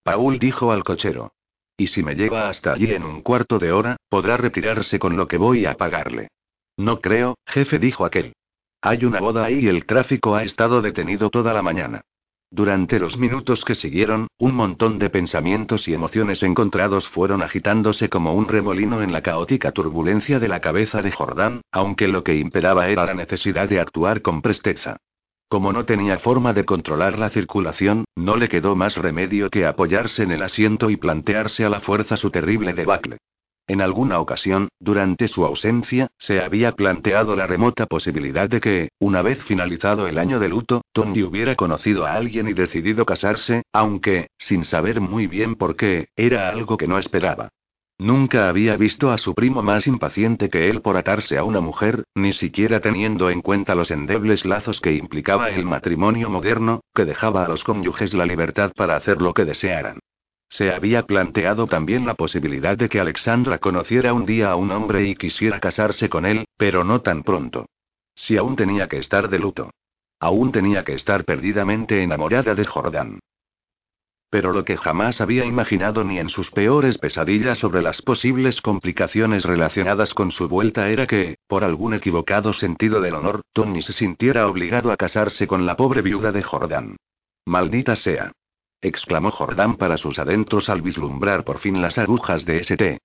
Paul 0.02 0.38
dijo 0.40 0.72
al 0.72 0.82
cochero. 0.82 1.32
Y 1.76 1.86
si 1.86 2.02
me 2.02 2.14
lleva 2.14 2.48
hasta 2.48 2.72
allí 2.72 2.92
en 2.92 3.04
un 3.04 3.22
cuarto 3.22 3.58
de 3.58 3.72
hora, 3.72 3.96
podrá 4.08 4.36
retirarse 4.36 4.98
con 4.98 5.16
lo 5.16 5.28
que 5.28 5.36
voy 5.36 5.66
a 5.66 5.76
pagarle. 5.76 6.28
No 6.76 7.00
creo, 7.00 7.36
jefe, 7.46 7.78
dijo 7.78 8.04
aquel. 8.04 8.34
Hay 8.82 9.04
una 9.04 9.20
boda 9.20 9.50
y 9.50 9.68
el 9.68 9.84
tráfico 9.84 10.34
ha 10.34 10.42
estado 10.42 10.80
detenido 10.80 11.28
toda 11.28 11.52
la 11.52 11.60
mañana. 11.60 12.00
Durante 12.50 12.98
los 12.98 13.18
minutos 13.18 13.62
que 13.62 13.74
siguieron, 13.74 14.26
un 14.38 14.54
montón 14.54 14.98
de 14.98 15.10
pensamientos 15.10 15.86
y 15.86 15.92
emociones 15.92 16.42
encontrados 16.42 17.06
fueron 17.08 17.42
agitándose 17.42 18.08
como 18.08 18.34
un 18.34 18.48
remolino 18.48 19.02
en 19.02 19.12
la 19.12 19.20
caótica 19.20 19.70
turbulencia 19.72 20.40
de 20.40 20.48
la 20.48 20.60
cabeza 20.60 21.02
de 21.02 21.12
Jordán, 21.12 21.60
aunque 21.70 22.08
lo 22.08 22.24
que 22.24 22.36
imperaba 22.36 22.88
era 22.88 23.04
la 23.04 23.14
necesidad 23.14 23.68
de 23.68 23.80
actuar 23.80 24.22
con 24.22 24.40
presteza. 24.40 24.96
Como 25.48 25.72
no 25.72 25.84
tenía 25.84 26.18
forma 26.18 26.54
de 26.54 26.64
controlar 26.64 27.18
la 27.18 27.28
circulación, 27.28 28.04
no 28.16 28.36
le 28.36 28.48
quedó 28.48 28.76
más 28.76 28.96
remedio 28.96 29.50
que 29.50 29.66
apoyarse 29.66 30.22
en 30.22 30.32
el 30.32 30.42
asiento 30.42 30.88
y 30.88 30.96
plantearse 30.96 31.64
a 31.66 31.68
la 31.68 31.80
fuerza 31.80 32.16
su 32.16 32.30
terrible 32.30 32.72
debacle. 32.72 33.18
En 33.70 33.80
alguna 33.80 34.18
ocasión, 34.18 34.68
durante 34.80 35.28
su 35.28 35.44
ausencia, 35.44 36.08
se 36.18 36.40
había 36.40 36.72
planteado 36.72 37.36
la 37.36 37.46
remota 37.46 37.86
posibilidad 37.86 38.48
de 38.48 38.60
que, 38.60 38.88
una 38.98 39.22
vez 39.22 39.44
finalizado 39.44 40.08
el 40.08 40.18
año 40.18 40.40
de 40.40 40.48
luto, 40.48 40.82
Tony 40.92 41.22
hubiera 41.22 41.54
conocido 41.54 42.04
a 42.04 42.14
alguien 42.14 42.48
y 42.48 42.52
decidido 42.52 43.06
casarse, 43.06 43.62
aunque, 43.72 44.30
sin 44.38 44.64
saber 44.64 45.00
muy 45.00 45.28
bien 45.28 45.54
por 45.54 45.76
qué, 45.76 46.08
era 46.16 46.48
algo 46.48 46.76
que 46.76 46.88
no 46.88 46.98
esperaba. 46.98 47.50
Nunca 47.96 48.48
había 48.48 48.76
visto 48.76 49.12
a 49.12 49.18
su 49.18 49.36
primo 49.36 49.62
más 49.62 49.86
impaciente 49.86 50.50
que 50.50 50.68
él 50.68 50.80
por 50.80 50.96
atarse 50.96 51.38
a 51.38 51.44
una 51.44 51.60
mujer, 51.60 52.02
ni 52.16 52.32
siquiera 52.32 52.80
teniendo 52.80 53.30
en 53.30 53.40
cuenta 53.40 53.76
los 53.76 53.92
endebles 53.92 54.44
lazos 54.44 54.80
que 54.80 54.94
implicaba 54.94 55.48
el 55.50 55.64
matrimonio 55.64 56.28
moderno, 56.28 56.80
que 56.92 57.04
dejaba 57.04 57.44
a 57.44 57.48
los 57.48 57.62
cónyuges 57.62 58.14
la 58.14 58.26
libertad 58.26 58.72
para 58.74 58.96
hacer 58.96 59.22
lo 59.22 59.32
que 59.32 59.44
desearan. 59.44 59.99
Se 60.50 60.72
había 60.72 61.06
planteado 61.06 61.68
también 61.68 62.04
la 62.04 62.14
posibilidad 62.14 62.76
de 62.76 62.88
que 62.88 62.98
Alexandra 62.98 63.58
conociera 63.58 64.12
un 64.12 64.26
día 64.26 64.50
a 64.50 64.56
un 64.56 64.72
hombre 64.72 65.06
y 65.06 65.14
quisiera 65.14 65.60
casarse 65.60 66.08
con 66.08 66.26
él, 66.26 66.44
pero 66.56 66.82
no 66.82 67.02
tan 67.02 67.22
pronto. 67.22 67.66
Si 68.16 68.36
aún 68.36 68.56
tenía 68.56 68.88
que 68.88 68.98
estar 68.98 69.30
de 69.30 69.38
luto. 69.38 69.70
Aún 70.18 70.50
tenía 70.50 70.84
que 70.84 70.94
estar 70.94 71.24
perdidamente 71.24 72.02
enamorada 72.02 72.54
de 72.56 72.64
Jordán. 72.64 73.20
Pero 74.28 74.52
lo 74.52 74.64
que 74.64 74.76
jamás 74.76 75.20
había 75.20 75.44
imaginado 75.44 76.04
ni 76.04 76.18
en 76.18 76.28
sus 76.28 76.50
peores 76.50 76.98
pesadillas 76.98 77.58
sobre 77.58 77.80
las 77.80 78.02
posibles 78.02 78.60
complicaciones 78.60 79.44
relacionadas 79.44 80.14
con 80.14 80.32
su 80.32 80.48
vuelta 80.48 80.88
era 80.88 81.06
que, 81.06 81.36
por 81.46 81.62
algún 81.64 81.94
equivocado 81.94 82.52
sentido 82.52 83.00
del 83.00 83.14
honor, 83.14 83.42
Tony 83.52 83.82
se 83.82 83.92
sintiera 83.92 84.48
obligado 84.48 84.90
a 84.90 84.96
casarse 84.96 85.46
con 85.46 85.64
la 85.64 85.76
pobre 85.76 86.02
viuda 86.02 86.32
de 86.32 86.42
Jordán. 86.42 86.96
Maldita 87.46 87.96
sea. 87.96 88.32
Exclamó 88.82 89.30
Jordán 89.30 89.76
para 89.76 89.98
sus 89.98 90.18
adentros 90.18 90.68
al 90.68 90.82
vislumbrar 90.82 91.44
por 91.44 91.58
fin 91.58 91.80
las 91.80 91.98
agujas 91.98 92.44
de 92.44 92.58
St. 92.60 92.98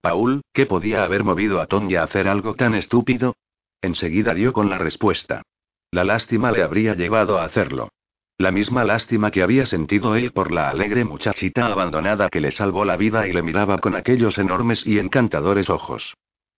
Paul, 0.00 0.42
¿qué 0.52 0.66
podía 0.66 1.04
haber 1.04 1.24
movido 1.24 1.60
a 1.60 1.66
Tony 1.66 1.94
a 1.94 2.02
hacer 2.02 2.28
algo 2.28 2.54
tan 2.54 2.74
estúpido? 2.74 3.34
Enseguida 3.80 4.34
dio 4.34 4.52
con 4.52 4.68
la 4.68 4.78
respuesta. 4.78 5.42
La 5.90 6.04
lástima 6.04 6.52
le 6.52 6.62
habría 6.62 6.94
llevado 6.94 7.38
a 7.38 7.44
hacerlo. 7.44 7.90
La 8.38 8.50
misma 8.50 8.84
lástima 8.84 9.30
que 9.30 9.42
había 9.42 9.66
sentido 9.66 10.16
él 10.16 10.32
por 10.32 10.50
la 10.50 10.70
alegre 10.70 11.04
muchachita 11.04 11.66
abandonada 11.66 12.28
que 12.28 12.40
le 12.40 12.50
salvó 12.50 12.84
la 12.84 12.96
vida 12.96 13.28
y 13.28 13.32
le 13.32 13.42
miraba 13.42 13.78
con 13.78 13.94
aquellos 13.94 14.38
enormes 14.38 14.86
y 14.86 14.98
encantadores 14.98 15.70
ojos. 15.70 16.14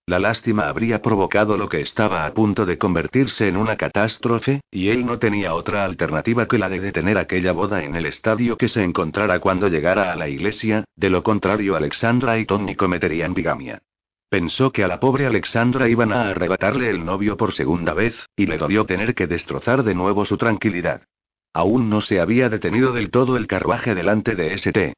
La 0.07 0.19
lástima 0.19 0.69
habría 0.69 1.01
provocado 1.01 1.57
lo 1.57 1.67
que 1.67 1.81
estaba 1.81 2.27
a 2.27 2.33
punto 2.35 2.67
de 2.67 2.77
convertirse 2.77 3.47
en 3.47 3.57
una 3.57 3.75
catástrofe, 3.75 4.61
y 4.69 4.89
él 4.89 5.03
no 5.03 5.17
tenía 5.17 5.55
otra 5.55 5.83
alternativa 5.83 6.47
que 6.47 6.59
la 6.59 6.69
de 6.69 6.79
detener 6.79 7.17
aquella 7.17 7.53
boda 7.53 7.83
en 7.83 7.95
el 7.95 8.05
estadio 8.05 8.55
que 8.55 8.67
se 8.67 8.83
encontrara 8.83 9.39
cuando 9.39 9.67
llegara 9.67 10.13
a 10.13 10.15
la 10.15 10.29
iglesia, 10.29 10.83
de 10.95 11.09
lo 11.09 11.23
contrario 11.23 11.75
Alexandra 11.75 12.37
y 12.37 12.45
Tony 12.45 12.75
cometerían 12.75 13.33
bigamia. 13.33 13.81
Pensó 14.29 14.71
que 14.71 14.83
a 14.83 14.87
la 14.87 14.99
pobre 14.99 15.25
Alexandra 15.25 15.89
iban 15.89 16.13
a 16.13 16.29
arrebatarle 16.29 16.91
el 16.91 17.03
novio 17.03 17.35
por 17.35 17.53
segunda 17.53 17.95
vez, 17.95 18.27
y 18.35 18.45
le 18.45 18.59
dolió 18.59 18.85
tener 18.85 19.15
que 19.15 19.25
destrozar 19.25 19.81
de 19.81 19.95
nuevo 19.95 20.23
su 20.25 20.37
tranquilidad. 20.37 21.01
Aún 21.51 21.89
no 21.89 22.01
se 22.01 22.19
había 22.19 22.49
detenido 22.49 22.91
del 22.93 23.09
todo 23.09 23.37
el 23.37 23.47
carruaje 23.47 23.95
delante 23.95 24.35
de 24.35 24.53
St. 24.53 24.93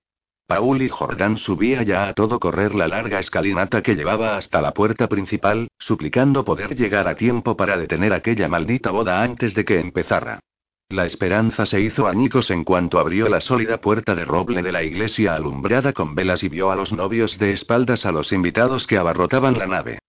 Paul 0.48 0.82
y 0.82 0.88
Jordán 0.88 1.36
subía 1.36 1.84
ya 1.84 2.08
a 2.08 2.14
todo 2.14 2.40
correr 2.40 2.74
la 2.74 2.88
larga 2.88 3.20
escalinata 3.20 3.82
que 3.82 3.96
llevaba 3.96 4.38
hasta 4.38 4.62
la 4.62 4.74
puerta 4.74 5.10
principal, 5.10 5.68
suplicando 5.78 6.46
poder 6.46 6.74
llegar 6.74 7.10
a 7.10 7.16
tiempo 7.16 7.58
para 7.58 7.76
detener 7.76 8.14
aquella 8.14 8.48
maldita 8.48 8.92
boda 8.92 9.22
antes 9.22 9.54
de 9.54 9.66
que 9.66 9.78
empezara. 9.78 10.40
La 10.88 11.06
esperanza 11.06 11.66
se 11.66 11.82
hizo 11.82 12.08
añicos 12.08 12.50
en 12.50 12.64
cuanto 12.64 12.98
abrió 12.98 13.28
la 13.28 13.42
sólida 13.42 13.82
puerta 13.82 14.16
de 14.16 14.24
roble 14.24 14.64
de 14.64 14.72
la 14.72 14.84
iglesia 14.84 15.36
alumbrada 15.36 15.92
con 15.92 16.16
velas 16.16 16.42
y 16.44 16.48
vio 16.48 16.72
a 16.72 16.78
los 16.78 16.94
novios 16.94 17.38
de 17.40 17.52
espaldas 17.52 18.06
a 18.06 18.14
los 18.14 18.32
invitados 18.32 18.88
que 18.88 18.98
abarrotaban 18.98 19.58
la 19.58 19.68
nave. 19.68 20.00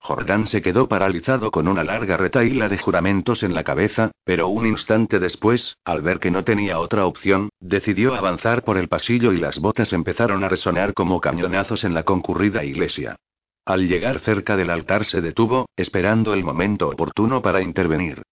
Jordán 0.00 0.46
se 0.46 0.62
quedó 0.62 0.88
paralizado 0.88 1.50
con 1.50 1.68
una 1.68 1.84
larga 1.84 2.16
retaíla 2.16 2.68
de 2.68 2.78
juramentos 2.78 3.42
en 3.42 3.54
la 3.54 3.64
cabeza, 3.64 4.12
pero 4.24 4.48
un 4.48 4.66
instante 4.66 5.18
después, 5.18 5.76
al 5.84 6.02
ver 6.02 6.18
que 6.20 6.30
no 6.30 6.44
tenía 6.44 6.78
otra 6.78 7.04
opción, 7.04 7.50
decidió 7.60 8.14
avanzar 8.14 8.62
por 8.62 8.78
el 8.78 8.88
pasillo 8.88 9.32
y 9.32 9.38
las 9.38 9.58
botas 9.58 9.92
empezaron 9.92 10.44
a 10.44 10.48
resonar 10.48 10.94
como 10.94 11.20
cañonazos 11.20 11.84
en 11.84 11.94
la 11.94 12.04
concurrida 12.04 12.64
iglesia. 12.64 13.16
Al 13.66 13.86
llegar 13.86 14.20
cerca 14.20 14.56
del 14.56 14.70
altar 14.70 15.04
se 15.04 15.20
detuvo, 15.20 15.68
esperando 15.76 16.32
el 16.32 16.42
momento 16.42 16.88
oportuno 16.88 17.42
para 17.42 17.60
intervenir. 17.60 18.22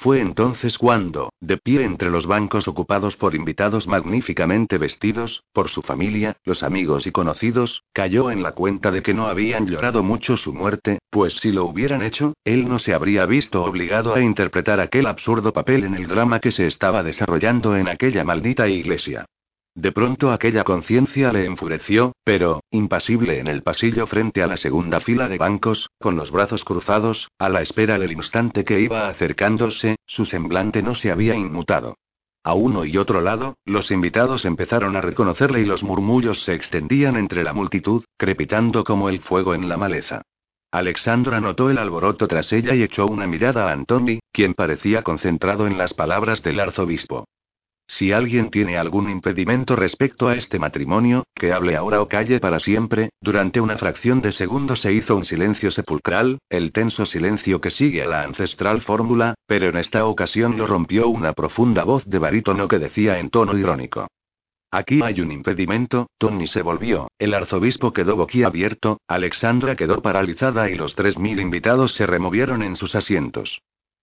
Fue 0.00 0.22
entonces 0.22 0.78
cuando, 0.78 1.28
de 1.40 1.58
pie 1.58 1.84
entre 1.84 2.08
los 2.08 2.24
bancos 2.24 2.66
ocupados 2.68 3.18
por 3.18 3.34
invitados 3.34 3.86
magníficamente 3.86 4.78
vestidos, 4.78 5.44
por 5.52 5.68
su 5.68 5.82
familia, 5.82 6.38
los 6.46 6.62
amigos 6.62 7.06
y 7.06 7.12
conocidos, 7.12 7.82
cayó 7.92 8.30
en 8.30 8.42
la 8.42 8.52
cuenta 8.52 8.90
de 8.90 9.02
que 9.02 9.12
no 9.12 9.26
habían 9.26 9.66
llorado 9.66 10.02
mucho 10.02 10.38
su 10.38 10.54
muerte, 10.54 11.00
pues 11.10 11.34
si 11.34 11.52
lo 11.52 11.66
hubieran 11.66 12.00
hecho, 12.00 12.32
él 12.44 12.66
no 12.66 12.78
se 12.78 12.94
habría 12.94 13.26
visto 13.26 13.62
obligado 13.62 14.14
a 14.14 14.22
interpretar 14.22 14.80
aquel 14.80 15.04
absurdo 15.04 15.52
papel 15.52 15.84
en 15.84 15.94
el 15.94 16.08
drama 16.08 16.40
que 16.40 16.50
se 16.50 16.64
estaba 16.64 17.02
desarrollando 17.02 17.76
en 17.76 17.86
aquella 17.86 18.24
maldita 18.24 18.68
iglesia. 18.68 19.26
De 19.80 19.92
pronto 19.92 20.30
aquella 20.30 20.62
conciencia 20.62 21.32
le 21.32 21.46
enfureció, 21.46 22.12
pero, 22.22 22.60
impasible 22.70 23.38
en 23.38 23.46
el 23.46 23.62
pasillo 23.62 24.06
frente 24.06 24.42
a 24.42 24.46
la 24.46 24.58
segunda 24.58 25.00
fila 25.00 25.26
de 25.26 25.38
bancos, 25.38 25.88
con 25.98 26.16
los 26.16 26.30
brazos 26.30 26.66
cruzados, 26.66 27.30
a 27.38 27.48
la 27.48 27.62
espera 27.62 27.98
del 27.98 28.12
instante 28.12 28.62
que 28.62 28.78
iba 28.78 29.08
acercándose, 29.08 29.96
su 30.04 30.26
semblante 30.26 30.82
no 30.82 30.94
se 30.94 31.10
había 31.10 31.34
inmutado. 31.34 31.96
A 32.44 32.52
uno 32.52 32.84
y 32.84 32.98
otro 32.98 33.22
lado, 33.22 33.56
los 33.64 33.90
invitados 33.90 34.44
empezaron 34.44 34.96
a 34.96 35.00
reconocerle 35.00 35.62
y 35.62 35.64
los 35.64 35.82
murmullos 35.82 36.42
se 36.44 36.52
extendían 36.52 37.16
entre 37.16 37.42
la 37.42 37.54
multitud, 37.54 38.04
crepitando 38.18 38.84
como 38.84 39.08
el 39.08 39.20
fuego 39.20 39.54
en 39.54 39.70
la 39.70 39.78
maleza. 39.78 40.20
Alexandra 40.70 41.40
notó 41.40 41.70
el 41.70 41.78
alboroto 41.78 42.28
tras 42.28 42.52
ella 42.52 42.74
y 42.74 42.82
echó 42.82 43.06
una 43.06 43.26
mirada 43.26 43.70
a 43.70 43.72
Antoni, 43.72 44.20
quien 44.30 44.52
parecía 44.52 45.02
concentrado 45.02 45.66
en 45.66 45.78
las 45.78 45.94
palabras 45.94 46.42
del 46.42 46.60
arzobispo. 46.60 47.24
Si 47.92 48.12
alguien 48.12 48.50
tiene 48.50 48.78
algún 48.78 49.10
impedimento 49.10 49.74
respecto 49.74 50.28
a 50.28 50.36
este 50.36 50.60
matrimonio, 50.60 51.24
que 51.34 51.52
hable 51.52 51.74
ahora 51.74 52.00
o 52.00 52.06
calle 52.06 52.38
para 52.38 52.60
siempre. 52.60 53.10
Durante 53.20 53.60
una 53.60 53.76
fracción 53.78 54.22
de 54.22 54.30
segundo 54.30 54.76
se 54.76 54.92
hizo 54.92 55.16
un 55.16 55.24
silencio 55.24 55.72
sepulcral, 55.72 56.38
el 56.48 56.70
tenso 56.70 57.04
silencio 57.04 57.60
que 57.60 57.70
sigue 57.70 58.04
a 58.04 58.06
la 58.06 58.22
ancestral 58.22 58.82
fórmula, 58.82 59.34
pero 59.44 59.68
en 59.68 59.76
esta 59.76 60.06
ocasión 60.06 60.56
lo 60.56 60.68
rompió 60.68 61.08
una 61.08 61.32
profunda 61.32 61.82
voz 61.82 62.06
de 62.06 62.20
barítono 62.20 62.68
que 62.68 62.78
decía 62.78 63.18
en 63.18 63.28
tono 63.28 63.58
irónico. 63.58 64.06
Aquí 64.70 65.00
hay 65.02 65.20
un 65.20 65.32
impedimento, 65.32 66.06
Tony 66.16 66.46
se 66.46 66.62
volvió, 66.62 67.08
el 67.18 67.34
arzobispo 67.34 67.92
quedó 67.92 68.14
boquiabierto, 68.14 69.00
Alexandra 69.08 69.74
quedó 69.74 70.00
paralizada 70.00 70.70
y 70.70 70.76
los 70.76 70.94
tres 70.94 71.18
mil 71.18 71.40
invitados 71.40 71.90
se 71.96 72.06
removieron 72.06 72.62
en 72.62 72.76
sus 72.76 72.94
asientos. 72.94 73.60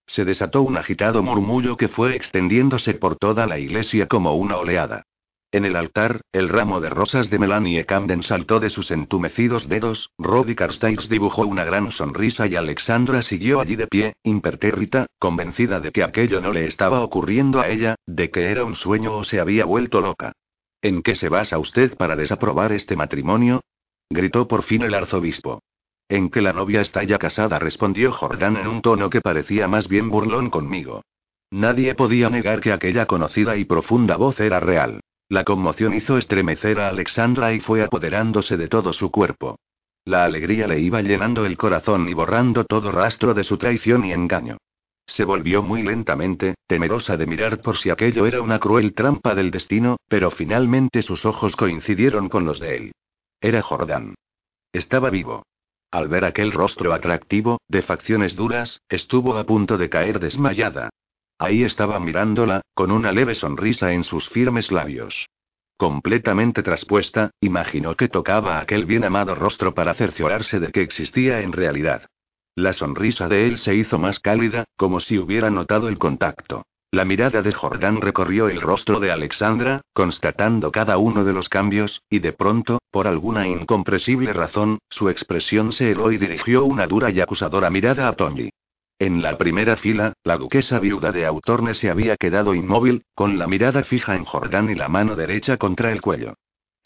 Se 0.08 0.24
desató 0.24 0.62
un 0.62 0.76
agitado 0.76 1.22
murmullo 1.22 1.76
que 1.76 1.88
fue 1.88 2.16
extendiéndose 2.16 2.94
por 2.94 3.16
toda 3.16 3.46
la 3.46 3.58
iglesia 3.58 4.08
como 4.08 4.34
una 4.34 4.56
oleada. 4.56 5.04
En 5.52 5.64
el 5.64 5.76
altar, 5.76 6.22
el 6.32 6.48
ramo 6.48 6.80
de 6.80 6.90
rosas 6.90 7.30
de 7.30 7.38
Melanie 7.38 7.84
Camden 7.84 8.22
saltó 8.22 8.58
de 8.58 8.70
sus 8.70 8.90
entumecidos 8.90 9.68
dedos, 9.68 10.10
Roddy 10.18 10.54
Carstairs 10.54 11.08
dibujó 11.08 11.46
una 11.46 11.64
gran 11.64 11.92
sonrisa 11.92 12.46
y 12.46 12.56
Alexandra 12.56 13.22
siguió 13.22 13.60
allí 13.60 13.76
de 13.76 13.86
pie, 13.86 14.14
impertérrita, 14.22 15.06
convencida 15.18 15.80
de 15.80 15.92
que 15.92 16.02
aquello 16.02 16.40
no 16.40 16.52
le 16.52 16.66
estaba 16.66 17.00
ocurriendo 17.00 17.60
a 17.60 17.68
ella, 17.68 17.94
de 18.06 18.30
que 18.30 18.50
era 18.50 18.64
un 18.64 18.74
sueño 18.74 19.14
o 19.14 19.24
se 19.24 19.40
había 19.40 19.66
vuelto 19.66 20.00
loca. 20.00 20.32
¿En 20.82 21.02
qué 21.02 21.14
se 21.14 21.28
basa 21.28 21.58
usted 21.58 21.96
para 21.96 22.16
desaprobar 22.16 22.72
este 22.72 22.96
matrimonio? 22.96 23.60
gritó 24.10 24.48
por 24.48 24.62
fin 24.62 24.82
el 24.82 24.94
arzobispo. 24.94 25.60
En 26.08 26.30
que 26.30 26.40
la 26.40 26.54
novia 26.54 26.80
está 26.80 27.04
ya 27.04 27.18
casada, 27.18 27.58
respondió 27.58 28.12
Jordán 28.12 28.56
en 28.56 28.66
un 28.66 28.80
tono 28.80 29.10
que 29.10 29.20
parecía 29.20 29.68
más 29.68 29.88
bien 29.88 30.08
burlón 30.08 30.48
conmigo. 30.48 31.02
Nadie 31.50 31.94
podía 31.94 32.30
negar 32.30 32.60
que 32.60 32.72
aquella 32.72 33.06
conocida 33.06 33.56
y 33.56 33.64
profunda 33.64 34.16
voz 34.16 34.40
era 34.40 34.60
real. 34.60 35.00
La 35.28 35.44
conmoción 35.44 35.92
hizo 35.94 36.16
estremecer 36.16 36.80
a 36.80 36.88
Alexandra 36.88 37.52
y 37.52 37.60
fue 37.60 37.82
apoderándose 37.82 38.56
de 38.56 38.68
todo 38.68 38.94
su 38.94 39.10
cuerpo. 39.10 39.58
La 40.06 40.24
alegría 40.24 40.66
le 40.66 40.80
iba 40.80 41.02
llenando 41.02 41.44
el 41.44 41.58
corazón 41.58 42.08
y 42.08 42.14
borrando 42.14 42.64
todo 42.64 42.90
rastro 42.90 43.34
de 43.34 43.44
su 43.44 43.58
traición 43.58 44.06
y 44.06 44.12
engaño. 44.12 44.56
Se 45.06 45.24
volvió 45.24 45.62
muy 45.62 45.82
lentamente, 45.82 46.54
temerosa 46.66 47.18
de 47.18 47.26
mirar 47.26 47.60
por 47.60 47.76
si 47.76 47.90
aquello 47.90 48.26
era 48.26 48.40
una 48.40 48.58
cruel 48.58 48.94
trampa 48.94 49.34
del 49.34 49.50
destino, 49.50 49.96
pero 50.08 50.30
finalmente 50.30 51.02
sus 51.02 51.26
ojos 51.26 51.56
coincidieron 51.56 52.30
con 52.30 52.46
los 52.46 52.60
de 52.60 52.76
él. 52.76 52.92
Era 53.40 53.60
Jordán. 53.60 54.14
Estaba 54.72 55.10
vivo. 55.10 55.44
Al 55.90 56.08
ver 56.08 56.24
aquel 56.24 56.52
rostro 56.52 56.92
atractivo, 56.92 57.60
de 57.66 57.82
facciones 57.82 58.36
duras, 58.36 58.82
estuvo 58.88 59.36
a 59.36 59.44
punto 59.44 59.78
de 59.78 59.88
caer 59.88 60.20
desmayada. 60.20 60.90
Ahí 61.38 61.62
estaba 61.62 61.98
mirándola, 61.98 62.60
con 62.74 62.90
una 62.90 63.12
leve 63.12 63.34
sonrisa 63.34 63.92
en 63.92 64.04
sus 64.04 64.28
firmes 64.28 64.70
labios. 64.70 65.28
Completamente 65.78 66.62
traspuesta, 66.62 67.30
imaginó 67.40 67.94
que 67.94 68.08
tocaba 68.08 68.58
aquel 68.58 68.84
bien 68.84 69.04
amado 69.04 69.34
rostro 69.34 69.74
para 69.74 69.94
cerciorarse 69.94 70.58
de 70.60 70.72
que 70.72 70.82
existía 70.82 71.40
en 71.40 71.52
realidad. 71.52 72.06
La 72.56 72.72
sonrisa 72.72 73.28
de 73.28 73.46
él 73.46 73.58
se 73.58 73.76
hizo 73.76 73.98
más 73.98 74.18
cálida, 74.18 74.64
como 74.76 74.98
si 74.98 75.18
hubiera 75.18 75.48
notado 75.50 75.88
el 75.88 75.96
contacto. 75.96 76.66
La 76.90 77.04
mirada 77.04 77.42
de 77.42 77.52
Jordán 77.52 78.00
recorrió 78.00 78.48
el 78.48 78.62
rostro 78.62 78.98
de 78.98 79.12
Alexandra, 79.12 79.82
constatando 79.92 80.72
cada 80.72 80.96
uno 80.96 81.22
de 81.22 81.34
los 81.34 81.50
cambios, 81.50 82.02
y 82.08 82.20
de 82.20 82.32
pronto, 82.32 82.78
por 82.90 83.06
alguna 83.06 83.46
incomprensible 83.46 84.32
razón, 84.32 84.78
su 84.88 85.10
expresión 85.10 85.72
se 85.72 85.90
heló 85.90 86.10
y 86.12 86.16
dirigió 86.16 86.64
una 86.64 86.86
dura 86.86 87.10
y 87.10 87.20
acusadora 87.20 87.68
mirada 87.68 88.08
a 88.08 88.14
Tony. 88.14 88.48
En 88.98 89.20
la 89.20 89.36
primera 89.36 89.76
fila, 89.76 90.14
la 90.24 90.38
duquesa 90.38 90.80
viuda 90.80 91.12
de 91.12 91.26
Autorne 91.26 91.74
se 91.74 91.90
había 91.90 92.16
quedado 92.16 92.54
inmóvil, 92.54 93.04
con 93.14 93.38
la 93.38 93.46
mirada 93.46 93.84
fija 93.84 94.16
en 94.16 94.24
Jordán 94.24 94.70
y 94.70 94.74
la 94.74 94.88
mano 94.88 95.14
derecha 95.14 95.58
contra 95.58 95.92
el 95.92 96.00
cuello. 96.00 96.34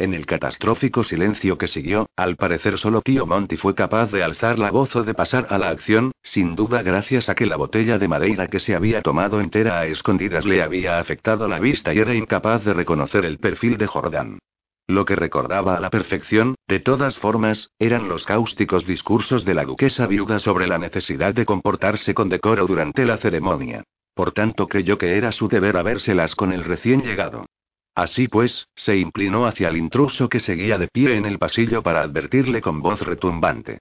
En 0.02 0.14
el 0.14 0.26
catastrófico 0.26 1.04
silencio 1.04 1.56
que 1.56 1.68
siguió, 1.68 2.08
al 2.16 2.34
parecer 2.34 2.76
solo 2.76 3.02
tío 3.02 3.24
Monty 3.24 3.56
fue 3.56 3.76
capaz 3.76 4.10
de 4.10 4.24
alzar 4.24 4.58
la 4.58 4.72
voz 4.72 4.96
o 4.96 5.04
de 5.04 5.14
pasar 5.14 5.46
a 5.48 5.58
la 5.58 5.68
acción, 5.68 6.10
sin 6.24 6.56
duda 6.56 6.82
gracias 6.82 7.28
a 7.28 7.36
que 7.36 7.46
la 7.46 7.54
botella 7.54 7.98
de 7.98 8.08
madeira 8.08 8.48
que 8.48 8.58
se 8.58 8.74
había 8.74 9.00
tomado 9.02 9.40
entera 9.40 9.78
a 9.78 9.86
escondidas 9.86 10.44
le 10.44 10.60
había 10.60 10.98
afectado 10.98 11.46
la 11.46 11.60
vista 11.60 11.94
y 11.94 12.00
era 12.00 12.16
incapaz 12.16 12.64
de 12.64 12.74
reconocer 12.74 13.24
el 13.24 13.38
perfil 13.38 13.78
de 13.78 13.86
Jordán. 13.86 14.40
Lo 14.88 15.04
que 15.04 15.14
recordaba 15.14 15.76
a 15.76 15.80
la 15.80 15.90
perfección, 15.90 16.56
de 16.66 16.80
todas 16.80 17.16
formas, 17.16 17.70
eran 17.78 18.08
los 18.08 18.26
cáusticos 18.26 18.84
discursos 18.84 19.44
de 19.44 19.54
la 19.54 19.64
duquesa 19.64 20.08
viuda 20.08 20.40
sobre 20.40 20.66
la 20.66 20.78
necesidad 20.78 21.32
de 21.32 21.46
comportarse 21.46 22.12
con 22.12 22.28
decoro 22.28 22.66
durante 22.66 23.04
la 23.04 23.18
ceremonia. 23.18 23.84
Por 24.14 24.32
tanto 24.32 24.66
creyó 24.66 24.98
que 24.98 25.16
era 25.16 25.30
su 25.30 25.46
deber 25.46 25.76
habérselas 25.76 26.34
con 26.34 26.52
el 26.52 26.64
recién 26.64 27.02
llegado. 27.02 27.46
Así 27.94 28.26
pues, 28.28 28.68
se 28.74 28.96
inclinó 28.96 29.46
hacia 29.46 29.68
el 29.68 29.76
intruso 29.76 30.28
que 30.28 30.40
seguía 30.40 30.78
de 30.78 30.88
pie 30.88 31.16
en 31.16 31.26
el 31.26 31.38
pasillo 31.38 31.82
para 31.82 32.02
advertirle 32.02 32.62
con 32.62 32.80
voz 32.80 33.02
retumbante. 33.02 33.80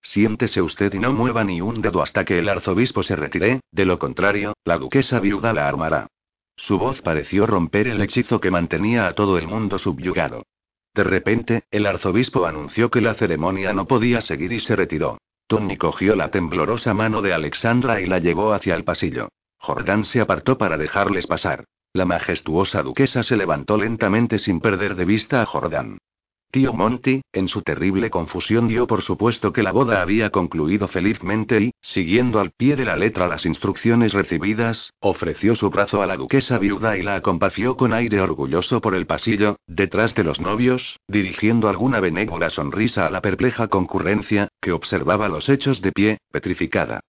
Siéntese 0.00 0.62
usted 0.62 0.92
y 0.94 0.98
no 0.98 1.12
mueva 1.12 1.44
ni 1.44 1.60
un 1.60 1.80
dedo 1.80 2.02
hasta 2.02 2.24
que 2.24 2.38
el 2.38 2.48
arzobispo 2.48 3.02
se 3.02 3.14
retire, 3.14 3.60
de 3.70 3.84
lo 3.84 3.98
contrario, 3.98 4.54
la 4.64 4.78
duquesa 4.78 5.20
viuda 5.20 5.52
la 5.52 5.68
armará. 5.68 6.08
Su 6.56 6.78
voz 6.78 7.00
pareció 7.02 7.46
romper 7.46 7.88
el 7.88 8.00
hechizo 8.02 8.40
que 8.40 8.50
mantenía 8.50 9.06
a 9.06 9.14
todo 9.14 9.38
el 9.38 9.46
mundo 9.46 9.78
subyugado. 9.78 10.44
De 10.94 11.04
repente, 11.04 11.64
el 11.70 11.86
arzobispo 11.86 12.46
anunció 12.46 12.90
que 12.90 13.00
la 13.00 13.14
ceremonia 13.14 13.72
no 13.72 13.86
podía 13.86 14.20
seguir 14.20 14.52
y 14.52 14.60
se 14.60 14.76
retiró. 14.76 15.18
Tony 15.46 15.76
cogió 15.76 16.16
la 16.16 16.30
temblorosa 16.30 16.94
mano 16.94 17.22
de 17.22 17.32
Alexandra 17.32 18.00
y 18.00 18.06
la 18.06 18.18
llevó 18.18 18.52
hacia 18.52 18.74
el 18.74 18.84
pasillo. 18.84 19.28
Jordán 19.58 20.04
se 20.04 20.20
apartó 20.20 20.58
para 20.58 20.76
dejarles 20.76 21.26
pasar. 21.26 21.64
La 21.94 22.06
majestuosa 22.06 22.82
duquesa 22.82 23.22
se 23.22 23.36
levantó 23.36 23.76
lentamente 23.76 24.38
sin 24.38 24.60
perder 24.60 24.94
de 24.94 25.04
vista 25.04 25.42
a 25.42 25.46
Jordán. 25.46 25.98
Tío 26.50 26.72
Monty, 26.72 27.20
en 27.34 27.48
su 27.48 27.60
terrible 27.60 28.08
confusión 28.08 28.66
dio 28.66 28.86
por 28.86 29.02
supuesto 29.02 29.52
que 29.52 29.62
la 29.62 29.72
boda 29.72 30.00
había 30.00 30.30
concluido 30.30 30.88
felizmente 30.88 31.60
y, 31.60 31.70
siguiendo 31.82 32.40
al 32.40 32.50
pie 32.50 32.76
de 32.76 32.86
la 32.86 32.96
letra 32.96 33.26
las 33.26 33.44
instrucciones 33.44 34.14
recibidas, 34.14 34.94
ofreció 35.00 35.54
su 35.54 35.68
brazo 35.68 36.00
a 36.00 36.06
la 36.06 36.16
duquesa 36.16 36.58
viuda 36.58 36.96
y 36.96 37.02
la 37.02 37.14
acompació 37.14 37.76
con 37.76 37.92
aire 37.92 38.22
orgulloso 38.22 38.80
por 38.80 38.94
el 38.94 39.06
pasillo, 39.06 39.56
detrás 39.66 40.14
de 40.14 40.24
los 40.24 40.40
novios, 40.40 40.98
dirigiendo 41.08 41.68
alguna 41.68 42.00
benévola 42.00 42.48
sonrisa 42.48 43.06
a 43.06 43.10
la 43.10 43.20
perpleja 43.20 43.68
concurrencia, 43.68 44.48
que 44.62 44.72
observaba 44.72 45.28
los 45.28 45.50
hechos 45.50 45.82
de 45.82 45.92
pie, 45.92 46.18
petrificada. 46.30 47.00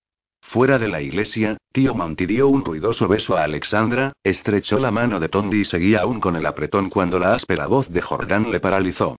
Fuera 0.46 0.78
de 0.78 0.88
la 0.88 1.00
iglesia, 1.00 1.56
tío 1.72 1.94
Monty 1.94 2.26
dio 2.26 2.46
un 2.48 2.64
ruidoso 2.64 3.08
beso 3.08 3.36
a 3.36 3.42
Alexandra, 3.42 4.12
estrechó 4.22 4.78
la 4.78 4.92
mano 4.92 5.18
de 5.18 5.28
Tondi 5.28 5.62
y 5.62 5.64
seguía 5.64 6.02
aún 6.02 6.20
con 6.20 6.36
el 6.36 6.46
apretón 6.46 6.90
cuando 6.90 7.18
la 7.18 7.34
áspera 7.34 7.66
voz 7.66 7.88
de 7.88 8.00
Jordán 8.00 8.52
le 8.52 8.60
paralizó. 8.60 9.16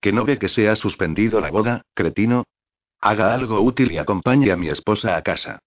¿Que 0.00 0.12
no 0.12 0.24
ve 0.24 0.38
que 0.38 0.48
se 0.48 0.68
ha 0.68 0.76
suspendido 0.76 1.40
la 1.40 1.50
boda, 1.50 1.82
cretino? 1.94 2.44
Haga 3.00 3.34
algo 3.34 3.60
útil 3.60 3.92
y 3.92 3.98
acompañe 3.98 4.50
a 4.50 4.56
mi 4.56 4.68
esposa 4.68 5.16
a 5.16 5.22
casa. 5.22 5.58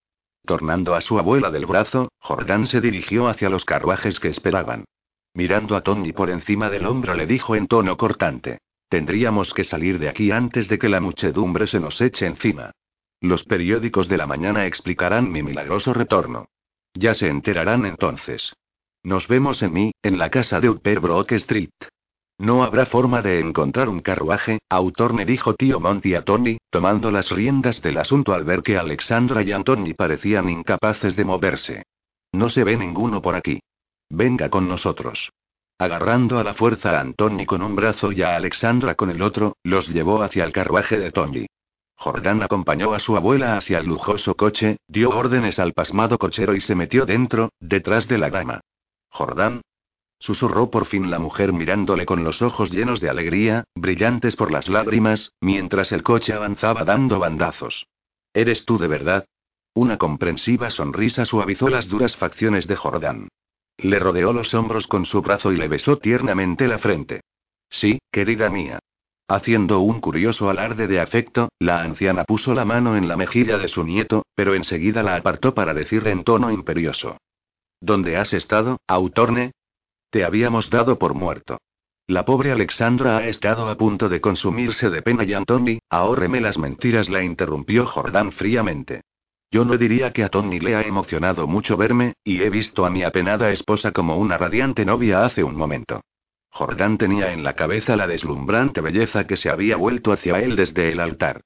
Tornando 0.43 0.95
a 0.95 1.01
su 1.01 1.19
abuela 1.19 1.51
del 1.51 1.67
brazo, 1.67 2.09
Jordán 2.17 2.65
se 2.65 2.81
dirigió 2.81 3.27
hacia 3.27 3.49
los 3.49 3.63
carruajes 3.63 4.19
que 4.19 4.29
esperaban. 4.29 4.85
Mirando 5.35 5.75
a 5.75 5.81
Tony 5.81 6.13
por 6.13 6.31
encima 6.31 6.69
del 6.69 6.87
hombro 6.87 7.13
le 7.13 7.27
dijo 7.27 7.55
en 7.55 7.67
tono 7.67 7.95
cortante. 7.95 8.57
Tendríamos 8.89 9.53
que 9.53 9.63
salir 9.63 9.99
de 9.99 10.09
aquí 10.09 10.31
antes 10.31 10.67
de 10.67 10.79
que 10.79 10.89
la 10.89 10.99
muchedumbre 10.99 11.67
se 11.67 11.79
nos 11.79 12.01
eche 12.01 12.25
encima. 12.25 12.71
Los 13.21 13.43
periódicos 13.43 14.09
de 14.09 14.17
la 14.17 14.25
mañana 14.25 14.65
explicarán 14.65 15.31
mi 15.31 15.43
milagroso 15.43 15.93
retorno. 15.93 16.47
Ya 16.95 17.13
se 17.13 17.27
enterarán 17.27 17.85
entonces. 17.85 18.53
Nos 19.03 19.27
vemos 19.27 19.61
en 19.61 19.73
mí, 19.73 19.91
en 20.01 20.17
la 20.17 20.31
casa 20.31 20.59
de 20.59 20.69
Upper 20.69 20.99
Brook 20.99 21.31
Street. 21.33 21.69
No 22.39 22.63
habrá 22.63 22.87
forma 22.87 23.21
de 23.21 23.39
encontrar 23.39 23.89
un 23.89 23.99
carruaje, 23.99 24.57
autor 24.67 25.13
me 25.13 25.25
dijo 25.25 25.53
tío 25.53 25.79
Monty 25.79 26.15
a 26.15 26.23
Tony, 26.23 26.57
tomando 26.71 27.11
las 27.11 27.29
riendas 27.29 27.83
del 27.83 27.99
asunto 27.99 28.33
al 28.33 28.43
ver 28.43 28.63
que 28.63 28.77
Alexandra 28.77 29.43
y 29.43 29.51
Antony 29.51 29.93
parecían 29.93 30.49
incapaces 30.49 31.15
de 31.15 31.23
moverse. 31.23 31.83
No 32.31 32.49
se 32.49 32.63
ve 32.63 32.75
ninguno 32.75 33.21
por 33.21 33.35
aquí. 33.35 33.59
Venga 34.09 34.49
con 34.49 34.67
nosotros. 34.67 35.29
Agarrando 35.77 36.39
a 36.39 36.43
la 36.43 36.55
fuerza 36.55 36.97
a 36.97 37.01
Antony 37.01 37.45
con 37.45 37.61
un 37.61 37.75
brazo 37.75 38.11
y 38.11 38.23
a 38.23 38.35
Alexandra 38.35 38.95
con 38.95 39.11
el 39.11 39.21
otro, 39.21 39.57
los 39.63 39.87
llevó 39.89 40.23
hacia 40.23 40.43
el 40.43 40.51
carruaje 40.51 40.97
de 40.97 41.11
Tony. 41.11 41.45
Jordán 42.01 42.41
acompañó 42.41 42.95
a 42.95 42.99
su 42.99 43.15
abuela 43.15 43.57
hacia 43.57 43.77
el 43.77 43.85
lujoso 43.85 44.33
coche, 44.33 44.77
dio 44.87 45.11
órdenes 45.11 45.59
al 45.59 45.73
pasmado 45.73 46.17
cochero 46.17 46.55
y 46.55 46.59
se 46.59 46.73
metió 46.73 47.05
dentro, 47.05 47.51
detrás 47.59 48.07
de 48.07 48.17
la 48.17 48.31
dama. 48.31 48.61
Jordán, 49.09 49.61
Susurró 50.17 50.71
por 50.71 50.87
fin 50.87 51.11
la 51.11 51.19
mujer 51.19 51.53
mirándole 51.53 52.07
con 52.07 52.23
los 52.23 52.41
ojos 52.41 52.71
llenos 52.71 53.01
de 53.01 53.09
alegría, 53.11 53.65
brillantes 53.75 54.35
por 54.35 54.51
las 54.51 54.67
lágrimas, 54.67 55.33
mientras 55.41 55.91
el 55.91 56.01
coche 56.01 56.33
avanzaba 56.33 56.83
dando 56.85 57.19
bandazos. 57.19 57.85
¿Eres 58.33 58.65
tú 58.65 58.79
de 58.79 58.87
verdad? 58.87 59.25
Una 59.75 59.97
comprensiva 59.99 60.71
sonrisa 60.71 61.25
suavizó 61.25 61.69
las 61.69 61.87
duras 61.87 62.15
facciones 62.15 62.65
de 62.67 62.77
Jordán. 62.77 63.27
Le 63.77 63.99
rodeó 63.99 64.33
los 64.33 64.55
hombros 64.55 64.87
con 64.87 65.05
su 65.05 65.21
brazo 65.21 65.51
y 65.51 65.57
le 65.57 65.67
besó 65.67 65.99
tiernamente 65.99 66.67
la 66.67 66.79
frente. 66.79 67.21
Sí, 67.69 67.99
querida 68.11 68.49
mía. 68.49 68.79
Haciendo 69.33 69.79
un 69.79 70.01
curioso 70.01 70.49
alarde 70.49 70.87
de 70.87 70.99
afecto, 70.99 71.53
la 71.57 71.83
anciana 71.83 72.25
puso 72.25 72.53
la 72.53 72.65
mano 72.65 72.97
en 72.97 73.07
la 73.07 73.15
mejilla 73.15 73.57
de 73.57 73.69
su 73.69 73.85
nieto, 73.85 74.25
pero 74.35 74.55
enseguida 74.55 75.03
la 75.03 75.15
apartó 75.15 75.53
para 75.53 75.73
decirle 75.73 76.11
en 76.11 76.25
tono 76.25 76.51
imperioso. 76.51 77.15
¿Dónde 77.79 78.17
has 78.17 78.33
estado, 78.33 78.81
Autorne? 78.87 79.53
Te 80.09 80.25
habíamos 80.25 80.69
dado 80.69 80.99
por 80.99 81.13
muerto. 81.13 81.59
La 82.07 82.25
pobre 82.25 82.51
Alexandra 82.51 83.19
ha 83.19 83.27
estado 83.29 83.69
a 83.69 83.77
punto 83.77 84.09
de 84.09 84.19
consumirse 84.19 84.89
de 84.89 85.01
pena 85.01 85.23
y 85.23 85.31
Antoni, 85.31 85.79
ahórreme 85.89 86.41
las 86.41 86.57
mentiras, 86.57 87.07
la 87.07 87.23
interrumpió 87.23 87.85
Jordán 87.85 88.33
fríamente. 88.33 88.99
Yo 89.49 89.63
no 89.63 89.77
diría 89.77 90.11
que 90.11 90.25
a 90.25 90.29
Tony 90.29 90.59
le 90.59 90.75
ha 90.75 90.81
emocionado 90.81 91.47
mucho 91.47 91.77
verme, 91.77 92.15
y 92.25 92.41
he 92.41 92.49
visto 92.49 92.85
a 92.85 92.89
mi 92.89 93.03
apenada 93.03 93.49
esposa 93.49 93.93
como 93.93 94.17
una 94.17 94.37
radiante 94.37 94.83
novia 94.83 95.23
hace 95.23 95.41
un 95.41 95.55
momento. 95.55 96.01
Jordán 96.51 96.97
tenía 96.97 97.31
en 97.31 97.43
la 97.43 97.53
cabeza 97.53 97.95
la 97.95 98.07
deslumbrante 98.07 98.81
belleza 98.81 99.25
que 99.25 99.37
se 99.37 99.49
había 99.49 99.77
vuelto 99.77 100.11
hacia 100.11 100.39
él 100.39 100.57
desde 100.57 100.91
el 100.91 100.99
altar. 100.99 101.41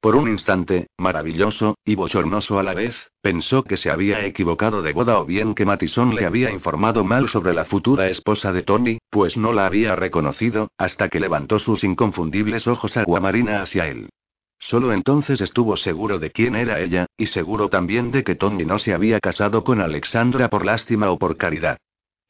Por 0.00 0.16
un 0.16 0.28
instante, 0.28 0.86
maravilloso, 0.98 1.76
y 1.84 1.94
bochornoso 1.94 2.58
a 2.58 2.62
la 2.62 2.72
vez, 2.72 3.10
pensó 3.20 3.64
que 3.64 3.76
se 3.76 3.90
había 3.90 4.24
equivocado 4.24 4.80
de 4.80 4.92
boda 4.92 5.18
o 5.18 5.26
bien 5.26 5.54
que 5.54 5.66
Matison 5.66 6.14
le 6.14 6.24
había 6.24 6.50
informado 6.50 7.04
mal 7.04 7.28
sobre 7.28 7.52
la 7.52 7.64
futura 7.64 8.08
esposa 8.08 8.52
de 8.52 8.62
Tony, 8.62 8.98
pues 9.10 9.36
no 9.36 9.52
la 9.52 9.66
había 9.66 9.96
reconocido, 9.96 10.68
hasta 10.78 11.08
que 11.08 11.20
levantó 11.20 11.58
sus 11.58 11.84
inconfundibles 11.84 12.66
ojos 12.66 12.96
aguamarina 12.96 13.60
hacia 13.60 13.88
él. 13.88 14.08
Solo 14.58 14.92
entonces 14.92 15.40
estuvo 15.40 15.76
seguro 15.76 16.18
de 16.18 16.30
quién 16.30 16.54
era 16.54 16.80
ella, 16.80 17.06
y 17.16 17.26
seguro 17.26 17.68
también 17.68 18.10
de 18.10 18.24
que 18.24 18.34
Tony 18.34 18.64
no 18.64 18.78
se 18.78 18.92
había 18.92 19.20
casado 19.20 19.64
con 19.64 19.80
Alexandra 19.80 20.48
por 20.48 20.64
lástima 20.66 21.10
o 21.10 21.18
por 21.18 21.36
caridad. 21.38 21.78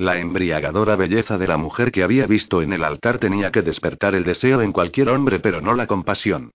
La 0.01 0.19
embriagadora 0.19 0.97
belleza 0.97 1.37
de 1.37 1.47
la 1.47 1.59
mujer 1.59 1.93
que 1.93 2.03
había 2.03 2.27
visto 2.27 2.63
en 2.63 2.73
el 2.73 2.85
altar 2.85 3.19
tenía 3.19 3.53
que 3.53 3.61
despertar 3.61 4.15
el 4.15 4.25
deseo 4.25 4.63
en 4.63 4.73
cualquier 4.73 5.11
hombre, 5.11 5.41
pero 5.41 5.61
no 5.61 5.75
la 5.75 5.87
compasión. 5.87 6.53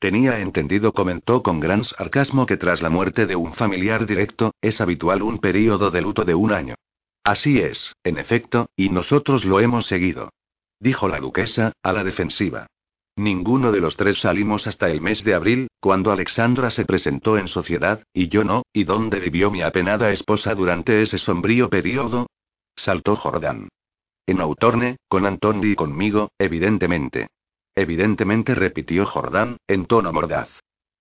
Tenía 0.00 0.40
entendido, 0.40 0.92
comentó 0.92 1.44
con 1.44 1.60
gran 1.60 1.84
sarcasmo, 1.84 2.44
que 2.44 2.56
tras 2.56 2.82
la 2.82 2.90
muerte 2.90 3.26
de 3.26 3.36
un 3.36 3.52
familiar 3.52 4.04
directo, 4.04 4.52
es 4.60 4.80
habitual 4.80 5.22
un 5.22 5.38
período 5.38 5.92
de 5.92 6.00
luto 6.02 6.24
de 6.24 6.34
un 6.34 6.50
año. 6.50 6.74
Así 7.22 7.60
es, 7.60 7.94
en 8.02 8.18
efecto, 8.18 8.68
y 8.74 8.88
nosotros 8.88 9.44
lo 9.44 9.60
hemos 9.60 9.86
seguido. 9.86 10.30
Dijo 10.80 11.06
la 11.06 11.20
duquesa, 11.20 11.74
a 11.84 11.92
la 11.92 12.02
defensiva. 12.02 12.66
Ninguno 13.14 13.70
de 13.70 13.78
los 13.78 13.96
tres 13.96 14.18
salimos 14.18 14.66
hasta 14.66 14.90
el 14.90 15.00
mes 15.00 15.22
de 15.22 15.34
abril, 15.34 15.68
cuando 15.78 16.10
Alexandra 16.10 16.72
se 16.72 16.84
presentó 16.84 17.38
en 17.38 17.46
sociedad, 17.46 18.02
y 18.12 18.26
yo 18.26 18.42
no, 18.42 18.64
¿y 18.72 18.82
dónde 18.82 19.20
vivió 19.20 19.52
mi 19.52 19.62
apenada 19.62 20.10
esposa 20.10 20.52
durante 20.56 21.00
ese 21.02 21.18
sombrío 21.18 21.70
período? 21.70 22.26
Saltó 22.78 23.16
Jordán. 23.16 23.68
En 24.24 24.40
Autorne, 24.40 24.98
con 25.08 25.26
Antoni 25.26 25.72
y 25.72 25.74
conmigo, 25.74 26.30
evidentemente. 26.38 27.26
Evidentemente 27.74 28.54
repitió 28.54 29.04
Jordán, 29.04 29.56
en 29.66 29.86
tono 29.86 30.12
mordaz. 30.12 30.48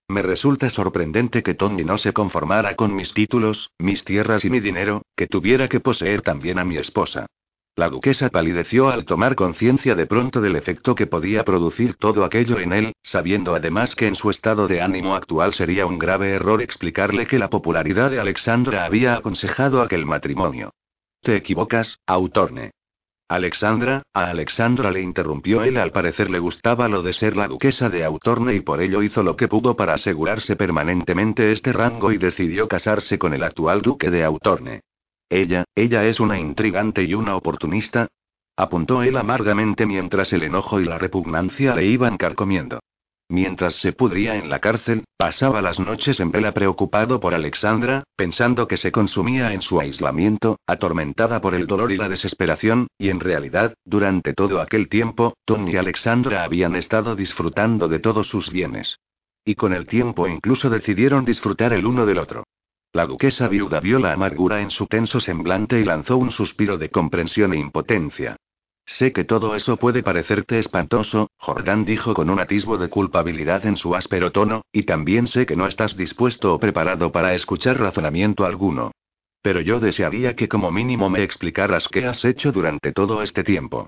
Me 0.10 0.24
resulta 0.24 0.72
sorprendente 0.72 1.44
que 1.44 1.54
Tony 1.54 1.84
no 1.84 1.99
se 1.99 2.14
conformara 2.14 2.76
con 2.76 2.95
mis 2.95 3.14
títulos, 3.14 3.70
mis 3.78 4.04
tierras 4.04 4.44
y 4.44 4.49
mi 4.49 4.60
dinero, 4.60 5.04
que 5.16 5.28
tuviera 5.28 5.70
que 5.70 5.80
poseer 5.80 6.24
también 6.24 6.58
a 6.58 6.66
mi 6.66 6.78
esposa. 6.78 7.28
La 7.76 7.90
duquesa 7.90 8.30
palideció 8.30 8.90
al 8.90 9.06
tomar 9.06 9.36
conciencia 9.36 9.94
de 9.94 10.08
pronto 10.08 10.41
del 10.41 10.56
efecto 10.56 10.95
que 10.95 11.06
podía 11.06 11.44
producir 11.44 11.94
todo 11.95 12.26
aquello 12.26 12.58
en 12.60 12.74
él, 12.74 12.94
sabiendo 13.04 13.54
además 13.54 13.95
que 13.95 14.08
en 14.08 14.16
su 14.16 14.32
estado 14.32 14.68
de 14.68 14.82
ánimo 14.82 15.14
actual 15.14 15.54
sería 15.54 15.86
un 15.86 15.99
grave 15.99 16.32
error 16.32 16.60
explicarle 16.64 17.28
que 17.28 17.38
la 17.38 17.52
popularidad 17.52 18.10
de 18.10 18.20
Alexandra 18.20 18.84
había 18.84 19.14
aconsejado 19.14 19.84
aquel 19.84 20.08
matrimonio. 20.08 20.72
Te 21.22 21.35
equivocas, 21.35 21.99
Autorne. 22.06 22.72
Alexandra, 23.30 24.03
a 24.14 24.30
Alexandra 24.30 24.89
le 24.89 25.02
interrumpió 25.02 25.64
él, 25.64 25.77
al 25.77 25.91
parecer 25.91 26.30
le 26.30 26.39
gustaba 26.39 26.88
lo 26.88 27.03
de 27.03 27.11
ser 27.11 27.35
la 27.35 27.49
duquesa 27.49 27.89
de 27.89 28.06
Autorne 28.06 28.56
y 28.56 28.61
por 28.61 28.81
ello 28.81 29.03
hizo 29.03 29.22
lo 29.22 29.35
que 29.35 29.49
pudo 29.49 29.76
para 29.76 29.95
asegurarse 29.95 30.56
permanentemente 30.56 31.52
este 31.52 31.73
rango 31.73 32.14
y 32.14 32.18
decidió 32.18 32.69
casarse 32.69 33.19
con 33.19 33.34
el 33.34 33.44
actual 33.44 33.81
duque 33.81 34.10
de 34.10 34.23
Autorne. 34.23 34.81
Ella, 35.30 35.65
ella 35.76 36.06
es 36.06 36.22
una 36.22 36.39
intrigante 36.39 37.03
y 37.03 37.14
una 37.15 37.35
oportunista, 37.35 38.07
apuntó 38.56 39.03
él 39.03 39.18
amargamente 39.18 39.85
mientras 39.85 40.31
el 40.31 40.44
enojo 40.44 40.80
y 40.80 40.85
la 40.85 40.98
repugnancia 40.98 41.76
le 41.76 41.85
iban 41.85 42.15
carcomiendo. 42.15 42.80
Mientras 43.30 43.76
se 43.76 43.91
pudría 43.91 44.38
en 44.38 44.49
la 44.49 44.60
cárcel, 44.60 45.04
pasaba 45.18 45.62
las 45.62 45.80
noches 45.80 46.22
en 46.22 46.32
vela 46.32 46.54
preocupado 46.54 47.20
por 47.20 47.34
Alexandra, 47.34 48.04
pensando 48.16 48.70
que 48.70 48.78
se 48.78 48.91
consumía 48.91 49.52
en 49.52 49.62
su 49.62 49.82
aislamiento, 49.82 50.60
atormentada 50.66 51.41
por 51.41 51.54
el 51.54 51.68
dolor 51.68 51.91
y 51.91 51.98
la 51.98 52.08
desesperación, 52.08 52.88
y 52.98 53.10
en 53.10 53.20
realidad, 53.20 53.74
durante 53.84 54.34
todo 54.34 54.62
aquel 54.62 54.88
tiempo, 54.88 55.34
Tony 55.44 55.72
y 55.72 55.76
Alexandra 55.76 56.44
habían 56.44 56.76
estado 56.76 57.18
disfrutando 57.18 57.90
de 57.90 57.99
todos 57.99 58.28
sus 58.28 58.49
bienes. 58.49 58.98
Y 59.44 59.56
con 59.56 59.74
el 59.74 59.88
tiempo 59.88 60.28
incluso 60.28 60.70
decidieron 60.70 61.26
disfrutar 61.26 61.74
el 61.74 61.86
uno 61.86 62.06
del 62.06 62.20
otro. 62.20 62.44
La 62.94 63.06
duquesa 63.06 63.49
viuda 63.49 63.82
vio 63.82 63.99
la 63.99 64.14
amargura 64.14 64.62
en 64.62 64.72
su 64.72 64.88
tenso 64.88 65.20
semblante 65.20 65.80
y 65.80 65.84
lanzó 65.84 66.18
un 66.18 66.32
suspiro 66.32 66.78
de 66.78 66.90
comprensión 66.90 67.54
e 67.54 67.58
impotencia. 67.58 68.38
Sé 68.88 69.11
que 69.11 69.26
todo 69.26 69.53
eso 69.53 69.76
puede 69.76 70.01
parecerte 70.01 70.57
espantoso, 70.59 71.30
Jordán 71.38 71.84
dijo 71.84 72.14
con 72.14 72.30
un 72.30 72.39
atisbo 72.39 72.77
de 72.77 72.88
culpabilidad 72.88 73.65
en 73.65 73.76
su 73.76 73.93
áspero 73.93 74.31
tono, 74.31 74.64
y 74.72 74.84
también 74.84 75.27
sé 75.27 75.45
que 75.45 75.57
no 75.57 75.68
estás 75.68 75.97
dispuesto 75.97 76.53
o 76.53 76.59
preparado 76.59 77.11
para 77.11 77.34
escuchar 77.34 77.77
razonamiento 77.77 78.45
alguno. 78.45 78.91
Pero 79.41 79.59
yo 79.59 79.81
desearía 79.81 80.38
que 80.38 80.47
como 80.47 80.72
mínimo 80.72 81.09
me 81.09 81.22
explicaras 81.22 81.89
qué 81.89 82.05
has 82.05 82.23
hecho 82.23 82.53
durante 82.53 82.93
todo 82.93 83.22
este 83.22 83.43
tiempo. 83.43 83.88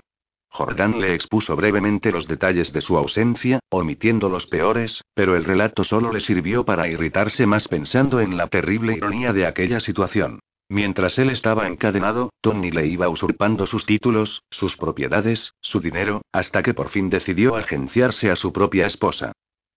Jordán 0.50 1.00
le 1.00 1.14
expuso 1.14 1.56
brevemente 1.56 2.12
los 2.12 2.28
detalles 2.28 2.70
de 2.74 2.82
su 2.82 2.98
ausencia, 2.98 3.60
omitiendo 3.70 4.28
los 4.28 4.46
peores, 4.46 5.02
pero 5.14 5.34
el 5.34 5.44
relato 5.44 5.82
solo 5.82 6.12
le 6.12 6.20
sirvió 6.20 6.66
para 6.66 6.88
irritarse 6.88 7.46
más 7.46 7.68
pensando 7.68 8.20
en 8.20 8.36
la 8.36 8.48
terrible 8.48 8.92
ironía 8.94 9.32
de 9.32 9.46
aquella 9.46 9.80
situación. 9.80 10.40
Mientras 10.70 11.18
él 11.18 11.30
estaba 11.30 11.66
encadenado, 11.66 12.30
Tony 12.40 12.70
le 12.70 12.86
iba 12.86 13.08
usurpando 13.08 13.66
sus 13.66 13.86
títulos, 13.86 14.44
sus 14.50 14.76
propiedades, 14.76 15.54
su 15.60 15.80
dinero, 15.80 16.22
hasta 16.30 16.62
que 16.62 16.74
por 16.74 16.90
fin 16.90 17.10
decidió 17.10 17.56
agenciarse 17.56 18.30
a 18.30 18.36
su 18.36 18.52
propia 18.52 18.86
esposa. 18.86 19.32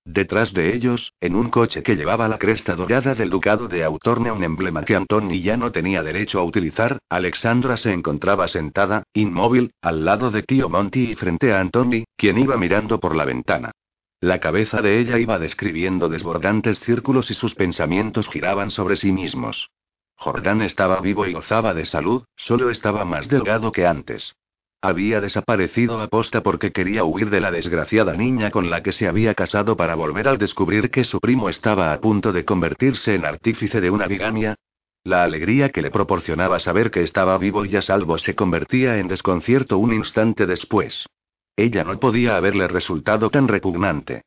Detrás 0.05 0.53
de 0.53 0.75
ellos, 0.75 1.11
en 1.19 1.35
un 1.35 1.49
coche 1.49 1.81
que 1.81 1.95
llevaba 1.95 2.27
la 2.27 2.37
cresta 2.37 2.75
dorada 2.75 3.15
del 3.15 3.31
ducado 3.31 3.67
de 3.67 3.83
Autorne, 3.83 4.31
un 4.31 4.43
emblema 4.43 4.83
que 4.83 4.95
Antoni 4.95 5.41
ya 5.41 5.57
no 5.57 5.71
tenía 5.71 6.03
derecho 6.03 6.39
a 6.39 6.43
utilizar, 6.43 6.99
Alexandra 7.09 7.75
se 7.75 7.91
encontraba 7.91 8.47
sentada, 8.47 9.01
inmóvil, 9.13 9.71
al 9.81 10.05
lado 10.05 10.29
de 10.29 10.43
tío 10.43 10.69
Monty 10.69 11.13
y 11.13 11.15
frente 11.15 11.53
a 11.53 11.59
Antoni, 11.59 12.03
quien 12.15 12.37
iba 12.37 12.55
mirando 12.55 12.99
por 12.99 13.15
la 13.15 13.25
ventana. 13.25 13.71
La 14.21 14.39
cabeza 14.39 14.83
de 14.83 14.99
ella 14.99 15.17
iba 15.17 15.39
describiendo 15.39 16.07
desbordantes 16.07 16.79
círculos 16.81 17.31
y 17.31 17.33
sus 17.33 17.55
pensamientos 17.55 18.29
giraban 18.29 18.69
sobre 18.69 18.95
sí 18.95 19.11
mismos. 19.11 19.71
Jordán 20.15 20.61
estaba 20.61 20.99
vivo 21.01 21.25
y 21.25 21.33
gozaba 21.33 21.73
de 21.73 21.85
salud, 21.85 22.23
solo 22.35 22.69
estaba 22.69 23.05
más 23.05 23.27
delgado 23.27 23.71
que 23.71 23.85
antes. 23.85 24.35
Había 24.81 25.21
desaparecido 25.21 26.01
a 26.01 26.07
posta 26.07 26.43
porque 26.43 26.73
quería 26.73 27.05
huir 27.05 27.29
de 27.29 27.39
la 27.39 27.51
desgraciada 27.51 28.13
niña 28.13 28.51
con 28.51 28.69
la 28.69 28.83
que 28.83 28.91
se 28.91 29.07
había 29.07 29.33
casado 29.33 29.77
para 29.77 29.95
volver 29.95 30.27
al 30.27 30.37
descubrir 30.37 30.91
que 30.91 31.05
su 31.05 31.19
primo 31.19 31.47
estaba 31.47 31.93
a 31.93 32.01
punto 32.01 32.33
de 32.33 32.43
convertirse 32.43 33.15
en 33.15 33.25
artífice 33.25 33.79
de 33.79 33.89
una 33.89 34.07
bigamia. 34.07 34.55
La 35.05 35.23
alegría 35.23 35.69
que 35.69 35.81
le 35.81 35.89
proporcionaba 35.91 36.59
saber 36.59 36.91
que 36.91 37.01
estaba 37.01 37.37
vivo 37.37 37.63
y 37.65 37.75
a 37.77 37.81
salvo 37.81 38.17
se 38.17 38.35
convertía 38.35 38.99
en 38.99 39.07
desconcierto 39.07 39.77
un 39.77 39.93
instante 39.93 40.45
después. 40.45 41.05
Ella 41.55 41.83
no 41.83 41.99
podía 41.99 42.35
haberle 42.35 42.67
resultado 42.67 43.29
tan 43.29 43.47
repugnante. 43.47 44.23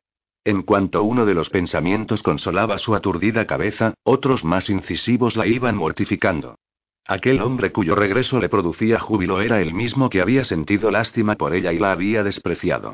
En 0.47 0.61
cuanto 0.61 1.03
uno 1.03 1.25
de 1.25 1.33
los 1.33 1.49
pensamientos 1.49 2.23
consolaba 2.23 2.77
su 2.77 2.95
aturdida 2.95 3.45
cabeza, 3.45 3.95
otros 4.03 4.45
más 4.45 4.69
incisivos 4.69 5.35
la 5.35 5.45
iban 5.45 5.75
mortificando. 5.75 6.55
Aquel 7.05 7.41
hombre 7.41 7.73
cuyo 7.73 7.95
regreso 7.95 8.39
le 8.39 8.47
producía 8.47 8.97
júbilo 8.97 9.41
era 9.41 9.59
el 9.59 9.73
mismo 9.73 10.09
que 10.09 10.21
había 10.21 10.45
sentido 10.45 10.89
lástima 10.89 11.35
por 11.35 11.53
ella 11.53 11.73
y 11.73 11.79
la 11.79 11.91
había 11.91 12.23
despreciado. 12.23 12.93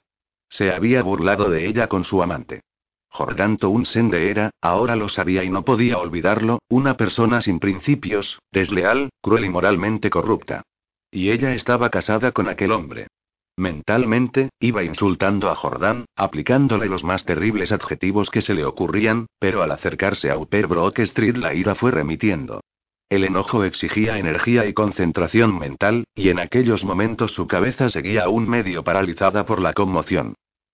Se 0.50 0.72
había 0.72 1.04
burlado 1.04 1.52
de 1.52 1.68
ella 1.68 1.86
con 1.86 2.04
su 2.06 2.24
amante. 2.24 2.62
Jordán 3.08 3.58
Townsend 3.58 4.16
era, 4.16 4.50
ahora 4.60 4.96
lo 4.96 5.08
sabía 5.08 5.44
y 5.44 5.52
no 5.52 5.64
podía 5.64 6.00
olvidarlo, 6.00 6.58
una 6.70 6.98
persona 6.98 7.44
sin 7.44 7.60
principios, 7.60 8.40
desleal, 8.52 9.10
cruel 9.22 9.46
y 9.46 9.50
moralmente 9.50 10.10
corrupta. 10.10 10.64
Y 11.12 11.30
ella 11.30 11.54
estaba 11.54 11.92
casada 11.92 12.32
con 12.32 12.50
aquel 12.50 12.72
hombre. 12.72 13.10
Mentalmente, 13.56 14.50
iba 14.60 14.84
insultando 14.84 15.50
a 15.50 15.56
Jordán, 15.56 16.06
aplicándole 16.16 16.88
los 16.88 17.04
más 17.04 17.24
terribles 17.24 17.72
adjetivos 17.72 18.32
que 18.32 18.42
se 18.42 18.56
le 18.56 18.66
ocurrían, 18.66 19.28
pero 19.40 19.62
al 19.62 19.72
acercarse 19.72 20.32
a 20.32 20.38
Upper 20.38 20.68
Brook 20.68 21.00
Street 21.00 21.38
la 21.38 21.54
ira 21.54 21.76
fue 21.76 21.92
remitiendo. 21.92 22.62
El 23.10 23.24
enojo 23.26 23.64
exigía 23.64 24.18
energía 24.18 24.66
y 24.66 24.74
concentración 24.74 25.60
mental, 25.60 26.06
y 26.16 26.30
en 26.30 26.40
aquellos 26.40 26.84
momentos 26.84 27.34
su 27.34 27.46
cabeza 27.46 27.92
seguía 27.92 28.24
aún 28.24 28.50
medio 28.50 28.84
paralizada 28.84 29.46
por 29.46 29.62
la 29.62 29.74
conmoción. 29.74 30.34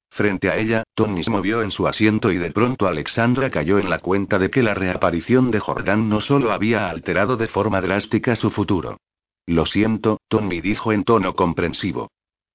Frente 0.10 0.50
a 0.50 0.58
ella, 0.58 0.84
Tony 0.96 1.24
se 1.24 1.32
movió 1.32 1.62
en 1.62 1.72
su 1.72 1.86
asiento 1.86 2.32
y 2.32 2.38
de 2.38 2.52
pronto 2.52 2.88
Alexandra 2.88 3.50
cayó 3.50 3.78
en 3.78 3.90
la 3.90 4.00
cuenta 4.00 4.40
de 4.40 4.50
que 4.50 4.64
la 4.64 4.74
reaparición 4.74 5.52
de 5.52 5.60
Jordán 5.60 6.08
no 6.08 6.22
solo 6.22 6.54
había 6.54 6.90
alterado 6.90 7.36
de 7.36 7.48
forma 7.50 7.82
drástica 7.82 8.38
su 8.38 8.50
futuro. 8.50 8.98
Lo 9.46 9.66
siento, 9.66 10.22
Tony 10.30 10.62
dijo 10.62 10.94
en 10.94 11.04
tono 11.04 11.36
comprensivo. 11.36 12.10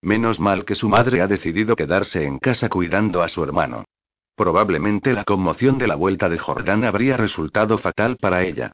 Menos 0.04 0.38
mal 0.38 0.66
que 0.66 0.74
su 0.74 0.90
madre 0.90 1.22
ha 1.22 1.26
decidido 1.26 1.76
quedarse 1.76 2.24
en 2.24 2.38
casa 2.38 2.68
cuidando 2.68 3.22
a 3.22 3.30
su 3.30 3.42
hermano. 3.42 3.86
Probablemente 4.36 5.14
la 5.14 5.24
conmoción 5.24 5.78
de 5.78 5.86
la 5.86 5.94
vuelta 5.94 6.28
de 6.28 6.36
Jordán 6.36 6.84
habría 6.84 7.16
resultado 7.16 7.78
fatal 7.78 8.18
para 8.20 8.44
ella. 8.44 8.72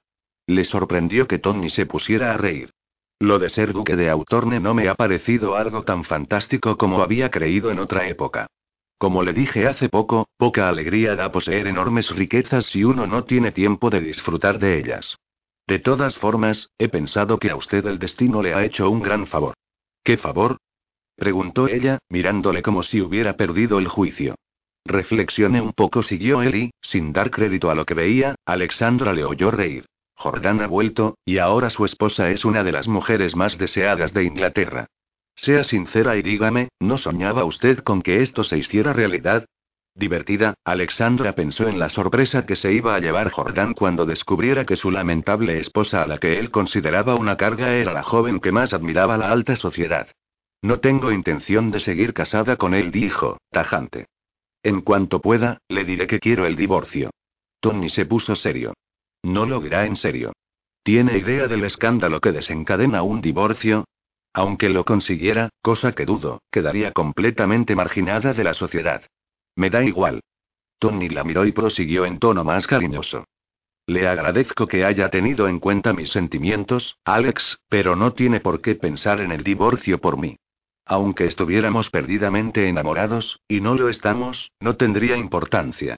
Le 0.48 0.64
sorprendió 0.64 1.28
que 1.28 1.38
Tony 1.38 1.70
se 1.70 1.86
pusiera 1.86 2.34
a 2.34 2.36
reír. 2.36 2.70
Lo 3.20 3.38
de 3.38 3.48
ser 3.48 3.72
duque 3.72 3.94
de 3.94 4.10
Autorne 4.10 4.58
no 4.58 4.74
me 4.74 4.88
ha 4.88 4.96
parecido 4.96 5.54
algo 5.54 5.84
tan 5.84 6.02
fantástico 6.02 6.76
como 6.76 7.00
había 7.00 7.30
creído 7.30 7.70
en 7.70 7.78
otra 7.78 8.08
época. 8.08 8.48
Como 8.98 9.22
le 9.22 9.32
dije 9.32 9.68
hace 9.68 9.88
poco, 9.88 10.26
poca 10.36 10.68
alegría 10.68 11.14
da 11.14 11.30
poseer 11.30 11.68
enormes 11.68 12.10
riquezas 12.10 12.66
si 12.66 12.82
uno 12.82 13.06
no 13.06 13.22
tiene 13.22 13.52
tiempo 13.52 13.88
de 13.88 14.00
disfrutar 14.00 14.58
de 14.58 14.78
ellas. 14.80 15.16
De 15.68 15.78
todas 15.78 16.16
formas, 16.16 16.70
he 16.76 16.88
pensado 16.88 17.38
que 17.38 17.50
a 17.50 17.56
usted 17.56 17.86
el 17.86 18.00
destino 18.00 18.42
le 18.42 18.52
ha 18.52 18.64
hecho 18.64 18.90
un 18.90 19.00
gran 19.00 19.28
favor. 19.28 19.54
¿Qué 20.02 20.16
favor? 20.16 20.58
Preguntó 21.20 21.68
ella, 21.68 21.98
mirándole 22.08 22.62
como 22.62 22.82
si 22.82 23.02
hubiera 23.02 23.36
perdido 23.36 23.78
el 23.78 23.88
juicio. 23.88 24.36
Reflexione 24.86 25.60
un 25.60 25.74
poco, 25.74 26.02
siguió 26.02 26.40
él 26.40 26.54
y, 26.54 26.70
sin 26.80 27.12
dar 27.12 27.30
crédito 27.30 27.70
a 27.70 27.74
lo 27.74 27.84
que 27.84 27.92
veía, 27.92 28.36
Alexandra 28.46 29.12
le 29.12 29.24
oyó 29.24 29.50
reír. 29.50 29.84
Jordán 30.14 30.62
ha 30.62 30.66
vuelto, 30.66 31.18
y 31.26 31.36
ahora 31.36 31.68
su 31.68 31.84
esposa 31.84 32.30
es 32.30 32.46
una 32.46 32.64
de 32.64 32.72
las 32.72 32.88
mujeres 32.88 33.36
más 33.36 33.58
deseadas 33.58 34.14
de 34.14 34.24
Inglaterra. 34.24 34.86
Sea 35.34 35.62
sincera 35.62 36.16
y 36.16 36.22
dígame, 36.22 36.70
¿no 36.80 36.96
soñaba 36.96 37.44
usted 37.44 37.80
con 37.80 38.00
que 38.00 38.22
esto 38.22 38.42
se 38.42 38.56
hiciera 38.56 38.94
realidad? 38.94 39.44
Divertida, 39.94 40.54
Alexandra 40.64 41.34
pensó 41.34 41.68
en 41.68 41.78
la 41.78 41.90
sorpresa 41.90 42.46
que 42.46 42.56
se 42.56 42.72
iba 42.72 42.94
a 42.94 42.98
llevar 42.98 43.30
Jordán 43.30 43.74
cuando 43.74 44.06
descubriera 44.06 44.64
que 44.64 44.76
su 44.76 44.90
lamentable 44.90 45.58
esposa 45.58 46.02
a 46.02 46.06
la 46.06 46.16
que 46.16 46.38
él 46.38 46.50
consideraba 46.50 47.14
una 47.14 47.36
carga 47.36 47.74
era 47.74 47.92
la 47.92 48.02
joven 48.02 48.40
que 48.40 48.52
más 48.52 48.72
admiraba 48.72 49.18
la 49.18 49.30
alta 49.30 49.54
sociedad. 49.54 50.08
No 50.62 50.80
tengo 50.80 51.10
intención 51.10 51.70
de 51.70 51.80
seguir 51.80 52.12
casada 52.12 52.56
con 52.56 52.74
él, 52.74 52.90
dijo, 52.90 53.38
tajante. 53.50 54.06
En 54.62 54.82
cuanto 54.82 55.20
pueda, 55.20 55.58
le 55.68 55.84
diré 55.84 56.06
que 56.06 56.20
quiero 56.20 56.44
el 56.44 56.54
divorcio. 56.54 57.10
Tony 57.60 57.88
se 57.88 58.04
puso 58.04 58.36
serio. 58.36 58.74
No 59.22 59.46
lo 59.46 59.60
dirá 59.60 59.86
en 59.86 59.96
serio. 59.96 60.32
¿Tiene 60.82 61.16
idea 61.18 61.46
del 61.46 61.64
escándalo 61.64 62.20
que 62.20 62.32
desencadena 62.32 63.02
un 63.02 63.20
divorcio? 63.20 63.84
Aunque 64.32 64.68
lo 64.68 64.84
consiguiera, 64.84 65.48
cosa 65.62 65.92
que 65.92 66.04
dudo, 66.06 66.42
quedaría 66.50 66.92
completamente 66.92 67.74
marginada 67.74 68.32
de 68.32 68.44
la 68.44 68.54
sociedad. 68.54 69.02
Me 69.56 69.70
da 69.70 69.82
igual. 69.82 70.20
Tony 70.78 71.08
la 71.08 71.24
miró 71.24 71.44
y 71.44 71.52
prosiguió 71.52 72.04
en 72.04 72.18
tono 72.18 72.44
más 72.44 72.66
cariñoso. 72.66 73.24
Le 73.86 74.06
agradezco 74.06 74.66
que 74.66 74.84
haya 74.84 75.10
tenido 75.10 75.48
en 75.48 75.58
cuenta 75.58 75.92
mis 75.92 76.10
sentimientos, 76.10 76.96
Alex, 77.04 77.58
pero 77.68 77.96
no 77.96 78.12
tiene 78.12 78.40
por 78.40 78.60
qué 78.60 78.74
pensar 78.74 79.20
en 79.20 79.32
el 79.32 79.42
divorcio 79.42 80.00
por 80.00 80.16
mí. 80.16 80.36
Aunque 80.90 81.24
estuviéramos 81.26 81.88
perdidamente 81.88 82.68
enamorados, 82.68 83.38
y 83.46 83.60
no 83.60 83.76
lo 83.76 83.88
estamos, 83.90 84.50
no 84.58 84.74
tendría 84.74 85.16
importancia. 85.16 85.94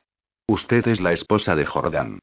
Usted 0.47 0.87
es 0.87 1.01
la 1.01 1.13
esposa 1.13 1.57
de 1.57 1.65
Jordán. 1.65 2.19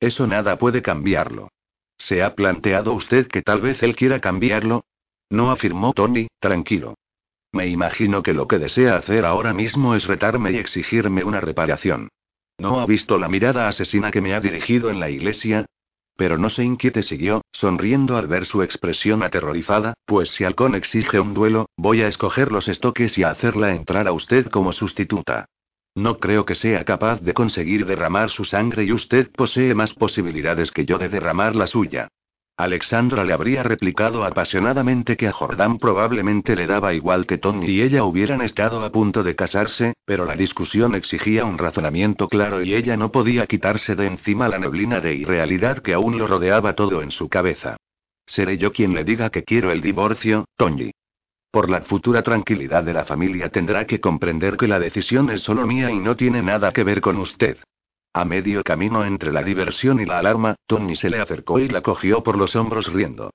Eso 0.00 0.26
nada 0.26 0.56
puede 0.56 0.80
cambiarlo. 0.80 1.50
¿Se 1.98 2.22
ha 2.22 2.34
planteado 2.34 2.94
usted 2.94 3.26
que 3.26 3.42
tal 3.42 3.60
vez 3.60 3.82
él 3.82 3.94
quiera 3.94 4.20
cambiarlo? 4.20 4.86
No 5.28 5.50
afirmó 5.50 5.92
Tony, 5.92 6.28
tranquilo. 6.40 6.94
Me 7.52 7.66
imagino 7.66 8.22
que 8.22 8.32
lo 8.32 8.48
que 8.48 8.58
desea 8.58 8.96
hacer 8.96 9.26
ahora 9.26 9.52
mismo 9.52 9.94
es 9.94 10.06
retarme 10.06 10.52
y 10.52 10.56
exigirme 10.56 11.24
una 11.24 11.42
reparación. 11.42 12.08
¿No 12.56 12.80
ha 12.80 12.86
visto 12.86 13.18
la 13.18 13.28
mirada 13.28 13.68
asesina 13.68 14.10
que 14.10 14.22
me 14.22 14.32
ha 14.32 14.40
dirigido 14.40 14.88
en 14.88 14.98
la 14.98 15.10
iglesia? 15.10 15.66
Pero 16.16 16.38
no 16.38 16.48
se 16.48 16.62
inquiete, 16.62 17.02
siguió, 17.02 17.42
sonriendo 17.52 18.16
al 18.16 18.28
ver 18.28 18.46
su 18.46 18.62
expresión 18.62 19.22
aterrorizada, 19.22 19.94
pues 20.06 20.30
si 20.30 20.44
Halcón 20.44 20.74
exige 20.74 21.18
un 21.18 21.34
duelo, 21.34 21.66
voy 21.76 22.02
a 22.02 22.08
escoger 22.08 22.52
los 22.52 22.68
estoques 22.68 23.18
y 23.18 23.24
a 23.24 23.30
hacerla 23.30 23.74
entrar 23.74 24.06
a 24.06 24.12
usted 24.12 24.46
como 24.46 24.72
sustituta. 24.72 25.46
No 25.96 26.18
creo 26.18 26.44
que 26.44 26.54
sea 26.54 26.84
capaz 26.84 27.20
de 27.20 27.34
conseguir 27.34 27.86
derramar 27.86 28.30
su 28.30 28.44
sangre 28.44 28.84
y 28.84 28.92
usted 28.92 29.30
posee 29.30 29.74
más 29.74 29.94
posibilidades 29.94 30.70
que 30.70 30.84
yo 30.84 30.98
de 30.98 31.08
derramar 31.08 31.54
la 31.54 31.66
suya. 31.66 32.08
Alexandra 32.56 33.24
le 33.24 33.32
habría 33.32 33.64
replicado 33.64 34.24
apasionadamente 34.24 35.16
que 35.16 35.26
a 35.26 35.32
Jordán 35.32 35.78
probablemente 35.78 36.54
le 36.54 36.68
daba 36.68 36.94
igual 36.94 37.26
que 37.26 37.38
Tony 37.38 37.66
y 37.66 37.82
ella 37.82 38.04
hubieran 38.04 38.42
estado 38.42 38.84
a 38.84 38.92
punto 38.92 39.24
de 39.24 39.34
casarse, 39.34 39.94
pero 40.04 40.24
la 40.24 40.36
discusión 40.36 40.94
exigía 40.94 41.44
un 41.44 41.58
razonamiento 41.58 42.28
claro 42.28 42.62
y 42.62 42.74
ella 42.74 42.96
no 42.96 43.10
podía 43.10 43.48
quitarse 43.48 43.96
de 43.96 44.06
encima 44.06 44.48
la 44.48 44.60
neblina 44.60 45.00
de 45.00 45.14
irrealidad 45.14 45.78
que 45.78 45.94
aún 45.94 46.16
lo 46.16 46.28
rodeaba 46.28 46.74
todo 46.74 47.02
en 47.02 47.10
su 47.10 47.28
cabeza. 47.28 47.76
Seré 48.24 48.56
yo 48.56 48.72
quien 48.72 48.94
le 48.94 49.02
diga 49.02 49.30
que 49.30 49.42
quiero 49.42 49.72
el 49.72 49.80
divorcio, 49.80 50.44
Tony. 50.56 50.92
Por 51.50 51.68
la 51.68 51.80
futura 51.80 52.22
tranquilidad 52.22 52.84
de 52.84 52.92
la 52.92 53.04
familia 53.04 53.48
tendrá 53.48 53.84
que 53.84 53.98
comprender 53.98 54.56
que 54.56 54.68
la 54.68 54.78
decisión 54.78 55.28
es 55.30 55.42
solo 55.42 55.66
mía 55.66 55.90
y 55.90 55.98
no 55.98 56.14
tiene 56.16 56.40
nada 56.40 56.72
que 56.72 56.84
ver 56.84 57.00
con 57.00 57.16
usted. 57.16 57.58
A 58.16 58.24
medio 58.24 58.62
camino 58.62 59.04
entre 59.04 59.32
la 59.32 59.42
diversión 59.42 59.98
y 60.00 60.06
la 60.06 60.20
alarma, 60.20 60.54
Tony 60.68 60.94
se 60.94 61.10
le 61.10 61.20
acercó 61.20 61.58
y 61.58 61.68
la 61.68 61.82
cogió 61.82 62.22
por 62.22 62.38
los 62.38 62.54
hombros 62.54 62.92
riendo. 62.92 63.30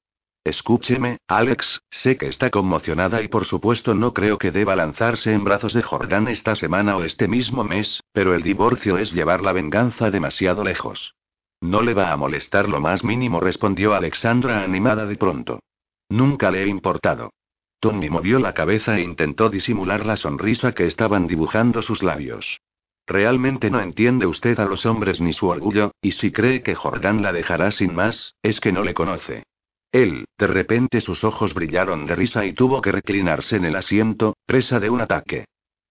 Escúcheme, 0.46 1.18
Alex, 1.28 1.82
sé 1.92 2.16
que 2.16 2.28
está 2.28 2.50
conmocionada 2.50 3.22
y 3.22 3.28
por 3.28 3.44
supuesto 3.44 3.94
no 3.94 4.14
creo 4.14 4.38
que 4.38 4.52
deba 4.52 4.78
lanzarse 4.78 5.34
en 5.34 5.44
brazos 5.44 5.74
de 5.74 5.84
Jordán 5.84 6.30
esta 6.30 6.56
semana 6.56 6.96
o 6.96 7.04
este 7.04 7.28
mismo 7.28 7.66
mes, 7.66 8.02
pero 8.14 8.34
el 8.34 8.42
divorcio 8.42 8.98
es 8.98 9.12
llevar 9.12 9.42
la 9.42 9.52
venganza 9.52 10.12
demasiado 10.12 10.64
lejos. 10.64 11.14
No 11.60 11.82
le 11.82 11.94
va 11.94 12.14
a 12.14 12.18
molestar 12.18 12.70
lo 12.70 12.80
más 12.80 13.04
mínimo, 13.04 13.42
respondió 13.42 13.94
Alexandra 13.94 14.64
animada 14.64 15.06
de 15.06 15.18
pronto. 15.18 15.60
Nunca 16.08 16.52
le 16.52 16.64
he 16.64 16.68
importado. 16.68 17.34
Tony 17.82 18.10
movió 18.10 18.40
la 18.40 18.54
cabeza 18.54 18.98
e 18.98 19.02
intentó 19.02 19.50
disimular 19.50 20.06
la 20.06 20.16
sonrisa 20.16 20.72
que 20.72 20.86
estaban 20.86 21.28
dibujando 21.28 21.82
sus 21.82 22.02
labios. 22.02 22.62
Realmente 23.10 23.72
no 23.72 23.82
entiende 23.82 24.28
usted 24.28 24.60
a 24.60 24.66
los 24.66 24.86
hombres 24.86 25.20
ni 25.20 25.34
su 25.34 25.48
orgullo, 25.48 25.94
y 26.00 26.12
si 26.12 26.32
cree 26.32 26.62
que 26.62 26.76
Jordán 26.76 27.24
la 27.24 27.34
dejará 27.34 27.72
sin 27.72 27.96
más, 27.96 28.36
es 28.44 28.60
que 28.60 28.72
no 28.72 28.84
le 28.84 28.94
conoce. 28.94 29.48
Él, 29.92 30.26
de 30.38 30.46
repente 30.46 31.02
sus 31.02 31.24
ojos 31.24 31.56
brillaron 31.56 32.06
de 32.06 32.16
risa 32.16 32.46
y 32.46 32.54
tuvo 32.54 32.84
que 32.84 32.92
reclinarse 32.92 33.56
en 33.56 33.66
el 33.66 33.76
asiento, 33.76 34.36
presa 34.46 34.80
de 34.80 34.92
un 34.92 35.02
ataque. 35.02 35.46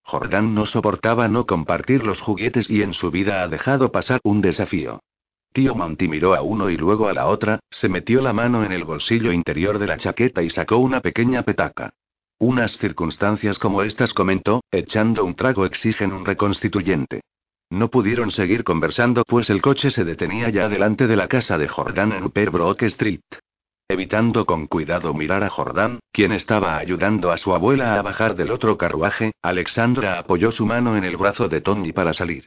Jordán 0.04 0.54
no 0.54 0.64
soportaba 0.64 1.26
no 1.26 1.44
compartir 1.44 2.06
los 2.06 2.20
juguetes 2.20 2.70
y 2.70 2.82
en 2.82 2.94
su 2.94 3.10
vida 3.10 3.42
ha 3.42 3.48
dejado 3.48 3.90
pasar 3.90 4.20
un 4.22 4.40
desafío. 4.40 5.00
Tío 5.52 5.74
Monty 5.74 6.06
miró 6.06 6.36
a 6.36 6.42
uno 6.42 6.70
y 6.70 6.76
luego 6.76 7.08
a 7.08 7.14
la 7.14 7.26
otra, 7.26 7.58
se 7.68 7.88
metió 7.88 8.22
la 8.22 8.32
mano 8.32 8.62
en 8.64 8.70
el 8.70 8.84
bolsillo 8.84 9.32
interior 9.32 9.80
de 9.80 9.88
la 9.88 9.96
chaqueta 9.96 10.44
y 10.44 10.50
sacó 10.50 10.76
una 10.76 11.00
pequeña 11.00 11.42
petaca. 11.42 11.90
Unas 12.40 12.78
circunstancias 12.78 13.58
como 13.58 13.82
estas 13.82 14.14
comentó, 14.14 14.62
echando 14.70 15.24
un 15.24 15.34
trago 15.34 15.66
exigen 15.66 16.12
un 16.12 16.24
reconstituyente. 16.24 17.22
No 17.68 17.88
pudieron 17.88 18.30
seguir 18.30 18.62
conversando 18.62 19.24
pues 19.26 19.50
el 19.50 19.60
coche 19.60 19.90
se 19.90 20.04
detenía 20.04 20.48
ya 20.48 20.68
delante 20.68 21.08
de 21.08 21.16
la 21.16 21.26
casa 21.26 21.58
de 21.58 21.66
Jordán 21.66 22.12
en 22.12 22.22
Upper 22.22 22.50
Brook 22.50 22.82
Street. 22.84 23.20
Evitando 23.88 24.46
con 24.46 24.68
cuidado 24.68 25.14
mirar 25.14 25.42
a 25.42 25.50
Jordán, 25.50 25.98
quien 26.12 26.30
estaba 26.30 26.78
ayudando 26.78 27.32
a 27.32 27.38
su 27.38 27.54
abuela 27.54 27.98
a 27.98 28.02
bajar 28.02 28.36
del 28.36 28.52
otro 28.52 28.78
carruaje, 28.78 29.32
Alexandra 29.42 30.20
apoyó 30.20 30.52
su 30.52 30.64
mano 30.64 30.96
en 30.96 31.02
el 31.02 31.16
brazo 31.16 31.48
de 31.48 31.60
Tony 31.60 31.92
para 31.92 32.14
salir. 32.14 32.46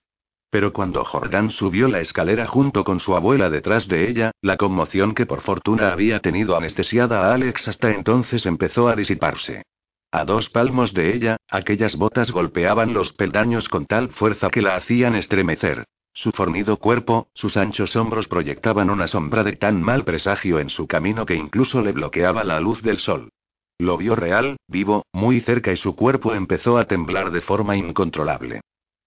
Pero 0.49 0.72
cuando 0.72 1.03
Jordán 1.03 1.49
subió 1.49 1.89
la 1.89 1.99
escalera 1.99 2.47
junto 2.47 2.85
con 2.85 3.01
su 3.01 3.13
abuela 3.13 3.49
detrás 3.49 3.89
de 3.89 4.09
ella, 4.09 4.31
la 4.41 4.55
conmoción 4.55 5.13
que 5.15 5.26
por 5.26 5.41
fortuna 5.41 5.91
había 5.91 6.22
tenido 6.22 6.55
anestesiada 6.55 7.27
a 7.27 7.34
Alex 7.34 7.68
hasta 7.68 7.91
entonces 7.91 8.45
empezó 8.45 8.88
a 8.88 8.95
disiparse. 8.95 9.63
A 10.11 10.25
dos 10.25 10.49
palmos 10.49 10.93
de 10.93 11.15
ella, 11.15 11.38
aquellas 11.49 11.95
botas 11.95 12.31
golpeaban 12.31 12.93
los 12.93 13.13
peldaños 13.13 13.69
con 13.69 13.85
tal 13.85 14.09
fuerza 14.09 14.49
que 14.49 14.61
la 14.61 14.75
hacían 14.75 15.15
estremecer. 15.15 15.85
Su 16.13 16.31
fornido 16.31 16.77
cuerpo, 16.77 17.29
sus 17.33 17.55
anchos 17.55 17.95
hombros 17.95 18.27
proyectaban 18.27 18.89
una 18.89 19.07
sombra 19.07 19.45
de 19.45 19.55
tan 19.55 19.81
mal 19.81 20.03
presagio 20.03 20.59
en 20.59 20.69
su 20.69 20.85
camino 20.85 21.25
que 21.25 21.35
incluso 21.35 21.81
le 21.81 21.93
bloqueaba 21.93 22.43
la 22.43 22.59
luz 22.59 22.81
del 22.81 22.99
sol. 22.99 23.29
Lo 23.77 23.97
vio 23.97 24.17
real, 24.17 24.57
vivo, 24.67 25.05
muy 25.13 25.39
cerca 25.39 25.71
y 25.71 25.77
su 25.77 25.95
cuerpo 25.95 26.33
empezó 26.33 26.77
a 26.77 26.85
temblar 26.85 27.31
de 27.31 27.39
forma 27.39 27.77
incontrolable. 27.77 28.59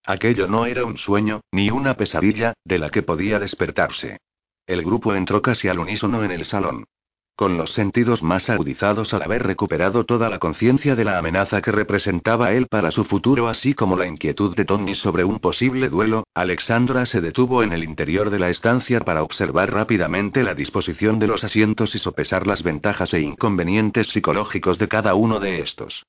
Aquello 0.06 0.48
no 0.48 0.64
era 0.64 0.86
un 0.86 0.96
sueño, 0.96 1.42
ni 1.52 1.70
una 1.70 1.98
pesadilla, 1.98 2.54
de 2.64 2.78
la 2.78 2.88
que 2.88 3.02
podía 3.02 3.38
despertarse. 3.38 4.16
El 4.66 4.82
grupo 4.82 5.14
entró 5.14 5.42
casi 5.42 5.68
al 5.68 5.78
unísono 5.78 6.24
en 6.24 6.30
el 6.30 6.46
salón. 6.46 6.84
Con 7.36 7.56
los 7.56 7.72
sentidos 7.72 8.22
más 8.22 8.48
agudizados 8.48 9.12
al 9.12 9.22
haber 9.22 9.42
recuperado 9.42 10.04
toda 10.04 10.28
la 10.30 10.38
conciencia 10.38 10.94
de 10.94 11.04
la 11.04 11.18
amenaza 11.18 11.60
que 11.62 11.72
representaba 11.72 12.52
él 12.52 12.68
para 12.68 12.92
su 12.92 13.02
futuro, 13.02 13.48
así 13.48 13.74
como 13.74 13.96
la 13.96 14.06
inquietud 14.06 14.54
de 14.54 14.64
Tony 14.64 14.94
sobre 14.94 15.24
un 15.24 15.40
posible 15.40 15.88
duelo, 15.88 16.22
Alexandra 16.32 17.06
se 17.06 17.20
detuvo 17.20 17.64
en 17.64 17.72
el 17.72 17.82
interior 17.82 18.30
de 18.30 18.38
la 18.38 18.50
estancia 18.50 19.00
para 19.00 19.24
observar 19.24 19.72
rápidamente 19.72 20.44
la 20.44 20.54
disposición 20.54 21.18
de 21.18 21.26
los 21.26 21.42
asientos 21.42 21.96
y 21.96 21.98
sopesar 21.98 22.46
las 22.46 22.62
ventajas 22.62 23.12
e 23.14 23.20
inconvenientes 23.20 24.06
psicológicos 24.10 24.78
de 24.78 24.86
cada 24.86 25.16
uno 25.16 25.40
de 25.40 25.58
estos. 25.58 26.04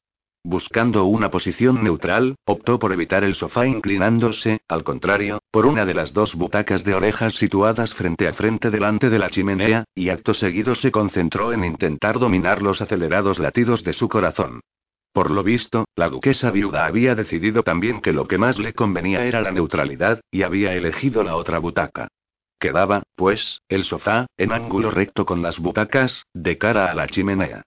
Buscando 0.48 1.06
una 1.06 1.32
posición 1.32 1.84
neutral, 1.84 2.36
optó 2.46 2.78
por 2.78 2.94
evitar 2.94 3.24
el 3.24 3.34
sofá 3.34 3.66
inclinándose, 3.66 4.60
al 4.68 4.84
contrario, 4.84 5.40
por 5.50 5.66
una 5.66 5.86
de 5.86 5.96
las 5.96 6.14
dos 6.14 6.36
butacas 6.36 6.84
de 6.84 6.94
orejas 6.94 7.34
situadas 7.34 7.96
frente 7.96 8.28
a 8.28 8.34
frente 8.34 8.70
delante 8.70 9.10
de 9.10 9.18
la 9.18 9.32
chimenea, 9.32 9.86
y 9.96 10.10
acto 10.10 10.36
seguido 10.36 10.76
se 10.76 10.92
concentró 10.92 11.52
en 11.52 11.66
intentar 11.66 12.20
dominar 12.20 12.62
los 12.62 12.80
acelerados 12.80 13.40
latidos 13.40 13.84
de 13.84 13.94
su 13.94 14.08
corazón. 14.08 14.60
Por 15.14 15.32
lo 15.32 15.42
visto, 15.42 15.86
la 15.96 16.10
duquesa 16.10 16.52
viuda 16.52 16.86
había 16.86 17.16
decidido 17.16 17.64
también 17.64 18.00
que 18.00 18.14
lo 18.14 18.28
que 18.28 18.38
más 18.38 18.60
le 18.60 18.74
convenía 18.74 19.26
era 19.26 19.42
la 19.42 19.50
neutralidad, 19.50 20.22
y 20.30 20.44
había 20.44 20.76
elegido 20.76 21.24
la 21.24 21.38
otra 21.38 21.58
butaca. 21.58 22.10
Quedaba, 22.60 23.02
pues, 23.16 23.62
el 23.68 23.84
sofá, 23.84 24.28
en 24.38 24.52
ángulo 24.52 24.92
recto 24.92 25.26
con 25.26 25.42
las 25.42 25.58
butacas, 25.58 26.28
de 26.36 26.60
cara 26.60 26.92
a 26.92 26.94
la 26.94 27.08
chimenea. 27.08 27.64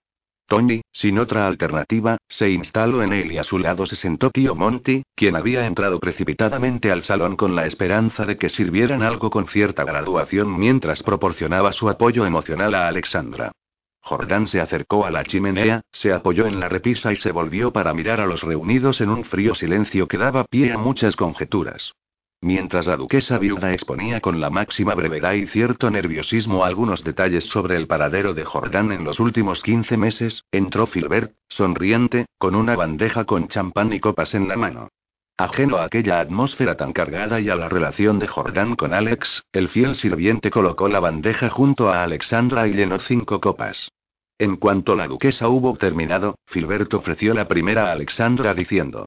Tony, 0.48 0.80
sin 0.90 1.18
otra 1.18 1.46
alternativa, 1.46 2.16
se 2.26 2.48
instaló 2.48 3.02
en 3.02 3.12
él 3.12 3.32
y 3.32 3.36
a 3.36 3.44
su 3.44 3.58
lado 3.58 3.84
se 3.84 3.96
sentó 3.96 4.30
tío 4.30 4.54
Monty, 4.54 5.02
quien 5.14 5.36
había 5.36 5.66
entrado 5.66 6.00
precipitadamente 6.00 6.90
al 6.90 7.04
salón 7.04 7.36
con 7.36 7.54
la 7.54 7.66
esperanza 7.66 8.24
de 8.24 8.38
que 8.38 8.48
sirvieran 8.48 9.02
algo 9.02 9.28
con 9.28 9.46
cierta 9.46 9.84
graduación 9.84 10.58
mientras 10.58 11.02
proporcionaba 11.02 11.72
su 11.72 11.90
apoyo 11.90 12.24
emocional 12.24 12.74
a 12.74 12.88
Alexandra. 12.88 13.52
Jordán 14.00 14.46
se 14.46 14.62
acercó 14.62 15.04
a 15.04 15.10
la 15.10 15.22
chimenea, 15.22 15.82
se 15.92 16.14
apoyó 16.14 16.46
en 16.46 16.60
la 16.60 16.70
repisa 16.70 17.12
y 17.12 17.16
se 17.16 17.30
volvió 17.30 17.70
para 17.70 17.92
mirar 17.92 18.18
a 18.22 18.26
los 18.26 18.42
reunidos 18.42 19.02
en 19.02 19.10
un 19.10 19.24
frío 19.24 19.54
silencio 19.54 20.08
que 20.08 20.16
daba 20.16 20.44
pie 20.44 20.72
a 20.72 20.78
muchas 20.78 21.14
conjeturas. 21.14 21.92
Mientras 22.40 22.86
la 22.86 22.96
duquesa 22.96 23.36
viuda 23.38 23.72
exponía 23.72 24.20
con 24.20 24.40
la 24.40 24.48
máxima 24.48 24.94
brevedad 24.94 25.32
y 25.32 25.46
cierto 25.46 25.90
nerviosismo 25.90 26.64
algunos 26.64 27.02
detalles 27.02 27.44
sobre 27.44 27.74
el 27.74 27.88
paradero 27.88 28.32
de 28.32 28.44
Jordán 28.44 28.92
en 28.92 29.02
los 29.02 29.18
últimos 29.18 29.60
15 29.62 29.96
meses, 29.96 30.44
entró 30.52 30.86
Filbert, 30.86 31.32
sonriente, 31.48 32.26
con 32.38 32.54
una 32.54 32.76
bandeja 32.76 33.24
con 33.24 33.48
champán 33.48 33.92
y 33.92 33.98
copas 33.98 34.34
en 34.34 34.46
la 34.46 34.56
mano. 34.56 34.88
Ajeno 35.36 35.78
a 35.78 35.84
aquella 35.84 36.20
atmósfera 36.20 36.76
tan 36.76 36.92
cargada 36.92 37.40
y 37.40 37.48
a 37.48 37.56
la 37.56 37.68
relación 37.68 38.20
de 38.20 38.28
Jordán 38.28 38.76
con 38.76 38.94
Alex, 38.94 39.42
el 39.52 39.68
fiel 39.68 39.96
sirviente 39.96 40.50
colocó 40.50 40.88
la 40.88 41.00
bandeja 41.00 41.50
junto 41.50 41.90
a 41.90 42.04
Alexandra 42.04 42.68
y 42.68 42.72
llenó 42.74 43.00
cinco 43.00 43.40
copas. 43.40 43.90
En 44.38 44.56
cuanto 44.56 44.94
la 44.94 45.08
duquesa 45.08 45.48
hubo 45.48 45.76
terminado, 45.76 46.38
Filbert 46.46 46.94
ofreció 46.94 47.34
la 47.34 47.48
primera 47.48 47.88
a 47.88 47.92
Alexandra 47.92 48.54
diciendo: 48.54 49.06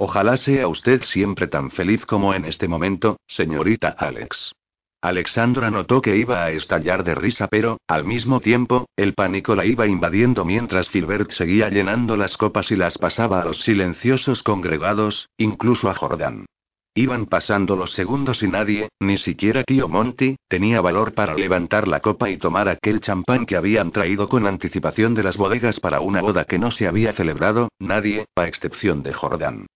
Ojalá 0.00 0.36
sea 0.36 0.68
usted 0.68 1.02
siempre 1.02 1.48
tan 1.48 1.72
feliz 1.72 2.06
como 2.06 2.32
en 2.32 2.44
este 2.44 2.68
momento, 2.68 3.18
señorita 3.26 3.88
Alex. 3.88 4.52
Alexandra 5.02 5.72
notó 5.72 6.00
que 6.00 6.16
iba 6.16 6.44
a 6.44 6.50
estallar 6.50 7.02
de 7.02 7.16
risa, 7.16 7.48
pero, 7.48 7.78
al 7.88 8.04
mismo 8.04 8.38
tiempo, 8.38 8.88
el 8.96 9.14
pánico 9.14 9.56
la 9.56 9.64
iba 9.64 9.88
invadiendo 9.88 10.44
mientras 10.44 10.88
Filbert 10.88 11.32
seguía 11.32 11.68
llenando 11.68 12.16
las 12.16 12.36
copas 12.36 12.70
y 12.70 12.76
las 12.76 12.96
pasaba 12.96 13.40
a 13.40 13.44
los 13.44 13.62
silenciosos 13.62 14.44
congregados, 14.44 15.28
incluso 15.36 15.90
a 15.90 15.94
Jordán. 15.94 16.46
Iban 16.94 17.26
pasando 17.26 17.74
los 17.74 17.92
segundos 17.92 18.42
y 18.44 18.48
nadie, 18.48 18.88
ni 19.00 19.18
siquiera 19.18 19.64
tío 19.64 19.88
Monty, 19.88 20.36
tenía 20.48 20.80
valor 20.80 21.14
para 21.14 21.34
levantar 21.34 21.88
la 21.88 22.00
copa 22.00 22.30
y 22.30 22.38
tomar 22.38 22.68
aquel 22.68 23.00
champán 23.00 23.46
que 23.46 23.56
habían 23.56 23.90
traído 23.90 24.28
con 24.28 24.46
anticipación 24.46 25.14
de 25.14 25.22
las 25.24 25.36
bodegas 25.36 25.80
para 25.80 26.00
una 26.00 26.20
boda 26.20 26.44
que 26.44 26.58
no 26.58 26.70
se 26.70 26.86
había 26.86 27.12
celebrado, 27.12 27.68
nadie, 27.80 28.26
a 28.36 28.46
excepción 28.46 29.02
de 29.02 29.12
Jordán. 29.12 29.66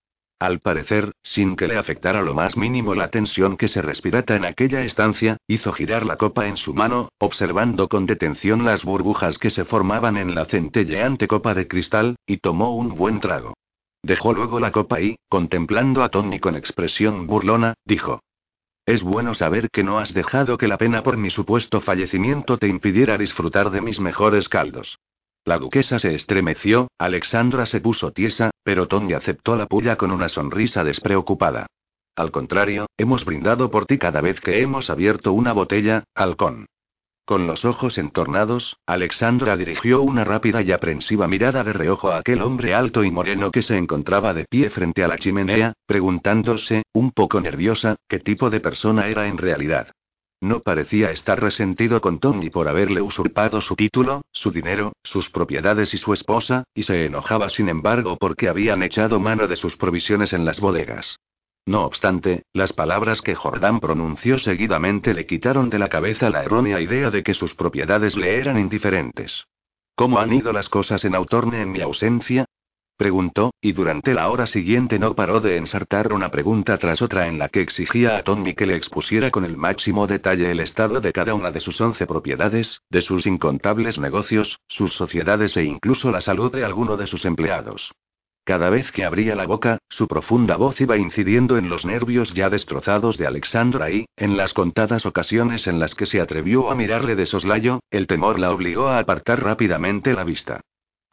Al 0.42 0.58
parecer, 0.58 1.12
sin 1.22 1.54
que 1.54 1.68
le 1.68 1.78
afectara 1.78 2.20
lo 2.20 2.34
más 2.34 2.56
mínimo 2.56 2.96
la 2.96 3.10
tensión 3.10 3.56
que 3.56 3.68
se 3.68 3.80
respirata 3.80 4.34
en 4.34 4.44
aquella 4.44 4.82
estancia, 4.82 5.36
hizo 5.46 5.72
girar 5.72 6.04
la 6.04 6.16
copa 6.16 6.48
en 6.48 6.56
su 6.56 6.74
mano, 6.74 7.10
observando 7.18 7.88
con 7.88 8.06
detención 8.06 8.64
las 8.64 8.84
burbujas 8.84 9.38
que 9.38 9.50
se 9.50 9.64
formaban 9.64 10.16
en 10.16 10.34
la 10.34 10.46
centelleante 10.46 11.28
copa 11.28 11.54
de 11.54 11.68
cristal, 11.68 12.16
y 12.26 12.38
tomó 12.38 12.74
un 12.74 12.96
buen 12.96 13.20
trago. 13.20 13.54
Dejó 14.02 14.32
luego 14.32 14.58
la 14.58 14.72
copa 14.72 15.00
y, 15.00 15.14
contemplando 15.28 16.02
a 16.02 16.08
Tony 16.08 16.40
con 16.40 16.56
expresión 16.56 17.28
burlona, 17.28 17.74
dijo. 17.84 18.18
Es 18.84 19.04
bueno 19.04 19.34
saber 19.34 19.70
que 19.70 19.84
no 19.84 20.00
has 20.00 20.12
dejado 20.12 20.58
que 20.58 20.66
la 20.66 20.76
pena 20.76 21.04
por 21.04 21.18
mi 21.18 21.30
supuesto 21.30 21.80
fallecimiento 21.80 22.58
te 22.58 22.66
impidiera 22.66 23.16
disfrutar 23.16 23.70
de 23.70 23.80
mis 23.80 24.00
mejores 24.00 24.48
caldos. 24.48 24.98
La 25.44 25.58
duquesa 25.58 25.98
se 25.98 26.14
estremeció, 26.14 26.88
Alexandra 26.98 27.66
se 27.66 27.80
puso 27.80 28.12
tiesa, 28.12 28.52
pero 28.62 28.86
Tony 28.86 29.12
aceptó 29.12 29.56
la 29.56 29.66
puya 29.66 29.96
con 29.96 30.12
una 30.12 30.28
sonrisa 30.28 30.84
despreocupada. 30.84 31.66
Al 32.14 32.30
contrario, 32.30 32.86
hemos 32.96 33.24
brindado 33.24 33.70
por 33.70 33.86
ti 33.86 33.98
cada 33.98 34.20
vez 34.20 34.40
que 34.40 34.60
hemos 34.60 34.88
abierto 34.88 35.32
una 35.32 35.52
botella, 35.52 36.04
halcón. 36.14 36.66
Con 37.24 37.46
los 37.46 37.64
ojos 37.64 37.98
entornados, 37.98 38.76
Alexandra 38.86 39.56
dirigió 39.56 40.02
una 40.02 40.24
rápida 40.24 40.62
y 40.62 40.70
aprensiva 40.70 41.26
mirada 41.26 41.64
de 41.64 41.72
reojo 41.72 42.10
a 42.10 42.18
aquel 42.18 42.42
hombre 42.42 42.74
alto 42.74 43.02
y 43.02 43.10
moreno 43.10 43.50
que 43.50 43.62
se 43.62 43.76
encontraba 43.76 44.34
de 44.34 44.44
pie 44.44 44.70
frente 44.70 45.02
a 45.02 45.08
la 45.08 45.18
chimenea, 45.18 45.72
preguntándose, 45.86 46.82
un 46.92 47.10
poco 47.10 47.40
nerviosa, 47.40 47.96
qué 48.08 48.20
tipo 48.20 48.50
de 48.50 48.60
persona 48.60 49.08
era 49.08 49.26
en 49.26 49.38
realidad. 49.38 49.88
No 50.42 50.58
parecía 50.58 51.12
estar 51.12 51.40
resentido 51.40 52.00
con 52.00 52.18
Tony 52.18 52.50
por 52.50 52.66
haberle 52.66 53.00
usurpado 53.00 53.60
su 53.60 53.76
título, 53.76 54.22
su 54.32 54.50
dinero, 54.50 54.92
sus 55.04 55.30
propiedades 55.30 55.94
y 55.94 55.98
su 55.98 56.12
esposa, 56.12 56.64
y 56.74 56.82
se 56.82 57.06
enojaba 57.06 57.48
sin 57.48 57.68
embargo 57.68 58.16
porque 58.18 58.48
habían 58.48 58.82
echado 58.82 59.20
mano 59.20 59.46
de 59.46 59.54
sus 59.54 59.76
provisiones 59.76 60.32
en 60.32 60.44
las 60.44 60.58
bodegas. 60.58 61.20
No 61.64 61.84
obstante, 61.84 62.42
las 62.52 62.72
palabras 62.72 63.22
que 63.22 63.36
Jordán 63.36 63.78
pronunció 63.78 64.36
seguidamente 64.36 65.14
le 65.14 65.26
quitaron 65.26 65.70
de 65.70 65.78
la 65.78 65.88
cabeza 65.88 66.28
la 66.28 66.42
errónea 66.42 66.80
idea 66.80 67.12
de 67.12 67.22
que 67.22 67.34
sus 67.34 67.54
propiedades 67.54 68.16
le 68.16 68.36
eran 68.36 68.58
indiferentes. 68.58 69.44
¿Cómo 69.94 70.18
han 70.18 70.32
ido 70.32 70.52
las 70.52 70.68
cosas 70.68 71.04
en 71.04 71.14
Autorne 71.14 71.62
en 71.62 71.70
mi 71.70 71.82
ausencia? 71.82 72.46
Preguntó, 72.96 73.52
y 73.60 73.72
durante 73.72 74.14
la 74.14 74.28
hora 74.28 74.46
siguiente 74.46 74.98
no 74.98 75.14
paró 75.14 75.40
de 75.40 75.56
ensartar 75.56 76.12
una 76.12 76.30
pregunta 76.30 76.78
tras 76.78 77.02
otra 77.02 77.26
en 77.26 77.38
la 77.38 77.48
que 77.48 77.60
exigía 77.60 78.16
a 78.16 78.22
Tommy 78.22 78.54
que 78.54 78.66
le 78.66 78.76
expusiera 78.76 79.30
con 79.30 79.44
el 79.44 79.56
máximo 79.56 80.06
detalle 80.06 80.50
el 80.50 80.60
estado 80.60 81.00
de 81.00 81.12
cada 81.12 81.34
una 81.34 81.50
de 81.50 81.60
sus 81.60 81.80
once 81.80 82.06
propiedades, 82.06 82.82
de 82.90 83.02
sus 83.02 83.26
incontables 83.26 83.98
negocios, 83.98 84.60
sus 84.68 84.92
sociedades 84.92 85.56
e 85.56 85.64
incluso 85.64 86.10
la 86.10 86.20
salud 86.20 86.52
de 86.52 86.64
alguno 86.64 86.96
de 86.96 87.06
sus 87.06 87.24
empleados. 87.24 87.92
Cada 88.44 88.70
vez 88.70 88.90
que 88.90 89.04
abría 89.04 89.36
la 89.36 89.46
boca, 89.46 89.78
su 89.88 90.08
profunda 90.08 90.56
voz 90.56 90.80
iba 90.80 90.96
incidiendo 90.96 91.56
en 91.56 91.68
los 91.68 91.84
nervios 91.84 92.34
ya 92.34 92.50
destrozados 92.50 93.16
de 93.16 93.26
Alexandra 93.26 93.90
y, 93.92 94.06
en 94.16 94.36
las 94.36 94.52
contadas 94.52 95.06
ocasiones 95.06 95.68
en 95.68 95.78
las 95.78 95.94
que 95.94 96.06
se 96.06 96.20
atrevió 96.20 96.68
a 96.68 96.74
mirarle 96.74 97.14
de 97.14 97.26
soslayo, 97.26 97.80
el 97.90 98.08
temor 98.08 98.40
la 98.40 98.50
obligó 98.50 98.88
a 98.88 98.98
apartar 98.98 99.44
rápidamente 99.44 100.12
la 100.12 100.24
vista. 100.24 100.60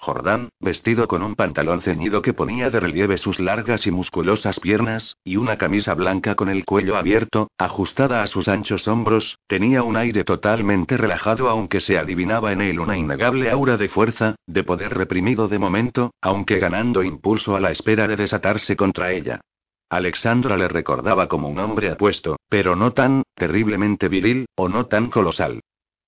Jordán, 0.01 0.47
vestido 0.61 1.09
con 1.09 1.23
un 1.23 1.35
pantalón 1.35 1.81
ceñido 1.81 2.21
que 2.21 2.33
ponía 2.33 2.69
de 2.69 2.79
relieve 2.79 3.17
sus 3.17 3.41
largas 3.41 3.85
y 3.85 3.91
musculosas 3.91 4.57
piernas, 4.61 5.17
y 5.25 5.35
una 5.35 5.57
camisa 5.57 5.93
blanca 5.93 6.35
con 6.35 6.47
el 6.47 6.63
cuello 6.63 6.95
abierto, 6.95 7.51
ajustada 7.57 8.23
a 8.23 8.27
sus 8.27 8.47
anchos 8.47 8.87
hombros, 8.87 9.37
tenía 9.45 9.83
un 9.83 9.97
aire 9.97 10.23
totalmente 10.23 10.95
relajado 10.95 11.49
aunque 11.49 11.81
se 11.81 11.97
adivinaba 11.97 12.53
en 12.53 12.61
él 12.61 12.79
una 12.79 12.97
innegable 12.97 13.51
aura 13.51 13.75
de 13.75 13.89
fuerza, 13.89 14.35
de 14.47 14.63
poder 14.63 14.93
reprimido 14.93 15.49
de 15.49 15.59
momento, 15.59 16.11
aunque 16.21 16.59
ganando 16.59 17.03
impulso 17.03 17.57
a 17.57 17.59
la 17.59 17.71
espera 17.71 18.07
de 18.07 18.15
desatarse 18.15 18.77
contra 18.77 19.11
ella. 19.11 19.41
Alexandra 19.89 20.55
le 20.55 20.69
recordaba 20.69 21.27
como 21.27 21.49
un 21.49 21.59
hombre 21.59 21.89
apuesto, 21.89 22.37
pero 22.47 22.77
no 22.77 22.93
tan, 22.93 23.23
terriblemente 23.35 24.07
viril, 24.07 24.45
o 24.55 24.69
no 24.69 24.85
tan 24.85 25.09
colosal. 25.09 25.59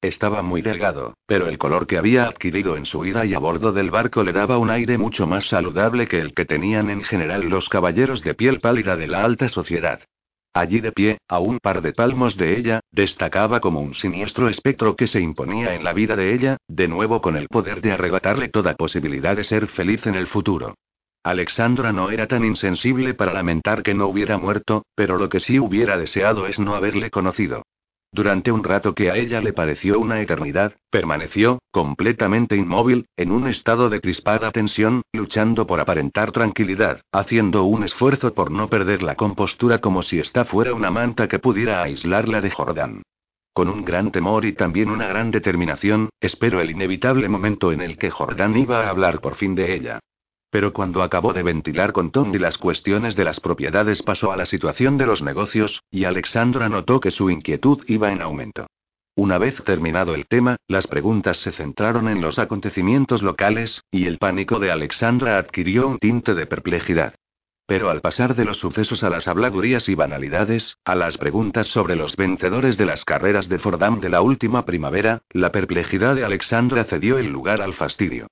Estaba 0.02 0.42
muy 0.42 0.64
delgado, 0.64 1.14
pero 1.28 1.48
el 1.48 1.60
color 1.60 1.86
que 1.86 2.00
había 2.00 2.26
adquirido 2.26 2.76
en 2.76 2.88
su 2.88 3.06
ida 3.06 3.24
y 3.24 3.36
a 3.36 3.40
bordo 3.40 3.72
del 3.72 3.92
barco 3.92 4.24
le 4.24 4.34
daba 4.34 4.58
un 4.58 4.72
aire 4.72 4.98
mucho 4.98 5.28
más 5.28 5.46
saludable 5.46 6.08
que 6.08 6.20
el 6.20 6.34
que 6.34 6.46
tenían 6.46 6.90
en 6.90 7.04
general 7.04 7.48
los 7.48 7.70
caballeros 7.70 8.24
de 8.24 8.34
piel 8.34 8.60
pálida 8.60 8.98
de 8.98 9.06
la 9.06 9.24
alta 9.24 9.48
sociedad. 9.48 10.02
Allí 10.54 10.80
de 10.80 10.92
pie, 10.92 11.20
a 11.28 11.38
un 11.38 11.60
par 11.60 11.84
de 11.84 11.94
palmos 11.94 12.36
de 12.36 12.58
ella, 12.58 12.80
destacaba 12.92 13.60
como 13.60 13.80
un 13.80 13.94
siniestro 13.94 14.50
espectro 14.50 14.96
que 14.96 15.06
se 15.06 15.22
imponía 15.22 15.76
en 15.76 15.84
la 15.84 15.94
vida 15.94 16.16
de 16.16 16.34
ella, 16.34 16.58
de 16.68 16.88
nuevo 16.88 17.22
con 17.22 17.38
el 17.38 17.48
poder 17.48 17.80
de 17.80 17.92
arrebatarle 17.92 18.50
toda 18.50 18.74
posibilidad 18.74 19.36
de 19.36 19.44
ser 19.44 19.68
feliz 19.68 20.08
en 20.08 20.16
el 20.16 20.26
futuro. 20.26 20.74
Alexandra 21.24 21.94
no 21.94 22.10
era 22.10 22.26
tan 22.26 22.44
insensible 22.44 23.14
para 23.14 23.34
lamentar 23.34 23.84
que 23.84 23.94
no 23.94 24.08
hubiera 24.08 24.40
muerto, 24.40 24.84
pero 24.96 25.20
lo 25.20 25.30
que 25.30 25.40
sí 25.40 25.60
hubiera 25.60 26.00
deseado 26.00 26.48
es 26.48 26.58
no 26.58 26.74
haberle 26.74 27.12
conocido. 27.12 27.62
Durante 28.14 28.52
un 28.52 28.66
rato 28.66 28.94
que 28.94 29.10
a 29.10 29.16
ella 29.16 29.40
le 29.40 29.54
pareció 29.54 29.98
una 29.98 30.20
eternidad, 30.20 30.74
permaneció, 30.90 31.60
completamente 31.72 32.58
inmóvil, 32.58 33.06
en 33.16 33.32
un 33.32 33.48
estado 33.48 33.90
de 33.90 34.02
crispada 34.02 34.52
tensión, 34.52 35.04
luchando 35.14 35.66
por 35.66 35.80
aparentar 35.80 36.34
tranquilidad, 36.34 37.02
haciendo 37.14 37.64
un 37.64 37.86
esfuerzo 37.86 38.34
por 38.34 38.52
no 38.52 38.68
perder 38.68 39.02
la 39.02 39.16
compostura 39.16 39.78
como 39.78 40.04
si 40.04 40.20
esta 40.20 40.44
fuera 40.44 40.74
una 40.74 40.92
manta 40.92 41.30
que 41.30 41.40
pudiera 41.40 41.84
aislarla 41.84 42.42
de 42.42 42.52
Jordán. 42.52 43.02
Con 43.54 43.70
un 43.70 43.86
gran 43.86 44.12
temor 44.12 44.44
y 44.44 44.54
también 44.54 44.90
una 44.90 45.08
gran 45.08 45.32
determinación, 45.32 46.10
espero 46.20 46.60
el 46.60 46.72
inevitable 46.72 47.30
momento 47.30 47.72
en 47.72 47.80
el 47.80 47.98
que 47.98 48.10
Jordán 48.10 48.58
iba 48.58 48.86
a 48.86 48.90
hablar 48.90 49.22
por 49.22 49.36
fin 49.36 49.56
de 49.56 49.74
ella. 49.74 50.00
Pero 50.52 50.74
cuando 50.74 51.02
acabó 51.02 51.32
de 51.32 51.44
ventilar 51.44 51.94
con 51.94 52.12
Tony 52.12 52.38
las 52.38 52.58
cuestiones 52.58 53.16
de 53.16 53.24
las 53.24 53.40
propiedades 53.40 54.04
pasó 54.04 54.34
a 54.34 54.38
la 54.38 54.46
situación 54.46 54.98
de 54.98 55.06
los 55.08 55.22
negocios, 55.22 55.82
y 55.90 56.04
Alexandra 56.04 56.68
notó 56.68 57.00
que 57.00 57.10
su 57.10 57.30
inquietud 57.30 57.82
iba 57.88 58.12
en 58.12 58.22
aumento. 58.22 58.68
Una 59.16 59.38
vez 59.38 59.64
terminado 59.64 60.14
el 60.14 60.28
tema, 60.28 60.58
las 60.68 60.88
preguntas 60.88 61.38
se 61.38 61.54
centraron 61.54 62.10
en 62.10 62.22
los 62.22 62.38
acontecimientos 62.38 63.24
locales, 63.24 63.82
y 63.92 64.06
el 64.06 64.18
pánico 64.18 64.60
de 64.60 64.72
Alexandra 64.72 65.38
adquirió 65.38 65.88
un 65.88 66.00
tinte 66.00 66.34
de 66.34 66.46
perplejidad. 66.46 67.16
Pero 67.66 67.90
al 67.90 68.02
pasar 68.02 68.36
de 68.36 68.44
los 68.44 68.60
sucesos 68.60 69.04
a 69.04 69.10
las 69.10 69.30
habladurías 69.30 69.88
y 69.88 69.96
banalidades, 69.96 70.76
a 70.84 70.96
las 70.96 71.18
preguntas 71.18 71.68
sobre 71.68 71.96
los 71.96 72.18
vencedores 72.18 72.78
de 72.78 72.86
las 72.86 73.06
carreras 73.06 73.48
de 73.48 73.60
Fordham 73.60 74.02
de 74.02 74.10
la 74.10 74.22
última 74.22 74.66
primavera, 74.66 75.22
la 75.30 75.54
perplejidad 75.54 76.16
de 76.16 76.26
Alexandra 76.26 76.84
cedió 76.84 77.18
el 77.18 77.28
lugar 77.28 77.62
al 77.62 77.74
fastidio. 77.74 78.28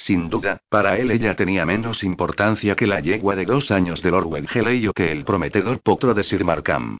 Sin 0.00 0.30
duda, 0.30 0.62
para 0.70 0.96
él 0.96 1.10
ella 1.10 1.36
tenía 1.36 1.66
menos 1.66 2.02
importancia 2.04 2.74
que 2.74 2.86
la 2.86 3.00
yegua 3.00 3.36
de 3.36 3.44
dos 3.44 3.70
años 3.70 4.00
de 4.02 4.10
Lord 4.10 4.28
Wengeley 4.28 4.88
o 4.88 4.94
que 4.94 5.12
el 5.12 5.26
prometedor 5.26 5.80
potro 5.80 6.14
de 6.14 6.22
Sir 6.22 6.42
Markham. 6.42 6.96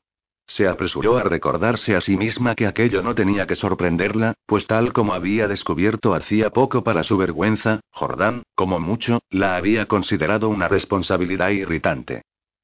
Se 0.47 0.69
apresuró 0.69 1.17
a 1.17 1.23
recordarse 1.23 1.97
a 1.97 2.03
sí 2.03 2.19
misma 2.19 2.55
que 2.55 2.67
aquello 2.67 3.03
no 3.03 3.15
tenía 3.15 3.47
que 3.47 3.57
sorprenderla, 3.57 4.35
pues 4.45 4.67
tal 4.67 4.93
como 4.93 5.15
había 5.15 5.49
descubierto 5.49 6.13
hacía 6.15 6.51
poco 6.51 6.85
para 6.85 7.03
su 7.03 7.17
vergüenza, 7.17 7.81
Jordán, 7.91 8.43
como 8.55 8.79
mucho, 8.79 9.21
la 9.31 9.57
había 9.57 9.87
considerado 9.87 10.51
una 10.51 10.69
responsabilidad 10.69 11.49
irritante. 11.49 12.23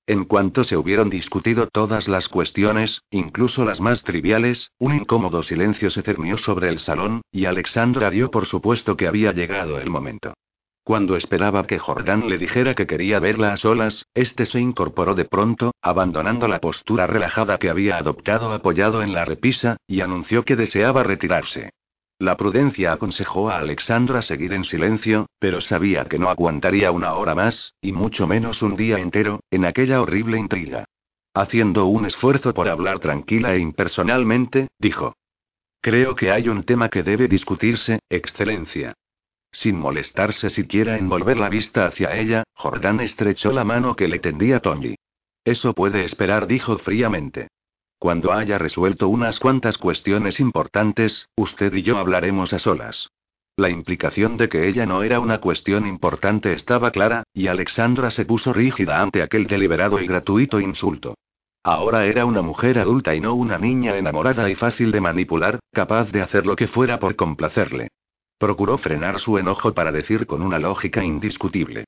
En 0.09 0.25
cuanto 0.25 0.63
se 0.63 0.77
hubieron 0.77 1.11
discutido 1.11 1.67
todas 1.67 2.07
las 2.07 2.29
cuestiones, 2.29 3.03
incluso 3.11 3.65
las 3.65 3.81
más 3.81 4.05
triviales, 4.05 4.71
un 4.79 4.95
incómodo 4.95 5.43
silencio 5.43 5.91
se 5.91 6.03
cernió 6.03 6.37
sobre 6.37 6.69
el 6.69 6.79
salón, 6.79 7.23
y 7.33 7.47
Alexandra 7.47 8.09
dio 8.11 8.31
por 8.31 8.47
supuesto 8.47 8.97
que 8.97 9.09
había 9.09 9.33
llegado 9.33 9.81
el 9.81 9.91
momento. 9.91 10.35
Cuando 10.85 11.17
esperaba 11.17 11.67
que 11.67 11.81
Jordán 11.81 12.29
le 12.29 12.39
dijera 12.39 12.77
que 12.77 12.87
quería 12.87 13.19
verla 13.19 13.53
a 13.53 13.57
solas, 13.57 14.07
este 14.15 14.47
se 14.47 14.61
incorporó 14.61 15.17
de 15.17 15.25
pronto, 15.25 15.73
abandonando 15.83 16.47
la 16.47 16.61
postura 16.61 17.09
relajada 17.09 17.59
que 17.59 17.69
había 17.69 17.97
adoptado 17.97 18.53
apoyado 18.53 19.03
en 19.03 19.13
la 19.13 19.25
repisa, 19.25 19.79
y 19.89 20.03
anunció 20.03 20.45
que 20.45 20.55
deseaba 20.55 21.03
retirarse. 21.03 21.71
La 22.19 22.37
prudencia 22.39 22.93
aconsejó 22.93 23.51
a 23.51 23.59
Alexandra 23.59 24.23
seguir 24.23 24.55
en 24.55 24.65
silencio, 24.65 25.27
pero 25.39 25.61
sabía 25.61 26.07
que 26.07 26.19
no 26.19 26.31
aguantaría 26.31 26.91
una 26.91 27.13
hora 27.15 27.35
más, 27.35 27.75
y 27.83 27.93
mucho 27.93 28.27
menos 28.27 28.63
un 28.63 28.75
día 28.75 28.99
entero, 28.99 29.41
en 29.51 29.67
aquella 29.67 30.01
horrible 30.01 30.39
intriga. 30.39 30.87
Haciendo 31.35 31.85
un 31.87 32.07
esfuerzo 32.07 32.55
por 32.55 32.69
hablar 32.69 33.01
tranquila 33.01 33.55
e 33.55 33.59
impersonalmente, 33.59 34.69
dijo. 34.79 35.15
Creo 35.83 36.15
que 36.15 36.31
hay 36.31 36.49
un 36.49 36.65
tema 36.65 36.89
que 36.89 37.03
debe 37.03 37.29
discutirse, 37.29 37.99
Excelencia. 38.09 38.95
Sin 39.53 39.79
molestarse 39.79 40.49
siquiera 40.49 40.97
en 40.97 41.11
volver 41.11 41.37
la 41.37 41.51
vista 41.51 41.87
hacia 41.87 42.17
ella, 42.17 42.45
Jordán 42.55 43.01
estrechó 43.01 43.53
la 43.53 43.65
mano 43.65 43.95
que 43.95 44.09
le 44.09 44.21
tendía 44.21 44.61
Tony. 44.61 44.97
Eso 45.45 45.75
puede 45.75 46.05
esperar, 46.05 46.47
dijo 46.47 46.79
fríamente. 46.79 47.49
Cuando 47.99 48.33
haya 48.33 48.59
resuelto 48.59 49.09
unas 49.09 49.41
cuantas 49.41 49.79
cuestiones 49.79 50.39
importantes, 50.39 51.29
usted 51.35 51.73
y 51.75 51.83
yo 51.83 51.99
hablaremos 51.99 52.53
a 52.53 52.59
solas. 52.59 53.11
La 53.57 53.71
implicación 53.71 54.37
de 54.37 54.51
que 54.51 54.69
ella 54.69 54.85
no 54.85 55.03
era 55.03 55.19
una 55.19 55.39
cuestión 55.39 55.87
importante 55.87 56.53
estaba 56.53 56.91
clara, 56.91 57.23
y 57.33 57.47
Alexandra 57.47 58.11
se 58.11 58.27
puso 58.27 58.53
rígida 58.53 59.01
ante 59.01 59.23
aquel 59.23 59.47
deliberado 59.47 59.99
y 59.99 60.07
gratuito 60.07 60.61
insulto. 60.61 61.15
Ahora 61.63 62.05
era 62.05 62.27
una 62.27 62.43
mujer 62.43 62.79
adulta 62.79 63.15
y 63.15 63.21
no 63.21 63.35
una 63.35 63.59
niña 63.59 63.97
enamorada 63.97 64.49
y 64.51 64.55
fácil 64.55 64.93
de 64.93 65.01
manipular, 65.01 65.59
capaz 65.73 66.13
de 66.13 66.21
hacer 66.21 66.45
lo 66.45 66.55
que 66.55 66.69
fuera 66.69 67.01
por 67.01 67.17
complacerle. 67.17 67.89
Procuró 68.39 68.77
frenar 68.77 69.19
su 69.19 69.39
enojo 69.39 69.73
para 69.73 69.91
decir 69.91 70.27
con 70.27 70.43
una 70.43 70.59
lógica 70.59 71.03
indiscutible. 71.03 71.87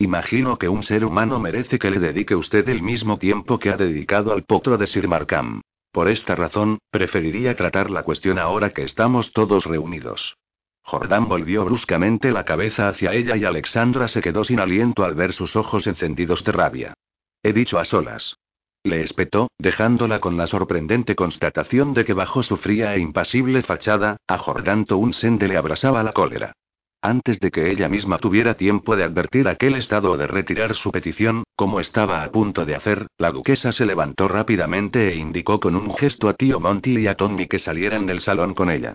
Imagino 0.00 0.58
que 0.58 0.68
un 0.68 0.84
ser 0.84 1.04
humano 1.04 1.40
merece 1.40 1.78
que 1.78 1.90
le 1.90 1.98
dedique 1.98 2.36
usted 2.36 2.68
el 2.68 2.82
mismo 2.82 3.18
tiempo 3.18 3.58
que 3.58 3.70
ha 3.70 3.76
dedicado 3.76 4.32
al 4.32 4.44
potro 4.44 4.78
de 4.78 4.86
Sir 4.86 5.08
Markham. 5.08 5.60
Por 5.90 6.08
esta 6.08 6.36
razón, 6.36 6.78
preferiría 6.92 7.56
tratar 7.56 7.90
la 7.90 8.04
cuestión 8.04 8.38
ahora 8.38 8.70
que 8.70 8.84
estamos 8.84 9.32
todos 9.32 9.64
reunidos. 9.64 10.36
Jordán 10.82 11.28
volvió 11.28 11.64
bruscamente 11.64 12.30
la 12.30 12.44
cabeza 12.44 12.88
hacia 12.88 13.12
ella 13.12 13.36
y 13.36 13.44
Alexandra 13.44 14.06
se 14.06 14.22
quedó 14.22 14.44
sin 14.44 14.60
aliento 14.60 15.04
al 15.04 15.16
ver 15.16 15.32
sus 15.32 15.56
ojos 15.56 15.88
encendidos 15.88 16.44
de 16.44 16.52
rabia. 16.52 16.94
He 17.42 17.52
dicho 17.52 17.80
a 17.80 17.84
solas. 17.84 18.36
Le 18.84 19.02
espetó, 19.02 19.48
dejándola 19.58 20.20
con 20.20 20.36
la 20.36 20.46
sorprendente 20.46 21.16
constatación 21.16 21.92
de 21.92 22.04
que 22.04 22.12
bajo 22.12 22.44
su 22.44 22.56
fría 22.56 22.94
e 22.94 23.00
impasible 23.00 23.62
fachada, 23.62 24.16
a 24.28 24.38
Jordán 24.38 24.84
Townsend 24.84 25.42
le 25.42 25.56
abrasaba 25.56 26.04
la 26.04 26.12
cólera. 26.12 26.52
Antes 27.00 27.38
de 27.38 27.52
que 27.52 27.70
ella 27.70 27.88
misma 27.88 28.18
tuviera 28.18 28.54
tiempo 28.54 28.96
de 28.96 29.04
advertir 29.04 29.46
aquel 29.46 29.76
estado 29.76 30.12
o 30.12 30.16
de 30.16 30.26
retirar 30.26 30.74
su 30.74 30.90
petición, 30.90 31.44
como 31.54 31.78
estaba 31.78 32.24
a 32.24 32.32
punto 32.32 32.64
de 32.64 32.74
hacer, 32.74 33.06
la 33.18 33.30
duquesa 33.30 33.70
se 33.70 33.86
levantó 33.86 34.26
rápidamente 34.26 35.12
e 35.12 35.16
indicó 35.16 35.60
con 35.60 35.76
un 35.76 35.94
gesto 35.94 36.28
a 36.28 36.34
tío 36.34 36.58
Monty 36.58 36.98
y 36.98 37.06
a 37.06 37.14
Tommy 37.14 37.46
que 37.46 37.60
salieran 37.60 38.06
del 38.06 38.20
salón 38.20 38.52
con 38.54 38.68
ella. 38.68 38.94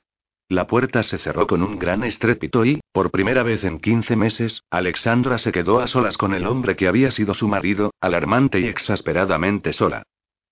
La 0.49 0.67
puerta 0.67 1.01
se 1.01 1.17
cerró 1.17 1.47
con 1.47 1.63
un 1.63 1.79
gran 1.79 2.03
estrépito 2.03 2.65
y, 2.65 2.81
por 2.91 3.09
primera 3.09 3.41
vez 3.41 3.63
en 3.63 3.79
15 3.79 4.17
meses, 4.17 4.63
Alexandra 4.69 5.39
se 5.39 5.53
quedó 5.53 5.79
a 5.79 5.87
solas 5.87 6.17
con 6.17 6.33
el 6.33 6.45
hombre 6.45 6.75
que 6.75 6.89
había 6.89 7.09
sido 7.09 7.33
su 7.33 7.47
marido, 7.47 7.93
alarmante 8.01 8.59
y 8.59 8.65
exasperadamente 8.65 9.71
sola. 9.71 10.03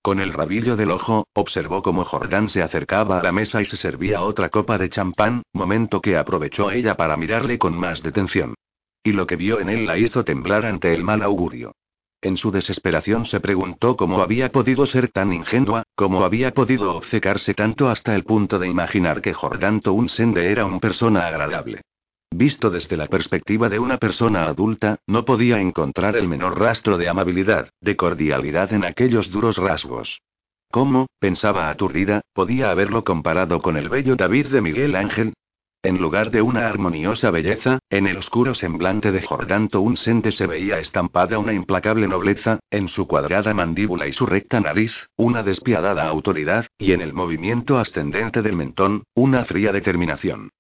Con 0.02 0.20
el 0.20 0.34
rabillo 0.34 0.76
del 0.76 0.90
ojo, 0.90 1.28
observó 1.34 1.84
cómo 1.84 2.04
Jordán 2.04 2.50
se 2.50 2.64
acercaba 2.64 3.20
a 3.20 3.24
la 3.24 3.32
mesa 3.32 3.62
y 3.62 3.66
se 3.66 3.78
servía 3.78 4.24
otra 4.24 4.50
copa 4.50 4.80
de 4.80 4.90
champán, 4.90 5.44
momento 5.54 6.02
que 6.02 6.18
aprovechó 6.18 6.72
ella 6.72 6.96
para 6.96 7.18
mirarle 7.18 7.60
con 7.60 7.78
más 7.78 8.02
detención. 8.02 8.56
Y 9.04 9.12
lo 9.12 9.28
que 9.28 9.36
vio 9.36 9.60
en 9.60 9.70
él 9.70 9.86
la 9.86 10.00
hizo 10.00 10.26
temblar 10.26 10.66
ante 10.66 10.94
el 10.96 11.04
mal 11.04 11.22
augurio. 11.22 11.76
En 12.20 12.38
su 12.38 12.50
desesperación 12.52 13.26
se 13.26 13.40
preguntó 13.40 13.96
cómo 13.96 14.22
había 14.22 14.52
podido 14.52 14.88
ser 14.88 15.10
tan 15.10 15.34
ingenua, 15.34 15.84
cómo 15.96 16.24
había 16.24 16.52
podido 16.52 16.96
obcecarse 16.96 17.54
tanto 17.54 17.88
hasta 17.88 18.16
el 18.16 18.24
punto 18.24 18.58
de 18.58 18.68
imaginar 18.68 19.22
que 19.22 19.34
Jordán 19.34 19.82
Townsend 19.82 20.38
era 20.38 20.66
una 20.66 20.80
persona 20.80 21.28
agradable. 21.28 21.82
Visto 22.34 22.70
desde 22.70 22.96
la 22.96 23.08
perspectiva 23.08 23.68
de 23.68 23.78
una 23.78 23.98
persona 23.98 24.46
adulta, 24.46 25.00
no 25.06 25.26
podía 25.26 25.60
encontrar 25.60 26.16
el 26.16 26.30
menor 26.30 26.58
rastro 26.58 26.98
de 26.98 27.10
amabilidad, 27.10 27.70
de 27.82 27.98
cordialidad 27.98 28.72
en 28.72 28.86
aquellos 28.86 29.32
duros 29.32 29.58
rasgos. 29.58 30.22
¿Cómo, 30.72 31.08
pensaba 31.20 31.70
aturdida, 31.70 32.22
podía 32.34 32.72
haberlo 32.72 33.04
comparado 33.04 33.62
con 33.62 33.76
el 33.76 33.90
bello 33.90 34.16
David 34.16 34.48
de 34.48 34.62
Miguel 34.62 34.96
Ángel? 34.96 35.34
En 35.84 35.98
lugar 35.98 36.32
de 36.32 36.42
una 36.42 36.68
armoniosa 36.68 37.32
belleza, 37.32 37.80
en 37.90 38.08
el 38.08 38.16
oscuro 38.16 38.56
semblante 38.56 39.12
de 39.12 39.24
Jordán 39.24 39.68
Townsend 39.68 40.32
se 40.32 40.48
veía 40.48 40.80
estampada 40.80 41.38
una 41.40 41.54
implacable 41.54 42.08
nobleza, 42.08 42.60
en 42.70 42.88
su 42.88 43.08
cuadrada 43.08 43.54
mandíbula 43.54 44.08
y 44.08 44.14
su 44.14 44.26
recta 44.26 44.62
nariz, 44.62 44.94
una 45.18 45.44
despiadada 45.44 46.08
autoridad, 46.08 46.68
y 46.78 46.94
en 46.94 47.02
el 47.02 47.14
movimiento 47.14 47.78
ascendente 47.78 48.42
del 48.42 48.56
mentón, 48.56 49.04
una 49.16 49.44
fría 49.44 49.74
determinación. 49.74 50.52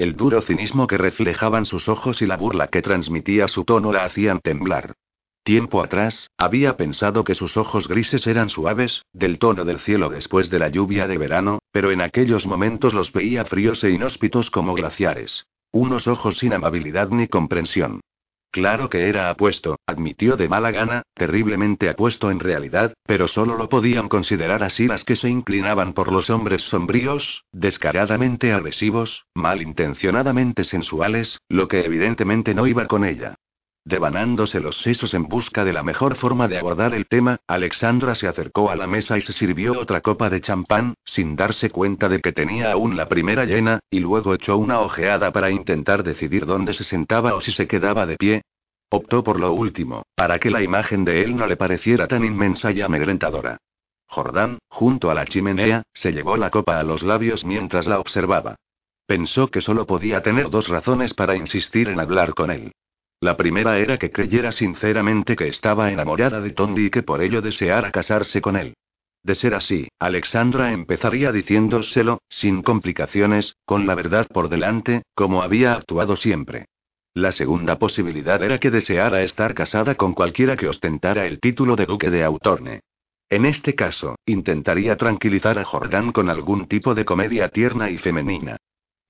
El 0.00 0.16
duro 0.16 0.40
cinismo 0.40 0.86
que 0.86 0.96
reflejaban 0.96 1.66
sus 1.66 1.86
ojos 1.90 2.22
y 2.22 2.26
la 2.26 2.38
burla 2.38 2.68
que 2.68 2.80
transmitía 2.80 3.48
su 3.48 3.66
tono 3.66 3.92
la 3.92 4.06
hacían 4.06 4.40
temblar. 4.40 4.94
Tiempo 5.42 5.82
atrás, 5.82 6.30
había 6.38 6.78
pensado 6.78 7.22
que 7.22 7.34
sus 7.34 7.58
ojos 7.58 7.86
grises 7.86 8.26
eran 8.26 8.48
suaves, 8.48 9.02
del 9.12 9.38
tono 9.38 9.66
del 9.66 9.78
cielo 9.78 10.08
después 10.08 10.48
de 10.48 10.58
la 10.58 10.70
lluvia 10.70 11.06
de 11.06 11.18
verano, 11.18 11.58
pero 11.70 11.90
en 11.90 12.00
aquellos 12.00 12.46
momentos 12.46 12.94
los 12.94 13.12
veía 13.12 13.44
fríos 13.44 13.84
e 13.84 13.90
inhóspitos 13.90 14.50
como 14.50 14.72
glaciares. 14.72 15.44
Unos 15.70 16.08
ojos 16.08 16.38
sin 16.38 16.54
amabilidad 16.54 17.10
ni 17.10 17.28
comprensión. 17.28 18.00
Claro 18.52 18.90
que 18.90 19.08
era 19.08 19.30
apuesto, 19.30 19.76
admitió 19.86 20.36
de 20.36 20.48
mala 20.48 20.72
gana, 20.72 21.02
terriblemente 21.14 21.88
apuesto 21.88 22.32
en 22.32 22.40
realidad, 22.40 22.94
pero 23.06 23.28
solo 23.28 23.56
lo 23.56 23.68
podían 23.68 24.08
considerar 24.08 24.64
así 24.64 24.88
las 24.88 25.04
que 25.04 25.14
se 25.14 25.28
inclinaban 25.28 25.92
por 25.92 26.10
los 26.10 26.30
hombres 26.30 26.62
sombríos, 26.62 27.44
descaradamente 27.52 28.52
agresivos, 28.52 29.24
malintencionadamente 29.34 30.64
sensuales, 30.64 31.38
lo 31.48 31.68
que 31.68 31.84
evidentemente 31.84 32.52
no 32.52 32.66
iba 32.66 32.86
con 32.86 33.04
ella. 33.04 33.36
Devanándose 33.84 34.60
los 34.60 34.76
sesos 34.78 35.14
en 35.14 35.26
busca 35.26 35.64
de 35.64 35.72
la 35.72 35.82
mejor 35.82 36.16
forma 36.16 36.48
de 36.48 36.58
abordar 36.58 36.94
el 36.94 37.06
tema, 37.06 37.38
Alexandra 37.46 38.14
se 38.14 38.28
acercó 38.28 38.70
a 38.70 38.76
la 38.76 38.86
mesa 38.86 39.16
y 39.16 39.22
se 39.22 39.32
sirvió 39.32 39.80
otra 39.80 40.02
copa 40.02 40.28
de 40.28 40.42
champán, 40.42 40.94
sin 41.04 41.34
darse 41.34 41.70
cuenta 41.70 42.08
de 42.08 42.20
que 42.20 42.32
tenía 42.32 42.72
aún 42.72 42.96
la 42.96 43.08
primera 43.08 43.46
llena, 43.46 43.80
y 43.90 44.00
luego 44.00 44.34
echó 44.34 44.58
una 44.58 44.80
ojeada 44.80 45.32
para 45.32 45.50
intentar 45.50 46.02
decidir 46.02 46.44
dónde 46.44 46.74
se 46.74 46.84
sentaba 46.84 47.34
o 47.34 47.40
si 47.40 47.52
se 47.52 47.66
quedaba 47.66 48.04
de 48.04 48.16
pie. 48.16 48.42
Optó 48.90 49.24
por 49.24 49.40
lo 49.40 49.52
último, 49.52 50.02
para 50.14 50.38
que 50.38 50.50
la 50.50 50.62
imagen 50.62 51.04
de 51.04 51.22
él 51.22 51.34
no 51.36 51.46
le 51.46 51.56
pareciera 51.56 52.06
tan 52.06 52.24
inmensa 52.24 52.72
y 52.72 52.82
amedrentadora. 52.82 53.56
Jordán, 54.06 54.58
junto 54.68 55.10
a 55.10 55.14
la 55.14 55.24
chimenea, 55.24 55.84
se 55.94 56.12
llevó 56.12 56.36
la 56.36 56.50
copa 56.50 56.78
a 56.78 56.82
los 56.82 57.02
labios 57.02 57.44
mientras 57.44 57.86
la 57.86 57.98
observaba. 58.00 58.56
Pensó 59.06 59.48
que 59.48 59.60
solo 59.60 59.86
podía 59.86 60.22
tener 60.22 60.50
dos 60.50 60.68
razones 60.68 61.14
para 61.14 61.36
insistir 61.36 61.88
en 61.88 62.00
hablar 62.00 62.34
con 62.34 62.50
él. 62.50 62.72
La 63.20 63.36
primera 63.36 63.78
era 63.78 63.98
que 63.98 64.10
creyera 64.10 64.50
sinceramente 64.50 65.36
que 65.36 65.46
estaba 65.46 65.90
enamorada 65.90 66.40
de 66.40 66.50
Tondi 66.52 66.86
y 66.86 66.90
que 66.90 67.02
por 67.02 67.20
ello 67.20 67.42
deseara 67.42 67.90
casarse 67.90 68.40
con 68.40 68.56
él. 68.56 68.74
De 69.22 69.34
ser 69.34 69.52
así, 69.52 69.88
Alexandra 69.98 70.72
empezaría 70.72 71.30
diciéndoselo, 71.30 72.22
sin 72.30 72.62
complicaciones, 72.62 73.56
con 73.66 73.86
la 73.86 73.94
verdad 73.94 74.26
por 74.26 74.48
delante, 74.48 75.02
como 75.14 75.42
había 75.42 75.74
actuado 75.74 76.16
siempre. 76.16 76.64
La 77.12 77.30
segunda 77.32 77.78
posibilidad 77.78 78.42
era 78.42 78.58
que 78.58 78.70
deseara 78.70 79.22
estar 79.22 79.52
casada 79.52 79.96
con 79.96 80.14
cualquiera 80.14 80.56
que 80.56 80.68
ostentara 80.68 81.26
el 81.26 81.40
título 81.40 81.76
de 81.76 81.84
duque 81.84 82.08
de 82.08 82.24
Autorne. 82.24 82.80
En 83.28 83.44
este 83.44 83.74
caso, 83.74 84.16
intentaría 84.24 84.96
tranquilizar 84.96 85.58
a 85.58 85.64
Jordán 85.64 86.12
con 86.12 86.30
algún 86.30 86.66
tipo 86.66 86.94
de 86.94 87.04
comedia 87.04 87.50
tierna 87.50 87.90
y 87.90 87.98
femenina. 87.98 88.56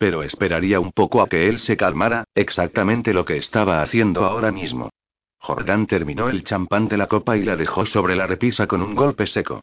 Pero 0.01 0.23
esperaría 0.23 0.81
un 0.81 0.93
poco 0.93 1.21
a 1.21 1.29
que 1.29 1.47
él 1.47 1.59
se 1.59 1.77
calmara, 1.77 2.25
exactamente 2.35 3.13
lo 3.13 3.27
que 3.27 3.37
estaba 3.37 3.83
haciendo 3.83 4.25
ahora 4.25 4.51
mismo. 4.51 4.89
Jordán 5.37 5.87
terminó 5.87 6.31
el 6.31 6.43
champán 6.43 6.89
de 6.89 6.97
la 6.97 7.07
copa 7.07 7.37
y 7.37 7.43
la 7.43 7.55
dejó 7.55 7.85
sobre 7.85 8.17
la 8.17 8.27
repisa 8.27 8.67
con 8.67 8.81
un 8.81 8.95
golpe 8.95 9.27
seco. 9.27 9.61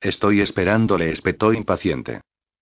Estoy 0.00 0.42
esperando, 0.42 0.96
le 0.96 1.10
espetó 1.10 1.52
impaciente. 1.52 2.20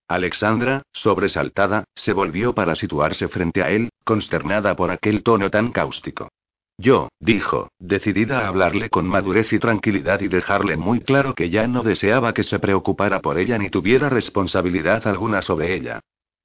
Alexandra, 0.08 0.80
sobresaltada, 0.90 1.84
se 1.94 2.14
volvió 2.14 2.54
para 2.54 2.74
situarse 2.74 3.28
frente 3.28 3.62
a 3.62 3.68
él, 3.68 3.90
consternada 4.04 4.74
por 4.74 4.90
aquel 4.90 5.22
tono 5.22 5.50
tan 5.50 5.70
cáustico. 5.70 6.30
Yo, 6.78 7.10
dijo, 7.20 7.68
decidida 7.78 8.40
a 8.40 8.48
hablarle 8.48 8.88
con 8.88 9.06
madurez 9.06 9.52
y 9.52 9.58
tranquilidad 9.58 10.22
y 10.22 10.28
dejarle 10.28 10.78
muy 10.78 11.00
claro 11.00 11.34
que 11.34 11.50
ya 11.50 11.66
no 11.66 11.82
deseaba 11.82 12.32
que 12.32 12.42
se 12.42 12.58
preocupara 12.58 13.20
por 13.20 13.36
ella 13.36 13.58
ni 13.58 13.68
tuviera 13.68 14.08
responsabilidad 14.08 15.06
alguna 15.06 15.42
sobre 15.42 15.74
ella. 15.74 16.00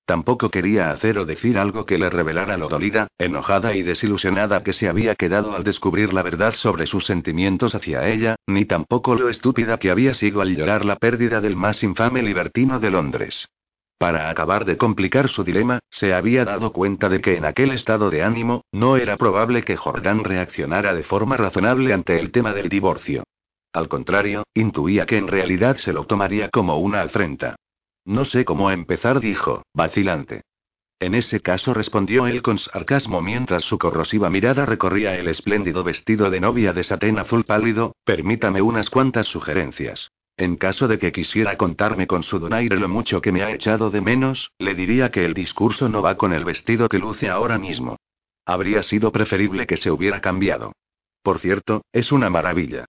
Tampoco 0.06 0.50
quería 0.50 0.92
hacer 0.92 1.18
o 1.18 1.26
decir 1.26 1.58
algo 1.58 1.86
que 1.86 1.98
le 1.98 2.10
revelara 2.10 2.58
lo 2.58 2.68
dolida, 2.68 3.08
enojada 3.18 3.74
y 3.74 3.84
desilusionada 3.84 4.62
que 4.62 4.74
se 4.74 4.90
había 4.90 5.16
quedado 5.16 5.56
al 5.56 5.64
descubrir 5.64 6.14
la 6.14 6.24
verdad 6.24 6.54
sobre 6.56 6.88
sus 6.88 7.06
sentimientos 7.06 7.74
hacia 7.74 8.08
ella, 8.10 8.36
ni 8.46 8.66
tampoco 8.66 9.16
lo 9.16 9.30
estúpida 9.30 9.78
que 9.78 9.92
había 9.92 10.14
sido 10.14 10.42
al 10.42 10.56
llorar 10.56 10.84
la 10.84 10.98
pérdida 10.98 11.40
del 11.40 11.56
más 11.56 11.84
infame 11.84 12.22
libertino 12.22 12.82
de 12.82 12.92
Londres. 12.92 13.48
Para 13.98 14.30
acabar 14.30 14.66
de 14.66 14.76
complicar 14.76 15.30
su 15.30 15.46
dilema, 15.46 15.80
se 15.90 16.14
había 16.14 16.44
dado 16.44 16.74
cuenta 16.74 17.08
de 17.08 17.22
que 17.22 17.38
en 17.38 17.46
aquel 17.46 17.72
estado 17.72 18.10
de 18.10 18.24
ánimo, 18.24 18.66
no 18.74 18.98
era 18.98 19.16
probable 19.16 19.64
que 19.64 19.78
Jordán 19.78 20.26
reaccionara 20.26 20.94
de 20.94 21.04
forma 21.04 21.38
razonable 21.38 21.94
ante 21.94 22.20
el 22.20 22.32
tema 22.32 22.52
del 22.52 22.68
divorcio. 22.68 23.24
Al 23.72 23.88
contrario, 23.88 24.44
intuía 24.54 25.06
que 25.06 25.18
en 25.18 25.30
realidad 25.30 25.78
se 25.78 25.94
lo 25.94 26.04
tomaría 26.04 26.50
como 26.50 26.78
una 26.80 27.02
afrenta. 27.02 27.56
No 28.06 28.26
sé 28.26 28.44
cómo 28.46 28.70
empezar, 28.72 29.20
dijo, 29.20 29.64
vacilante. 29.74 30.42
En 31.00 31.16
ese 31.16 31.42
caso 31.42 31.74
respondió 31.74 32.28
él 32.28 32.42
con 32.42 32.60
sarcasmo 32.60 33.22
mientras 33.22 33.64
su 33.64 33.78
corrosiva 33.78 34.30
mirada 34.30 34.66
recorría 34.66 35.16
el 35.16 35.28
espléndido 35.28 35.84
vestido 35.84 36.30
de 36.30 36.40
novia 36.40 36.74
de 36.74 36.84
satén 36.84 37.20
azul 37.20 37.44
pálido, 37.44 37.96
permítame 38.06 38.62
unas 38.62 38.90
cuantas 38.90 39.28
sugerencias. 39.28 40.12
En 40.38 40.56
caso 40.56 40.88
de 40.88 40.98
que 40.98 41.12
quisiera 41.12 41.58
contarme 41.58 42.08
con 42.08 42.24
su 42.24 42.40
donaire 42.40 42.78
lo 42.78 42.90
mucho 42.90 43.22
que 43.22 43.32
me 43.32 43.44
ha 43.44 43.52
echado 43.52 43.90
de 43.90 44.02
menos, 44.02 44.52
le 44.58 44.74
diría 44.74 45.12
que 45.12 45.26
el 45.26 45.34
discurso 45.34 45.90
no 45.90 46.02
va 46.02 46.16
con 46.16 46.34
el 46.34 46.44
vestido 46.44 46.90
que 46.90 47.00
luce 47.00 47.30
ahora 47.30 47.58
mismo. 47.58 47.98
Habría 48.46 48.82
sido 48.82 49.12
preferible 49.12 49.68
que 49.68 49.78
se 49.78 49.92
hubiera 49.92 50.22
cambiado. 50.22 50.72
Por 51.22 51.40
cierto, 51.40 51.84
es 51.92 52.12
una 52.12 52.30
maravilla. 52.30 52.86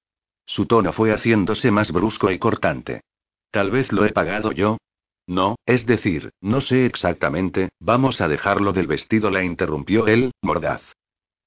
Su 0.46 0.66
tono 0.66 0.92
fue 0.92 1.12
haciéndose 1.12 1.70
más 1.70 1.92
brusco 1.92 2.30
y 2.30 2.38
cortante. 2.38 3.02
Tal 3.50 3.70
vez 3.70 3.92
lo 3.92 4.04
he 4.04 4.10
pagado 4.10 4.52
yo, 4.52 4.78
no, 5.26 5.56
es 5.66 5.86
decir, 5.86 6.30
no 6.40 6.60
sé 6.60 6.86
exactamente, 6.86 7.70
vamos 7.80 8.20
a 8.20 8.28
dejarlo 8.28 8.72
del 8.72 8.86
vestido, 8.86 9.30
la 9.30 9.42
interrumpió 9.42 10.06
él, 10.06 10.32
mordaz. 10.42 10.82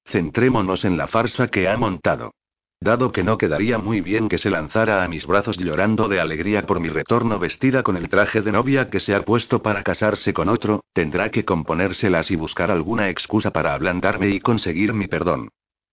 Centrémonos 0.04 0.84
en 0.84 0.96
la 0.96 1.06
farsa 1.06 1.48
que 1.48 1.68
ha 1.68 1.76
montado. 1.76 2.32
Dado 2.80 3.10
que 3.10 3.24
no 3.24 3.38
quedaría 3.38 3.78
muy 3.78 4.00
bien 4.00 4.28
que 4.28 4.38
se 4.38 4.50
lanzara 4.50 5.02
a 5.02 5.08
mis 5.08 5.26
brazos 5.26 5.58
llorando 5.58 6.08
de 6.08 6.20
alegría 6.20 6.64
por 6.64 6.78
mi 6.78 6.88
retorno 6.88 7.38
vestida 7.38 7.82
con 7.82 7.96
el 7.96 8.08
traje 8.08 8.40
de 8.40 8.52
novia 8.52 8.88
que 8.88 9.00
se 9.00 9.14
ha 9.14 9.24
puesto 9.24 9.62
para 9.62 9.82
casarse 9.82 10.32
con 10.32 10.48
otro, 10.48 10.84
tendrá 10.92 11.30
que 11.30 11.44
componérselas 11.44 12.30
y 12.30 12.36
buscar 12.36 12.70
alguna 12.70 13.10
excusa 13.10 13.50
para 13.52 13.74
ablandarme 13.74 14.28
y 14.28 14.40
conseguir 14.40 14.92
mi 14.92 15.08
perdón. 15.08 15.48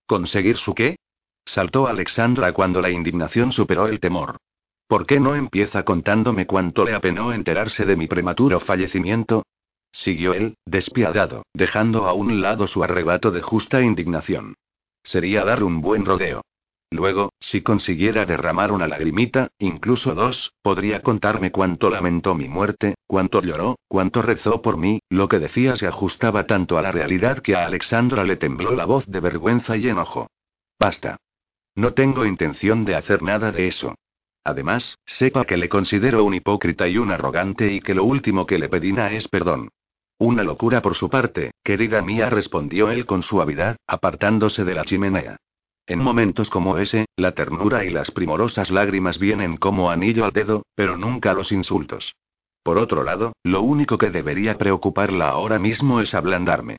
¿Conseguir 0.06 0.58
su 0.58 0.76
qué? 0.76 0.98
Saltó 1.44 1.88
Alexandra 1.88 2.54
cuando 2.54 2.82
la 2.82 2.92
indignación 2.92 3.52
superó 3.52 3.88
el 3.88 4.00
temor. 4.00 4.38
¿Por 4.88 5.08
qué 5.08 5.20
no 5.20 5.36
empieza 5.36 5.84
contándome 5.84 6.46
cuánto 6.46 6.86
le 6.86 6.94
apenó 6.94 7.34
enterarse 7.34 7.86
de 7.86 7.96
mi 7.96 8.08
prematuro 8.08 8.60
fallecimiento? 8.60 9.44
Siguió 9.92 10.34
él, 10.34 10.58
despiadado, 10.66 11.44
dejando 11.54 12.06
a 12.06 12.14
un 12.14 12.42
lado 12.42 12.68
su 12.68 12.84
arrebato 12.84 13.32
de 13.32 13.42
justa 13.42 13.82
indignación. 13.82 14.56
Sería 15.04 15.44
dar 15.44 15.64
un 15.64 15.82
buen 15.82 16.06
rodeo. 16.06 16.42
Luego, 16.92 17.34
si 17.40 17.62
consiguiera 17.62 18.26
derramar 18.26 18.72
una 18.72 18.88
lagrimita, 18.88 19.50
incluso 19.58 20.14
dos, 20.14 20.54
podría 20.62 21.02
contarme 21.02 21.52
cuánto 21.52 21.90
lamentó 21.90 22.36
mi 22.36 22.48
muerte, 22.48 22.96
cuánto 23.08 23.42
lloró, 23.42 23.80
cuánto 23.88 24.22
rezó 24.22 24.62
por 24.62 24.78
mí, 24.78 25.00
lo 25.10 25.28
que 25.28 25.40
decía 25.40 25.76
se 25.76 25.88
ajustaba 25.88 26.46
tanto 26.46 26.78
a 26.78 26.84
la 26.84 26.92
realidad 26.92 27.40
que 27.40 27.56
a 27.56 27.66
Alexandra 27.66 28.24
le 28.24 28.38
tembló 28.38 28.76
la 28.76 28.86
voz 28.86 29.06
de 29.08 29.20
vergüenza 29.20 29.76
y 29.78 29.90
enojo. 29.90 30.28
Basta. 30.80 31.18
No 31.76 31.94
tengo 31.94 32.26
intención 32.26 32.86
de 32.86 32.96
hacer 32.96 33.24
nada 33.24 33.52
de 33.52 33.68
eso. 33.68 33.96
Además, 34.46 35.00
sepa 35.08 35.44
que 35.46 35.58
le 35.58 35.70
considero 35.70 36.24
un 36.24 36.36
hipócrita 36.36 36.88
y 36.88 37.00
un 37.00 37.12
arrogante 37.12 37.74
y 37.74 37.82
que 37.82 37.96
lo 37.96 38.04
último 38.04 38.46
que 38.46 38.60
le 38.60 38.70
pedina 38.70 39.12
es 39.12 39.28
perdón. 39.28 39.70
Una 40.20 40.44
locura 40.44 40.84
por 40.84 40.94
su 40.96 41.10
parte, 41.10 41.52
querida 41.64 42.04
mía, 42.04 42.30
respondió 42.30 42.92
él 42.92 43.08
con 43.08 43.24
suavidad, 43.24 43.76
apartándose 43.88 44.64
de 44.64 44.76
la 44.76 44.86
chimenea. 44.86 45.38
En 45.88 46.00
momentos 46.00 46.50
como 46.52 46.78
ese, 46.78 47.06
la 47.18 47.34
ternura 47.34 47.86
y 47.86 47.90
las 47.90 48.12
primorosas 48.12 48.70
lágrimas 48.70 49.20
vienen 49.20 49.58
como 49.58 49.90
anillo 49.90 50.26
al 50.26 50.32
dedo, 50.32 50.64
pero 50.76 50.96
nunca 50.96 51.34
los 51.34 51.52
insultos. 51.52 52.16
Por 52.64 52.78
otro 52.78 53.04
lado, 53.04 53.34
lo 53.44 53.62
único 53.62 53.98
que 53.98 54.12
debería 54.12 54.58
preocuparla 54.58 55.30
ahora 55.30 55.60
mismo 55.60 56.02
es 56.02 56.14
ablandarme. 56.14 56.78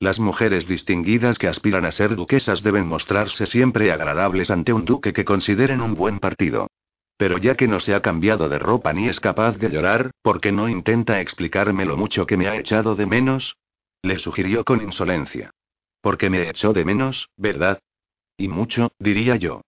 Las 0.00 0.20
mujeres 0.20 0.68
distinguidas 0.68 1.38
que 1.38 1.48
aspiran 1.48 1.84
a 1.84 1.90
ser 1.90 2.14
duquesas 2.14 2.62
deben 2.62 2.86
mostrarse 2.86 3.46
siempre 3.46 3.90
agradables 3.90 4.50
ante 4.50 4.72
un 4.72 4.84
duque 4.84 5.12
que 5.12 5.24
consideren 5.24 5.80
un 5.80 5.94
buen 5.94 6.20
partido. 6.20 6.68
Pero 7.18 7.36
ya 7.36 7.56
que 7.56 7.66
no 7.66 7.80
se 7.80 7.94
ha 7.94 8.00
cambiado 8.00 8.48
de 8.48 8.60
ropa 8.60 8.92
ni 8.92 9.08
es 9.08 9.18
capaz 9.18 9.58
de 9.58 9.68
llorar, 9.68 10.12
¿por 10.22 10.40
qué 10.40 10.52
no 10.52 10.68
intenta 10.68 11.20
explicarme 11.20 11.84
lo 11.84 11.96
mucho 11.96 12.26
que 12.26 12.36
me 12.36 12.48
ha 12.48 12.56
echado 12.56 12.94
de 12.94 13.06
menos? 13.06 13.56
Le 14.02 14.18
sugirió 14.18 14.64
con 14.64 14.80
insolencia. 14.80 15.50
Porque 16.00 16.30
me 16.30 16.48
echó 16.48 16.72
de 16.72 16.84
menos, 16.84 17.28
¿verdad? 17.36 17.80
Y 18.36 18.46
mucho, 18.46 18.92
diría 19.00 19.34
yo. 19.34 19.62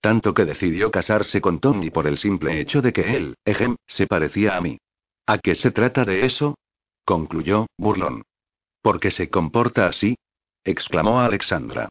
Tanto 0.00 0.34
que 0.34 0.44
decidió 0.44 0.90
casarse 0.90 1.40
con 1.40 1.60
Tony 1.60 1.90
por 1.90 2.08
el 2.08 2.18
simple 2.18 2.60
hecho 2.60 2.82
de 2.82 2.92
que 2.92 3.16
él, 3.16 3.36
ejem, 3.44 3.76
se 3.86 4.08
parecía 4.08 4.56
a 4.56 4.60
mí. 4.60 4.78
¿A 5.24 5.38
qué 5.38 5.54
se 5.54 5.70
trata 5.70 6.04
de 6.04 6.26
eso? 6.26 6.56
concluyó, 7.04 7.66
burlón. 7.78 8.22
¿Por 8.82 8.98
qué 8.98 9.12
se 9.12 9.30
comporta 9.30 9.86
así? 9.86 10.16
exclamó 10.64 11.20
Alexandra. 11.20 11.88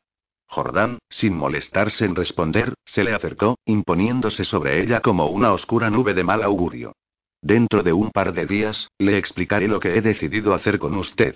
Jordán, 0.47 0.99
sin 1.09 1.35
molestarse 1.35 2.05
en 2.05 2.15
responder, 2.15 2.73
se 2.85 3.03
le 3.03 3.13
acercó, 3.13 3.57
imponiéndose 3.65 4.45
sobre 4.45 4.81
ella 4.81 5.01
como 5.01 5.27
una 5.27 5.51
oscura 5.51 5.89
nube 5.89 6.13
de 6.13 6.23
mal 6.23 6.41
augurio. 6.41 6.93
Dentro 7.41 7.83
de 7.83 7.93
un 7.93 8.11
par 8.11 8.33
de 8.33 8.45
días, 8.45 8.89
le 8.97 9.17
explicaré 9.17 9.67
lo 9.67 9.79
que 9.79 9.95
he 9.97 10.01
decidido 10.01 10.53
hacer 10.53 10.79
con 10.79 10.95
usted. 10.95 11.35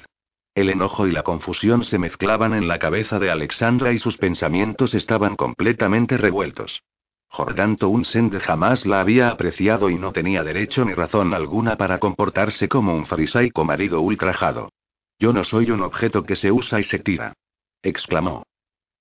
El 0.55 0.69
enojo 0.69 1.07
y 1.07 1.11
la 1.11 1.23
confusión 1.23 1.83
se 1.83 1.97
mezclaban 1.97 2.53
en 2.53 2.67
la 2.67 2.79
cabeza 2.79 3.19
de 3.19 3.31
Alexandra 3.31 3.93
y 3.93 3.97
sus 3.97 4.17
pensamientos 4.17 4.93
estaban 4.93 5.35
completamente 5.35 6.17
revueltos. 6.17 6.81
Jordán 7.27 7.77
Townsend 7.77 8.37
jamás 8.39 8.85
la 8.85 8.99
había 8.99 9.29
apreciado 9.29 9.89
y 9.89 9.95
no 9.95 10.11
tenía 10.11 10.43
derecho 10.43 10.83
ni 10.83 10.93
razón 10.93 11.33
alguna 11.33 11.77
para 11.77 11.99
comportarse 11.99 12.67
como 12.67 12.93
un 12.93 13.05
farisaico 13.05 13.63
marido 13.63 14.01
ultrajado. 14.01 14.69
Yo 15.17 15.31
no 15.31 15.45
soy 15.45 15.71
un 15.71 15.81
objeto 15.81 16.23
que 16.23 16.35
se 16.35 16.51
usa 16.51 16.79
y 16.79 16.83
se 16.83 16.99
tira. 16.99 17.33
exclamó. 17.81 18.43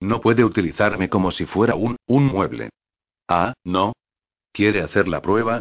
No 0.00 0.20
puede 0.20 0.44
utilizarme 0.44 1.08
como 1.08 1.30
si 1.30 1.46
fuera 1.46 1.74
un, 1.74 1.96
un 2.06 2.24
mueble. 2.24 2.70
Ah, 3.28 3.52
no. 3.64 3.92
¿Quiere 4.52 4.82
hacer 4.82 5.06
la 5.06 5.20
prueba? 5.20 5.60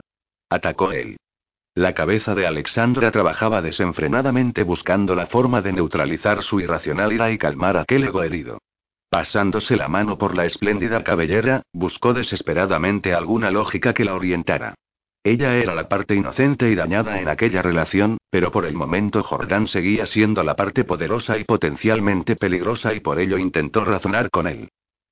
atacó 0.49 0.91
él. 0.91 1.17
La 1.75 1.93
cabeza 1.93 2.33
de 2.33 2.47
Alexandra 2.47 3.11
trabajaba 3.11 3.61
desenfrenadamente 3.61 4.63
buscando 4.63 5.13
la 5.13 5.27
forma 5.27 5.61
de 5.61 5.73
neutralizar 5.73 6.41
su 6.41 6.59
irracional 6.59 7.13
ira 7.13 7.31
y 7.31 7.37
calmar 7.37 7.77
aquel 7.77 8.05
ego 8.05 8.23
herido. 8.23 8.59
Pasándose 9.09 9.75
la 9.75 9.87
mano 9.87 10.17
por 10.17 10.35
la 10.35 10.45
espléndida 10.45 11.03
cabellera, 11.03 11.63
buscó 11.73 12.13
desesperadamente 12.13 13.13
alguna 13.13 13.51
lógica 13.51 13.93
que 13.93 14.05
la 14.05 14.15
orientara. 14.15 14.75
Ella 15.23 15.57
era 15.57 15.75
la 15.75 15.89
parte 15.89 16.15
inocente 16.15 16.69
y 16.69 16.75
dañada 16.75 17.19
en 17.19 17.27
aquella 17.27 17.61
relación, 17.61 18.17
pero 18.29 18.51
por 18.51 18.65
el 18.65 18.73
momento 18.73 19.21
Jordán 19.21 19.67
seguía 19.67 20.05
siendo 20.05 20.43
la 20.43 20.55
parte 20.55 20.85
poderosa 20.85 21.37
y 21.37 21.43
potencialmente 21.43 22.35
peligrosa 22.35 22.93
y 22.93 23.01
por 23.01 23.19
ello 23.19 23.37
intentó 23.37 23.83
razonar 23.83 24.29
con 24.29 24.47
él. 24.47 24.69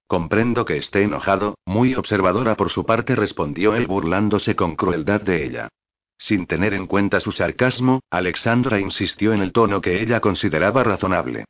Comprendo 0.07 0.63
que 0.63 0.77
esté 0.77 1.03
enojado, 1.03 1.57
muy 1.65 1.93
observadora 1.93 2.55
por 2.55 2.69
su 2.69 2.85
parte 2.85 3.15
respondió 3.15 3.75
él 3.75 3.87
burlándose 3.87 4.55
con 4.55 4.77
crueldad 4.77 5.21
de 5.21 5.45
ella. 5.45 5.69
Sin 6.17 6.47
tener 6.47 6.73
en 6.73 6.87
cuenta 6.87 7.19
su 7.19 7.31
sarcasmo, 7.31 7.99
Alexandra 8.09 8.79
insistió 8.79 9.33
en 9.33 9.41
el 9.41 9.51
tono 9.51 9.81
que 9.81 10.01
ella 10.01 10.21
consideraba 10.21 10.83
razonable. 10.83 11.45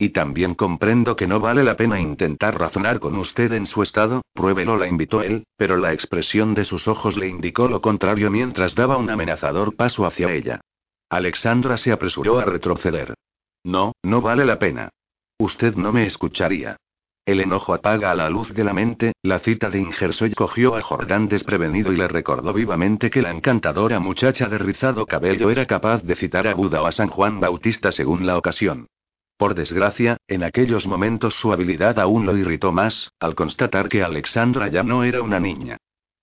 Y 0.00 0.10
también 0.10 0.54
comprendo 0.54 1.16
que 1.16 1.26
no 1.26 1.40
vale 1.40 1.64
la 1.64 1.76
pena 1.76 1.98
intentar 1.98 2.56
razonar 2.56 3.00
con 3.00 3.16
usted 3.16 3.52
en 3.52 3.66
su 3.66 3.82
estado, 3.82 4.22
pruébelo, 4.32 4.76
la 4.76 4.86
invitó 4.86 5.22
él, 5.22 5.44
pero 5.56 5.76
la 5.76 5.92
expresión 5.92 6.54
de 6.54 6.64
sus 6.64 6.86
ojos 6.86 7.16
le 7.16 7.26
indicó 7.26 7.66
lo 7.66 7.80
contrario 7.80 8.30
mientras 8.30 8.76
daba 8.76 8.96
un 8.96 9.10
amenazador 9.10 9.74
paso 9.74 10.06
hacia 10.06 10.32
ella. 10.32 10.60
Alexandra 11.10 11.78
se 11.78 11.90
apresuró 11.90 12.38
a 12.38 12.44
retroceder. 12.44 13.14
No, 13.64 13.92
no 14.04 14.22
vale 14.22 14.44
la 14.44 14.60
pena. 14.60 14.90
Usted 15.36 15.74
no 15.74 15.92
me 15.92 16.06
escucharía. 16.06 16.76
El 17.26 17.40
enojo 17.40 17.74
apaga 17.74 18.12
a 18.12 18.14
la 18.14 18.30
luz 18.30 18.54
de 18.54 18.64
la 18.64 18.72
mente, 18.72 19.12
la 19.22 19.40
cita 19.40 19.68
de 19.68 19.80
Ingersoll 19.80 20.34
cogió 20.34 20.76
a 20.76 20.80
Jordán 20.80 21.28
desprevenido 21.28 21.92
y 21.92 21.96
le 21.96 22.08
recordó 22.08 22.52
vivamente 22.52 23.10
que 23.10 23.20
la 23.20 23.32
encantadora 23.32 23.98
muchacha 23.98 24.48
de 24.48 24.58
rizado 24.58 25.06
cabello 25.06 25.50
era 25.50 25.66
capaz 25.66 26.02
de 26.04 26.14
citar 26.14 26.46
a 26.46 26.54
Buda 26.54 26.82
o 26.82 26.86
a 26.86 26.92
San 26.92 27.08
Juan 27.08 27.40
Bautista 27.40 27.92
según 27.92 28.26
la 28.26 28.38
ocasión. 28.38 28.86
Por 29.38 29.54
desgracia, 29.54 30.16
en 30.26 30.42
aquellos 30.42 30.88
momentos 30.88 31.36
su 31.36 31.52
habilidad 31.52 32.00
aún 32.00 32.26
lo 32.26 32.36
irritó 32.36 32.72
más, 32.72 33.12
al 33.20 33.36
constatar 33.36 33.88
que 33.88 34.02
Alexandra 34.02 34.66
ya 34.66 34.82
no 34.82 35.04
era 35.04 35.22
una 35.22 35.38
niña. 35.38 35.76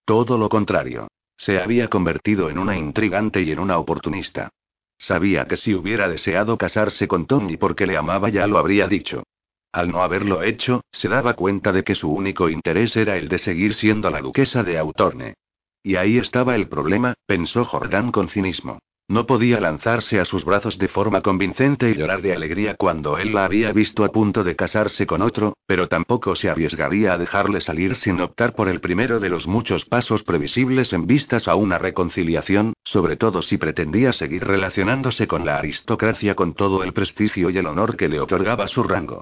Todo 0.04 0.38
lo 0.38 0.50
contrario. 0.50 1.08
Se 1.38 1.60
había 1.60 1.88
convertido 1.88 2.50
en 2.50 2.60
una 2.60 2.78
intrigante 2.78 3.42
y 3.42 3.54
en 3.54 3.60
una 3.60 3.78
oportunista. 3.78 4.50
Sabía 4.98 5.46
que 5.46 5.56
si 5.56 5.74
hubiera 5.74 6.10
deseado 6.10 6.58
casarse 6.58 7.08
con 7.08 7.26
Tony 7.26 7.56
porque 7.56 7.88
le 7.88 7.96
amaba 7.96 8.28
ya 8.28 8.48
lo 8.48 8.58
habría 8.58 8.88
dicho. 8.88 9.24
Al 9.72 9.92
no 9.92 10.04
haberlo 10.04 10.44
hecho, 10.44 10.82
se 10.92 11.08
daba 11.08 11.36
cuenta 11.36 11.72
de 11.72 11.86
que 11.86 11.96
su 11.96 12.12
único 12.12 12.50
interés 12.50 12.98
era 12.98 13.16
el 13.16 13.30
de 13.30 13.38
seguir 13.38 13.76
siendo 13.76 14.10
la 14.10 14.20
duquesa 14.20 14.62
de 14.64 14.78
Autorne. 14.78 15.36
Y 15.82 15.96
ahí 15.96 16.18
estaba 16.18 16.56
el 16.56 16.68
problema, 16.68 17.14
pensó 17.26 17.64
Jordán 17.64 18.12
con 18.12 18.28
cinismo. 18.28 18.80
No 19.08 19.28
podía 19.28 19.60
lanzarse 19.60 20.20
a 20.20 20.26
sus 20.26 20.44
brazos 20.44 20.80
de 20.80 20.88
forma 20.88 21.22
convincente 21.22 21.92
y 21.92 21.94
llorar 21.94 22.24
de 22.24 22.34
alegría 22.34 22.74
cuando 22.74 23.20
él 23.20 23.36
la 23.36 23.46
había 23.46 23.72
visto 23.72 24.04
a 24.04 24.10
punto 24.10 24.44
de 24.44 24.56
casarse 24.56 25.06
con 25.06 25.22
otro, 25.22 25.56
pero 25.68 25.88
tampoco 25.88 26.36
se 26.36 26.50
arriesgaría 26.50 27.14
a 27.14 27.18
dejarle 27.20 27.62
salir 27.62 27.94
sin 27.94 28.20
optar 28.20 28.56
por 28.56 28.68
el 28.68 28.82
primero 28.82 29.20
de 29.20 29.30
los 29.30 29.46
muchos 29.46 29.86
pasos 29.86 30.24
previsibles 30.24 30.92
en 30.92 31.06
vistas 31.06 31.48
a 31.48 31.54
una 31.54 31.78
reconciliación, 31.78 32.74
sobre 32.84 33.16
todo 33.16 33.44
si 33.44 33.60
pretendía 33.60 34.12
seguir 34.12 34.44
relacionándose 34.44 35.28
con 35.28 35.46
la 35.46 35.60
aristocracia 35.60 36.34
con 36.34 36.56
todo 36.56 36.84
el 36.84 36.92
prestigio 36.92 37.52
y 37.52 37.60
el 37.60 37.68
honor 37.68 37.98
que 37.98 38.10
le 38.10 38.20
otorgaba 38.20 38.68
su 38.68 38.82
rango. 38.82 39.22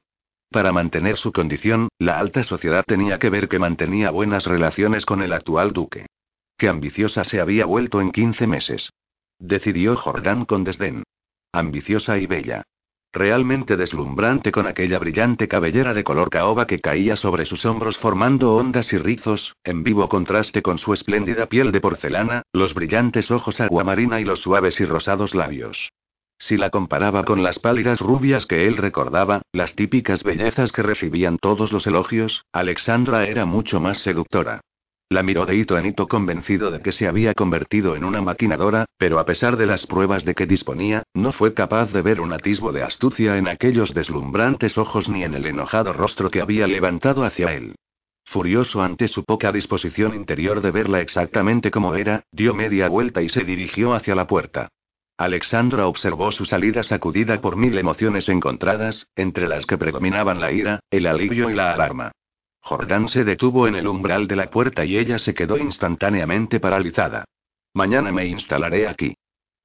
Para 0.50 0.72
mantener 0.72 1.18
su 1.18 1.34
condición, 1.34 1.90
la 2.00 2.20
alta 2.20 2.44
sociedad 2.44 2.86
tenía 2.88 3.20
que 3.20 3.30
ver 3.30 3.50
que 3.50 3.60
mantenía 3.60 4.12
buenas 4.12 4.46
relaciones 4.46 5.06
con 5.06 5.22
el 5.22 5.34
actual 5.34 5.74
duque. 5.74 6.06
Qué 6.58 6.70
ambiciosa 6.70 7.26
se 7.26 7.42
había 7.42 7.66
vuelto 7.66 8.00
en 8.00 8.12
15 8.12 8.48
meses. 8.48 8.90
Decidió 9.46 9.98
Jordán 9.98 10.46
con 10.46 10.64
desdén. 10.64 11.04
Ambiciosa 11.52 12.18
y 12.18 12.28
bella. 12.28 12.64
Realmente 13.12 13.76
deslumbrante 13.76 14.54
con 14.54 14.68
aquella 14.68 15.00
brillante 15.00 15.50
cabellera 15.50 15.94
de 15.94 16.06
color 16.06 16.30
caoba 16.30 16.66
que 16.66 16.80
caía 16.80 17.18
sobre 17.18 17.46
sus 17.46 17.66
hombros 17.66 17.98
formando 17.98 18.56
ondas 18.56 18.94
y 18.94 18.98
rizos, 18.98 19.58
en 19.66 19.84
vivo 19.84 20.08
contraste 20.08 20.62
con 20.62 20.78
su 20.78 20.94
espléndida 20.94 21.48
piel 21.48 21.74
de 21.74 21.82
porcelana, 21.82 22.44
los 22.54 22.74
brillantes 22.74 23.32
ojos 23.32 23.60
aguamarina 23.60 24.22
y 24.22 24.24
los 24.24 24.40
suaves 24.40 24.80
y 24.80 24.86
rosados 24.86 25.36
labios. 25.36 25.92
Si 26.40 26.56
la 26.56 26.70
comparaba 26.70 27.26
con 27.26 27.44
las 27.44 27.60
pálidas 27.60 28.00
rubias 28.00 28.46
que 28.46 28.66
él 28.66 28.78
recordaba, 28.78 29.42
las 29.52 29.76
típicas 29.76 30.24
bellezas 30.24 30.72
que 30.72 30.84
recibían 30.84 31.38
todos 31.38 31.74
los 31.74 31.86
elogios, 31.86 32.46
Alexandra 32.54 33.26
era 33.26 33.46
mucho 33.46 33.82
más 33.82 33.98
seductora. 33.98 34.62
La 35.14 35.22
miró 35.22 35.46
de 35.46 35.56
hito 35.56 35.78
en 35.78 35.86
hito 35.86 36.08
convencido 36.08 36.72
de 36.72 36.82
que 36.82 36.92
se 36.92 37.08
había 37.08 37.36
convertido 37.36 37.96
en 37.96 38.04
una 38.04 38.24
maquinadora, 38.24 38.86
pero 38.98 39.20
a 39.20 39.26
pesar 39.26 39.58
de 39.58 39.68
las 39.68 39.86
pruebas 39.86 40.26
de 40.26 40.34
que 40.34 40.48
disponía, 40.48 41.04
no 41.14 41.32
fue 41.32 41.54
capaz 41.54 41.94
de 41.94 42.02
ver 42.02 42.20
un 42.20 42.34
atisbo 42.34 42.72
de 42.72 42.82
astucia 42.82 43.38
en 43.38 43.48
aquellos 43.48 43.94
deslumbrantes 43.94 44.76
ojos 44.80 45.10
ni 45.10 45.24
en 45.24 45.36
el 45.36 45.46
enojado 45.46 45.94
rostro 45.94 46.32
que 46.32 46.42
había 46.42 46.66
levantado 46.66 47.26
hacia 47.26 47.54
él. 47.54 47.76
Furioso 48.26 48.82
ante 48.82 49.08
su 49.08 49.24
poca 49.24 49.52
disposición 49.52 50.16
interior 50.16 50.62
de 50.62 50.72
verla 50.72 51.00
exactamente 51.00 51.70
como 51.70 51.94
era, 51.94 52.24
dio 52.32 52.56
media 52.56 52.90
vuelta 52.90 53.22
y 53.22 53.30
se 53.30 53.44
dirigió 53.44 53.94
hacia 53.94 54.16
la 54.16 54.26
puerta. 54.26 54.70
Alexandra 55.16 55.86
observó 55.86 56.32
su 56.32 56.46
salida 56.46 56.82
sacudida 56.82 57.40
por 57.40 57.56
mil 57.56 57.78
emociones 57.78 58.30
encontradas, 58.30 59.06
entre 59.16 59.48
las 59.48 59.68
que 59.68 59.78
predominaban 59.78 60.42
la 60.42 60.52
ira, 60.52 60.80
el 60.90 61.06
alivio 61.06 61.52
y 61.52 61.54
la 61.54 61.72
alarma. 61.72 62.14
Jordán 62.66 63.10
se 63.10 63.26
detuvo 63.26 63.68
en 63.68 63.76
el 63.76 63.88
umbral 63.88 64.26
de 64.26 64.38
la 64.38 64.50
puerta 64.50 64.86
y 64.86 64.98
ella 64.98 65.20
se 65.20 65.34
quedó 65.34 65.58
instantáneamente 65.58 66.62
paralizada. 66.62 67.26
Mañana 67.74 68.14
me 68.14 68.26
instalaré 68.26 68.88
aquí. 68.88 69.16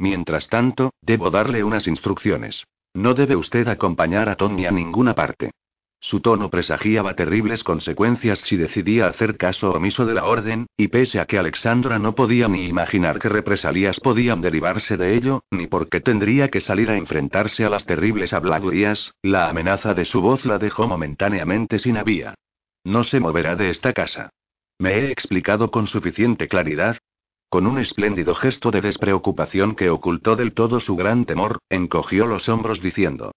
Mientras 0.00 0.48
tanto, 0.48 0.90
debo 1.00 1.30
darle 1.30 1.62
unas 1.62 1.86
instrucciones. 1.86 2.64
No 2.94 3.14
debe 3.14 3.36
usted 3.36 3.68
acompañar 3.68 4.28
a 4.28 4.34
Tony 4.34 4.66
a 4.66 4.72
ninguna 4.72 5.14
parte. 5.14 5.52
Su 6.00 6.20
tono 6.20 6.50
presagiaba 6.50 7.14
terribles 7.14 7.62
consecuencias 7.62 8.40
si 8.40 8.56
decidía 8.56 9.06
hacer 9.06 9.36
caso 9.36 9.70
omiso 9.70 10.04
de 10.04 10.14
la 10.14 10.24
orden, 10.24 10.66
y 10.76 10.88
pese 10.88 11.20
a 11.20 11.26
que 11.26 11.38
Alexandra 11.38 12.00
no 12.00 12.16
podía 12.16 12.48
ni 12.48 12.66
imaginar 12.66 13.20
qué 13.20 13.28
represalias 13.28 14.00
podían 14.00 14.40
derivarse 14.40 14.96
de 14.96 15.14
ello, 15.14 15.44
ni 15.52 15.68
por 15.68 15.88
qué 15.88 16.00
tendría 16.00 16.48
que 16.48 16.60
salir 16.60 16.90
a 16.90 16.96
enfrentarse 16.96 17.64
a 17.64 17.70
las 17.70 17.86
terribles 17.86 18.32
habladurías, 18.32 19.12
la 19.22 19.48
amenaza 19.48 19.94
de 19.94 20.04
su 20.04 20.20
voz 20.20 20.44
la 20.44 20.58
dejó 20.58 20.88
momentáneamente 20.88 21.78
sin 21.78 21.96
avía. 21.96 22.34
No 22.88 23.04
se 23.04 23.20
moverá 23.20 23.54
de 23.54 23.68
esta 23.68 23.92
casa. 23.92 24.30
¿Me 24.78 24.94
he 24.94 25.12
explicado 25.12 25.70
con 25.70 25.86
suficiente 25.86 26.48
claridad? 26.48 26.96
Con 27.50 27.66
un 27.66 27.78
espléndido 27.78 28.34
gesto 28.34 28.70
de 28.70 28.80
despreocupación 28.80 29.74
que 29.74 29.90
ocultó 29.90 30.36
del 30.36 30.54
todo 30.54 30.80
su 30.80 30.96
gran 30.96 31.26
temor, 31.26 31.58
encogió 31.68 32.24
los 32.24 32.48
hombros 32.48 32.80
diciendo. 32.80 33.32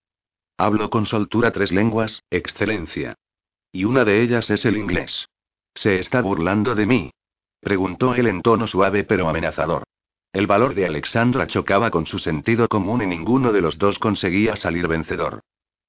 Hablo 0.57 0.89
con 0.89 1.05
soltura 1.05 1.51
tres 1.51 1.73
lenguas, 1.73 2.23
excelencia. 2.29 3.15
Y 3.73 3.83
una 3.83 4.05
de 4.05 4.21
ellas 4.21 4.49
es 4.49 4.63
el 4.63 4.77
inglés. 4.77 5.27
¿Se 5.75 5.99
está 5.99 6.21
burlando 6.21 6.73
de 6.73 6.85
mí? 6.85 7.11
Preguntó 7.59 8.15
él 8.15 8.27
en 8.27 8.41
tono 8.41 8.67
suave 8.67 9.03
pero 9.03 9.27
amenazador. 9.27 9.83
El 10.31 10.47
valor 10.47 10.75
de 10.75 10.85
Alexandra 10.85 11.45
chocaba 11.45 11.91
con 11.91 12.05
su 12.05 12.19
sentido 12.19 12.69
común 12.69 13.01
y 13.01 13.05
ninguno 13.05 13.51
de 13.51 13.59
los 13.59 13.77
dos 13.77 13.99
conseguía 13.99 14.55
salir 14.55 14.87
vencedor. 14.87 15.41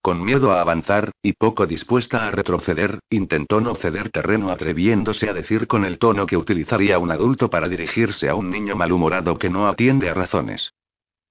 Con 0.02 0.24
miedo 0.24 0.50
a 0.50 0.60
avanzar, 0.60 1.12
y 1.22 1.34
poco 1.34 1.64
dispuesta 1.64 2.26
a 2.26 2.32
retroceder, 2.32 2.98
intentó 3.08 3.60
no 3.60 3.76
ceder 3.76 4.10
terreno 4.10 4.50
atreviéndose 4.50 5.28
a 5.28 5.32
decir 5.32 5.68
con 5.68 5.84
el 5.84 5.98
tono 5.98 6.26
que 6.26 6.36
utilizaría 6.36 6.98
un 6.98 7.12
adulto 7.12 7.48
para 7.48 7.68
dirigirse 7.68 8.28
a 8.28 8.34
un 8.34 8.50
niño 8.50 8.74
malhumorado 8.74 9.38
que 9.38 9.48
no 9.48 9.68
atiende 9.68 10.10
a 10.10 10.14
razones. 10.14 10.72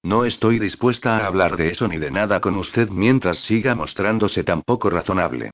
No 0.02 0.24
estoy 0.24 0.58
dispuesta 0.58 1.18
a 1.18 1.26
hablar 1.26 1.58
de 1.58 1.68
eso 1.68 1.86
ni 1.86 1.98
de 1.98 2.10
nada 2.10 2.40
con 2.40 2.56
usted 2.56 2.88
mientras 2.88 3.40
siga 3.40 3.74
mostrándose 3.74 4.42
tan 4.42 4.62
poco 4.62 4.88
razonable. 4.88 5.50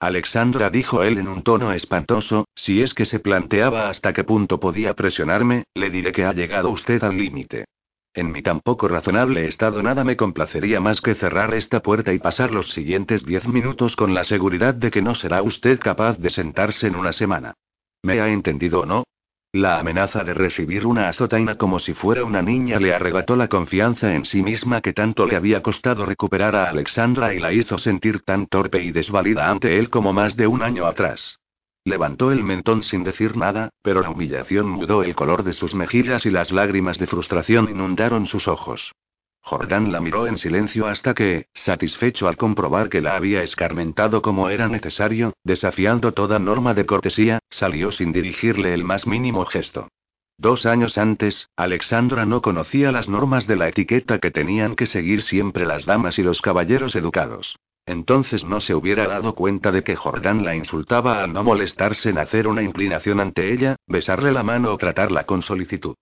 Alexandra 0.00 0.70
dijo 0.70 1.02
él 1.02 1.18
en 1.18 1.28
un 1.28 1.42
tono 1.42 1.72
espantoso, 1.72 2.46
si 2.54 2.82
es 2.82 2.94
que 2.94 3.04
se 3.04 3.20
planteaba 3.20 3.90
hasta 3.90 4.14
qué 4.14 4.24
punto 4.24 4.58
podía 4.58 4.94
presionarme, 4.94 5.64
le 5.74 5.90
diré 5.90 6.10
que 6.10 6.24
ha 6.24 6.32
llegado 6.32 6.70
usted 6.70 7.04
al 7.04 7.18
límite. 7.18 7.66
En 8.14 8.30
mi 8.30 8.42
tan 8.42 8.60
poco 8.60 8.88
razonable 8.88 9.46
estado 9.46 9.82
nada 9.82 10.04
me 10.04 10.16
complacería 10.16 10.80
más 10.80 11.00
que 11.00 11.14
cerrar 11.14 11.54
esta 11.54 11.80
puerta 11.80 12.12
y 12.12 12.18
pasar 12.18 12.52
los 12.52 12.70
siguientes 12.70 13.24
diez 13.24 13.48
minutos 13.48 13.96
con 13.96 14.12
la 14.12 14.22
seguridad 14.24 14.74
de 14.74 14.90
que 14.90 15.00
no 15.00 15.14
será 15.14 15.42
usted 15.42 15.80
capaz 15.80 16.18
de 16.18 16.28
sentarse 16.28 16.86
en 16.88 16.96
una 16.96 17.12
semana. 17.12 17.54
¿Me 18.02 18.20
ha 18.20 18.28
entendido 18.28 18.80
o 18.80 18.86
no? 18.86 19.04
La 19.54 19.78
amenaza 19.78 20.24
de 20.24 20.34
recibir 20.34 20.86
una 20.86 21.08
azotaina 21.08 21.56
como 21.56 21.78
si 21.78 21.94
fuera 21.94 22.24
una 22.24 22.42
niña 22.42 22.78
le 22.78 22.94
arrebató 22.94 23.34
la 23.34 23.48
confianza 23.48 24.14
en 24.14 24.26
sí 24.26 24.42
misma 24.42 24.82
que 24.82 24.92
tanto 24.92 25.26
le 25.26 25.36
había 25.36 25.62
costado 25.62 26.04
recuperar 26.04 26.54
a 26.54 26.68
Alexandra 26.68 27.34
y 27.34 27.38
la 27.38 27.52
hizo 27.52 27.78
sentir 27.78 28.20
tan 28.22 28.46
torpe 28.46 28.82
y 28.82 28.92
desvalida 28.92 29.50
ante 29.50 29.78
él 29.78 29.88
como 29.88 30.12
más 30.12 30.36
de 30.36 30.46
un 30.46 30.62
año 30.62 30.86
atrás. 30.86 31.38
Levantó 31.84 32.30
el 32.30 32.44
mentón 32.44 32.84
sin 32.84 33.02
decir 33.02 33.36
nada, 33.36 33.70
pero 33.82 34.02
la 34.02 34.10
humillación 34.10 34.68
mudó 34.68 35.02
el 35.02 35.16
color 35.16 35.42
de 35.42 35.52
sus 35.52 35.74
mejillas 35.74 36.24
y 36.26 36.30
las 36.30 36.52
lágrimas 36.52 36.98
de 36.98 37.08
frustración 37.08 37.68
inundaron 37.68 38.26
sus 38.26 38.46
ojos. 38.46 38.92
Jordán 39.40 39.90
la 39.90 40.00
miró 40.00 40.28
en 40.28 40.36
silencio 40.36 40.86
hasta 40.86 41.14
que, 41.14 41.46
satisfecho 41.52 42.28
al 42.28 42.36
comprobar 42.36 42.88
que 42.88 43.00
la 43.00 43.16
había 43.16 43.42
escarmentado 43.42 44.22
como 44.22 44.48
era 44.48 44.68
necesario, 44.68 45.32
desafiando 45.42 46.12
toda 46.12 46.38
norma 46.38 46.74
de 46.74 46.86
cortesía, 46.86 47.40
salió 47.50 47.90
sin 47.90 48.12
dirigirle 48.12 48.72
el 48.72 48.84
más 48.84 49.08
mínimo 49.08 49.44
gesto. 49.44 49.88
Dos 50.38 50.64
años 50.64 50.96
antes, 50.96 51.48
Alexandra 51.56 52.24
no 52.26 52.40
conocía 52.40 52.92
las 52.92 53.08
normas 53.08 53.48
de 53.48 53.56
la 53.56 53.68
etiqueta 53.68 54.20
que 54.20 54.30
tenían 54.30 54.76
que 54.76 54.86
seguir 54.86 55.22
siempre 55.22 55.66
las 55.66 55.84
damas 55.84 56.20
y 56.20 56.22
los 56.22 56.40
caballeros 56.40 56.94
educados. 56.94 57.56
Entonces 57.86 58.44
no 58.44 58.60
se 58.60 58.74
hubiera 58.74 59.06
dado 59.06 59.34
cuenta 59.34 59.72
de 59.72 59.82
que 59.82 59.96
Jordán 59.96 60.44
la 60.44 60.54
insultaba 60.54 61.22
al 61.22 61.32
no 61.32 61.42
molestarse 61.42 62.10
en 62.10 62.18
hacer 62.18 62.46
una 62.46 62.62
inclinación 62.62 63.18
ante 63.18 63.52
ella, 63.52 63.76
besarle 63.86 64.32
la 64.32 64.42
mano 64.42 64.72
o 64.72 64.78
tratarla 64.78 65.24
con 65.24 65.42
solicitud. 65.42 65.94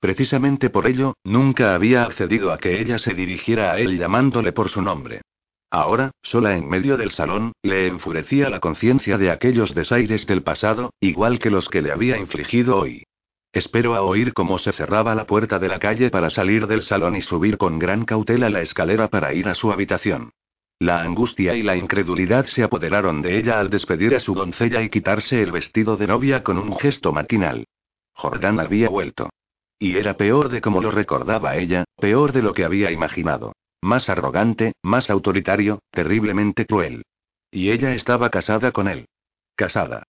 Precisamente 0.00 0.70
por 0.70 0.86
ello, 0.86 1.14
nunca 1.24 1.74
había 1.74 2.04
accedido 2.04 2.52
a 2.52 2.58
que 2.58 2.80
ella 2.80 2.98
se 2.98 3.14
dirigiera 3.14 3.72
a 3.72 3.78
él 3.78 3.98
llamándole 3.98 4.52
por 4.52 4.68
su 4.68 4.82
nombre. 4.82 5.22
Ahora, 5.70 6.12
sola 6.22 6.56
en 6.56 6.68
medio 6.68 6.96
del 6.96 7.10
salón, 7.10 7.52
le 7.62 7.88
enfurecía 7.88 8.48
la 8.48 8.60
conciencia 8.60 9.18
de 9.18 9.30
aquellos 9.30 9.74
desaires 9.74 10.26
del 10.26 10.42
pasado, 10.42 10.92
igual 11.00 11.38
que 11.38 11.50
los 11.50 11.68
que 11.68 11.82
le 11.82 11.92
había 11.92 12.16
infligido 12.18 12.78
hoy. 12.78 13.04
Espero 13.52 13.94
a 13.94 14.02
oír 14.02 14.32
cómo 14.32 14.58
se 14.58 14.72
cerraba 14.72 15.14
la 15.14 15.26
puerta 15.26 15.58
de 15.58 15.68
la 15.68 15.78
calle 15.78 16.10
para 16.10 16.30
salir 16.30 16.66
del 16.66 16.82
salón 16.82 17.16
y 17.16 17.22
subir 17.22 17.56
con 17.56 17.78
gran 17.78 18.04
cautela 18.04 18.50
la 18.50 18.60
escalera 18.60 19.08
para 19.08 19.32
ir 19.34 19.48
a 19.48 19.54
su 19.54 19.72
habitación. 19.72 20.30
La 20.78 21.00
angustia 21.00 21.54
y 21.54 21.62
la 21.62 21.74
incredulidad 21.74 22.46
se 22.46 22.62
apoderaron 22.62 23.22
de 23.22 23.38
ella 23.38 23.58
al 23.58 23.70
despedir 23.70 24.14
a 24.14 24.20
su 24.20 24.34
doncella 24.34 24.82
y 24.82 24.90
quitarse 24.90 25.42
el 25.42 25.50
vestido 25.50 25.96
de 25.96 26.06
novia 26.06 26.42
con 26.42 26.58
un 26.58 26.76
gesto 26.76 27.12
maquinal. 27.12 27.66
Jordán 28.12 28.60
había 28.60 28.90
vuelto. 28.90 29.30
Y 29.78 29.96
era 29.96 30.16
peor 30.16 30.50
de 30.50 30.60
como 30.60 30.82
lo 30.82 30.90
recordaba 30.90 31.56
ella, 31.56 31.84
peor 31.96 32.32
de 32.32 32.42
lo 32.42 32.52
que 32.52 32.64
había 32.64 32.90
imaginado. 32.90 33.52
Más 33.80 34.10
arrogante, 34.10 34.72
más 34.82 35.10
autoritario, 35.10 35.80
terriblemente 35.90 36.66
cruel. 36.66 37.04
Y 37.50 37.70
ella 37.70 37.94
estaba 37.94 38.28
casada 38.30 38.72
con 38.72 38.88
él. 38.88 39.06
Casada. 39.54 40.02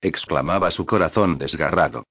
exclamaba 0.00 0.70
su 0.70 0.86
corazón 0.86 1.36
desgarrado. 1.36 2.04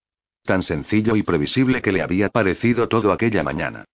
Tan 0.44 0.61
sencillo 0.61 1.15
y 1.15 1.23
previsible 1.23 1.82
que 1.82 1.91
le 1.91 2.03
había 2.03 2.30
parecido 2.30 2.88
todo 2.88 3.11
aquella 3.11 3.41
mañana. 3.41 3.86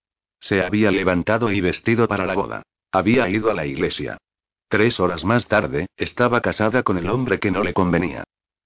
Se 0.41 0.63
había 0.63 0.91
levantado 0.91 1.51
y 1.51 1.61
vestido 1.61 2.07
para 2.07 2.25
la 2.25 2.33
boda. 2.33 2.63
Había 2.91 3.30
ido 3.30 3.49
a 3.49 3.53
la 3.53 3.65
iglesia. 3.65 4.18
Tres 4.68 4.99
horas 4.99 5.23
más 5.23 5.47
tarde, 5.47 5.88
estaba 5.95 6.41
casada 6.41 6.84
con 6.84 6.97
el 6.97 7.09
hombre 7.09 7.39
que 7.39 7.51
no 7.51 7.63
le 7.63 7.73
convenía. 7.73 8.23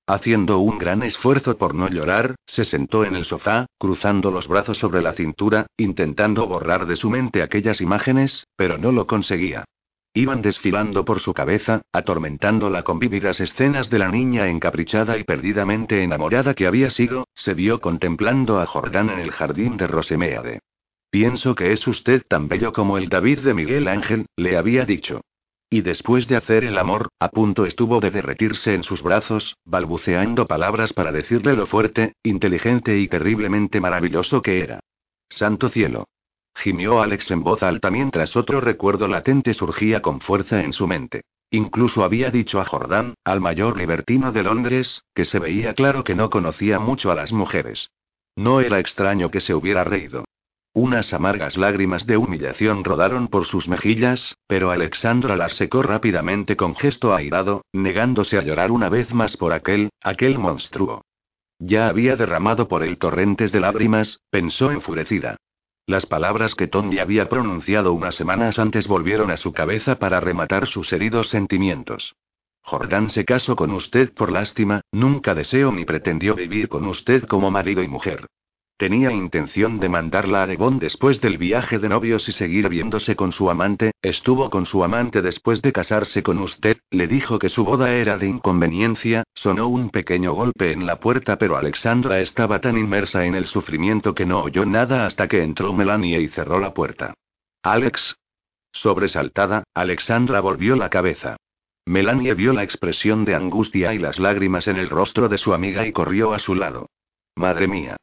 Haciendo 0.07 0.59
un 0.59 0.77
gran 0.77 1.03
esfuerzo 1.03 1.57
por 1.57 1.73
no 1.73 1.89
llorar, 1.89 2.35
se 2.45 2.65
sentó 2.65 3.05
en 3.05 3.15
el 3.15 3.25
sofá, 3.25 3.65
cruzando 3.79 4.29
los 4.31 4.47
brazos 4.47 4.77
sobre 4.77 5.01
la 5.01 5.13
cintura, 5.13 5.67
intentando 5.77 6.47
borrar 6.47 6.85
de 6.85 6.95
su 6.95 7.09
mente 7.09 7.41
aquellas 7.41 7.81
imágenes, 7.81 8.45
pero 8.55 8.77
no 8.77 8.91
lo 8.91 9.07
conseguía. 9.07 9.65
Iban 10.13 10.41
desfilando 10.41 11.05
por 11.05 11.19
su 11.19 11.33
cabeza, 11.33 11.81
atormentándola 11.91 12.83
con 12.83 12.99
vívidas 12.99 13.39
escenas 13.39 13.89
de 13.89 13.99
la 13.99 14.09
niña 14.09 14.47
encaprichada 14.47 15.17
y 15.17 15.23
perdidamente 15.23 16.03
enamorada 16.03 16.53
que 16.53 16.67
había 16.67 16.89
sido, 16.89 17.27
se 17.33 17.53
vio 17.53 17.81
contemplando 17.81 18.59
a 18.59 18.65
Jordán 18.65 19.09
en 19.09 19.19
el 19.19 19.31
jardín 19.31 19.75
de 19.77 19.87
Rosemeade. 19.87 20.59
Pienso 21.15 21.55
que 21.55 21.71
es 21.71 21.87
usted 21.87 22.23
tan 22.27 22.49
bello 22.49 22.73
como 22.73 22.97
el 22.97 23.07
David 23.07 23.39
de 23.39 23.53
Miguel 23.53 23.87
Ángel, 23.87 24.25
le 24.35 24.57
había 24.57 24.83
dicho. 24.83 25.21
Y 25.69 25.79
después 25.79 26.27
de 26.27 26.35
hacer 26.35 26.65
el 26.65 26.77
amor, 26.77 27.07
a 27.21 27.29
punto 27.29 27.65
estuvo 27.65 28.01
de 28.01 28.11
derretirse 28.11 28.73
en 28.73 28.83
sus 28.83 29.01
brazos, 29.01 29.55
balbuceando 29.63 30.45
palabras 30.45 30.91
para 30.91 31.13
decirle 31.13 31.55
lo 31.55 31.67
fuerte, 31.67 32.15
inteligente 32.21 32.99
y 32.99 33.07
terriblemente 33.07 33.79
maravilloso 33.79 34.41
que 34.41 34.59
era. 34.59 34.81
Santo 35.29 35.69
cielo. 35.69 36.03
Gimió 36.53 37.01
Alex 37.01 37.31
en 37.31 37.43
voz 37.43 37.63
alta 37.63 37.89
mientras 37.89 38.35
otro 38.35 38.59
recuerdo 38.59 39.07
latente 39.07 39.53
surgía 39.53 40.01
con 40.01 40.19
fuerza 40.19 40.65
en 40.65 40.73
su 40.73 40.85
mente. 40.85 41.21
Incluso 41.49 42.03
había 42.03 42.29
dicho 42.29 42.59
a 42.59 42.65
Jordán, 42.65 43.13
al 43.23 43.39
mayor 43.39 43.77
libertino 43.77 44.33
de 44.33 44.43
Londres, 44.43 45.05
que 45.13 45.23
se 45.23 45.39
veía 45.39 45.75
claro 45.75 46.03
que 46.03 46.13
no 46.13 46.29
conocía 46.29 46.77
mucho 46.77 47.09
a 47.09 47.15
las 47.15 47.31
mujeres. 47.31 47.89
No 48.35 48.59
era 48.59 48.79
extraño 48.79 49.31
que 49.31 49.39
se 49.39 49.53
hubiera 49.53 49.85
reído. 49.85 50.25
Unas 50.77 51.13
amargas 51.13 51.55
lágrimas 51.55 52.05
de 52.05 52.17
humillación 52.17 52.83
rodaron 52.83 53.29
por 53.29 53.45
sus 53.45 53.69
mejillas, 53.69 54.35
pero 54.45 54.71
Alexandra 54.71 55.37
las 55.37 55.55
secó 55.55 55.81
rápidamente 55.81 56.57
con 56.57 56.75
gesto 56.75 57.15
airado, 57.15 57.63
negándose 57.71 58.37
a 58.37 58.41
llorar 58.41 58.73
una 58.73 58.89
vez 58.89 59.13
más 59.13 59.37
por 59.37 59.53
aquel, 59.53 59.89
aquel 60.01 60.37
monstruo. 60.37 61.05
Ya 61.59 61.87
había 61.87 62.17
derramado 62.17 62.67
por 62.67 62.83
él 62.83 62.97
torrentes 62.97 63.53
de 63.53 63.61
lágrimas, 63.61 64.19
pensó 64.29 64.69
enfurecida. 64.69 65.37
Las 65.87 66.05
palabras 66.05 66.55
que 66.55 66.67
Tony 66.67 66.99
había 66.99 67.29
pronunciado 67.29 67.93
unas 67.93 68.15
semanas 68.15 68.59
antes 68.59 68.85
volvieron 68.85 69.31
a 69.31 69.37
su 69.37 69.53
cabeza 69.53 69.97
para 69.97 70.19
rematar 70.19 70.67
sus 70.67 70.91
heridos 70.91 71.29
sentimientos. 71.29 72.15
Jordán 72.61 73.09
se 73.11 73.23
casó 73.23 73.55
con 73.55 73.71
usted 73.71 74.13
por 74.13 74.29
lástima, 74.29 74.81
nunca 74.91 75.35
deseó 75.35 75.71
ni 75.71 75.85
pretendió 75.85 76.35
vivir 76.35 76.67
con 76.67 76.85
usted 76.85 77.23
como 77.23 77.49
marido 77.49 77.81
y 77.81 77.87
mujer. 77.87 78.27
Tenía 78.77 79.09
intención 79.09 79.79
de 79.79 79.87
mandarla 79.87 80.43
a 80.43 80.47
Devon 80.47 80.79
después 80.79 81.21
del 81.21 81.37
viaje 81.37 81.79
de 81.79 81.87
novios 81.87 82.27
y 82.27 82.33
seguir 82.33 82.67
viéndose 82.67 83.15
con 83.15 83.31
su 83.31 83.49
amante, 83.49 83.91
estuvo 84.01 84.49
con 84.49 84.65
su 84.65 84.83
amante 84.83 85.21
después 85.21 85.61
de 85.61 85.71
casarse 85.71 86.21
con 86.23 86.39
usted, 86.39 86.79
le 86.91 87.07
dijo 87.07 87.39
que 87.39 87.47
su 87.47 87.63
boda 87.63 87.93
era 87.93 88.17
de 88.17 88.27
inconveniencia, 88.27 89.23
sonó 89.33 89.69
un 89.69 89.91
pequeño 89.91 90.33
golpe 90.33 90.73
en 90.73 90.85
la 90.85 90.99
puerta 90.99 91.37
pero 91.37 91.55
Alexandra 91.55 92.19
estaba 92.19 92.59
tan 92.59 92.77
inmersa 92.77 93.25
en 93.25 93.35
el 93.35 93.45
sufrimiento 93.45 94.13
que 94.13 94.25
no 94.25 94.41
oyó 94.41 94.65
nada 94.65 95.05
hasta 95.05 95.29
que 95.29 95.41
entró 95.41 95.71
Melania 95.71 96.19
y 96.19 96.27
cerró 96.27 96.59
la 96.59 96.73
puerta. 96.73 97.13
Alex. 97.63 98.17
Sobresaltada, 98.73 99.63
Alexandra 99.73 100.41
volvió 100.41 100.75
la 100.75 100.89
cabeza. 100.89 101.37
Melanie 101.85 102.33
vio 102.33 102.51
la 102.51 102.63
expresión 102.63 103.23
de 103.23 103.35
angustia 103.35 103.93
y 103.93 103.99
las 103.99 104.19
lágrimas 104.19 104.67
en 104.67 104.75
el 104.75 104.89
rostro 104.89 105.29
de 105.29 105.37
su 105.37 105.53
amiga 105.53 105.87
y 105.87 105.93
corrió 105.93 106.33
a 106.33 106.39
su 106.39 106.55
lado. 106.55 106.89
Madre 107.37 107.69
mía 107.69 107.95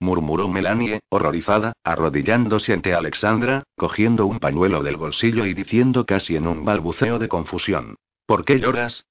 murmuró 0.00 0.48
Melanie, 0.48 1.00
horrorizada, 1.10 1.74
arrodillándose 1.84 2.72
ante 2.72 2.94
Alexandra, 2.94 3.62
cogiendo 3.76 4.26
un 4.26 4.40
pañuelo 4.40 4.82
del 4.82 4.96
bolsillo 4.96 5.46
y 5.46 5.54
diciendo 5.54 6.06
casi 6.06 6.36
en 6.36 6.46
un 6.46 6.64
balbuceo 6.64 7.18
de 7.18 7.28
confusión. 7.28 7.96
¿Por 8.26 8.44
qué 8.44 8.58
lloras? 8.58 9.04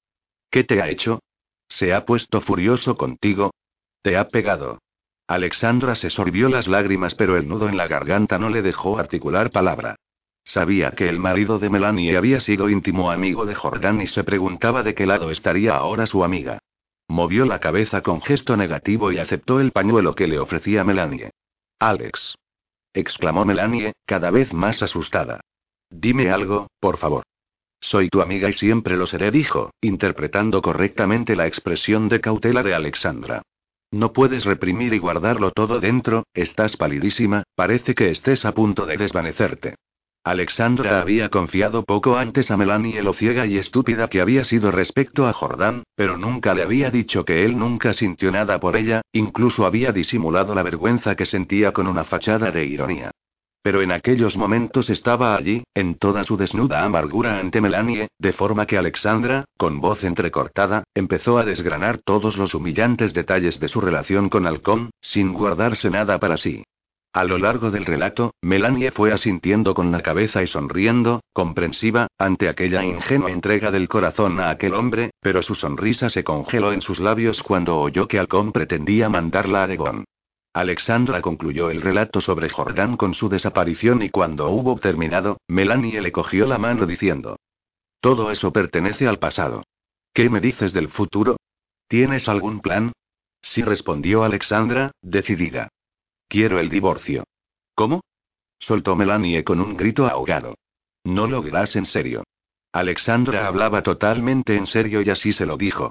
¿Qué 0.50 0.64
te 0.64 0.82
ha 0.82 0.88
hecho? 0.88 1.20
¿Se 1.68 1.94
ha 1.94 2.04
puesto 2.04 2.40
furioso 2.40 2.96
contigo? 2.96 3.52
¿Te 4.02 4.16
ha 4.16 4.28
pegado? 4.28 4.80
Alexandra 5.28 5.94
se 5.94 6.10
sorbió 6.10 6.48
las 6.48 6.66
lágrimas, 6.66 7.14
pero 7.14 7.36
el 7.36 7.46
nudo 7.46 7.68
en 7.68 7.76
la 7.76 7.86
garganta 7.86 8.38
no 8.38 8.50
le 8.50 8.62
dejó 8.62 8.98
articular 8.98 9.50
palabra. 9.50 9.94
Sabía 10.42 10.90
que 10.90 11.08
el 11.08 11.20
marido 11.20 11.60
de 11.60 11.70
Melanie 11.70 12.16
había 12.16 12.40
sido 12.40 12.68
íntimo 12.68 13.12
amigo 13.12 13.46
de 13.46 13.54
Jordán 13.54 14.00
y 14.00 14.08
se 14.08 14.24
preguntaba 14.24 14.82
de 14.82 14.94
qué 14.94 15.06
lado 15.06 15.30
estaría 15.30 15.76
ahora 15.76 16.08
su 16.08 16.24
amiga. 16.24 16.58
Movió 17.10 17.44
la 17.44 17.58
cabeza 17.58 18.02
con 18.02 18.22
gesto 18.22 18.56
negativo 18.56 19.10
y 19.10 19.18
aceptó 19.18 19.58
el 19.58 19.72
pañuelo 19.72 20.14
que 20.14 20.28
le 20.28 20.38
ofrecía 20.38 20.84
Melanie. 20.84 21.32
Alex. 21.80 22.36
exclamó 22.94 23.44
Melanie, 23.44 23.94
cada 24.06 24.30
vez 24.30 24.54
más 24.54 24.80
asustada. 24.80 25.40
Dime 25.90 26.30
algo, 26.30 26.68
por 26.78 26.98
favor. 26.98 27.24
Soy 27.80 28.10
tu 28.10 28.20
amiga 28.22 28.48
y 28.48 28.52
siempre 28.52 28.96
lo 28.96 29.08
seré, 29.08 29.32
dijo, 29.32 29.72
interpretando 29.80 30.62
correctamente 30.62 31.34
la 31.34 31.48
expresión 31.48 32.08
de 32.08 32.20
cautela 32.20 32.62
de 32.62 32.74
Alexandra. 32.76 33.42
No 33.90 34.12
puedes 34.12 34.44
reprimir 34.44 34.94
y 34.94 34.98
guardarlo 34.98 35.50
todo 35.50 35.80
dentro, 35.80 36.22
estás 36.32 36.76
palidísima, 36.76 37.42
parece 37.56 37.96
que 37.96 38.10
estés 38.10 38.44
a 38.44 38.54
punto 38.54 38.86
de 38.86 38.96
desvanecerte. 38.96 39.74
Alexandra 40.22 41.00
había 41.00 41.30
confiado 41.30 41.82
poco 41.82 42.18
antes 42.18 42.50
a 42.50 42.58
Melanie 42.58 43.02
lo 43.02 43.14
ciega 43.14 43.46
y 43.46 43.56
estúpida 43.56 44.08
que 44.08 44.20
había 44.20 44.44
sido 44.44 44.70
respecto 44.70 45.26
a 45.26 45.32
Jordán, 45.32 45.84
pero 45.96 46.18
nunca 46.18 46.52
le 46.52 46.62
había 46.62 46.90
dicho 46.90 47.24
que 47.24 47.46
él 47.46 47.58
nunca 47.58 47.94
sintió 47.94 48.30
nada 48.30 48.60
por 48.60 48.76
ella, 48.76 49.00
incluso 49.12 49.64
había 49.64 49.92
disimulado 49.92 50.54
la 50.54 50.62
vergüenza 50.62 51.14
que 51.14 51.24
sentía 51.24 51.72
con 51.72 51.86
una 51.86 52.04
fachada 52.04 52.50
de 52.50 52.66
ironía. 52.66 53.12
Pero 53.62 53.80
en 53.80 53.92
aquellos 53.92 54.36
momentos 54.36 54.90
estaba 54.90 55.36
allí, 55.36 55.64
en 55.74 55.94
toda 55.94 56.22
su 56.24 56.36
desnuda 56.36 56.84
amargura 56.84 57.38
ante 57.38 57.62
Melanie, 57.62 58.08
de 58.18 58.32
forma 58.34 58.66
que 58.66 58.76
Alexandra, 58.76 59.46
con 59.56 59.80
voz 59.80 60.04
entrecortada, 60.04 60.84
empezó 60.94 61.38
a 61.38 61.46
desgranar 61.46 61.98
todos 61.98 62.36
los 62.36 62.54
humillantes 62.54 63.14
detalles 63.14 63.58
de 63.58 63.68
su 63.68 63.80
relación 63.80 64.28
con 64.28 64.46
Halcón, 64.46 64.90
sin 65.00 65.32
guardarse 65.32 65.88
nada 65.88 66.18
para 66.18 66.36
sí. 66.36 66.62
A 67.12 67.24
lo 67.24 67.38
largo 67.38 67.72
del 67.72 67.86
relato, 67.86 68.34
Melanie 68.40 68.92
fue 68.92 69.12
asintiendo 69.12 69.74
con 69.74 69.90
la 69.90 70.00
cabeza 70.00 70.44
y 70.44 70.46
sonriendo, 70.46 71.22
comprensiva, 71.32 72.06
ante 72.16 72.48
aquella 72.48 72.84
ingenua 72.84 73.32
entrega 73.32 73.72
del 73.72 73.88
corazón 73.88 74.38
a 74.38 74.50
aquel 74.50 74.74
hombre, 74.74 75.10
pero 75.20 75.42
su 75.42 75.56
sonrisa 75.56 76.08
se 76.08 76.22
congeló 76.22 76.72
en 76.72 76.82
sus 76.82 77.00
labios 77.00 77.42
cuando 77.42 77.80
oyó 77.80 78.06
que 78.06 78.20
Halcón 78.20 78.52
pretendía 78.52 79.08
mandarla 79.08 79.60
a 79.60 79.64
Aregón. 79.64 80.04
Alexandra 80.52 81.20
concluyó 81.20 81.70
el 81.70 81.82
relato 81.82 82.20
sobre 82.20 82.48
Jordán 82.48 82.96
con 82.96 83.14
su 83.14 83.28
desaparición 83.28 84.02
y 84.02 84.10
cuando 84.10 84.48
hubo 84.50 84.78
terminado, 84.78 85.38
Melanie 85.48 86.00
le 86.00 86.12
cogió 86.12 86.46
la 86.46 86.58
mano 86.58 86.86
diciendo. 86.86 87.36
Todo 88.00 88.30
eso 88.30 88.52
pertenece 88.52 89.08
al 89.08 89.18
pasado. 89.18 89.64
¿Qué 90.14 90.30
me 90.30 90.40
dices 90.40 90.72
del 90.72 90.88
futuro? 90.88 91.36
¿Tienes 91.88 92.28
algún 92.28 92.60
plan? 92.60 92.92
Sí 93.42 93.62
respondió 93.62 94.22
Alexandra, 94.22 94.92
decidida. 95.02 95.70
Quiero 96.30 96.60
el 96.60 96.68
divorcio. 96.68 97.24
¿Cómo? 97.74 98.02
soltó 98.60 98.94
Melanie 98.94 99.42
con 99.42 99.60
un 99.60 99.76
grito 99.76 100.06
ahogado. 100.06 100.54
No 101.02 101.26
lo 101.26 101.42
verás 101.42 101.74
en 101.74 101.84
serio. 101.84 102.22
Alexandra 102.70 103.48
hablaba 103.48 103.82
totalmente 103.82 104.54
en 104.54 104.66
serio 104.66 105.02
y 105.02 105.10
así 105.10 105.32
se 105.32 105.44
lo 105.44 105.56
dijo. 105.56 105.90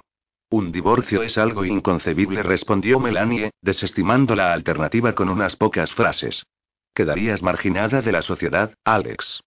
Un 0.50 0.72
divorcio 0.72 1.24
es 1.24 1.38
algo 1.38 1.66
inconcebible, 1.66 2.42
respondió 2.42 3.02
Melanie, 3.02 3.52
desestimando 3.62 4.34
la 4.34 4.54
alternativa 4.54 5.14
con 5.14 5.28
unas 5.28 5.58
pocas 5.58 5.92
frases. 5.92 6.46
Quedarías 6.94 7.44
marginada 7.44 8.02
de 8.02 8.14
la 8.14 8.22
sociedad, 8.22 8.74
Alex. 8.86 9.42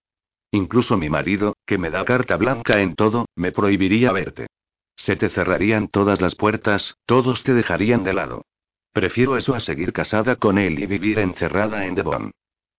Incluso 0.50 0.98
mi 0.98 1.08
marido, 1.08 1.56
que 1.64 1.78
me 1.78 1.88
da 1.88 2.04
carta 2.04 2.36
blanca 2.36 2.82
en 2.82 2.96
todo, 2.96 3.24
me 3.34 3.50
prohibiría 3.50 4.12
verte. 4.12 4.46
Se 4.96 5.16
te 5.16 5.30
cerrarían 5.30 5.88
todas 5.88 6.20
las 6.20 6.34
puertas, 6.34 6.96
todos 7.06 7.44
te 7.44 7.54
dejarían 7.54 8.04
de 8.04 8.12
lado. 8.12 8.42
Prefiero 8.92 9.36
eso 9.36 9.54
a 9.54 9.60
seguir 9.60 9.92
casada 9.92 10.36
con 10.36 10.58
él 10.58 10.78
y 10.78 10.86
vivir 10.86 11.18
encerrada 11.18 11.86
en 11.86 11.94
Devon. 11.94 12.30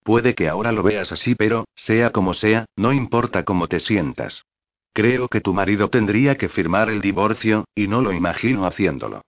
Puede 0.03 0.35
que 0.35 0.49
ahora 0.49 0.71
lo 0.71 0.83
veas 0.83 1.11
así, 1.11 1.33
pero, 1.33 1.65
sea 1.75 2.11
como 2.11 2.33
sea, 2.33 2.65
no 2.75 2.93
importa 2.93 3.43
cómo 3.43 3.67
te 3.67 3.79
sientas. 3.79 4.45
Creo 4.93 5.27
que 5.27 5.41
tu 5.41 5.53
marido 5.53 5.89
tendría 5.89 6.37
que 6.37 6.49
firmar 6.49 6.89
el 6.89 7.01
divorcio, 7.01 7.65
y 7.73 7.87
no 7.87 8.01
lo 8.01 8.13
imagino 8.13 8.67
haciéndolo. 8.67 9.21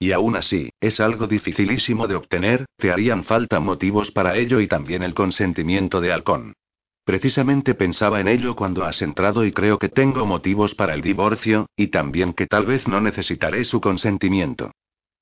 Y 0.00 0.10
aún 0.10 0.34
así, 0.34 0.70
es 0.80 0.98
algo 0.98 1.28
dificilísimo 1.28 2.08
de 2.08 2.16
obtener, 2.16 2.64
te 2.76 2.90
harían 2.90 3.22
falta 3.22 3.60
motivos 3.60 4.10
para 4.10 4.36
ello 4.36 4.58
y 4.60 4.66
también 4.66 5.04
el 5.04 5.14
consentimiento 5.14 6.00
de 6.00 6.12
Halcón. 6.12 6.54
Precisamente 7.04 7.74
pensaba 7.74 8.20
en 8.20 8.26
ello 8.26 8.56
cuando 8.56 8.84
has 8.84 9.00
entrado 9.00 9.44
y 9.44 9.52
creo 9.52 9.78
que 9.78 9.88
tengo 9.88 10.26
motivos 10.26 10.74
para 10.74 10.94
el 10.94 11.02
divorcio, 11.02 11.66
y 11.76 11.88
también 11.88 12.32
que 12.32 12.48
tal 12.48 12.66
vez 12.66 12.88
no 12.88 13.00
necesitaré 13.00 13.62
su 13.62 13.80
consentimiento. 13.80 14.72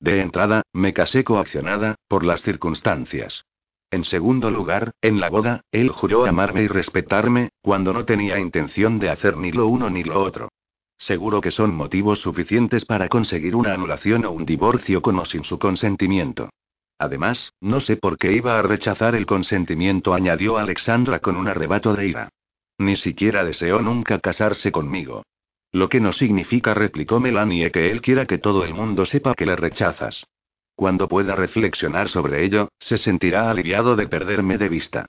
De 0.01 0.19
entrada, 0.19 0.63
me 0.73 0.93
casé 0.93 1.23
coaccionada, 1.23 1.95
por 2.07 2.25
las 2.25 2.41
circunstancias. 2.41 3.45
En 3.91 4.03
segundo 4.03 4.49
lugar, 4.49 4.93
en 4.99 5.19
la 5.19 5.29
boda, 5.29 5.61
él 5.71 5.89
juró 5.89 6.25
amarme 6.25 6.63
y 6.63 6.67
respetarme, 6.67 7.49
cuando 7.61 7.93
no 7.93 8.03
tenía 8.03 8.39
intención 8.39 8.97
de 8.97 9.11
hacer 9.11 9.37
ni 9.37 9.51
lo 9.51 9.67
uno 9.67 9.91
ni 9.91 10.03
lo 10.03 10.19
otro. 10.23 10.49
Seguro 10.97 11.39
que 11.39 11.51
son 11.51 11.75
motivos 11.75 12.19
suficientes 12.19 12.83
para 12.83 13.09
conseguir 13.09 13.55
una 13.55 13.73
anulación 13.73 14.25
o 14.25 14.31
un 14.31 14.43
divorcio 14.43 15.03
con 15.03 15.19
o 15.19 15.25
sin 15.25 15.43
su 15.43 15.59
consentimiento. 15.59 16.49
Además, 16.97 17.53
no 17.61 17.79
sé 17.79 17.95
por 17.95 18.17
qué 18.17 18.31
iba 18.31 18.57
a 18.57 18.61
rechazar 18.63 19.13
el 19.13 19.27
consentimiento, 19.27 20.15
añadió 20.15 20.57
Alexandra 20.57 21.19
con 21.19 21.35
un 21.35 21.47
arrebato 21.47 21.93
de 21.93 22.07
ira. 22.07 22.29
Ni 22.79 22.95
siquiera 22.95 23.43
deseó 23.43 23.81
nunca 23.81 24.17
casarse 24.19 24.71
conmigo. 24.71 25.23
Lo 25.71 25.87
que 25.87 26.01
no 26.01 26.11
significa, 26.11 26.73
replicó 26.73 27.19
Melanie, 27.19 27.71
que 27.71 27.91
él 27.91 28.01
quiera 28.01 28.25
que 28.25 28.37
todo 28.37 28.65
el 28.65 28.73
mundo 28.73 29.05
sepa 29.05 29.33
que 29.33 29.45
le 29.45 29.55
rechazas. 29.55 30.25
Cuando 30.75 31.07
pueda 31.07 31.35
reflexionar 31.35 32.09
sobre 32.09 32.43
ello, 32.43 32.69
se 32.79 32.97
sentirá 32.97 33.49
aliviado 33.49 33.95
de 33.95 34.07
perderme 34.07 34.57
de 34.57 34.69
vista. 34.69 35.05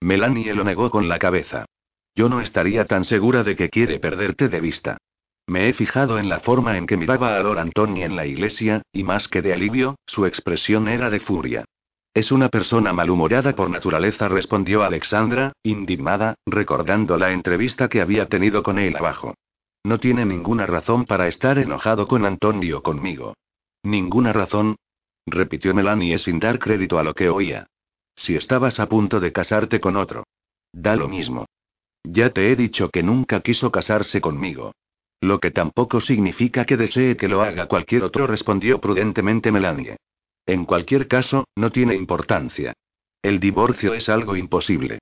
Melanie 0.00 0.54
lo 0.54 0.64
negó 0.64 0.90
con 0.90 1.08
la 1.08 1.18
cabeza. 1.18 1.66
Yo 2.14 2.28
no 2.28 2.40
estaría 2.40 2.86
tan 2.86 3.04
segura 3.04 3.42
de 3.42 3.56
que 3.56 3.68
quiere 3.68 3.98
perderte 3.98 4.48
de 4.48 4.60
vista. 4.60 4.98
Me 5.46 5.68
he 5.68 5.74
fijado 5.74 6.18
en 6.18 6.28
la 6.28 6.40
forma 6.40 6.76
en 6.76 6.86
que 6.86 6.96
miraba 6.96 7.36
a 7.36 7.40
Lord 7.40 7.58
Antoni 7.58 8.02
en 8.02 8.16
la 8.16 8.26
iglesia, 8.26 8.82
y 8.92 9.04
más 9.04 9.28
que 9.28 9.42
de 9.42 9.52
alivio, 9.52 9.96
su 10.06 10.26
expresión 10.26 10.88
era 10.88 11.10
de 11.10 11.20
furia. 11.20 11.64
Es 12.14 12.32
una 12.32 12.48
persona 12.48 12.94
malhumorada 12.94 13.54
por 13.54 13.68
naturaleza, 13.68 14.28
respondió 14.28 14.82
Alexandra, 14.82 15.52
indignada, 15.62 16.34
recordando 16.46 17.18
la 17.18 17.32
entrevista 17.32 17.88
que 17.88 18.00
había 18.00 18.26
tenido 18.26 18.62
con 18.62 18.78
él 18.78 18.96
abajo. 18.96 19.34
No 19.86 20.00
tiene 20.00 20.24
ninguna 20.24 20.66
razón 20.66 21.04
para 21.04 21.28
estar 21.28 21.60
enojado 21.60 22.08
con 22.08 22.24
Antonio 22.24 22.82
conmigo. 22.82 23.34
Ninguna 23.84 24.32
razón, 24.32 24.74
repitió 25.24 25.74
Melanie 25.74 26.18
sin 26.18 26.40
dar 26.40 26.58
crédito 26.58 26.98
a 26.98 27.04
lo 27.04 27.14
que 27.14 27.28
oía. 27.28 27.68
Si 28.16 28.34
estabas 28.34 28.80
a 28.80 28.88
punto 28.88 29.20
de 29.20 29.30
casarte 29.30 29.78
con 29.78 29.94
otro. 29.94 30.24
Da 30.72 30.96
lo 30.96 31.08
mismo. 31.08 31.46
Ya 32.02 32.30
te 32.30 32.50
he 32.50 32.56
dicho 32.56 32.90
que 32.90 33.04
nunca 33.04 33.42
quiso 33.42 33.70
casarse 33.70 34.20
conmigo. 34.20 34.72
Lo 35.20 35.38
que 35.38 35.52
tampoco 35.52 36.00
significa 36.00 36.64
que 36.64 36.76
desee 36.76 37.16
que 37.16 37.28
lo 37.28 37.42
haga 37.42 37.68
cualquier 37.68 38.02
otro, 38.02 38.26
respondió 38.26 38.80
prudentemente 38.80 39.52
Melanie. 39.52 39.98
En 40.46 40.64
cualquier 40.64 41.06
caso, 41.06 41.44
no 41.54 41.70
tiene 41.70 41.94
importancia. 41.94 42.72
El 43.22 43.38
divorcio 43.38 43.94
es 43.94 44.08
algo 44.08 44.34
imposible. 44.34 44.98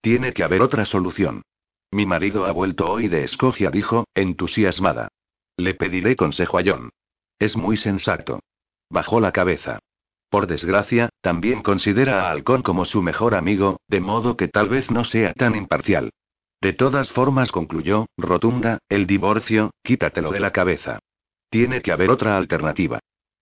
Tiene 0.00 0.32
que 0.32 0.44
haber 0.44 0.62
otra 0.62 0.84
solución. 0.84 1.42
Mi 1.90 2.04
marido 2.04 2.44
ha 2.44 2.52
vuelto 2.52 2.90
hoy 2.90 3.08
de 3.08 3.24
Escocia, 3.24 3.70
dijo, 3.70 4.04
entusiasmada. 4.14 5.08
Le 5.56 5.74
pediré 5.74 6.16
consejo 6.16 6.58
a 6.58 6.62
John. 6.64 6.90
Es 7.38 7.56
muy 7.56 7.76
sensato. 7.76 8.40
Bajó 8.90 9.20
la 9.20 9.32
cabeza. 9.32 9.78
Por 10.28 10.46
desgracia, 10.46 11.08
también 11.22 11.62
considera 11.62 12.26
a 12.26 12.30
Halcón 12.30 12.62
como 12.62 12.84
su 12.84 13.02
mejor 13.02 13.34
amigo, 13.34 13.80
de 13.88 14.00
modo 14.00 14.36
que 14.36 14.48
tal 14.48 14.68
vez 14.68 14.90
no 14.90 15.04
sea 15.04 15.32
tan 15.32 15.56
imparcial. 15.56 16.10
De 16.60 16.74
todas 16.74 17.10
formas, 17.10 17.52
concluyó, 17.52 18.06
rotunda, 18.18 18.78
el 18.88 19.06
divorcio, 19.06 19.70
quítatelo 19.82 20.30
de 20.30 20.40
la 20.40 20.52
cabeza. 20.52 20.98
Tiene 21.48 21.80
que 21.80 21.92
haber 21.92 22.10
otra 22.10 22.36
alternativa. 22.36 22.98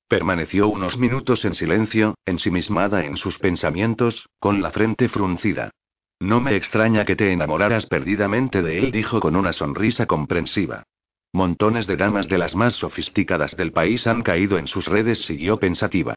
Permaneció 0.09 0.69
unos 0.69 0.99
minutos 0.99 1.45
en 1.45 1.55
silencio, 1.55 2.15
ensimismada 2.25 3.05
en 3.05 3.17
sus 3.17 3.39
pensamientos, 3.39 4.29
con 4.39 4.63
la 4.63 4.71
frente 4.71 5.09
fruncida. 5.09 5.73
No 6.21 6.41
me 6.41 6.57
extraña 6.57 7.05
que 7.05 7.15
te 7.15 7.33
enamoraras 7.33 7.87
perdidamente 7.87 8.63
de 8.63 8.79
él, 8.79 8.91
dijo 8.91 9.21
con 9.21 9.37
una 9.37 9.53
sonrisa 9.53 10.07
comprensiva. 10.07 10.85
Montones 11.33 11.87
de 11.87 11.99
damas 11.99 12.29
de 12.29 12.39
las 12.39 12.55
más 12.55 12.75
sofisticadas 12.75 13.57
del 13.57 13.73
país 13.73 14.07
han 14.07 14.23
caído 14.23 14.57
en 14.57 14.67
sus 14.67 14.87
redes, 14.87 15.19
siguió 15.21 15.59
pensativa. 15.59 16.15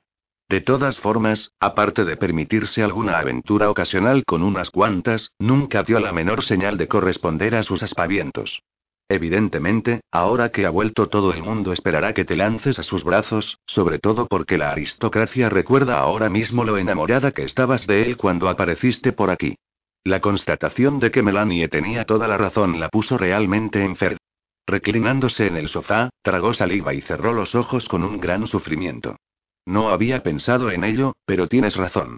De 0.48 0.62
todas 0.62 0.98
formas, 0.98 1.52
aparte 1.60 2.06
de 2.06 2.16
permitirse 2.16 2.82
alguna 2.82 3.20
aventura 3.20 3.70
ocasional 3.70 4.24
con 4.26 4.42
unas 4.42 4.70
cuantas, 4.70 5.32
nunca 5.38 5.84
dio 5.84 6.00
la 6.00 6.14
menor 6.14 6.44
señal 6.44 6.78
de 6.78 6.88
corresponder 6.88 7.56
a 7.56 7.64
sus 7.64 7.84
aspavientos. 7.84 8.64
Evidentemente, 9.10 10.02
ahora 10.12 10.50
que 10.50 10.66
ha 10.66 10.70
vuelto 10.70 11.10
todo 11.10 11.34
el 11.34 11.44
mundo 11.44 11.74
esperará 11.74 12.14
que 12.14 12.26
te 12.26 12.36
lances 12.36 12.80
a 12.80 12.84
sus 12.84 13.04
brazos, 13.04 13.60
sobre 13.66 14.00
todo 14.00 14.28
porque 14.28 14.58
la 14.58 14.72
aristocracia 14.72 15.50
recuerda 15.50 16.00
ahora 16.00 16.30
mismo 16.30 16.64
lo 16.64 16.78
enamorada 16.78 17.32
que 17.32 17.44
estabas 17.44 17.86
de 17.86 18.04
él 18.04 18.18
cuando 18.18 18.48
apareciste 18.48 19.12
por 19.12 19.30
aquí. 19.30 19.58
La 20.04 20.22
constatación 20.22 21.00
de 21.00 21.12
que 21.12 21.22
Melanie 21.22 21.68
tenía 21.68 22.06
toda 22.06 22.28
la 22.28 22.38
razón 22.38 22.80
la 22.80 22.90
puso 22.90 23.18
realmente 23.18 23.84
enferma. 23.84 24.18
Reclinándose 24.66 25.48
en 25.48 25.58
el 25.58 25.68
sofá, 25.68 26.10
tragó 26.22 26.54
saliva 26.54 26.94
y 26.94 27.02
cerró 27.02 27.34
los 27.34 27.54
ojos 27.56 27.88
con 27.90 28.04
un 28.04 28.20
gran 28.20 28.48
sufrimiento. 28.48 29.18
No 29.66 29.90
había 29.90 30.24
pensado 30.24 30.72
en 30.72 30.84
ello, 30.84 31.14
pero 31.26 31.48
tienes 31.48 31.76
razón. 31.76 32.18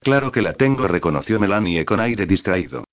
Claro 0.00 0.32
que 0.32 0.42
la 0.42 0.54
tengo, 0.54 0.88
reconoció 0.88 1.38
Melanie 1.38 1.84
con 1.84 2.00
aire 2.00 2.26
distraído. 2.26 2.84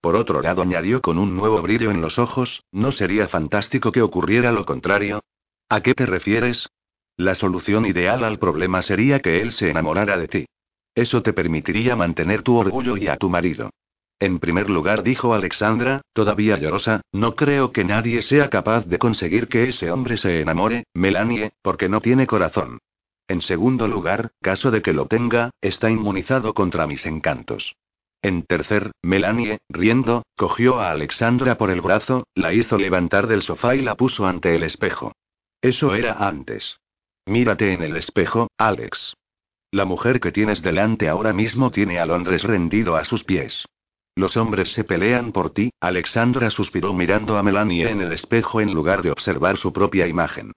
Por 0.00 0.14
otro 0.14 0.42
lado, 0.42 0.62
añadió 0.62 1.00
con 1.00 1.18
un 1.18 1.36
nuevo 1.36 1.62
brillo 1.62 1.90
en 1.90 2.00
los 2.00 2.18
ojos, 2.18 2.62
¿no 2.72 2.92
sería 2.92 3.28
fantástico 3.28 3.92
que 3.92 4.02
ocurriera 4.02 4.52
lo 4.52 4.64
contrario? 4.64 5.20
¿A 5.68 5.80
qué 5.80 5.94
te 5.94 6.06
refieres? 6.06 6.68
La 7.16 7.34
solución 7.34 7.86
ideal 7.86 8.24
al 8.24 8.38
problema 8.38 8.82
sería 8.82 9.20
que 9.20 9.40
él 9.40 9.52
se 9.52 9.70
enamorara 9.70 10.18
de 10.18 10.28
ti. 10.28 10.46
Eso 10.94 11.22
te 11.22 11.32
permitiría 11.32 11.96
mantener 11.96 12.42
tu 12.42 12.56
orgullo 12.56 12.96
y 12.96 13.08
a 13.08 13.16
tu 13.16 13.30
marido. 13.30 13.70
En 14.18 14.38
primer 14.38 14.70
lugar, 14.70 15.02
dijo 15.02 15.34
Alexandra, 15.34 16.00
todavía 16.14 16.58
llorosa, 16.58 17.02
no 17.12 17.36
creo 17.36 17.72
que 17.72 17.84
nadie 17.84 18.22
sea 18.22 18.48
capaz 18.48 18.86
de 18.86 18.98
conseguir 18.98 19.48
que 19.48 19.68
ese 19.68 19.90
hombre 19.90 20.16
se 20.16 20.40
enamore, 20.40 20.84
Melanie, 20.94 21.52
porque 21.60 21.88
no 21.88 22.00
tiene 22.00 22.26
corazón. 22.26 22.78
En 23.28 23.42
segundo 23.42 23.88
lugar, 23.88 24.30
caso 24.40 24.70
de 24.70 24.80
que 24.80 24.94
lo 24.94 25.06
tenga, 25.06 25.50
está 25.60 25.90
inmunizado 25.90 26.54
contra 26.54 26.86
mis 26.86 27.04
encantos. 27.04 27.74
En 28.22 28.42
tercer, 28.44 28.92
Melanie, 29.02 29.58
riendo, 29.68 30.22
cogió 30.36 30.80
a 30.80 30.90
Alexandra 30.92 31.58
por 31.58 31.70
el 31.70 31.82
brazo, 31.82 32.26
la 32.34 32.54
hizo 32.54 32.78
levantar 32.78 33.26
del 33.26 33.42
sofá 33.42 33.76
y 33.76 33.82
la 33.82 33.96
puso 33.96 34.26
ante 34.26 34.54
el 34.56 34.62
espejo. 34.62 35.12
Eso 35.60 35.94
era 35.94 36.14
antes. 36.26 36.78
Mírate 37.26 37.72
en 37.72 37.82
el 37.82 37.96
espejo, 37.96 38.48
Alex. 38.56 39.14
La 39.72 39.84
mujer 39.84 40.20
que 40.20 40.32
tienes 40.32 40.62
delante 40.62 41.08
ahora 41.08 41.32
mismo 41.32 41.70
tiene 41.70 41.98
a 41.98 42.06
Londres 42.06 42.44
rendido 42.44 42.96
a 42.96 43.04
sus 43.04 43.24
pies. 43.24 43.66
Los 44.16 44.38
hombres 44.38 44.72
se 44.72 44.84
pelean 44.84 45.30
por 45.30 45.50
ti, 45.50 45.70
Alexandra 45.78 46.48
suspiró 46.48 46.94
mirando 46.94 47.36
a 47.36 47.42
Melanie 47.42 47.90
en 47.90 48.00
el 48.00 48.12
espejo 48.12 48.62
en 48.62 48.72
lugar 48.72 49.02
de 49.02 49.10
observar 49.10 49.58
su 49.58 49.74
propia 49.74 50.06
imagen. 50.06 50.52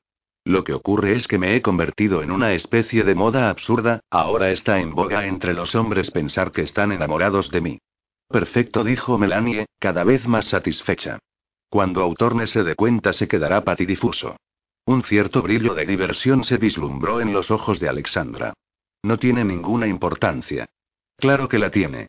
Lo 0.45 0.64
que 0.64 0.73
ocurre 0.73 1.15
es 1.18 1.27
que 1.27 1.38
me 1.38 1.56
he 1.56 1.61
convertido 1.61 2.23
en 2.23 2.31
una 2.31 2.53
especie 2.53 3.03
de 3.03 3.15
moda 3.15 3.49
absurda, 3.49 3.99
ahora 4.10 4.49
está 4.49 4.80
en 4.80 4.95
boga 4.95 5.27
entre 5.27 5.53
los 5.53 5.76
hombres 5.76 6.10
pensar 6.10 6.53
que 6.53 6.61
están 6.61 6.94
enamorados 6.94 7.52
de 7.52 7.60
mí. 7.60 7.80
Perfecto, 8.30 8.86
dijo 8.86 9.18
Melanie, 9.18 9.65
cada 9.77 10.06
vez 10.06 10.26
más 10.26 10.45
satisfecha. 10.45 11.19
Cuando 11.69 12.02
Autorne 12.02 12.48
se 12.48 12.64
dé 12.64 12.76
cuenta 12.76 13.11
se 13.11 13.27
quedará 13.27 13.64
patidifuso. 13.65 14.38
Un 14.86 15.03
cierto 15.03 15.41
brillo 15.41 15.76
de 15.76 15.86
diversión 15.86 16.45
se 16.45 16.57
vislumbró 16.57 17.19
en 17.19 17.34
los 17.34 17.52
ojos 17.52 17.80
de 17.81 17.90
Alexandra. 17.90 18.53
No 19.03 19.18
tiene 19.18 19.44
ninguna 19.44 19.86
importancia. 19.86 20.69
Claro 21.18 21.49
que 21.49 21.60
la 21.60 21.69
tiene. 21.69 22.07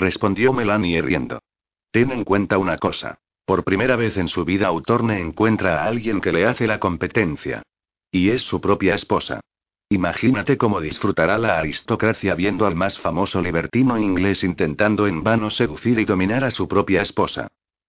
Respondió 0.00 0.54
Melanie 0.54 1.02
riendo. 1.02 1.42
Ten 1.90 2.10
en 2.10 2.24
cuenta 2.24 2.56
una 2.56 2.78
cosa. 2.78 3.18
Por 3.44 3.64
primera 3.64 3.96
vez 3.96 4.16
en 4.16 4.28
su 4.28 4.46
vida 4.46 4.66
Autorne 4.66 5.20
encuentra 5.20 5.82
a 5.82 5.84
alguien 5.84 6.22
que 6.22 6.32
le 6.32 6.46
hace 6.46 6.66
la 6.66 6.80
competencia. 6.80 7.62
Y 8.10 8.30
es 8.30 8.40
su 8.40 8.62
propia 8.62 8.94
esposa. 8.94 9.42
Imagínate 9.90 10.56
cómo 10.56 10.80
disfrutará 10.80 11.36
la 11.36 11.58
aristocracia 11.58 12.34
viendo 12.34 12.64
al 12.64 12.76
más 12.76 12.98
famoso 12.98 13.42
libertino 13.42 13.98
inglés 13.98 14.42
intentando 14.42 15.06
en 15.06 15.22
vano 15.22 15.50
seducir 15.50 15.98
y 15.98 16.06
dominar 16.06 16.44
a 16.44 16.50
su 16.50 16.66
propia 16.66 17.02
esposa. 17.02 17.48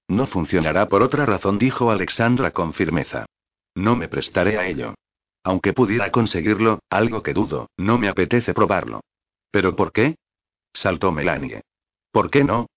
No 0.09 0.27
funcionará 0.27 0.89
por 0.89 1.03
otra 1.03 1.25
razón, 1.25 1.59
dijo 1.59 1.91
Alexandra 1.91 2.51
con 2.51 2.73
firmeza. 2.73 3.25
No 3.73 3.95
me 3.95 4.09
prestaré 4.09 4.57
a 4.57 4.67
ello. 4.67 4.95
Aunque 5.45 5.71
pudiera 5.71 6.11
conseguirlo, 6.11 6.79
algo 6.89 7.23
que 7.23 7.31
dudo, 7.31 7.69
no 7.77 7.97
me 7.97 8.09
apetece 8.09 8.53
probarlo. 8.53 8.99
¿Pero 9.49 9.77
por 9.77 9.93
qué? 9.93 10.15
saltó 10.73 11.13
Melanie. 11.13 11.61
¿Por 12.11 12.29
qué 12.29 12.43
no? 12.43 12.67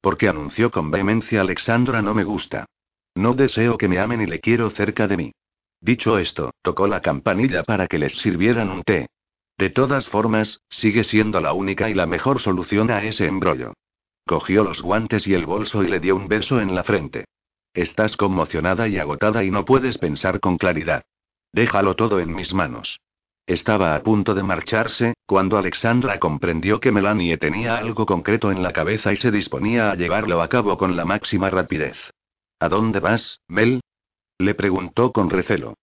Porque 0.00 0.28
anunció 0.28 0.70
con 0.70 0.90
vehemencia 0.90 1.40
Alexandra 1.40 2.02
no 2.02 2.14
me 2.14 2.24
gusta. 2.24 2.66
No 3.14 3.34
deseo 3.34 3.78
que 3.78 3.88
me 3.88 3.98
amen 3.98 4.20
y 4.20 4.26
le 4.26 4.40
quiero 4.40 4.70
cerca 4.70 5.08
de 5.08 5.16
mí. 5.16 5.32
Dicho 5.80 6.18
esto, 6.18 6.52
tocó 6.62 6.86
la 6.86 7.00
campanilla 7.00 7.62
para 7.62 7.86
que 7.86 7.98
les 7.98 8.14
sirvieran 8.14 8.70
un 8.70 8.82
té. 8.82 9.08
De 9.58 9.70
todas 9.70 10.06
formas, 10.06 10.60
sigue 10.68 11.02
siendo 11.02 11.40
la 11.40 11.52
única 11.52 11.88
y 11.88 11.94
la 11.94 12.06
mejor 12.06 12.40
solución 12.40 12.90
a 12.90 13.02
ese 13.04 13.26
embrollo. 13.26 13.72
Cogió 14.26 14.64
los 14.64 14.82
guantes 14.82 15.26
y 15.26 15.34
el 15.34 15.46
bolso 15.46 15.82
y 15.82 15.88
le 15.88 16.00
dio 16.00 16.16
un 16.16 16.28
beso 16.28 16.60
en 16.60 16.74
la 16.74 16.84
frente. 16.84 17.24
Estás 17.72 18.16
conmocionada 18.16 18.88
y 18.88 18.98
agotada 18.98 19.44
y 19.44 19.50
no 19.50 19.64
puedes 19.64 19.98
pensar 19.98 20.40
con 20.40 20.58
claridad. 20.58 21.04
Déjalo 21.52 21.94
todo 21.94 22.20
en 22.20 22.34
mis 22.34 22.52
manos. 22.52 23.00
Estaba 23.46 23.94
a 23.94 24.02
punto 24.02 24.34
de 24.34 24.42
marcharse, 24.42 25.14
cuando 25.24 25.56
Alexandra 25.56 26.18
comprendió 26.18 26.80
que 26.80 26.90
Melanie 26.90 27.38
tenía 27.38 27.76
algo 27.76 28.04
concreto 28.04 28.50
en 28.50 28.60
la 28.60 28.72
cabeza 28.72 29.12
y 29.12 29.16
se 29.16 29.30
disponía 29.30 29.92
a 29.92 29.94
llevarlo 29.94 30.42
a 30.42 30.48
cabo 30.48 30.76
con 30.76 30.96
la 30.96 31.04
máxima 31.04 31.48
rapidez. 31.48 31.96
¿A 32.58 32.68
dónde 32.68 32.98
vas, 32.98 33.38
Mel? 33.46 33.82
Le 34.38 34.54
preguntó 34.54 35.12
con 35.12 35.30
recelo. 35.30 35.74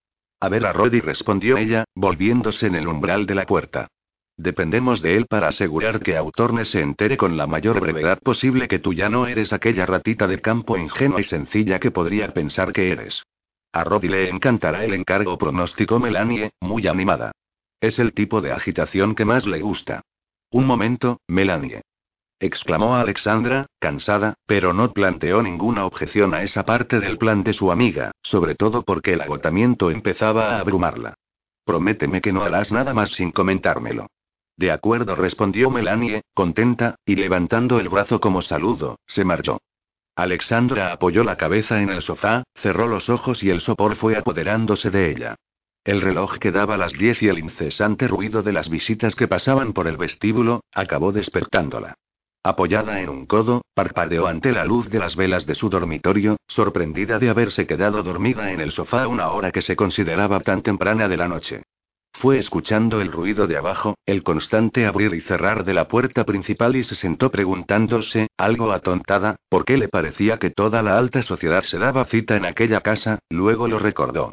A 0.41 0.49
ver 0.49 0.65
a 0.65 0.73
Roddy, 0.73 0.99
respondió 0.99 1.55
ella, 1.55 1.85
volviéndose 1.95 2.67
en 2.67 2.75
el 2.75 2.85
umbral 2.85 3.25
de 3.25 3.35
la 3.35 3.45
puerta. 3.45 3.87
Dependemos 4.35 5.01
de 5.01 5.15
él 5.15 5.25
para 5.27 5.47
asegurar 5.47 6.01
que 6.01 6.17
Autorne 6.17 6.65
se 6.65 6.81
entere 6.81 7.15
con 7.15 7.37
la 7.37 7.47
mayor 7.47 7.79
brevedad 7.79 8.19
posible 8.19 8.67
que 8.67 8.79
tú 8.79 8.91
ya 8.91 9.07
no 9.07 9.25
eres 9.25 9.53
aquella 9.53 9.85
ratita 9.85 10.27
de 10.27 10.41
campo 10.41 10.75
ingenua 10.75 11.21
y 11.21 11.23
sencilla 11.23 11.79
que 11.79 11.91
podría 11.91 12.33
pensar 12.33 12.73
que 12.73 12.91
eres. 12.91 13.23
A 13.71 13.85
Roddy 13.85 14.09
le 14.09 14.27
encantará 14.27 14.83
el 14.83 14.93
encargo, 14.93 15.37
pronosticó 15.37 15.97
Melanie, 15.97 16.51
muy 16.59 16.87
animada. 16.87 17.31
Es 17.83 17.99
el 17.99 18.13
tipo 18.13 18.39
de 18.39 18.53
agitación 18.53 19.13
que 19.13 19.25
más 19.25 19.45
le 19.45 19.59
gusta. 19.59 20.03
Un 20.51 20.65
momento, 20.65 21.19
Melanie 21.27 21.81
exclamó 22.39 22.95
Alexandra, 22.95 23.65
cansada, 23.77 24.35
pero 24.45 24.71
no 24.71 24.93
planteó 24.93 25.43
ninguna 25.43 25.85
objeción 25.85 26.33
a 26.33 26.43
esa 26.43 26.65
parte 26.65 27.01
del 27.01 27.17
plan 27.17 27.43
de 27.43 27.51
su 27.51 27.73
amiga, 27.73 28.11
sobre 28.21 28.55
todo 28.55 28.83
porque 28.83 29.13
el 29.13 29.21
agotamiento 29.21 29.91
empezaba 29.91 30.55
a 30.55 30.59
abrumarla. 30.59 31.15
Prométeme 31.65 32.21
que 32.21 32.31
no 32.31 32.43
harás 32.43 32.71
nada 32.71 32.93
más 32.93 33.09
sin 33.09 33.31
comentármelo. 33.31 34.07
De 34.55 34.71
acuerdo, 34.71 35.15
respondió 35.17 35.69
Melanie, 35.69 36.21
contenta, 36.33 36.95
y 37.05 37.15
levantando 37.15 37.81
el 37.81 37.89
brazo 37.89 38.21
como 38.21 38.41
saludo, 38.41 38.97
se 39.07 39.25
marchó. 39.25 39.59
Alexandra 40.15 40.93
apoyó 40.93 41.25
la 41.25 41.35
cabeza 41.35 41.81
en 41.81 41.89
el 41.89 42.01
sofá, 42.01 42.43
cerró 42.55 42.87
los 42.87 43.09
ojos 43.09 43.43
y 43.43 43.49
el 43.49 43.59
sopor 43.59 43.97
fue 43.97 44.15
apoderándose 44.15 44.89
de 44.89 45.11
ella. 45.11 45.35
El 45.85 46.01
reloj 46.01 46.37
que 46.37 46.53
daba 46.53 46.77
las 46.77 46.93
diez 46.93 47.21
y 47.21 47.27
el 47.27 47.39
incesante 47.39 48.07
ruido 48.07 48.41
de 48.41 48.53
las 48.53 48.69
visitas 48.69 49.15
que 49.15 49.27
pasaban 49.27 49.73
por 49.73 49.87
el 49.87 49.97
vestíbulo, 49.97 50.63
acabó 50.73 51.11
despertándola. 51.11 51.95
Apoyada 52.41 53.01
en 53.01 53.09
un 53.09 53.25
codo, 53.25 53.63
parpadeó 53.73 54.27
ante 54.27 54.53
la 54.53 54.63
luz 54.63 54.89
de 54.89 54.99
las 54.99 55.17
velas 55.17 55.45
de 55.45 55.55
su 55.55 55.69
dormitorio, 55.69 56.37
sorprendida 56.47 57.19
de 57.19 57.29
haberse 57.29 57.67
quedado 57.67 58.01
dormida 58.01 58.53
en 58.53 58.61
el 58.61 58.71
sofá 58.71 59.07
una 59.07 59.31
hora 59.31 59.51
que 59.51 59.61
se 59.61 59.75
consideraba 59.75 60.39
tan 60.39 60.61
temprana 60.61 61.09
de 61.09 61.17
la 61.17 61.27
noche. 61.27 61.63
Fue 62.13 62.37
escuchando 62.37 63.01
el 63.01 63.11
ruido 63.11 63.47
de 63.47 63.57
abajo, 63.57 63.95
el 64.05 64.23
constante 64.23 64.85
abrir 64.85 65.13
y 65.13 65.21
cerrar 65.21 65.65
de 65.65 65.73
la 65.73 65.89
puerta 65.89 66.23
principal 66.23 66.77
y 66.77 66.83
se 66.83 66.95
sentó 66.95 67.29
preguntándose, 67.29 68.27
algo 68.37 68.71
atontada, 68.71 69.35
por 69.49 69.65
qué 69.65 69.77
le 69.77 69.89
parecía 69.89 70.37
que 70.37 70.49
toda 70.49 70.81
la 70.81 70.97
alta 70.97 71.21
sociedad 71.23 71.63
se 71.63 71.77
daba 71.77 72.05
cita 72.05 72.37
en 72.37 72.45
aquella 72.45 72.79
casa, 72.79 73.19
luego 73.29 73.67
lo 73.67 73.79
recordó. 73.79 74.31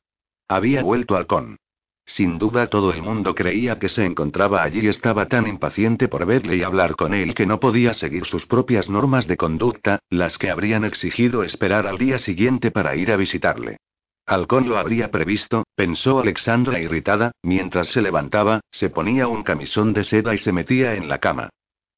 Había 0.51 0.83
vuelto 0.83 1.15
al 1.15 1.29
con. 1.29 1.59
Sin 2.05 2.37
duda 2.37 2.67
todo 2.67 2.93
el 2.93 3.03
mundo 3.03 3.37
creía 3.37 3.79
que 3.79 3.89
se 3.89 4.05
encontraba 4.05 4.65
allí 4.65 4.81
y 4.83 4.89
estaba 4.89 5.27
tan 5.27 5.47
impaciente 5.47 6.09
por 6.09 6.27
verle 6.27 6.57
y 6.57 6.65
hablar 6.65 6.97
con 6.97 7.15
él 7.15 7.37
que 7.37 7.47
no 7.47 7.61
podía 7.61 7.95
seguir 7.95 8.25
sus 8.25 8.47
propias 8.47 8.89
normas 8.89 9.29
de 9.29 9.37
conducta, 9.37 10.01
las 10.11 10.39
que 10.39 10.51
habrían 10.51 10.85
exigido 10.85 11.45
esperar 11.45 11.87
al 11.87 11.99
día 11.99 12.19
siguiente 12.19 12.73
para 12.73 12.97
ir 12.97 13.13
a 13.13 13.17
visitarle. 13.17 13.77
Halcón 14.27 14.69
lo 14.69 14.77
habría 14.77 15.13
previsto, 15.13 15.63
pensó 15.77 16.19
Alexandra 16.19 16.81
irritada, 16.81 17.31
mientras 17.45 17.87
se 17.87 18.03
levantaba, 18.03 18.59
se 18.73 18.91
ponía 18.91 19.29
un 19.29 19.45
camisón 19.45 19.93
de 19.93 20.03
seda 20.03 20.35
y 20.35 20.39
se 20.39 20.51
metía 20.51 20.97
en 20.97 21.09
la 21.09 21.19
cama. 21.19 21.51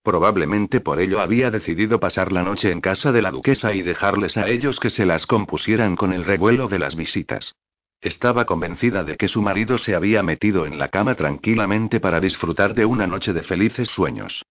Probablemente 0.02 0.80
por 0.80 1.00
ello 1.00 1.22
había 1.22 1.50
decidido 1.50 2.00
pasar 2.00 2.32
la 2.32 2.42
noche 2.42 2.70
en 2.70 2.82
casa 2.82 3.12
de 3.12 3.22
la 3.22 3.30
duquesa 3.30 3.72
y 3.72 3.80
dejarles 3.80 4.36
a 4.36 4.46
ellos 4.46 4.78
que 4.78 4.90
se 4.90 5.06
las 5.06 5.24
compusieran 5.24 5.96
con 5.96 6.12
el 6.12 6.26
revuelo 6.26 6.68
de 6.68 6.80
las 6.80 6.96
visitas. 6.96 7.54
Estaba 8.02 8.46
convencida 8.46 9.04
de 9.04 9.16
que 9.16 9.28
su 9.28 9.42
marido 9.42 9.78
se 9.78 9.94
había 9.94 10.24
metido 10.24 10.66
en 10.66 10.76
la 10.76 10.88
cama 10.88 11.14
tranquilamente 11.14 12.00
para 12.00 12.18
disfrutar 12.18 12.74
de 12.74 12.84
una 12.84 13.06
noche 13.06 13.32
de 13.32 13.44
felices 13.44 13.88
sueños. 13.88 14.44